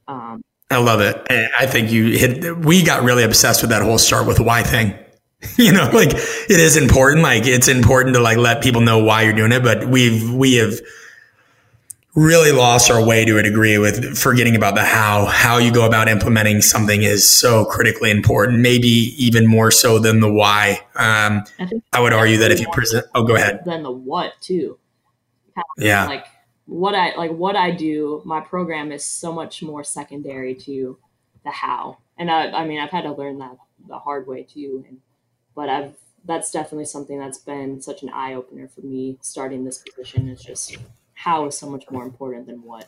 Um, 0.08 0.42
I 0.72 0.78
love 0.78 1.02
it. 1.02 1.26
I 1.60 1.66
think 1.66 1.92
you 1.92 2.18
hit. 2.18 2.58
We 2.60 2.84
got 2.84 3.04
really 3.04 3.24
obsessed 3.24 3.62
with 3.62 3.72
that 3.72 3.82
whole 3.82 3.98
start 3.98 4.28
with 4.28 4.40
why 4.40 4.64
thing. 4.64 4.98
You 5.58 5.74
know, 5.74 5.90
like 5.94 6.12
it 6.12 6.60
is 6.60 6.78
important. 6.78 7.22
Like 7.24 7.46
it's 7.46 7.68
important 7.68 8.16
to 8.16 8.22
like 8.22 8.38
let 8.38 8.62
people 8.62 8.82
know 8.82 9.04
why 9.04 9.24
you're 9.24 9.34
doing 9.34 9.52
it. 9.52 9.64
But 9.64 9.88
we've 9.88 10.34
we 10.34 10.56
have 10.56 10.80
really 12.16 12.52
lost 12.52 12.90
our 12.92 13.06
way 13.06 13.24
to 13.26 13.38
a 13.38 13.44
degree 13.44 13.78
with 13.78 14.18
forgetting 14.18 14.56
about 14.56 14.76
the 14.76 14.84
how. 14.84 15.26
How 15.26 15.58
you 15.58 15.72
go 15.72 15.86
about 15.86 16.10
implementing 16.10 16.62
something 16.62 17.04
is 17.04 17.30
so 17.30 17.66
critically 17.66 18.12
important, 18.12 18.60
maybe 18.60 18.88
even 19.18 19.48
more 19.48 19.72
so 19.72 20.00
than 20.00 20.20
the 20.20 20.32
why. 20.32 20.82
Um, 20.96 21.44
I, 21.60 21.70
I, 21.94 22.00
would 22.02 22.14
argue 22.14 22.38
that 22.38 22.52
if 22.52 22.60
you 22.60 22.68
present, 22.72 23.06
oh, 23.16 23.24
go 23.24 23.36
ahead. 23.36 23.62
Then 23.66 23.84
the 23.84 23.92
what 23.92 24.34
too. 24.42 24.78
yeah. 25.78 26.08
Like 26.08 26.26
what 26.66 26.96
I 26.96 27.16
like, 27.16 27.32
what 27.32 27.56
I 27.56 27.72
do, 27.72 28.22
my 28.26 28.42
program 28.42 28.92
is 28.92 29.06
so 29.06 29.32
much 29.32 29.62
more 29.62 29.84
secondary 29.84 30.56
to 30.56 30.98
the 31.44 31.52
how. 31.52 31.98
And 32.18 32.30
I, 32.30 32.52
I 32.52 32.66
mean, 32.66 32.80
I've 32.80 32.92
had 32.92 33.04
to 33.04 33.14
learn 33.14 33.40
that 33.40 33.58
the 33.88 33.98
hard 33.98 34.28
way 34.28 34.44
too. 34.44 34.86
And, 34.88 35.00
but 35.60 35.68
I've, 35.68 35.94
that's 36.24 36.52
definitely 36.52 36.86
something 36.86 37.20
that's 37.20 37.38
been 37.38 37.82
such 37.82 38.02
an 38.02 38.10
eye 38.12 38.34
opener 38.34 38.70
for 38.70 38.80
me 38.80 39.18
starting 39.20 39.66
this 39.66 39.80
position 39.80 40.30
is 40.30 40.42
just 40.42 40.78
how 41.16 41.48
is 41.48 41.58
so 41.58 41.70
much 41.70 41.84
more 41.92 42.04
important 42.04 42.48
than 42.48 42.64
what. 42.64 42.88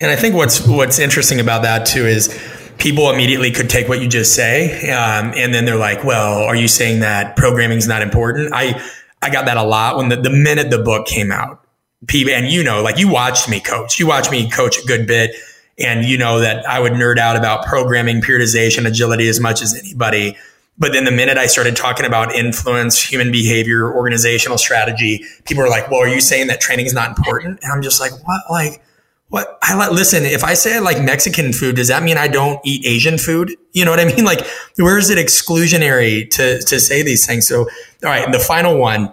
And 0.00 0.10
I 0.10 0.16
think 0.16 0.34
what's 0.34 0.66
what's 0.66 0.98
interesting 0.98 1.38
about 1.38 1.62
that 1.62 1.86
too 1.86 2.04
is 2.04 2.36
people 2.78 3.08
immediately 3.12 3.52
could 3.52 3.70
take 3.70 3.88
what 3.88 4.02
you 4.02 4.08
just 4.08 4.34
say, 4.34 4.90
um, 4.90 5.32
and 5.36 5.54
then 5.54 5.64
they're 5.64 5.76
like, 5.76 6.02
"Well, 6.02 6.42
are 6.42 6.56
you 6.56 6.66
saying 6.66 6.98
that 7.00 7.36
programming 7.36 7.78
is 7.78 7.86
not 7.86 8.02
important?" 8.02 8.52
I 8.52 8.82
I 9.22 9.30
got 9.30 9.44
that 9.44 9.56
a 9.56 9.62
lot 9.62 9.98
when 9.98 10.08
the, 10.08 10.16
the 10.16 10.30
minute 10.30 10.68
the 10.70 10.82
book 10.82 11.06
came 11.06 11.30
out. 11.30 11.64
People, 12.08 12.34
and 12.34 12.48
you 12.48 12.64
know, 12.64 12.82
like 12.82 12.98
you 12.98 13.08
watched 13.08 13.48
me 13.48 13.60
coach, 13.60 14.00
you 14.00 14.08
watched 14.08 14.32
me 14.32 14.50
coach 14.50 14.82
a 14.82 14.84
good 14.84 15.06
bit, 15.06 15.36
and 15.78 16.04
you 16.04 16.18
know 16.18 16.40
that 16.40 16.68
I 16.68 16.80
would 16.80 16.94
nerd 16.94 17.18
out 17.18 17.36
about 17.36 17.64
programming, 17.66 18.20
periodization, 18.20 18.84
agility 18.84 19.28
as 19.28 19.38
much 19.38 19.62
as 19.62 19.76
anybody. 19.78 20.36
But 20.78 20.92
then 20.92 21.04
the 21.04 21.12
minute 21.12 21.36
I 21.36 21.46
started 21.46 21.76
talking 21.76 22.06
about 22.06 22.34
influence, 22.34 23.00
human 23.00 23.30
behavior, 23.30 23.94
organizational 23.94 24.58
strategy, 24.58 25.24
people 25.44 25.62
were 25.62 25.68
like, 25.68 25.90
well, 25.90 26.00
are 26.00 26.08
you 26.08 26.20
saying 26.20 26.46
that 26.46 26.60
training 26.60 26.86
is 26.86 26.94
not 26.94 27.16
important? 27.16 27.60
And 27.62 27.72
I'm 27.72 27.82
just 27.82 28.00
like, 28.00 28.12
what? 28.26 28.42
Like, 28.50 28.82
what? 29.28 29.58
I 29.62 29.74
like, 29.74 29.92
listen, 29.92 30.24
if 30.24 30.44
I 30.44 30.54
say 30.54 30.76
I 30.76 30.78
like 30.80 31.02
Mexican 31.02 31.52
food, 31.52 31.76
does 31.76 31.88
that 31.88 32.02
mean 32.02 32.16
I 32.18 32.28
don't 32.28 32.60
eat 32.64 32.84
Asian 32.86 33.18
food? 33.18 33.56
You 33.74 33.86
know 33.86 33.90
what 33.90 34.00
I 34.00 34.04
mean? 34.04 34.24
Like, 34.26 34.46
where 34.76 34.98
is 34.98 35.08
it 35.08 35.16
exclusionary 35.16 36.28
to, 36.32 36.60
to 36.60 36.78
say 36.78 37.02
these 37.02 37.24
things? 37.26 37.48
So, 37.48 37.60
all 37.60 37.68
right. 38.02 38.30
The 38.30 38.38
final 38.38 38.76
one, 38.76 39.10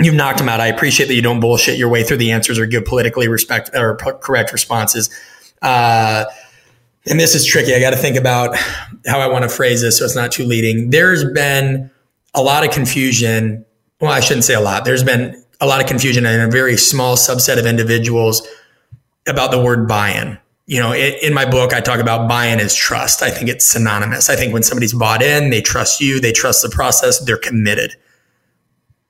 you've 0.00 0.16
knocked 0.16 0.38
them 0.38 0.48
out. 0.48 0.58
I 0.58 0.66
appreciate 0.66 1.06
that 1.06 1.14
you 1.14 1.22
don't 1.22 1.38
bullshit 1.38 1.78
your 1.78 1.88
way 1.88 2.02
through 2.02 2.16
the 2.16 2.32
answers 2.32 2.58
or 2.58 2.66
give 2.66 2.84
politically 2.86 3.28
respect 3.28 3.70
or 3.72 3.94
correct 3.96 4.52
responses. 4.52 5.10
Uh, 5.62 6.24
and 7.06 7.20
this 7.20 7.34
is 7.34 7.46
tricky. 7.46 7.74
I 7.74 7.80
got 7.80 7.90
to 7.90 7.96
think 7.96 8.16
about 8.16 8.56
how 9.06 9.20
I 9.20 9.26
want 9.26 9.42
to 9.42 9.48
phrase 9.48 9.82
this 9.82 9.98
so 9.98 10.04
it's 10.04 10.16
not 10.16 10.32
too 10.32 10.44
leading. 10.44 10.90
There's 10.90 11.24
been 11.32 11.90
a 12.34 12.42
lot 12.42 12.66
of 12.66 12.72
confusion. 12.72 13.64
Well, 14.00 14.10
I 14.10 14.20
shouldn't 14.20 14.44
say 14.44 14.54
a 14.54 14.60
lot. 14.60 14.84
There's 14.84 15.04
been 15.04 15.42
a 15.60 15.66
lot 15.66 15.80
of 15.80 15.86
confusion 15.86 16.26
in 16.26 16.40
a 16.40 16.48
very 16.48 16.76
small 16.76 17.16
subset 17.16 17.58
of 17.58 17.66
individuals 17.66 18.46
about 19.26 19.50
the 19.50 19.62
word 19.62 19.86
buy-in. 19.86 20.38
You 20.66 20.80
know, 20.80 20.94
in 20.94 21.34
my 21.34 21.44
book, 21.44 21.74
I 21.74 21.80
talk 21.80 22.00
about 22.00 22.28
buy-in 22.28 22.58
as 22.58 22.74
trust. 22.74 23.22
I 23.22 23.30
think 23.30 23.50
it's 23.50 23.66
synonymous. 23.66 24.30
I 24.30 24.36
think 24.36 24.54
when 24.54 24.62
somebody's 24.62 24.94
bought 24.94 25.22
in, 25.22 25.50
they 25.50 25.60
trust 25.60 26.00
you, 26.00 26.20
they 26.20 26.32
trust 26.32 26.62
the 26.62 26.70
process, 26.70 27.18
they're 27.20 27.36
committed. 27.36 27.94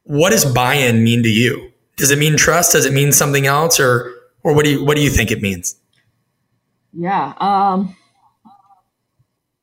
What 0.02 0.30
does 0.30 0.44
buy-in 0.44 1.04
mean 1.04 1.22
to 1.22 1.30
you? 1.30 1.72
Does 1.96 2.10
it 2.10 2.18
mean 2.18 2.36
trust? 2.36 2.72
Does 2.72 2.84
it 2.84 2.92
mean 2.92 3.12
something 3.12 3.46
else, 3.46 3.78
or 3.78 4.12
or 4.42 4.52
what 4.52 4.64
do 4.64 4.72
you 4.72 4.84
what 4.84 4.96
do 4.96 5.02
you 5.02 5.10
think 5.10 5.30
it 5.30 5.40
means? 5.40 5.76
Yeah. 6.96 7.34
Um, 7.38 7.96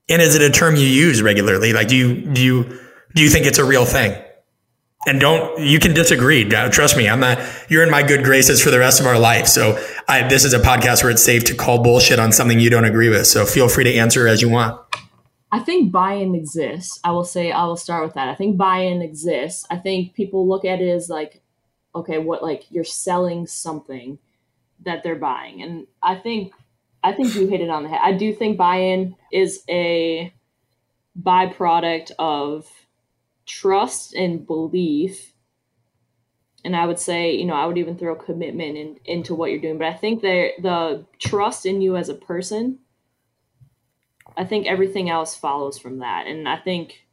and 0.10 0.22
is 0.22 0.36
it 0.36 0.42
a 0.42 0.50
term 0.50 0.76
you 0.76 0.88
use 0.88 1.22
regularly? 1.22 1.74
Like, 1.74 1.88
do 1.88 1.96
you 1.96 2.22
do 2.22 2.44
you 2.44 2.80
do 3.16 3.24
you 3.24 3.30
think 3.30 3.46
it's 3.46 3.60
a 3.60 3.66
real 3.66 3.86
thing? 3.86 4.22
And 5.08 5.20
don't 5.20 5.60
you 5.60 5.80
can 5.80 5.94
disagree. 5.94 6.48
Trust 6.48 6.96
me, 6.96 7.10
I'm 7.10 7.20
not. 7.20 7.40
You're 7.70 7.84
in 7.84 7.90
my 7.90 8.04
good 8.04 8.24
graces 8.24 8.62
for 8.62 8.70
the 8.70 8.80
rest 8.80 9.00
of 9.00 9.08
our 9.08 9.18
life. 9.18 9.48
So 9.48 9.82
I, 10.08 10.28
this 10.28 10.46
is 10.46 10.54
a 10.54 10.60
podcast 10.60 11.02
where 11.04 11.12
it's 11.12 11.24
safe 11.24 11.44
to 11.46 11.56
call 11.56 11.82
bullshit 11.82 12.20
on 12.20 12.32
something 12.32 12.60
you 12.60 12.70
don't 12.70 12.86
agree 12.86 13.10
with. 13.10 13.26
So 13.26 13.46
feel 13.46 13.68
free 13.68 13.86
to 13.86 13.96
answer 13.96 14.28
as 14.28 14.42
you 14.42 14.50
want. 14.50 14.80
I 15.52 15.60
think 15.60 15.92
buy-in 15.92 16.36
exists. 16.36 17.00
I 17.04 17.12
will 17.12 17.26
say 17.26 17.52
I 17.52 17.66
will 17.66 17.78
start 17.78 18.06
with 18.06 18.14
that. 18.14 18.30
I 18.30 18.36
think 18.36 18.58
buy-in 18.58 19.02
exists. 19.02 19.66
I 19.70 19.78
think 19.78 20.14
people 20.14 20.48
look 20.48 20.66
at 20.66 20.80
it 20.80 20.90
as 20.90 21.10
like, 21.10 21.42
okay, 21.96 22.20
what 22.20 22.44
like 22.44 22.66
you're 22.70 22.84
selling 22.84 23.48
something 23.48 24.20
that 24.84 25.04
they're 25.04 25.16
buying, 25.16 25.62
and 25.62 25.88
I 26.02 26.16
think 26.16 26.54
I 27.04 27.14
think 27.14 27.36
you 27.36 27.48
hit 27.48 27.62
it 27.62 27.70
on 27.70 27.84
the 27.84 27.90
head. 27.90 28.00
I 28.04 28.14
do 28.14 28.34
think 28.34 28.58
buy-in 28.58 29.16
is 29.32 29.64
a 29.70 30.34
byproduct 31.20 32.12
of 32.20 32.68
trust 33.46 34.14
and 34.14 34.46
belief. 34.46 35.34
And 36.64 36.76
I 36.76 36.86
would 36.86 37.00
say, 37.00 37.36
you 37.36 37.46
know, 37.46 37.56
I 37.56 37.66
would 37.66 37.80
even 37.80 37.98
throw 37.98 38.16
commitment 38.16 38.78
in, 38.78 39.00
into 39.06 39.34
what 39.34 39.50
you're 39.50 39.60
doing. 39.60 39.80
But 39.80 39.88
I 39.88 39.94
think 39.94 40.22
that 40.22 40.52
the 40.62 41.06
trust 41.18 41.66
in 41.66 41.82
you 41.82 41.96
as 41.98 42.08
a 42.08 42.14
person, 42.14 42.80
I 44.38 44.46
think 44.46 44.68
everything 44.68 45.10
else 45.10 45.36
follows 45.36 45.80
from 45.80 46.00
that. 46.00 46.28
And 46.28 46.48
I 46.48 46.58
think 46.58 47.08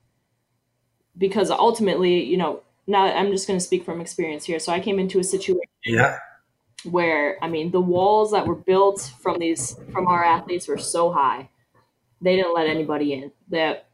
because 1.17 1.51
ultimately, 1.51 2.23
you 2.23 2.37
know, 2.37 2.61
now 2.87 3.05
I'm 3.05 3.33
just 3.33 3.49
going 3.49 3.59
to 3.59 3.65
speak 3.65 3.85
from 3.85 4.03
experience 4.03 4.45
here. 4.45 4.59
So 4.59 4.71
I 4.71 4.81
came 4.81 4.99
into 4.99 5.19
a 5.19 5.25
situation. 5.25 5.63
Yeah 5.85 6.19
where 6.85 7.43
I 7.43 7.49
mean 7.49 7.71
the 7.71 7.81
walls 7.81 8.33
that 8.33 8.47
were 8.47 8.55
built 8.55 9.13
from 9.21 9.39
these 9.39 9.77
from 9.93 10.07
our 10.07 10.25
athletes 10.25 10.69
were 10.69 10.79
so 10.79 11.11
high. 11.13 11.51
They 12.21 12.37
didn't 12.37 12.55
let 12.55 12.69
anybody 12.69 13.13
in. 13.15 13.33
That 13.49 13.89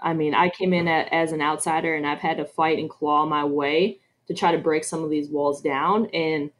I 0.00 0.14
mean, 0.14 0.34
I 0.34 0.48
came 0.50 0.72
in 0.72 0.86
at, 0.86 1.12
as 1.12 1.32
an 1.32 1.42
outsider 1.42 1.94
and 1.94 2.06
I've 2.06 2.20
had 2.20 2.36
to 2.36 2.44
fight 2.44 2.78
and 2.78 2.88
claw 2.88 3.26
my 3.26 3.44
way 3.44 3.98
to 4.28 4.34
try 4.34 4.52
to 4.52 4.58
break 4.58 4.84
some 4.84 5.02
of 5.02 5.10
these 5.10 5.28
walls 5.28 5.60
down 5.60 6.06
and 6.06 6.50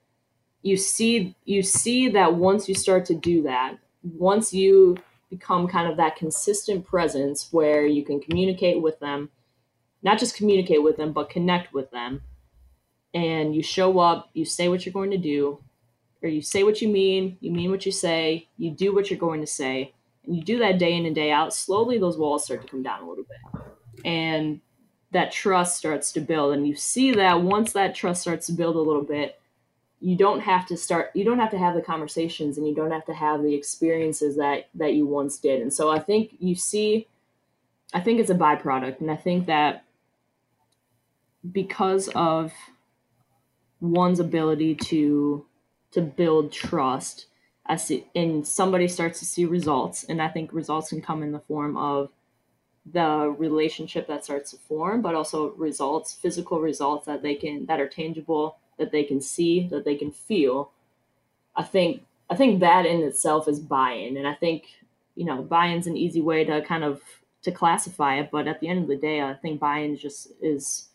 you 0.63 0.77
see 0.77 1.37
you 1.45 1.63
see 1.63 2.09
that 2.09 2.35
once 2.35 2.69
you 2.69 2.75
start 2.75 3.05
to 3.07 3.15
do 3.15 3.43
that, 3.43 3.79
once 4.03 4.53
you 4.53 4.97
become 5.31 5.69
kind 5.69 5.91
of 5.91 5.97
that 5.99 6.17
consistent 6.17 6.85
presence 6.85 7.49
where 7.51 7.87
you 7.87 8.05
can 8.05 8.21
communicate 8.21 8.83
with 8.83 8.99
them, 8.99 9.31
not 10.03 10.19
just 10.19 10.37
communicate 10.37 10.83
with 10.83 10.97
them, 10.97 11.13
but 11.13 11.31
connect 11.31 11.73
with 11.73 11.91
them. 11.91 12.23
And 13.15 13.55
you 13.55 13.63
show 13.63 13.99
up, 13.99 14.31
you 14.33 14.45
say 14.45 14.69
what 14.69 14.85
you're 14.85 14.93
going 14.93 15.11
to 15.11 15.19
do, 15.19 15.63
or 16.23 16.29
you 16.29 16.43
say 16.43 16.65
what 16.65 16.83
you 16.83 16.89
mean, 16.89 17.37
you 17.41 17.51
mean 17.51 17.71
what 17.71 17.87
you 17.87 17.93
say, 17.93 18.49
you 18.57 18.71
do 18.71 18.95
what 18.95 19.11
you're 19.11 19.19
going 19.19 19.41
to 19.41 19.47
say, 19.47 19.95
and 20.27 20.37
you 20.37 20.43
do 20.43 20.59
that 20.59 20.79
day 20.79 20.95
in 20.95 21.07
and 21.07 21.15
day 21.15 21.31
out, 21.31 21.55
slowly 21.55 21.99
those 21.99 22.19
walls 22.19 22.45
start 22.45 22.63
to 22.63 22.69
come 22.69 22.83
down 22.83 23.03
a 23.03 23.09
little 23.09 23.25
bit. 23.25 23.63
And 24.05 24.61
that 25.13 25.33
trust 25.33 25.77
starts 25.77 26.13
to 26.13 26.21
build. 26.21 26.55
And 26.55 26.67
you 26.67 26.77
see 26.77 27.13
that 27.13 27.43
once 27.43 27.73
that 27.73 27.95
trust 27.95 28.23
starts 28.23 28.47
to 28.47 28.53
build 28.53 28.77
a 28.77 28.81
little 28.81 29.03
bit, 29.03 29.41
you 30.01 30.17
don't 30.17 30.41
have 30.41 30.65
to 30.67 30.77
start 30.77 31.11
you 31.15 31.25
don't 31.25 31.41
have 31.41 31.51
to 31.51 31.59
have 31.59 31.75
the 31.75 31.83
conversations 31.83 32.57
and 32.57 32.69
you 32.69 32.75
don't 32.75 32.93
have 32.93 33.05
to 33.07 33.13
have 33.13 33.43
the 33.43 33.53
experiences 33.53 34.37
that 34.37 34.69
that 34.75 34.95
you 34.95 35.07
once 35.07 35.39
did. 35.39 35.61
And 35.61 35.73
so 35.73 35.91
I 35.91 35.99
think 35.99 36.37
you 36.39 36.55
see 36.55 37.09
I 37.93 38.01
think 38.01 38.21
it's 38.21 38.31
a 38.31 38.35
byproduct. 38.35 39.01
And 39.01 39.11
I 39.11 39.17
think 39.17 39.47
that 39.47 39.85
because 41.51 42.09
of 42.15 42.53
one's 43.81 44.21
ability 44.21 44.75
to 44.75 45.47
to 45.93 46.01
build 46.01 46.53
trust 46.53 47.27
as 47.67 47.93
and 48.15 48.47
somebody 48.47 48.89
starts 48.89 49.19
to 49.19 49.25
see 49.25 49.45
results 49.45 50.05
and 50.05 50.21
i 50.23 50.29
think 50.29 50.53
results 50.53 50.89
can 50.89 51.03
come 51.03 51.23
in 51.23 51.33
the 51.33 51.41
form 51.41 51.77
of 51.77 52.11
the 52.93 53.35
relationship 53.39 54.07
that 54.07 54.25
starts 54.25 54.51
to 54.51 54.57
form 54.57 55.03
but 55.03 55.15
also 55.15 55.51
results 55.53 56.15
physical 56.15 56.61
results 56.61 57.07
that 57.07 57.23
they 57.23 57.35
can 57.35 57.67
that 57.67 57.81
are 57.81 57.89
tangible 57.89 58.57
that 58.79 58.93
they 58.93 59.03
can 59.03 59.21
see 59.21 59.67
that 59.69 59.85
they 59.85 59.97
can 59.97 60.13
feel. 60.13 60.71
I 61.57 61.65
think 61.65 62.05
i 62.31 62.37
think 62.37 62.61
that 62.61 62.87
in 62.87 63.01
itself 63.03 63.49
is 63.49 63.59
buy-in 63.59 64.17
and 64.17 64.27
i 64.27 64.35
think 64.35 64.65
you 65.17 65.25
know 65.25 65.43
buy-in's 65.43 65.87
an 65.87 65.97
easy 65.97 66.21
way 66.21 66.45
to 66.45 66.63
kind 66.63 66.85
of 66.85 67.03
to 67.43 67.51
classify 67.51 68.19
it 68.19 68.31
but 68.31 68.47
at 68.47 68.61
the 68.61 68.69
end 68.69 68.83
of 68.83 68.89
the 68.89 68.97
day 68.97 69.21
i 69.21 69.35
think 69.35 69.59
buy-in 69.59 69.97
just 69.97 70.31
is 70.41 70.88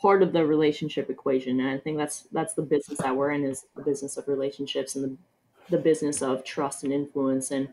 part 0.00 0.22
of 0.22 0.32
the 0.32 0.44
relationship 0.44 1.10
equation 1.10 1.60
and 1.60 1.68
i 1.68 1.78
think 1.78 1.96
that's 1.96 2.22
that's 2.32 2.54
the 2.54 2.62
business 2.62 2.98
that 2.98 3.14
we're 3.14 3.30
in 3.30 3.44
is 3.44 3.64
the 3.76 3.82
business 3.82 4.16
of 4.16 4.26
relationships 4.28 4.94
and 4.94 5.04
the, 5.04 5.76
the 5.76 5.82
business 5.82 6.22
of 6.22 6.44
trust 6.44 6.84
and 6.84 6.92
influence 6.92 7.50
and 7.50 7.68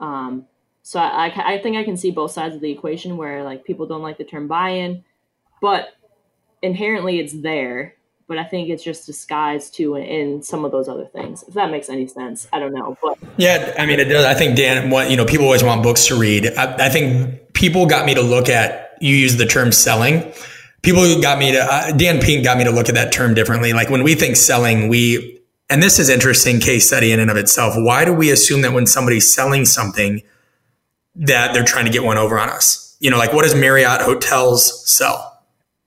um, 0.00 0.46
so 0.82 0.98
I, 1.00 1.54
I 1.54 1.58
think 1.62 1.76
i 1.76 1.84
can 1.84 1.96
see 1.96 2.10
both 2.10 2.32
sides 2.32 2.54
of 2.54 2.60
the 2.60 2.70
equation 2.70 3.16
where 3.16 3.42
like 3.44 3.64
people 3.64 3.86
don't 3.86 4.02
like 4.02 4.18
the 4.18 4.24
term 4.24 4.48
buy-in 4.48 5.04
but 5.60 5.94
inherently 6.62 7.20
it's 7.20 7.32
there 7.32 7.94
but 8.26 8.38
I 8.38 8.44
think 8.44 8.70
it's 8.70 8.82
just 8.82 9.06
disguised 9.06 9.74
too 9.74 9.96
in, 9.96 10.04
in, 10.04 10.42
some 10.42 10.64
of 10.64 10.72
those 10.72 10.88
other 10.88 11.04
things. 11.04 11.44
If 11.46 11.54
that 11.54 11.70
makes 11.70 11.88
any 11.88 12.06
sense, 12.06 12.48
I 12.52 12.58
don't 12.58 12.72
know. 12.72 12.96
But 13.02 13.18
yeah, 13.36 13.74
I 13.78 13.86
mean, 13.86 14.00
it 14.00 14.04
does. 14.04 14.24
I 14.24 14.34
think 14.34 14.56
Dan, 14.56 14.90
what 14.90 15.10
you 15.10 15.16
know, 15.16 15.24
people 15.24 15.46
always 15.46 15.62
want 15.62 15.82
books 15.82 16.06
to 16.06 16.18
read. 16.18 16.46
I, 16.56 16.86
I 16.86 16.88
think 16.88 17.52
people 17.52 17.86
got 17.86 18.06
me 18.06 18.14
to 18.14 18.22
look 18.22 18.48
at. 18.48 18.96
You 19.00 19.14
use 19.14 19.36
the 19.36 19.46
term 19.46 19.72
selling. 19.72 20.32
People 20.84 21.20
got 21.20 21.38
me 21.38 21.52
to 21.52 21.60
uh, 21.60 21.92
Dan 21.92 22.20
Pink 22.20 22.44
got 22.44 22.58
me 22.58 22.64
to 22.64 22.70
look 22.70 22.88
at 22.88 22.94
that 22.94 23.12
term 23.12 23.34
differently. 23.34 23.72
Like 23.72 23.90
when 23.90 24.02
we 24.02 24.14
think 24.14 24.36
selling, 24.36 24.88
we 24.88 25.40
and 25.70 25.82
this 25.82 25.98
is 25.98 26.08
interesting 26.08 26.60
case 26.60 26.86
study 26.86 27.10
in 27.10 27.20
and 27.20 27.30
of 27.30 27.36
itself. 27.36 27.74
Why 27.76 28.04
do 28.04 28.12
we 28.12 28.30
assume 28.30 28.62
that 28.62 28.72
when 28.72 28.86
somebody's 28.86 29.32
selling 29.32 29.64
something 29.64 30.22
that 31.16 31.54
they're 31.54 31.64
trying 31.64 31.86
to 31.86 31.90
get 31.90 32.04
one 32.04 32.18
over 32.18 32.38
on 32.38 32.50
us? 32.50 32.96
You 33.00 33.10
know, 33.10 33.18
like 33.18 33.32
what 33.32 33.42
does 33.42 33.54
Marriott 33.54 34.02
hotels 34.02 34.86
sell? 34.88 35.42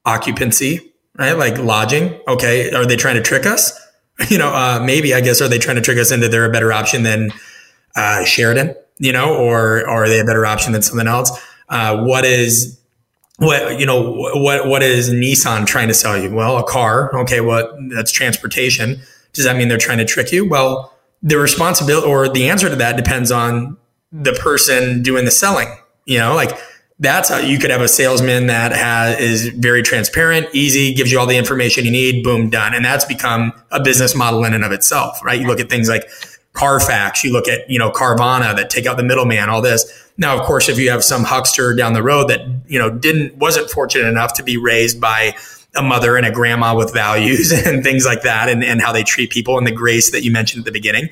Occupancy, 0.06 0.94
right? 1.16 1.34
Like 1.34 1.58
lodging. 1.58 2.20
Okay. 2.28 2.72
Are 2.72 2.86
they 2.86 2.96
trying 2.96 3.16
to 3.16 3.24
trick 3.24 3.46
us? 3.46 3.80
You 4.30 4.40
know, 4.40 4.52
uh, 4.52 4.82
maybe, 4.84 5.14
I 5.14 5.22
guess, 5.22 5.42
are 5.42 5.48
they 5.48 5.60
trying 5.60 5.76
to 5.76 5.82
trick 5.84 6.00
us 6.00 6.12
into 6.12 6.28
they're 6.28 6.46
a 6.46 6.52
better 6.52 6.74
option 6.74 7.04
than 7.04 7.32
uh, 7.96 8.26
Sheraton, 8.26 8.74
you 8.98 9.14
know, 9.14 9.36
or, 9.36 9.82
or 9.82 10.06
are 10.06 10.10
they 10.10 10.20
a 10.20 10.26
better 10.26 10.44
option 10.44 10.74
than 10.74 10.82
something 10.82 11.06
else? 11.06 11.40
Uh, 11.70 12.04
what 12.04 12.26
is, 12.26 12.77
what, 13.38 13.80
you 13.80 13.86
know, 13.86 14.12
what, 14.12 14.68
what 14.68 14.84
is 14.84 15.10
Nissan 15.10 15.66
trying 15.66 15.88
to 15.88 15.94
sell 15.94 16.22
you? 16.22 16.34
Well, 16.34 16.58
a 16.58 16.64
car. 16.64 17.16
Okay. 17.22 17.40
Well, 17.40 17.78
that's 17.90 18.12
transportation. 18.12 19.00
Does 19.34 19.46
that 19.46 19.56
mean 19.56 19.68
they're 19.68 19.78
trying 19.78 20.00
to 20.00 20.06
trick 20.06 20.32
you? 20.32 20.48
Well, 20.48 20.94
the 21.22 21.38
responsibility 21.38 22.08
or 22.08 22.30
the 22.30 22.50
answer 22.50 22.70
to 22.70 22.76
that 22.76 22.98
depends 22.98 23.32
on 23.32 23.78
the 24.12 24.34
person 24.34 25.04
doing 25.04 25.26
the 25.26 25.32
selling. 25.32 25.68
You 26.06 26.20
know, 26.20 26.34
like 26.36 26.58
that's 27.00 27.30
how 27.30 27.38
you 27.38 27.60
could 27.60 27.70
have 27.70 27.82
a 27.82 27.88
salesman 27.88 28.48
that 28.48 28.72
has 28.72 29.20
is 29.20 29.48
very 29.50 29.84
transparent, 29.84 30.48
easy, 30.54 30.94
gives 30.94 31.12
you 31.12 31.20
all 31.20 31.28
the 31.28 31.38
information 31.38 31.86
you 31.86 31.92
need, 31.92 32.24
boom, 32.24 32.50
done. 32.50 32.74
And 32.74 32.84
that's 32.84 33.06
become 33.06 33.54
a 33.72 33.82
business 33.82 34.16
model 34.16 34.44
in 34.46 34.54
and 34.54 34.64
of 34.64 34.72
itself, 34.72 35.24
right? 35.24 35.40
You 35.40 35.46
look 35.46 35.60
at 35.60 35.70
things 35.70 35.90
like 35.90 36.10
Carfax, 36.58 37.24
you 37.24 37.32
look 37.32 37.48
at, 37.48 37.70
you 37.70 37.80
know, 37.80 37.92
Carvana 37.92 38.56
that 38.56 38.70
take 38.70 38.86
out 38.86 38.98
the 38.98 39.04
middleman, 39.04 39.50
all 39.50 39.62
this. 39.62 40.10
Now, 40.18 40.38
of 40.38 40.46
course, 40.46 40.70
if 40.70 40.80
you 40.80 40.90
have 40.90 41.04
some 41.04 41.24
huckster 41.24 41.76
down 41.76 41.94
the 41.94 42.04
road 42.04 42.30
that, 42.30 42.42
you 42.68 42.80
know, 42.80 42.90
didn't, 42.90 43.38
wasn't 43.38 43.70
fortunate 43.70 44.08
enough 44.08 44.34
to 44.34 44.44
be 44.44 44.58
raised 44.58 45.00
by 45.00 45.36
a 45.76 45.84
mother 45.84 46.18
and 46.18 46.26
a 46.26 46.32
grandma 46.32 46.76
with 46.76 46.94
values 46.94 47.52
and 47.66 47.84
things 47.84 48.06
like 48.06 48.24
that 48.24 48.50
and, 48.50 48.64
and 48.64 48.82
how 48.82 48.92
they 48.92 49.04
treat 49.04 49.30
people 49.30 49.58
and 49.58 49.68
the 49.68 49.72
grace 49.72 50.12
that 50.12 50.24
you 50.24 50.32
mentioned 50.32 50.62
at 50.62 50.66
the 50.66 50.72
beginning, 50.72 51.10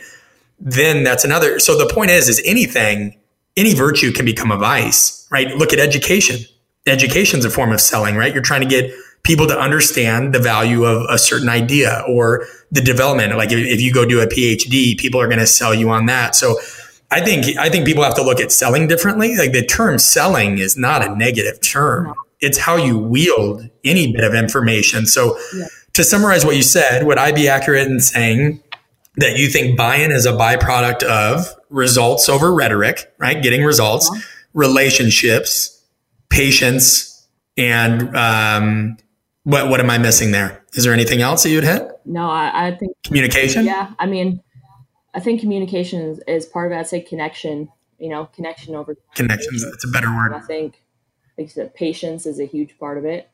then 0.59 1.03
that's 1.03 1.23
another. 1.23 1.59
So 1.59 1.77
the 1.77 1.93
point 1.93 2.11
is, 2.11 2.27
is 2.27 2.41
anything, 2.45 3.17
any 3.55 3.73
virtue 3.73 4.11
can 4.11 4.25
become 4.25 4.51
a 4.51 4.57
vice 4.57 5.15
right? 5.35 5.55
Look 5.57 5.73
at 5.73 5.79
education. 5.79 6.45
Education 6.87 7.39
is 7.39 7.45
a 7.45 7.49
form 7.49 7.71
of 7.71 7.81
selling, 7.81 8.15
right? 8.15 8.33
You're 8.33 8.43
trying 8.43 8.61
to 8.61 8.67
get 8.67 8.91
people 9.25 9.47
to 9.47 9.59
understand 9.59 10.33
the 10.33 10.39
value 10.39 10.85
of 10.85 11.05
a 11.09 11.17
certain 11.17 11.49
idea 11.49 12.03
or 12.07 12.47
the 12.71 12.81
development. 12.81 13.35
Like 13.35 13.51
if, 13.51 13.59
if 13.59 13.81
you 13.81 13.91
go 13.91 14.05
do 14.05 14.21
a 14.21 14.27
PhD, 14.27 14.97
people 14.97 15.19
are 15.19 15.27
going 15.27 15.39
to 15.39 15.47
sell 15.47 15.73
you 15.73 15.89
on 15.89 16.05
that. 16.05 16.35
So 16.35 16.57
I 17.11 17.21
think 17.21 17.57
I 17.57 17.69
think 17.69 17.85
people 17.85 18.03
have 18.03 18.15
to 18.15 18.23
look 18.23 18.39
at 18.39 18.51
selling 18.51 18.87
differently. 18.87 19.35
Like 19.35 19.51
the 19.51 19.65
term 19.65 19.99
selling 19.99 20.59
is 20.59 20.77
not 20.77 21.05
a 21.05 21.13
negative 21.13 21.59
term. 21.61 22.13
It's 22.39 22.57
how 22.57 22.77
you 22.77 22.97
wield 22.97 23.69
any 23.83 24.11
bit 24.13 24.23
of 24.23 24.33
information. 24.33 25.05
So 25.05 25.37
yeah. 25.53 25.65
to 25.93 26.03
summarize 26.03 26.45
what 26.45 26.55
you 26.55 26.63
said, 26.63 27.05
would 27.05 27.17
I 27.17 27.31
be 27.31 27.47
accurate 27.47 27.87
in 27.87 27.99
saying 27.99 28.61
that 29.17 29.37
you 29.37 29.47
think 29.47 29.77
buy-in 29.77 30.11
is 30.11 30.25
a 30.25 30.33
byproduct 30.33 31.03
of 31.03 31.47
results 31.69 32.27
over 32.27 32.53
rhetoric, 32.53 33.13
right? 33.17 33.41
Getting 33.41 33.63
results. 33.63 34.09
Yeah 34.13 34.21
relationships, 34.55 35.85
patience, 36.29 37.27
and 37.57 38.15
um, 38.15 38.97
what 39.45 39.69
what 39.69 39.79
am 39.79 39.89
I 39.89 39.97
missing 39.97 40.31
there? 40.31 40.63
Is 40.73 40.83
there 40.83 40.93
anything 40.93 41.21
else 41.21 41.43
that 41.43 41.49
you'd 41.49 41.63
hit? 41.63 41.87
No, 42.03 42.29
I, 42.29 42.67
I 42.67 42.75
think 42.75 42.91
communication. 43.03 43.63
Yeah, 43.65 43.93
I 43.97 44.07
mean, 44.07 44.41
I 45.13 45.19
think 45.19 45.39
communication 45.39 46.19
is, 46.27 46.45
part 46.47 46.71
of 46.71 46.77
it. 46.77 46.81
I'd 46.81 46.87
say 46.87 46.99
connection. 46.99 47.69
You 47.99 48.09
know, 48.09 48.25
connection 48.25 48.75
over 48.75 48.97
connections. 49.13 49.63
That's 49.63 49.85
a 49.85 49.87
better 49.87 50.13
word. 50.13 50.33
I 50.33 50.39
think, 50.41 50.81
like 51.37 51.45
you 51.45 51.51
said, 51.51 51.73
patience 51.73 52.25
is 52.25 52.39
a 52.39 52.45
huge 52.45 52.77
part 52.77 52.97
of 52.97 53.05
it. 53.05 53.29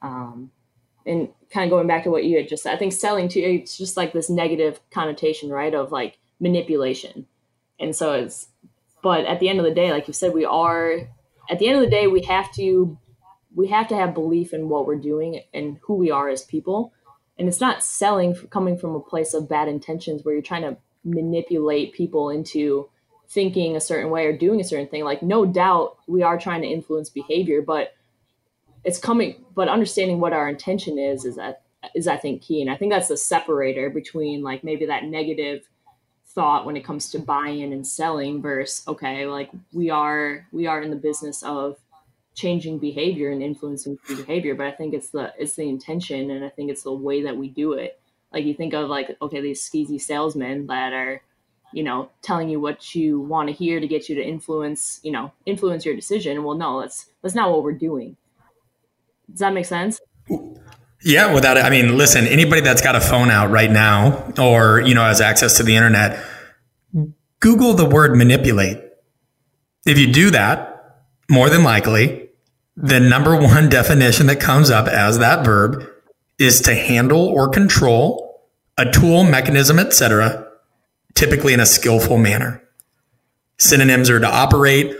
Um, 0.00 0.50
and 1.04 1.28
kind 1.50 1.64
of 1.64 1.70
going 1.70 1.86
back 1.86 2.04
to 2.04 2.10
what 2.10 2.24
you 2.24 2.36
had 2.36 2.48
just 2.48 2.62
said, 2.62 2.74
I 2.74 2.78
think 2.78 2.92
selling 2.92 3.28
to 3.28 3.40
it's 3.40 3.76
just 3.76 3.96
like 3.96 4.12
this 4.12 4.30
negative 4.30 4.80
connotation, 4.90 5.50
right? 5.50 5.74
Of 5.74 5.92
like 5.92 6.18
manipulation. 6.40 7.26
And 7.78 7.94
so 7.94 8.12
it's 8.12 8.46
but 9.02 9.26
at 9.26 9.40
the 9.40 9.48
end 9.48 9.58
of 9.58 9.64
the 9.64 9.74
day, 9.74 9.90
like 9.90 10.06
you 10.06 10.14
said, 10.14 10.32
we 10.32 10.44
are 10.44 11.08
at 11.50 11.58
the 11.58 11.68
end 11.68 11.76
of 11.76 11.82
the 11.82 11.90
day 11.90 12.06
we 12.06 12.22
have 12.22 12.52
to 12.52 12.96
we 13.56 13.68
have 13.68 13.88
to 13.88 13.96
have 13.96 14.14
belief 14.14 14.52
in 14.52 14.68
what 14.68 14.86
we're 14.86 14.94
doing 14.94 15.40
and 15.52 15.78
who 15.82 15.94
we 15.94 16.10
are 16.10 16.28
as 16.28 16.42
people. 16.42 16.92
And 17.38 17.48
it's 17.48 17.60
not 17.60 17.82
selling 17.82 18.34
coming 18.50 18.76
from 18.76 18.94
a 18.94 19.00
place 19.00 19.34
of 19.34 19.48
bad 19.48 19.66
intentions 19.66 20.22
where 20.22 20.34
you're 20.34 20.42
trying 20.42 20.62
to 20.62 20.76
manipulate 21.04 21.94
people 21.94 22.28
into 22.28 22.88
thinking 23.28 23.74
a 23.74 23.80
certain 23.80 24.10
way 24.10 24.26
or 24.26 24.36
doing 24.36 24.60
a 24.60 24.64
certain 24.64 24.86
thing. 24.86 25.04
Like 25.04 25.22
no 25.22 25.46
doubt 25.46 25.96
we 26.06 26.22
are 26.22 26.38
trying 26.38 26.62
to 26.62 26.68
influence 26.68 27.08
behavior, 27.08 27.62
but 27.62 27.94
it's 28.84 28.98
coming 28.98 29.44
but 29.54 29.68
understanding 29.68 30.20
what 30.20 30.34
our 30.34 30.48
intention 30.48 30.98
is 30.98 31.24
is 31.24 31.36
that 31.36 31.62
is 31.94 32.06
I 32.06 32.18
think 32.18 32.42
key. 32.42 32.60
And 32.60 32.70
I 32.70 32.76
think 32.76 32.92
that's 32.92 33.08
the 33.08 33.16
separator 33.16 33.88
between 33.88 34.42
like 34.42 34.64
maybe 34.64 34.86
that 34.86 35.04
negative 35.04 35.66
thought 36.26 36.66
when 36.66 36.76
it 36.76 36.84
comes 36.84 37.08
to 37.10 37.18
buying 37.18 37.72
and 37.72 37.86
selling 37.86 38.42
versus 38.42 38.86
okay 38.86 39.26
like 39.26 39.50
we 39.72 39.88
are 39.88 40.46
we 40.52 40.66
are 40.66 40.82
in 40.82 40.90
the 40.90 40.96
business 40.96 41.42
of 41.42 41.78
changing 42.36 42.78
behavior 42.78 43.30
and 43.30 43.42
influencing 43.42 43.98
behavior 44.06 44.54
but 44.54 44.66
i 44.66 44.70
think 44.70 44.94
it's 44.94 45.10
the 45.10 45.32
it's 45.38 45.54
the 45.54 45.68
intention 45.68 46.30
and 46.30 46.44
i 46.44 46.48
think 46.48 46.70
it's 46.70 46.82
the 46.82 46.92
way 46.92 47.22
that 47.22 47.36
we 47.36 47.48
do 47.48 47.72
it 47.72 47.98
like 48.32 48.44
you 48.44 48.54
think 48.54 48.74
of 48.74 48.88
like 48.88 49.16
okay 49.20 49.40
these 49.40 49.60
skeezy 49.60 50.00
salesmen 50.00 50.66
that 50.66 50.92
are 50.92 51.20
you 51.72 51.82
know 51.82 52.08
telling 52.22 52.48
you 52.48 52.60
what 52.60 52.94
you 52.94 53.20
want 53.20 53.48
to 53.48 53.54
hear 53.54 53.80
to 53.80 53.88
get 53.88 54.08
you 54.08 54.14
to 54.14 54.22
influence 54.22 55.00
you 55.02 55.10
know 55.10 55.32
influence 55.46 55.84
your 55.84 55.96
decision 55.96 56.44
well 56.44 56.56
no 56.56 56.80
that's 56.80 57.06
that's 57.22 57.34
not 57.34 57.50
what 57.50 57.62
we're 57.64 57.72
doing 57.72 58.16
does 59.30 59.40
that 59.40 59.52
make 59.52 59.64
sense 59.64 60.00
yeah, 61.02 61.32
without 61.32 61.56
it. 61.56 61.64
I 61.64 61.70
mean, 61.70 61.96
listen, 61.96 62.26
anybody 62.26 62.62
that's 62.62 62.82
got 62.82 62.96
a 62.96 63.00
phone 63.00 63.30
out 63.30 63.50
right 63.50 63.70
now 63.70 64.32
or, 64.38 64.80
you 64.80 64.92
know, 64.92 65.02
has 65.02 65.20
access 65.20 65.56
to 65.58 65.62
the 65.62 65.76
internet, 65.76 66.24
Google 67.38 67.74
the 67.74 67.84
word 67.84 68.16
manipulate. 68.16 68.78
If 69.86 69.98
you 69.98 70.12
do 70.12 70.30
that, 70.30 71.04
more 71.30 71.48
than 71.48 71.62
likely, 71.62 72.25
the 72.76 73.00
number 73.00 73.36
one 73.36 73.68
definition 73.70 74.26
that 74.26 74.40
comes 74.40 74.70
up 74.70 74.86
as 74.86 75.18
that 75.18 75.44
verb 75.44 75.88
is 76.38 76.60
to 76.62 76.74
handle 76.74 77.26
or 77.26 77.48
control 77.48 78.24
a 78.78 78.90
tool, 78.90 79.24
mechanism, 79.24 79.78
etc., 79.78 80.46
typically 81.14 81.54
in 81.54 81.60
a 81.60 81.66
skillful 81.66 82.18
manner. 82.18 82.62
Synonyms 83.56 84.10
are 84.10 84.20
to 84.20 84.26
operate, 84.28 84.94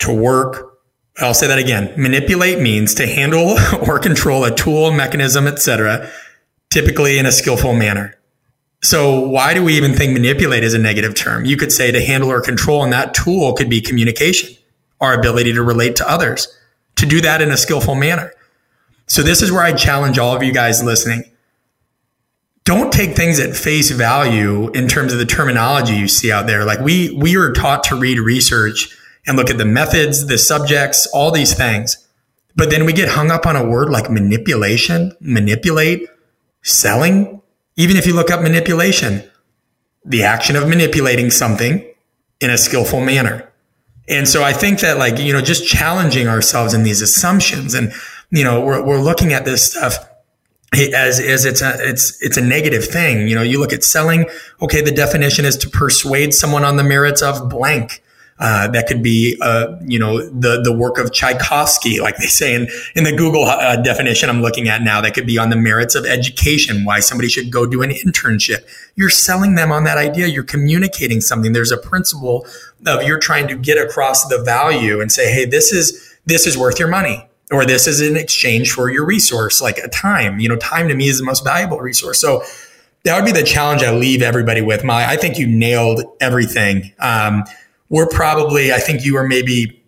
to 0.00 0.12
work, 0.12 0.74
I'll 1.18 1.34
say 1.34 1.46
that 1.46 1.58
again. 1.58 1.94
Manipulate 1.96 2.60
means 2.60 2.94
to 2.94 3.06
handle 3.06 3.56
or 3.88 3.98
control 3.98 4.44
a 4.44 4.54
tool, 4.54 4.90
mechanism, 4.90 5.46
etc., 5.46 6.10
typically 6.70 7.18
in 7.18 7.26
a 7.26 7.32
skillful 7.32 7.74
manner. 7.74 8.16
So 8.82 9.20
why 9.20 9.54
do 9.54 9.64
we 9.64 9.76
even 9.76 9.94
think 9.94 10.12
manipulate 10.12 10.64
is 10.64 10.74
a 10.74 10.78
negative 10.78 11.14
term? 11.14 11.44
You 11.44 11.56
could 11.56 11.72
say 11.72 11.90
to 11.92 12.04
handle 12.04 12.30
or 12.30 12.40
control, 12.40 12.82
and 12.82 12.92
that 12.92 13.14
tool 13.14 13.54
could 13.54 13.70
be 13.70 13.80
communication, 13.80 14.56
our 15.00 15.18
ability 15.18 15.52
to 15.52 15.62
relate 15.62 15.96
to 15.96 16.10
others, 16.10 16.48
to 16.96 17.06
do 17.06 17.20
that 17.20 17.42
in 17.42 17.50
a 17.50 17.56
skillful 17.56 17.94
manner. 17.94 18.32
So 19.06 19.22
this 19.22 19.42
is 19.42 19.52
where 19.52 19.62
I 19.62 19.72
challenge 19.72 20.18
all 20.18 20.34
of 20.34 20.42
you 20.42 20.52
guys 20.52 20.82
listening. 20.82 21.24
Don't 22.64 22.92
take 22.92 23.14
things 23.14 23.38
at 23.38 23.54
face 23.54 23.90
value 23.90 24.70
in 24.70 24.88
terms 24.88 25.12
of 25.12 25.18
the 25.18 25.26
terminology 25.26 25.94
you 25.94 26.08
see 26.08 26.32
out 26.32 26.46
there. 26.46 26.64
Like 26.64 26.80
we 26.80 27.14
we 27.14 27.36
are 27.36 27.52
taught 27.52 27.84
to 27.84 27.96
read 27.96 28.18
research 28.18 28.96
and 29.26 29.36
look 29.36 29.50
at 29.50 29.58
the 29.58 29.66
methods, 29.66 30.26
the 30.26 30.38
subjects, 30.38 31.06
all 31.08 31.30
these 31.30 31.54
things. 31.54 31.98
But 32.56 32.70
then 32.70 32.86
we 32.86 32.92
get 32.92 33.10
hung 33.10 33.30
up 33.30 33.46
on 33.46 33.56
a 33.56 33.66
word 33.66 33.90
like 33.90 34.10
manipulation, 34.10 35.12
manipulate, 35.20 36.08
selling. 36.62 37.42
Even 37.76 37.96
if 37.96 38.06
you 38.06 38.14
look 38.14 38.30
up 38.30 38.40
manipulation, 38.40 39.28
the 40.04 40.22
action 40.22 40.56
of 40.56 40.68
manipulating 40.68 41.30
something 41.30 41.84
in 42.40 42.50
a 42.50 42.58
skillful 42.58 43.00
manner. 43.00 43.50
And 44.08 44.28
so 44.28 44.42
I 44.42 44.52
think 44.52 44.80
that 44.80 44.98
like, 44.98 45.18
you 45.18 45.32
know, 45.32 45.40
just 45.40 45.66
challenging 45.66 46.28
ourselves 46.28 46.74
in 46.74 46.82
these 46.82 47.00
assumptions 47.00 47.74
and, 47.74 47.92
you 48.30 48.44
know, 48.44 48.60
we're, 48.64 48.84
we're 48.84 49.00
looking 49.00 49.32
at 49.32 49.44
this 49.44 49.70
stuff 49.70 49.96
as, 50.72 51.20
as 51.20 51.44
it's 51.44 51.62
a, 51.62 51.74
it's, 51.88 52.20
it's 52.22 52.36
a 52.36 52.42
negative 52.42 52.84
thing. 52.84 53.28
You 53.28 53.34
know, 53.34 53.42
you 53.42 53.58
look 53.58 53.72
at 53.72 53.84
selling. 53.84 54.26
Okay. 54.60 54.82
The 54.82 54.92
definition 54.92 55.44
is 55.44 55.56
to 55.58 55.70
persuade 55.70 56.34
someone 56.34 56.64
on 56.64 56.76
the 56.76 56.84
merits 56.84 57.22
of 57.22 57.48
blank. 57.48 58.02
Uh, 58.38 58.66
that 58.68 58.88
could 58.88 59.00
be, 59.00 59.38
uh, 59.40 59.76
you 59.86 59.96
know, 59.96 60.18
the 60.28 60.60
the 60.60 60.72
work 60.72 60.98
of 60.98 61.12
Tchaikovsky, 61.12 62.00
like 62.00 62.16
they 62.16 62.26
say 62.26 62.54
in 62.54 62.68
in 62.96 63.04
the 63.04 63.14
Google 63.14 63.44
uh, 63.44 63.76
definition 63.76 64.28
I'm 64.28 64.42
looking 64.42 64.68
at 64.68 64.82
now. 64.82 65.00
That 65.00 65.14
could 65.14 65.26
be 65.26 65.38
on 65.38 65.50
the 65.50 65.56
merits 65.56 65.94
of 65.94 66.04
education, 66.04 66.84
why 66.84 66.98
somebody 66.98 67.28
should 67.28 67.52
go 67.52 67.64
do 67.64 67.82
an 67.82 67.90
internship. 67.90 68.66
You're 68.96 69.10
selling 69.10 69.54
them 69.54 69.70
on 69.70 69.84
that 69.84 69.98
idea. 69.98 70.26
You're 70.26 70.42
communicating 70.42 71.20
something. 71.20 71.52
There's 71.52 71.70
a 71.70 71.76
principle 71.76 72.44
of 72.84 73.04
you're 73.04 73.20
trying 73.20 73.46
to 73.48 73.56
get 73.56 73.78
across 73.78 74.26
the 74.26 74.42
value 74.42 75.00
and 75.00 75.12
say, 75.12 75.32
hey, 75.32 75.44
this 75.44 75.72
is 75.72 76.16
this 76.26 76.44
is 76.44 76.58
worth 76.58 76.80
your 76.80 76.88
money, 76.88 77.28
or 77.52 77.64
this 77.64 77.86
is 77.86 78.00
in 78.00 78.16
exchange 78.16 78.72
for 78.72 78.90
your 78.90 79.06
resource, 79.06 79.62
like 79.62 79.78
a 79.78 79.88
time. 79.88 80.40
You 80.40 80.48
know, 80.48 80.56
time 80.56 80.88
to 80.88 80.94
me 80.96 81.06
is 81.06 81.18
the 81.18 81.24
most 81.24 81.44
valuable 81.44 81.78
resource. 81.78 82.20
So 82.20 82.42
that 83.04 83.14
would 83.14 83.26
be 83.26 83.38
the 83.38 83.46
challenge 83.46 83.82
I 83.82 83.92
leave 83.92 84.22
everybody 84.22 84.60
with. 84.60 84.82
My, 84.82 85.06
I 85.06 85.16
think 85.16 85.38
you 85.38 85.46
nailed 85.46 86.02
everything. 86.20 86.92
Um, 86.98 87.44
we're 87.88 88.08
probably, 88.08 88.72
I 88.72 88.78
think 88.78 89.04
you 89.04 89.14
were 89.14 89.26
maybe 89.26 89.82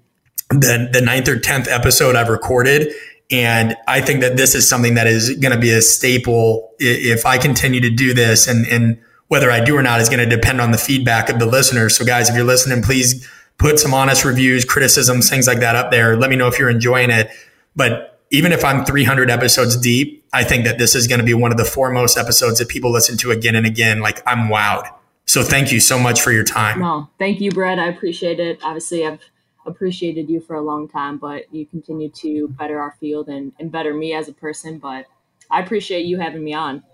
the, 0.50 0.88
the 0.92 1.00
ninth 1.00 1.28
or 1.28 1.36
10th 1.36 1.68
episode 1.68 2.16
I've 2.16 2.28
recorded. 2.28 2.92
And 3.30 3.76
I 3.88 4.00
think 4.00 4.20
that 4.20 4.36
this 4.36 4.54
is 4.54 4.68
something 4.68 4.94
that 4.94 5.06
is 5.06 5.36
going 5.38 5.52
to 5.52 5.58
be 5.58 5.70
a 5.70 5.82
staple 5.82 6.72
if 6.78 7.26
I 7.26 7.38
continue 7.38 7.80
to 7.80 7.90
do 7.90 8.14
this 8.14 8.46
and, 8.46 8.66
and 8.66 8.98
whether 9.28 9.50
I 9.50 9.64
do 9.64 9.76
or 9.76 9.82
not 9.82 10.00
is 10.00 10.08
going 10.08 10.28
to 10.28 10.36
depend 10.36 10.60
on 10.60 10.70
the 10.70 10.78
feedback 10.78 11.28
of 11.28 11.40
the 11.40 11.46
listeners. 11.46 11.96
So 11.96 12.04
guys, 12.04 12.28
if 12.28 12.36
you're 12.36 12.44
listening, 12.44 12.82
please 12.82 13.28
put 13.58 13.80
some 13.80 13.92
honest 13.92 14.24
reviews, 14.24 14.64
criticisms, 14.64 15.28
things 15.28 15.46
like 15.46 15.58
that 15.60 15.74
up 15.74 15.90
there. 15.90 16.16
Let 16.16 16.30
me 16.30 16.36
know 16.36 16.46
if 16.46 16.58
you're 16.58 16.70
enjoying 16.70 17.10
it. 17.10 17.30
But 17.74 18.20
even 18.30 18.52
if 18.52 18.64
I'm 18.64 18.84
300 18.84 19.30
episodes 19.30 19.76
deep, 19.76 20.24
I 20.32 20.44
think 20.44 20.64
that 20.64 20.78
this 20.78 20.94
is 20.94 21.06
going 21.06 21.20
to 21.20 21.24
be 21.26 21.34
one 21.34 21.50
of 21.50 21.56
the 21.56 21.64
foremost 21.64 22.16
episodes 22.16 22.58
that 22.58 22.68
people 22.68 22.92
listen 22.92 23.16
to 23.18 23.30
again 23.30 23.54
and 23.54 23.66
again. 23.66 24.00
Like 24.00 24.22
I'm 24.26 24.48
wowed. 24.48 24.88
So 25.26 25.42
thank 25.42 25.72
you 25.72 25.80
so 25.80 25.98
much 25.98 26.20
for 26.20 26.32
your 26.32 26.44
time. 26.44 26.80
No, 26.80 27.10
thank 27.18 27.40
you, 27.40 27.50
Brett. 27.50 27.78
I 27.78 27.88
appreciate 27.88 28.38
it. 28.40 28.60
Obviously, 28.62 29.06
I've 29.06 29.20
appreciated 29.66 30.30
you 30.30 30.40
for 30.40 30.54
a 30.54 30.62
long 30.62 30.88
time, 30.88 31.18
but 31.18 31.52
you 31.52 31.66
continue 31.66 32.08
to 32.10 32.48
better 32.48 32.80
our 32.80 32.96
field 33.00 33.28
and, 33.28 33.52
and 33.58 33.70
better 33.70 33.92
me 33.92 34.14
as 34.14 34.28
a 34.28 34.32
person. 34.32 34.78
But 34.78 35.06
I 35.50 35.60
appreciate 35.60 36.06
you 36.06 36.18
having 36.18 36.44
me 36.44 36.54
on. 36.54 36.84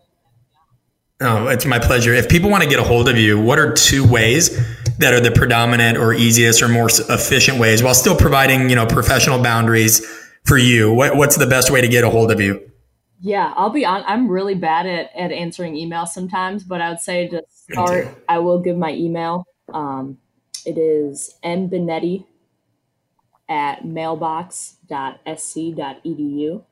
Oh, 1.20 1.46
it's 1.48 1.66
my 1.66 1.78
pleasure. 1.78 2.12
If 2.14 2.28
people 2.28 2.50
want 2.50 2.64
to 2.64 2.68
get 2.68 2.80
a 2.80 2.82
hold 2.82 3.08
of 3.08 3.16
you, 3.16 3.40
what 3.40 3.58
are 3.58 3.72
two 3.72 4.04
ways 4.04 4.56
that 4.98 5.14
are 5.14 5.20
the 5.20 5.30
predominant 5.30 5.96
or 5.96 6.12
easiest 6.12 6.62
or 6.62 6.68
more 6.68 6.88
efficient 6.88 7.60
ways 7.60 7.82
while 7.82 7.94
still 7.94 8.16
providing, 8.16 8.68
you 8.68 8.74
know, 8.74 8.86
professional 8.86 9.40
boundaries 9.40 10.04
for 10.44 10.58
you? 10.58 10.92
What, 10.92 11.16
what's 11.16 11.36
the 11.36 11.46
best 11.46 11.70
way 11.70 11.80
to 11.80 11.86
get 11.86 12.02
a 12.02 12.10
hold 12.10 12.32
of 12.32 12.40
you? 12.40 12.71
Yeah, 13.24 13.54
I'll 13.56 13.70
be 13.70 13.84
on. 13.84 14.02
I'm 14.04 14.28
really 14.28 14.56
bad 14.56 14.84
at, 14.84 15.14
at 15.14 15.30
answering 15.30 15.74
emails 15.74 16.08
sometimes, 16.08 16.64
but 16.64 16.80
I 16.80 16.88
would 16.88 16.98
say 16.98 17.28
to 17.28 17.44
start, 17.48 18.08
I 18.28 18.38
will 18.38 18.58
give 18.58 18.76
my 18.76 18.92
email. 18.92 19.46
Um, 19.72 20.18
it 20.66 20.76
is 20.76 21.38
mbinetti 21.44 22.24
at 23.48 23.84
mailbox.sc.edu. 23.84 26.64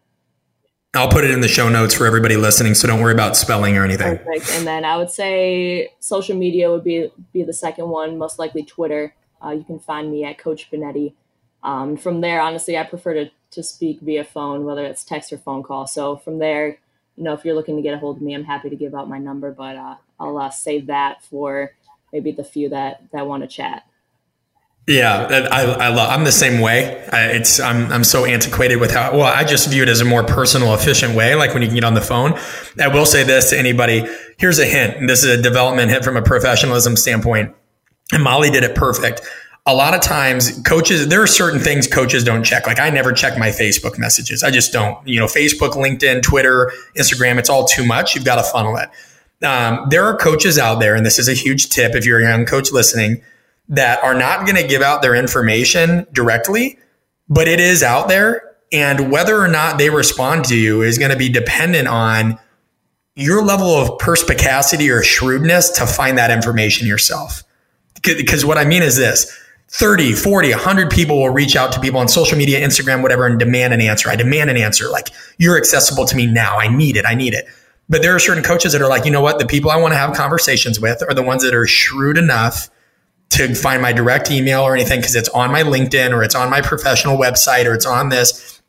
I'll 0.93 1.09
put 1.09 1.23
it 1.23 1.31
in 1.31 1.41
the 1.41 1.47
show 1.47 1.69
notes 1.69 1.95
for 1.95 2.05
everybody 2.05 2.37
listening, 2.37 2.75
so 2.75 2.89
don't 2.89 3.01
worry 3.01 3.13
about 3.13 3.37
spelling 3.37 3.77
or 3.77 3.85
anything. 3.85 4.19
Perfect. 4.19 4.51
And 4.55 4.67
then 4.67 4.85
I 4.85 4.97
would 4.97 5.11
say 5.11 5.93
social 6.01 6.37
media 6.37 6.69
would 6.69 6.83
be 6.83 7.13
be 7.33 7.45
the 7.45 7.53
second 7.53 7.91
one, 7.91 8.19
most 8.19 8.41
likely 8.41 8.65
Twitter. 8.65 9.15
Uh, 9.45 9.51
you 9.51 9.63
can 9.63 9.79
find 9.79 10.11
me 10.11 10.25
at 10.25 10.39
Coach 10.39 10.69
Binetti. 10.69 11.15
Um, 11.63 11.97
from 11.97 12.23
there, 12.23 12.41
honestly, 12.41 12.77
I 12.77 12.83
prefer 12.83 13.15
to 13.15 13.31
to 13.51 13.63
speak 13.63 14.01
via 14.01 14.25
phone, 14.25 14.65
whether 14.65 14.85
it's 14.85 15.05
text 15.05 15.33
or 15.33 15.39
phone 15.39 15.63
call. 15.63 15.87
So 15.87 16.17
from 16.17 16.39
there, 16.39 16.79
you 17.17 17.25
know, 17.25 17.33
if 17.33 17.45
you're 17.45 17.55
looking 17.55 17.77
to 17.77 17.83
get 17.83 17.95
a 17.95 17.99
hold 17.99 18.17
of 18.17 18.23
me, 18.23 18.35
I'm 18.35 18.45
happy 18.45 18.71
to 18.71 18.77
give 18.77 18.95
out 18.95 19.09
my 19.09 19.19
number, 19.19 19.53
but 19.53 19.77
uh, 19.77 19.97
I'll 20.19 20.39
uh, 20.39 20.51
save 20.51 20.87
that 20.87 21.23
for 21.25 21.73
maybe 22.13 22.33
the 22.33 22.45
few 22.45 22.69
that 22.71 23.03
that 23.13 23.27
want 23.27 23.43
to 23.43 23.49
chat. 23.49 23.85
Yeah, 24.87 25.49
I, 25.53 25.63
I 25.63 25.89
love. 25.89 26.11
I'm 26.11 26.25
the 26.25 26.33
same 26.33 26.61
way. 26.61 27.07
I, 27.13 27.27
it's 27.27 27.61
I'm 27.61 27.93
I'm 27.93 28.05
so 28.05 28.25
antiquated 28.25 28.77
with 28.77 28.93
how. 28.93 29.13
Well, 29.13 29.23
I 29.23 29.45
just 29.45 29.69
view 29.69 29.83
it 29.83 29.89
as 29.89 30.01
a 30.01 30.05
more 30.05 30.25
personal, 30.25 30.75
efficient 30.75 31.15
way. 31.15 31.35
Like 31.35 31.53
when 31.53 31.63
you 31.63 31.69
can 31.69 31.77
get 31.77 31.85
on 31.85 31.95
the 31.95 32.01
phone. 32.01 32.39
I 32.81 32.89
will 32.89 33.07
say 33.07 33.23
this 33.23 33.51
to 33.51 33.59
anybody. 33.59 34.05
Here's 34.39 34.59
a 34.59 34.65
hint. 34.65 35.07
This 35.07 35.23
is 35.23 35.39
a 35.39 35.43
development 35.43 35.91
hint 35.91 36.03
from 36.03 36.17
a 36.17 36.23
professionalism 36.23 36.97
standpoint. 36.97 37.55
And 38.13 38.25
Molly 38.25 38.51
did 38.51 38.65
it 38.65 38.75
perfect 38.75 39.21
a 39.67 39.75
lot 39.75 39.95
of 39.95 40.01
times 40.01 40.61
coaches 40.63 41.09
there 41.09 41.23
are 41.23 41.27
certain 41.27 41.61
things 41.61 41.87
coaches 41.87 42.25
don't 42.25 42.45
check. 42.45 42.67
Like 42.67 42.81
i 42.81 42.91
never 42.91 43.13
check 43.13 43.39
my 43.39 43.49
facebook 43.49 43.99
messages. 43.99 44.43
I 44.43 44.51
just 44.51 44.73
don't. 44.73 45.07
You 45.07 45.21
know 45.21 45.27
facebook 45.27 45.73
linkedin 45.73 46.23
twitter 46.23 46.73
instagram 46.97 47.39
it's 47.39 47.51
all 47.51 47.67
too 47.67 47.87
much. 47.87 48.15
You've 48.15 48.25
got 48.25 48.37
to 48.37 48.43
funnel 48.43 48.77
it. 48.77 48.91
Um, 49.45 49.87
there 49.89 50.05
are 50.05 50.17
coaches 50.17 50.59
out 50.59 50.81
there 50.81 50.95
and 50.95 51.05
this 51.05 51.19
is 51.19 51.29
a 51.29 51.35
huge 51.35 51.69
tip 51.71 51.95
if 51.95 52.05
you're 52.05 52.21
a 52.21 52.29
young 52.29 52.45
coach 52.45 52.73
listening 52.73 53.23
that 53.69 54.03
are 54.03 54.15
not 54.15 54.45
going 54.45 54.61
to 54.61 54.67
give 54.67 54.83
out 54.83 55.01
their 55.01 55.15
information 55.15 56.07
directly 56.13 56.79
but 57.31 57.49
it 57.49 57.61
is 57.61 57.83
out 57.83 58.09
there 58.09 58.51
and 58.73 59.11
whether 59.11 59.41
or 59.41 59.49
not 59.49 59.79
they 59.79 59.89
respond 59.89 60.45
to 60.47 60.57
you 60.57 60.83
is 60.83 60.99
going 60.99 61.11
to 61.11 61.17
be 61.17 61.29
dependent 61.29 61.89
on 61.89 62.39
your 63.17 63.43
level 63.43 63.69
of 63.69 63.99
perspicacity 63.99 64.91
or 64.91 65.03
shrewdness 65.03 65.71
to 65.71 65.87
find 65.87 66.19
that 66.19 66.31
information 66.31 66.87
yourself. 66.87 67.43
Because 68.03 68.45
what 68.45 68.57
i 68.57 68.65
mean 68.65 68.83
is 68.83 68.97
this 68.97 69.37
30, 69.73 70.15
40, 70.15 70.51
100 70.51 70.91
people 70.91 71.19
will 71.19 71.31
reach 71.31 71.55
out 71.55 71.71
to 71.73 71.81
people 71.81 72.01
on 72.01 72.09
social 72.09 72.37
media, 72.37 72.61
Instagram, 72.61 73.03
whatever, 73.03 73.25
and 73.27 73.39
demand 73.39 73.73
an 73.73 73.81
answer. 73.81 74.11
I 74.11 74.17
demand 74.17 74.51
an 74.51 74.57
answer. 74.57 74.89
Like, 74.89 75.11
you're 75.39 75.57
accessible 75.57 76.05
to 76.07 76.17
me 76.17 76.27
now. 76.27 76.59
I 76.59 76.67
need 76.67 76.97
it. 76.97 77.05
I 77.07 77.15
need 77.15 77.35
it. 77.35 77.47
But 77.89 78.03
there 78.03 78.15
are 78.15 78.19
certain 78.19 78.43
coaches 78.43 78.73
that 78.73 78.83
are 78.83 78.89
like, 78.89 79.05
you 79.05 79.13
know 79.13 79.21
what? 79.21 79.39
The 79.39 79.47
people 79.47 79.71
I 79.71 79.77
want 79.77 79.93
to 79.93 79.99
have 79.99 80.15
conversations 80.15 80.81
with 80.81 81.03
are 81.09 81.15
the 81.15 81.23
ones 81.23 81.43
that 81.45 81.55
are 81.55 81.67
shrewd 81.67 82.19
enough 82.19 82.69
to 83.31 83.55
find 83.55 83.81
my 83.81 83.93
direct 83.93 84.29
email 84.31 84.63
or 84.63 84.75
anything 84.75 85.01
because 85.01 85.15
it's 85.15 85.29
on 85.31 85.53
my 85.53 85.63
LinkedIn 85.63 86.13
or 86.13 86.25
it's 86.25 86.35
on 86.35 86.51
my 86.51 86.61
professional 86.61 87.17
website 87.17 87.65
or 87.65 87.75
it's 87.75 87.87
on 87.87 88.09
this. 88.09 88.61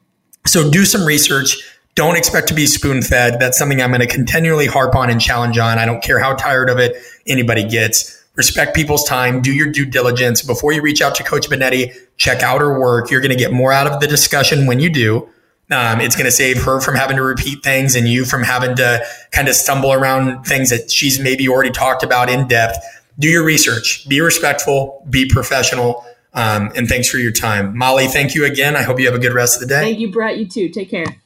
So 0.46 0.70
do 0.70 0.86
some 0.86 1.04
research. 1.04 1.58
Don't 1.96 2.16
expect 2.16 2.48
to 2.50 2.54
be 2.54 2.68
spoon 2.68 3.02
fed. 3.02 3.40
That's 3.40 3.58
something 3.58 3.82
I'm 3.82 3.90
going 3.90 4.02
to 4.02 4.08
continually 4.08 4.68
harp 4.68 4.96
on 4.96 5.10
and 5.10 5.20
challenge 5.20 5.58
on. 5.58 5.80
I 5.80 5.86
don't 5.86 6.04
care 6.04 6.20
how 6.20 6.36
tired 6.36 6.70
of 6.70 6.78
it 6.78 6.96
anybody 7.26 7.68
gets 7.68 8.21
respect 8.36 8.76
people's 8.76 9.04
time, 9.04 9.42
do 9.42 9.54
your 9.54 9.72
due 9.72 9.86
diligence 9.86 10.42
before 10.42 10.72
you 10.72 10.82
reach 10.82 11.02
out 11.02 11.16
to 11.16 11.24
Coach 11.24 11.50
Binetti. 11.50 11.94
Check 12.18 12.44
out 12.44 12.62
her 12.62 12.80
work. 12.80 13.12
You're 13.12 13.22
going 13.22 13.32
to 13.32 13.38
get 13.38 13.52
more 13.52 13.72
out 13.72 13.88
of 13.88 14.00
the 14.00 14.08
discussion 14.08 14.66
when 14.68 14.80
you 14.80 14.90
do. 14.90 15.30
Um, 15.70 16.02
it's 16.02 16.16
going 16.16 16.26
to 16.26 16.32
save 16.32 16.64
her 16.64 16.82
from 16.82 16.96
having 16.96 17.16
to 17.16 17.24
repeat 17.24 17.64
things 17.64 17.96
and 17.96 18.08
you 18.08 18.26
from 18.26 18.44
having 18.44 18.76
to 18.76 19.06
kind 19.32 19.48
of 19.48 19.56
stumble 19.56 19.94
around 19.94 20.44
things 20.44 20.70
that 20.70 20.92
she's 20.92 21.20
maybe 21.20 21.48
already 21.48 21.72
talked 21.72 22.04
about 22.04 22.30
in 22.30 22.48
depth. 22.48 22.78
Do 23.20 23.30
your 23.30 23.46
research, 23.46 24.08
be 24.10 24.20
respectful, 24.20 25.06
be 25.10 25.30
professional. 25.30 26.06
Um, 26.34 26.72
and 26.76 26.88
thanks 26.88 27.10
for 27.10 27.18
your 27.18 27.32
time. 27.32 27.78
Molly, 27.78 28.08
thank 28.08 28.36
you 28.36 28.46
again. 28.46 28.76
I 28.76 28.84
hope 28.84 29.00
you 29.00 29.06
have 29.06 29.16
a 29.16 29.20
good 29.20 29.34
rest 29.34 29.62
of 29.62 29.68
the 29.68 29.74
day. 29.74 29.82
Thank 29.82 30.00
you, 30.00 30.12
Brett. 30.12 30.38
You 30.38 30.46
too. 30.46 30.70
Take 30.70 30.90
care. 30.90 31.21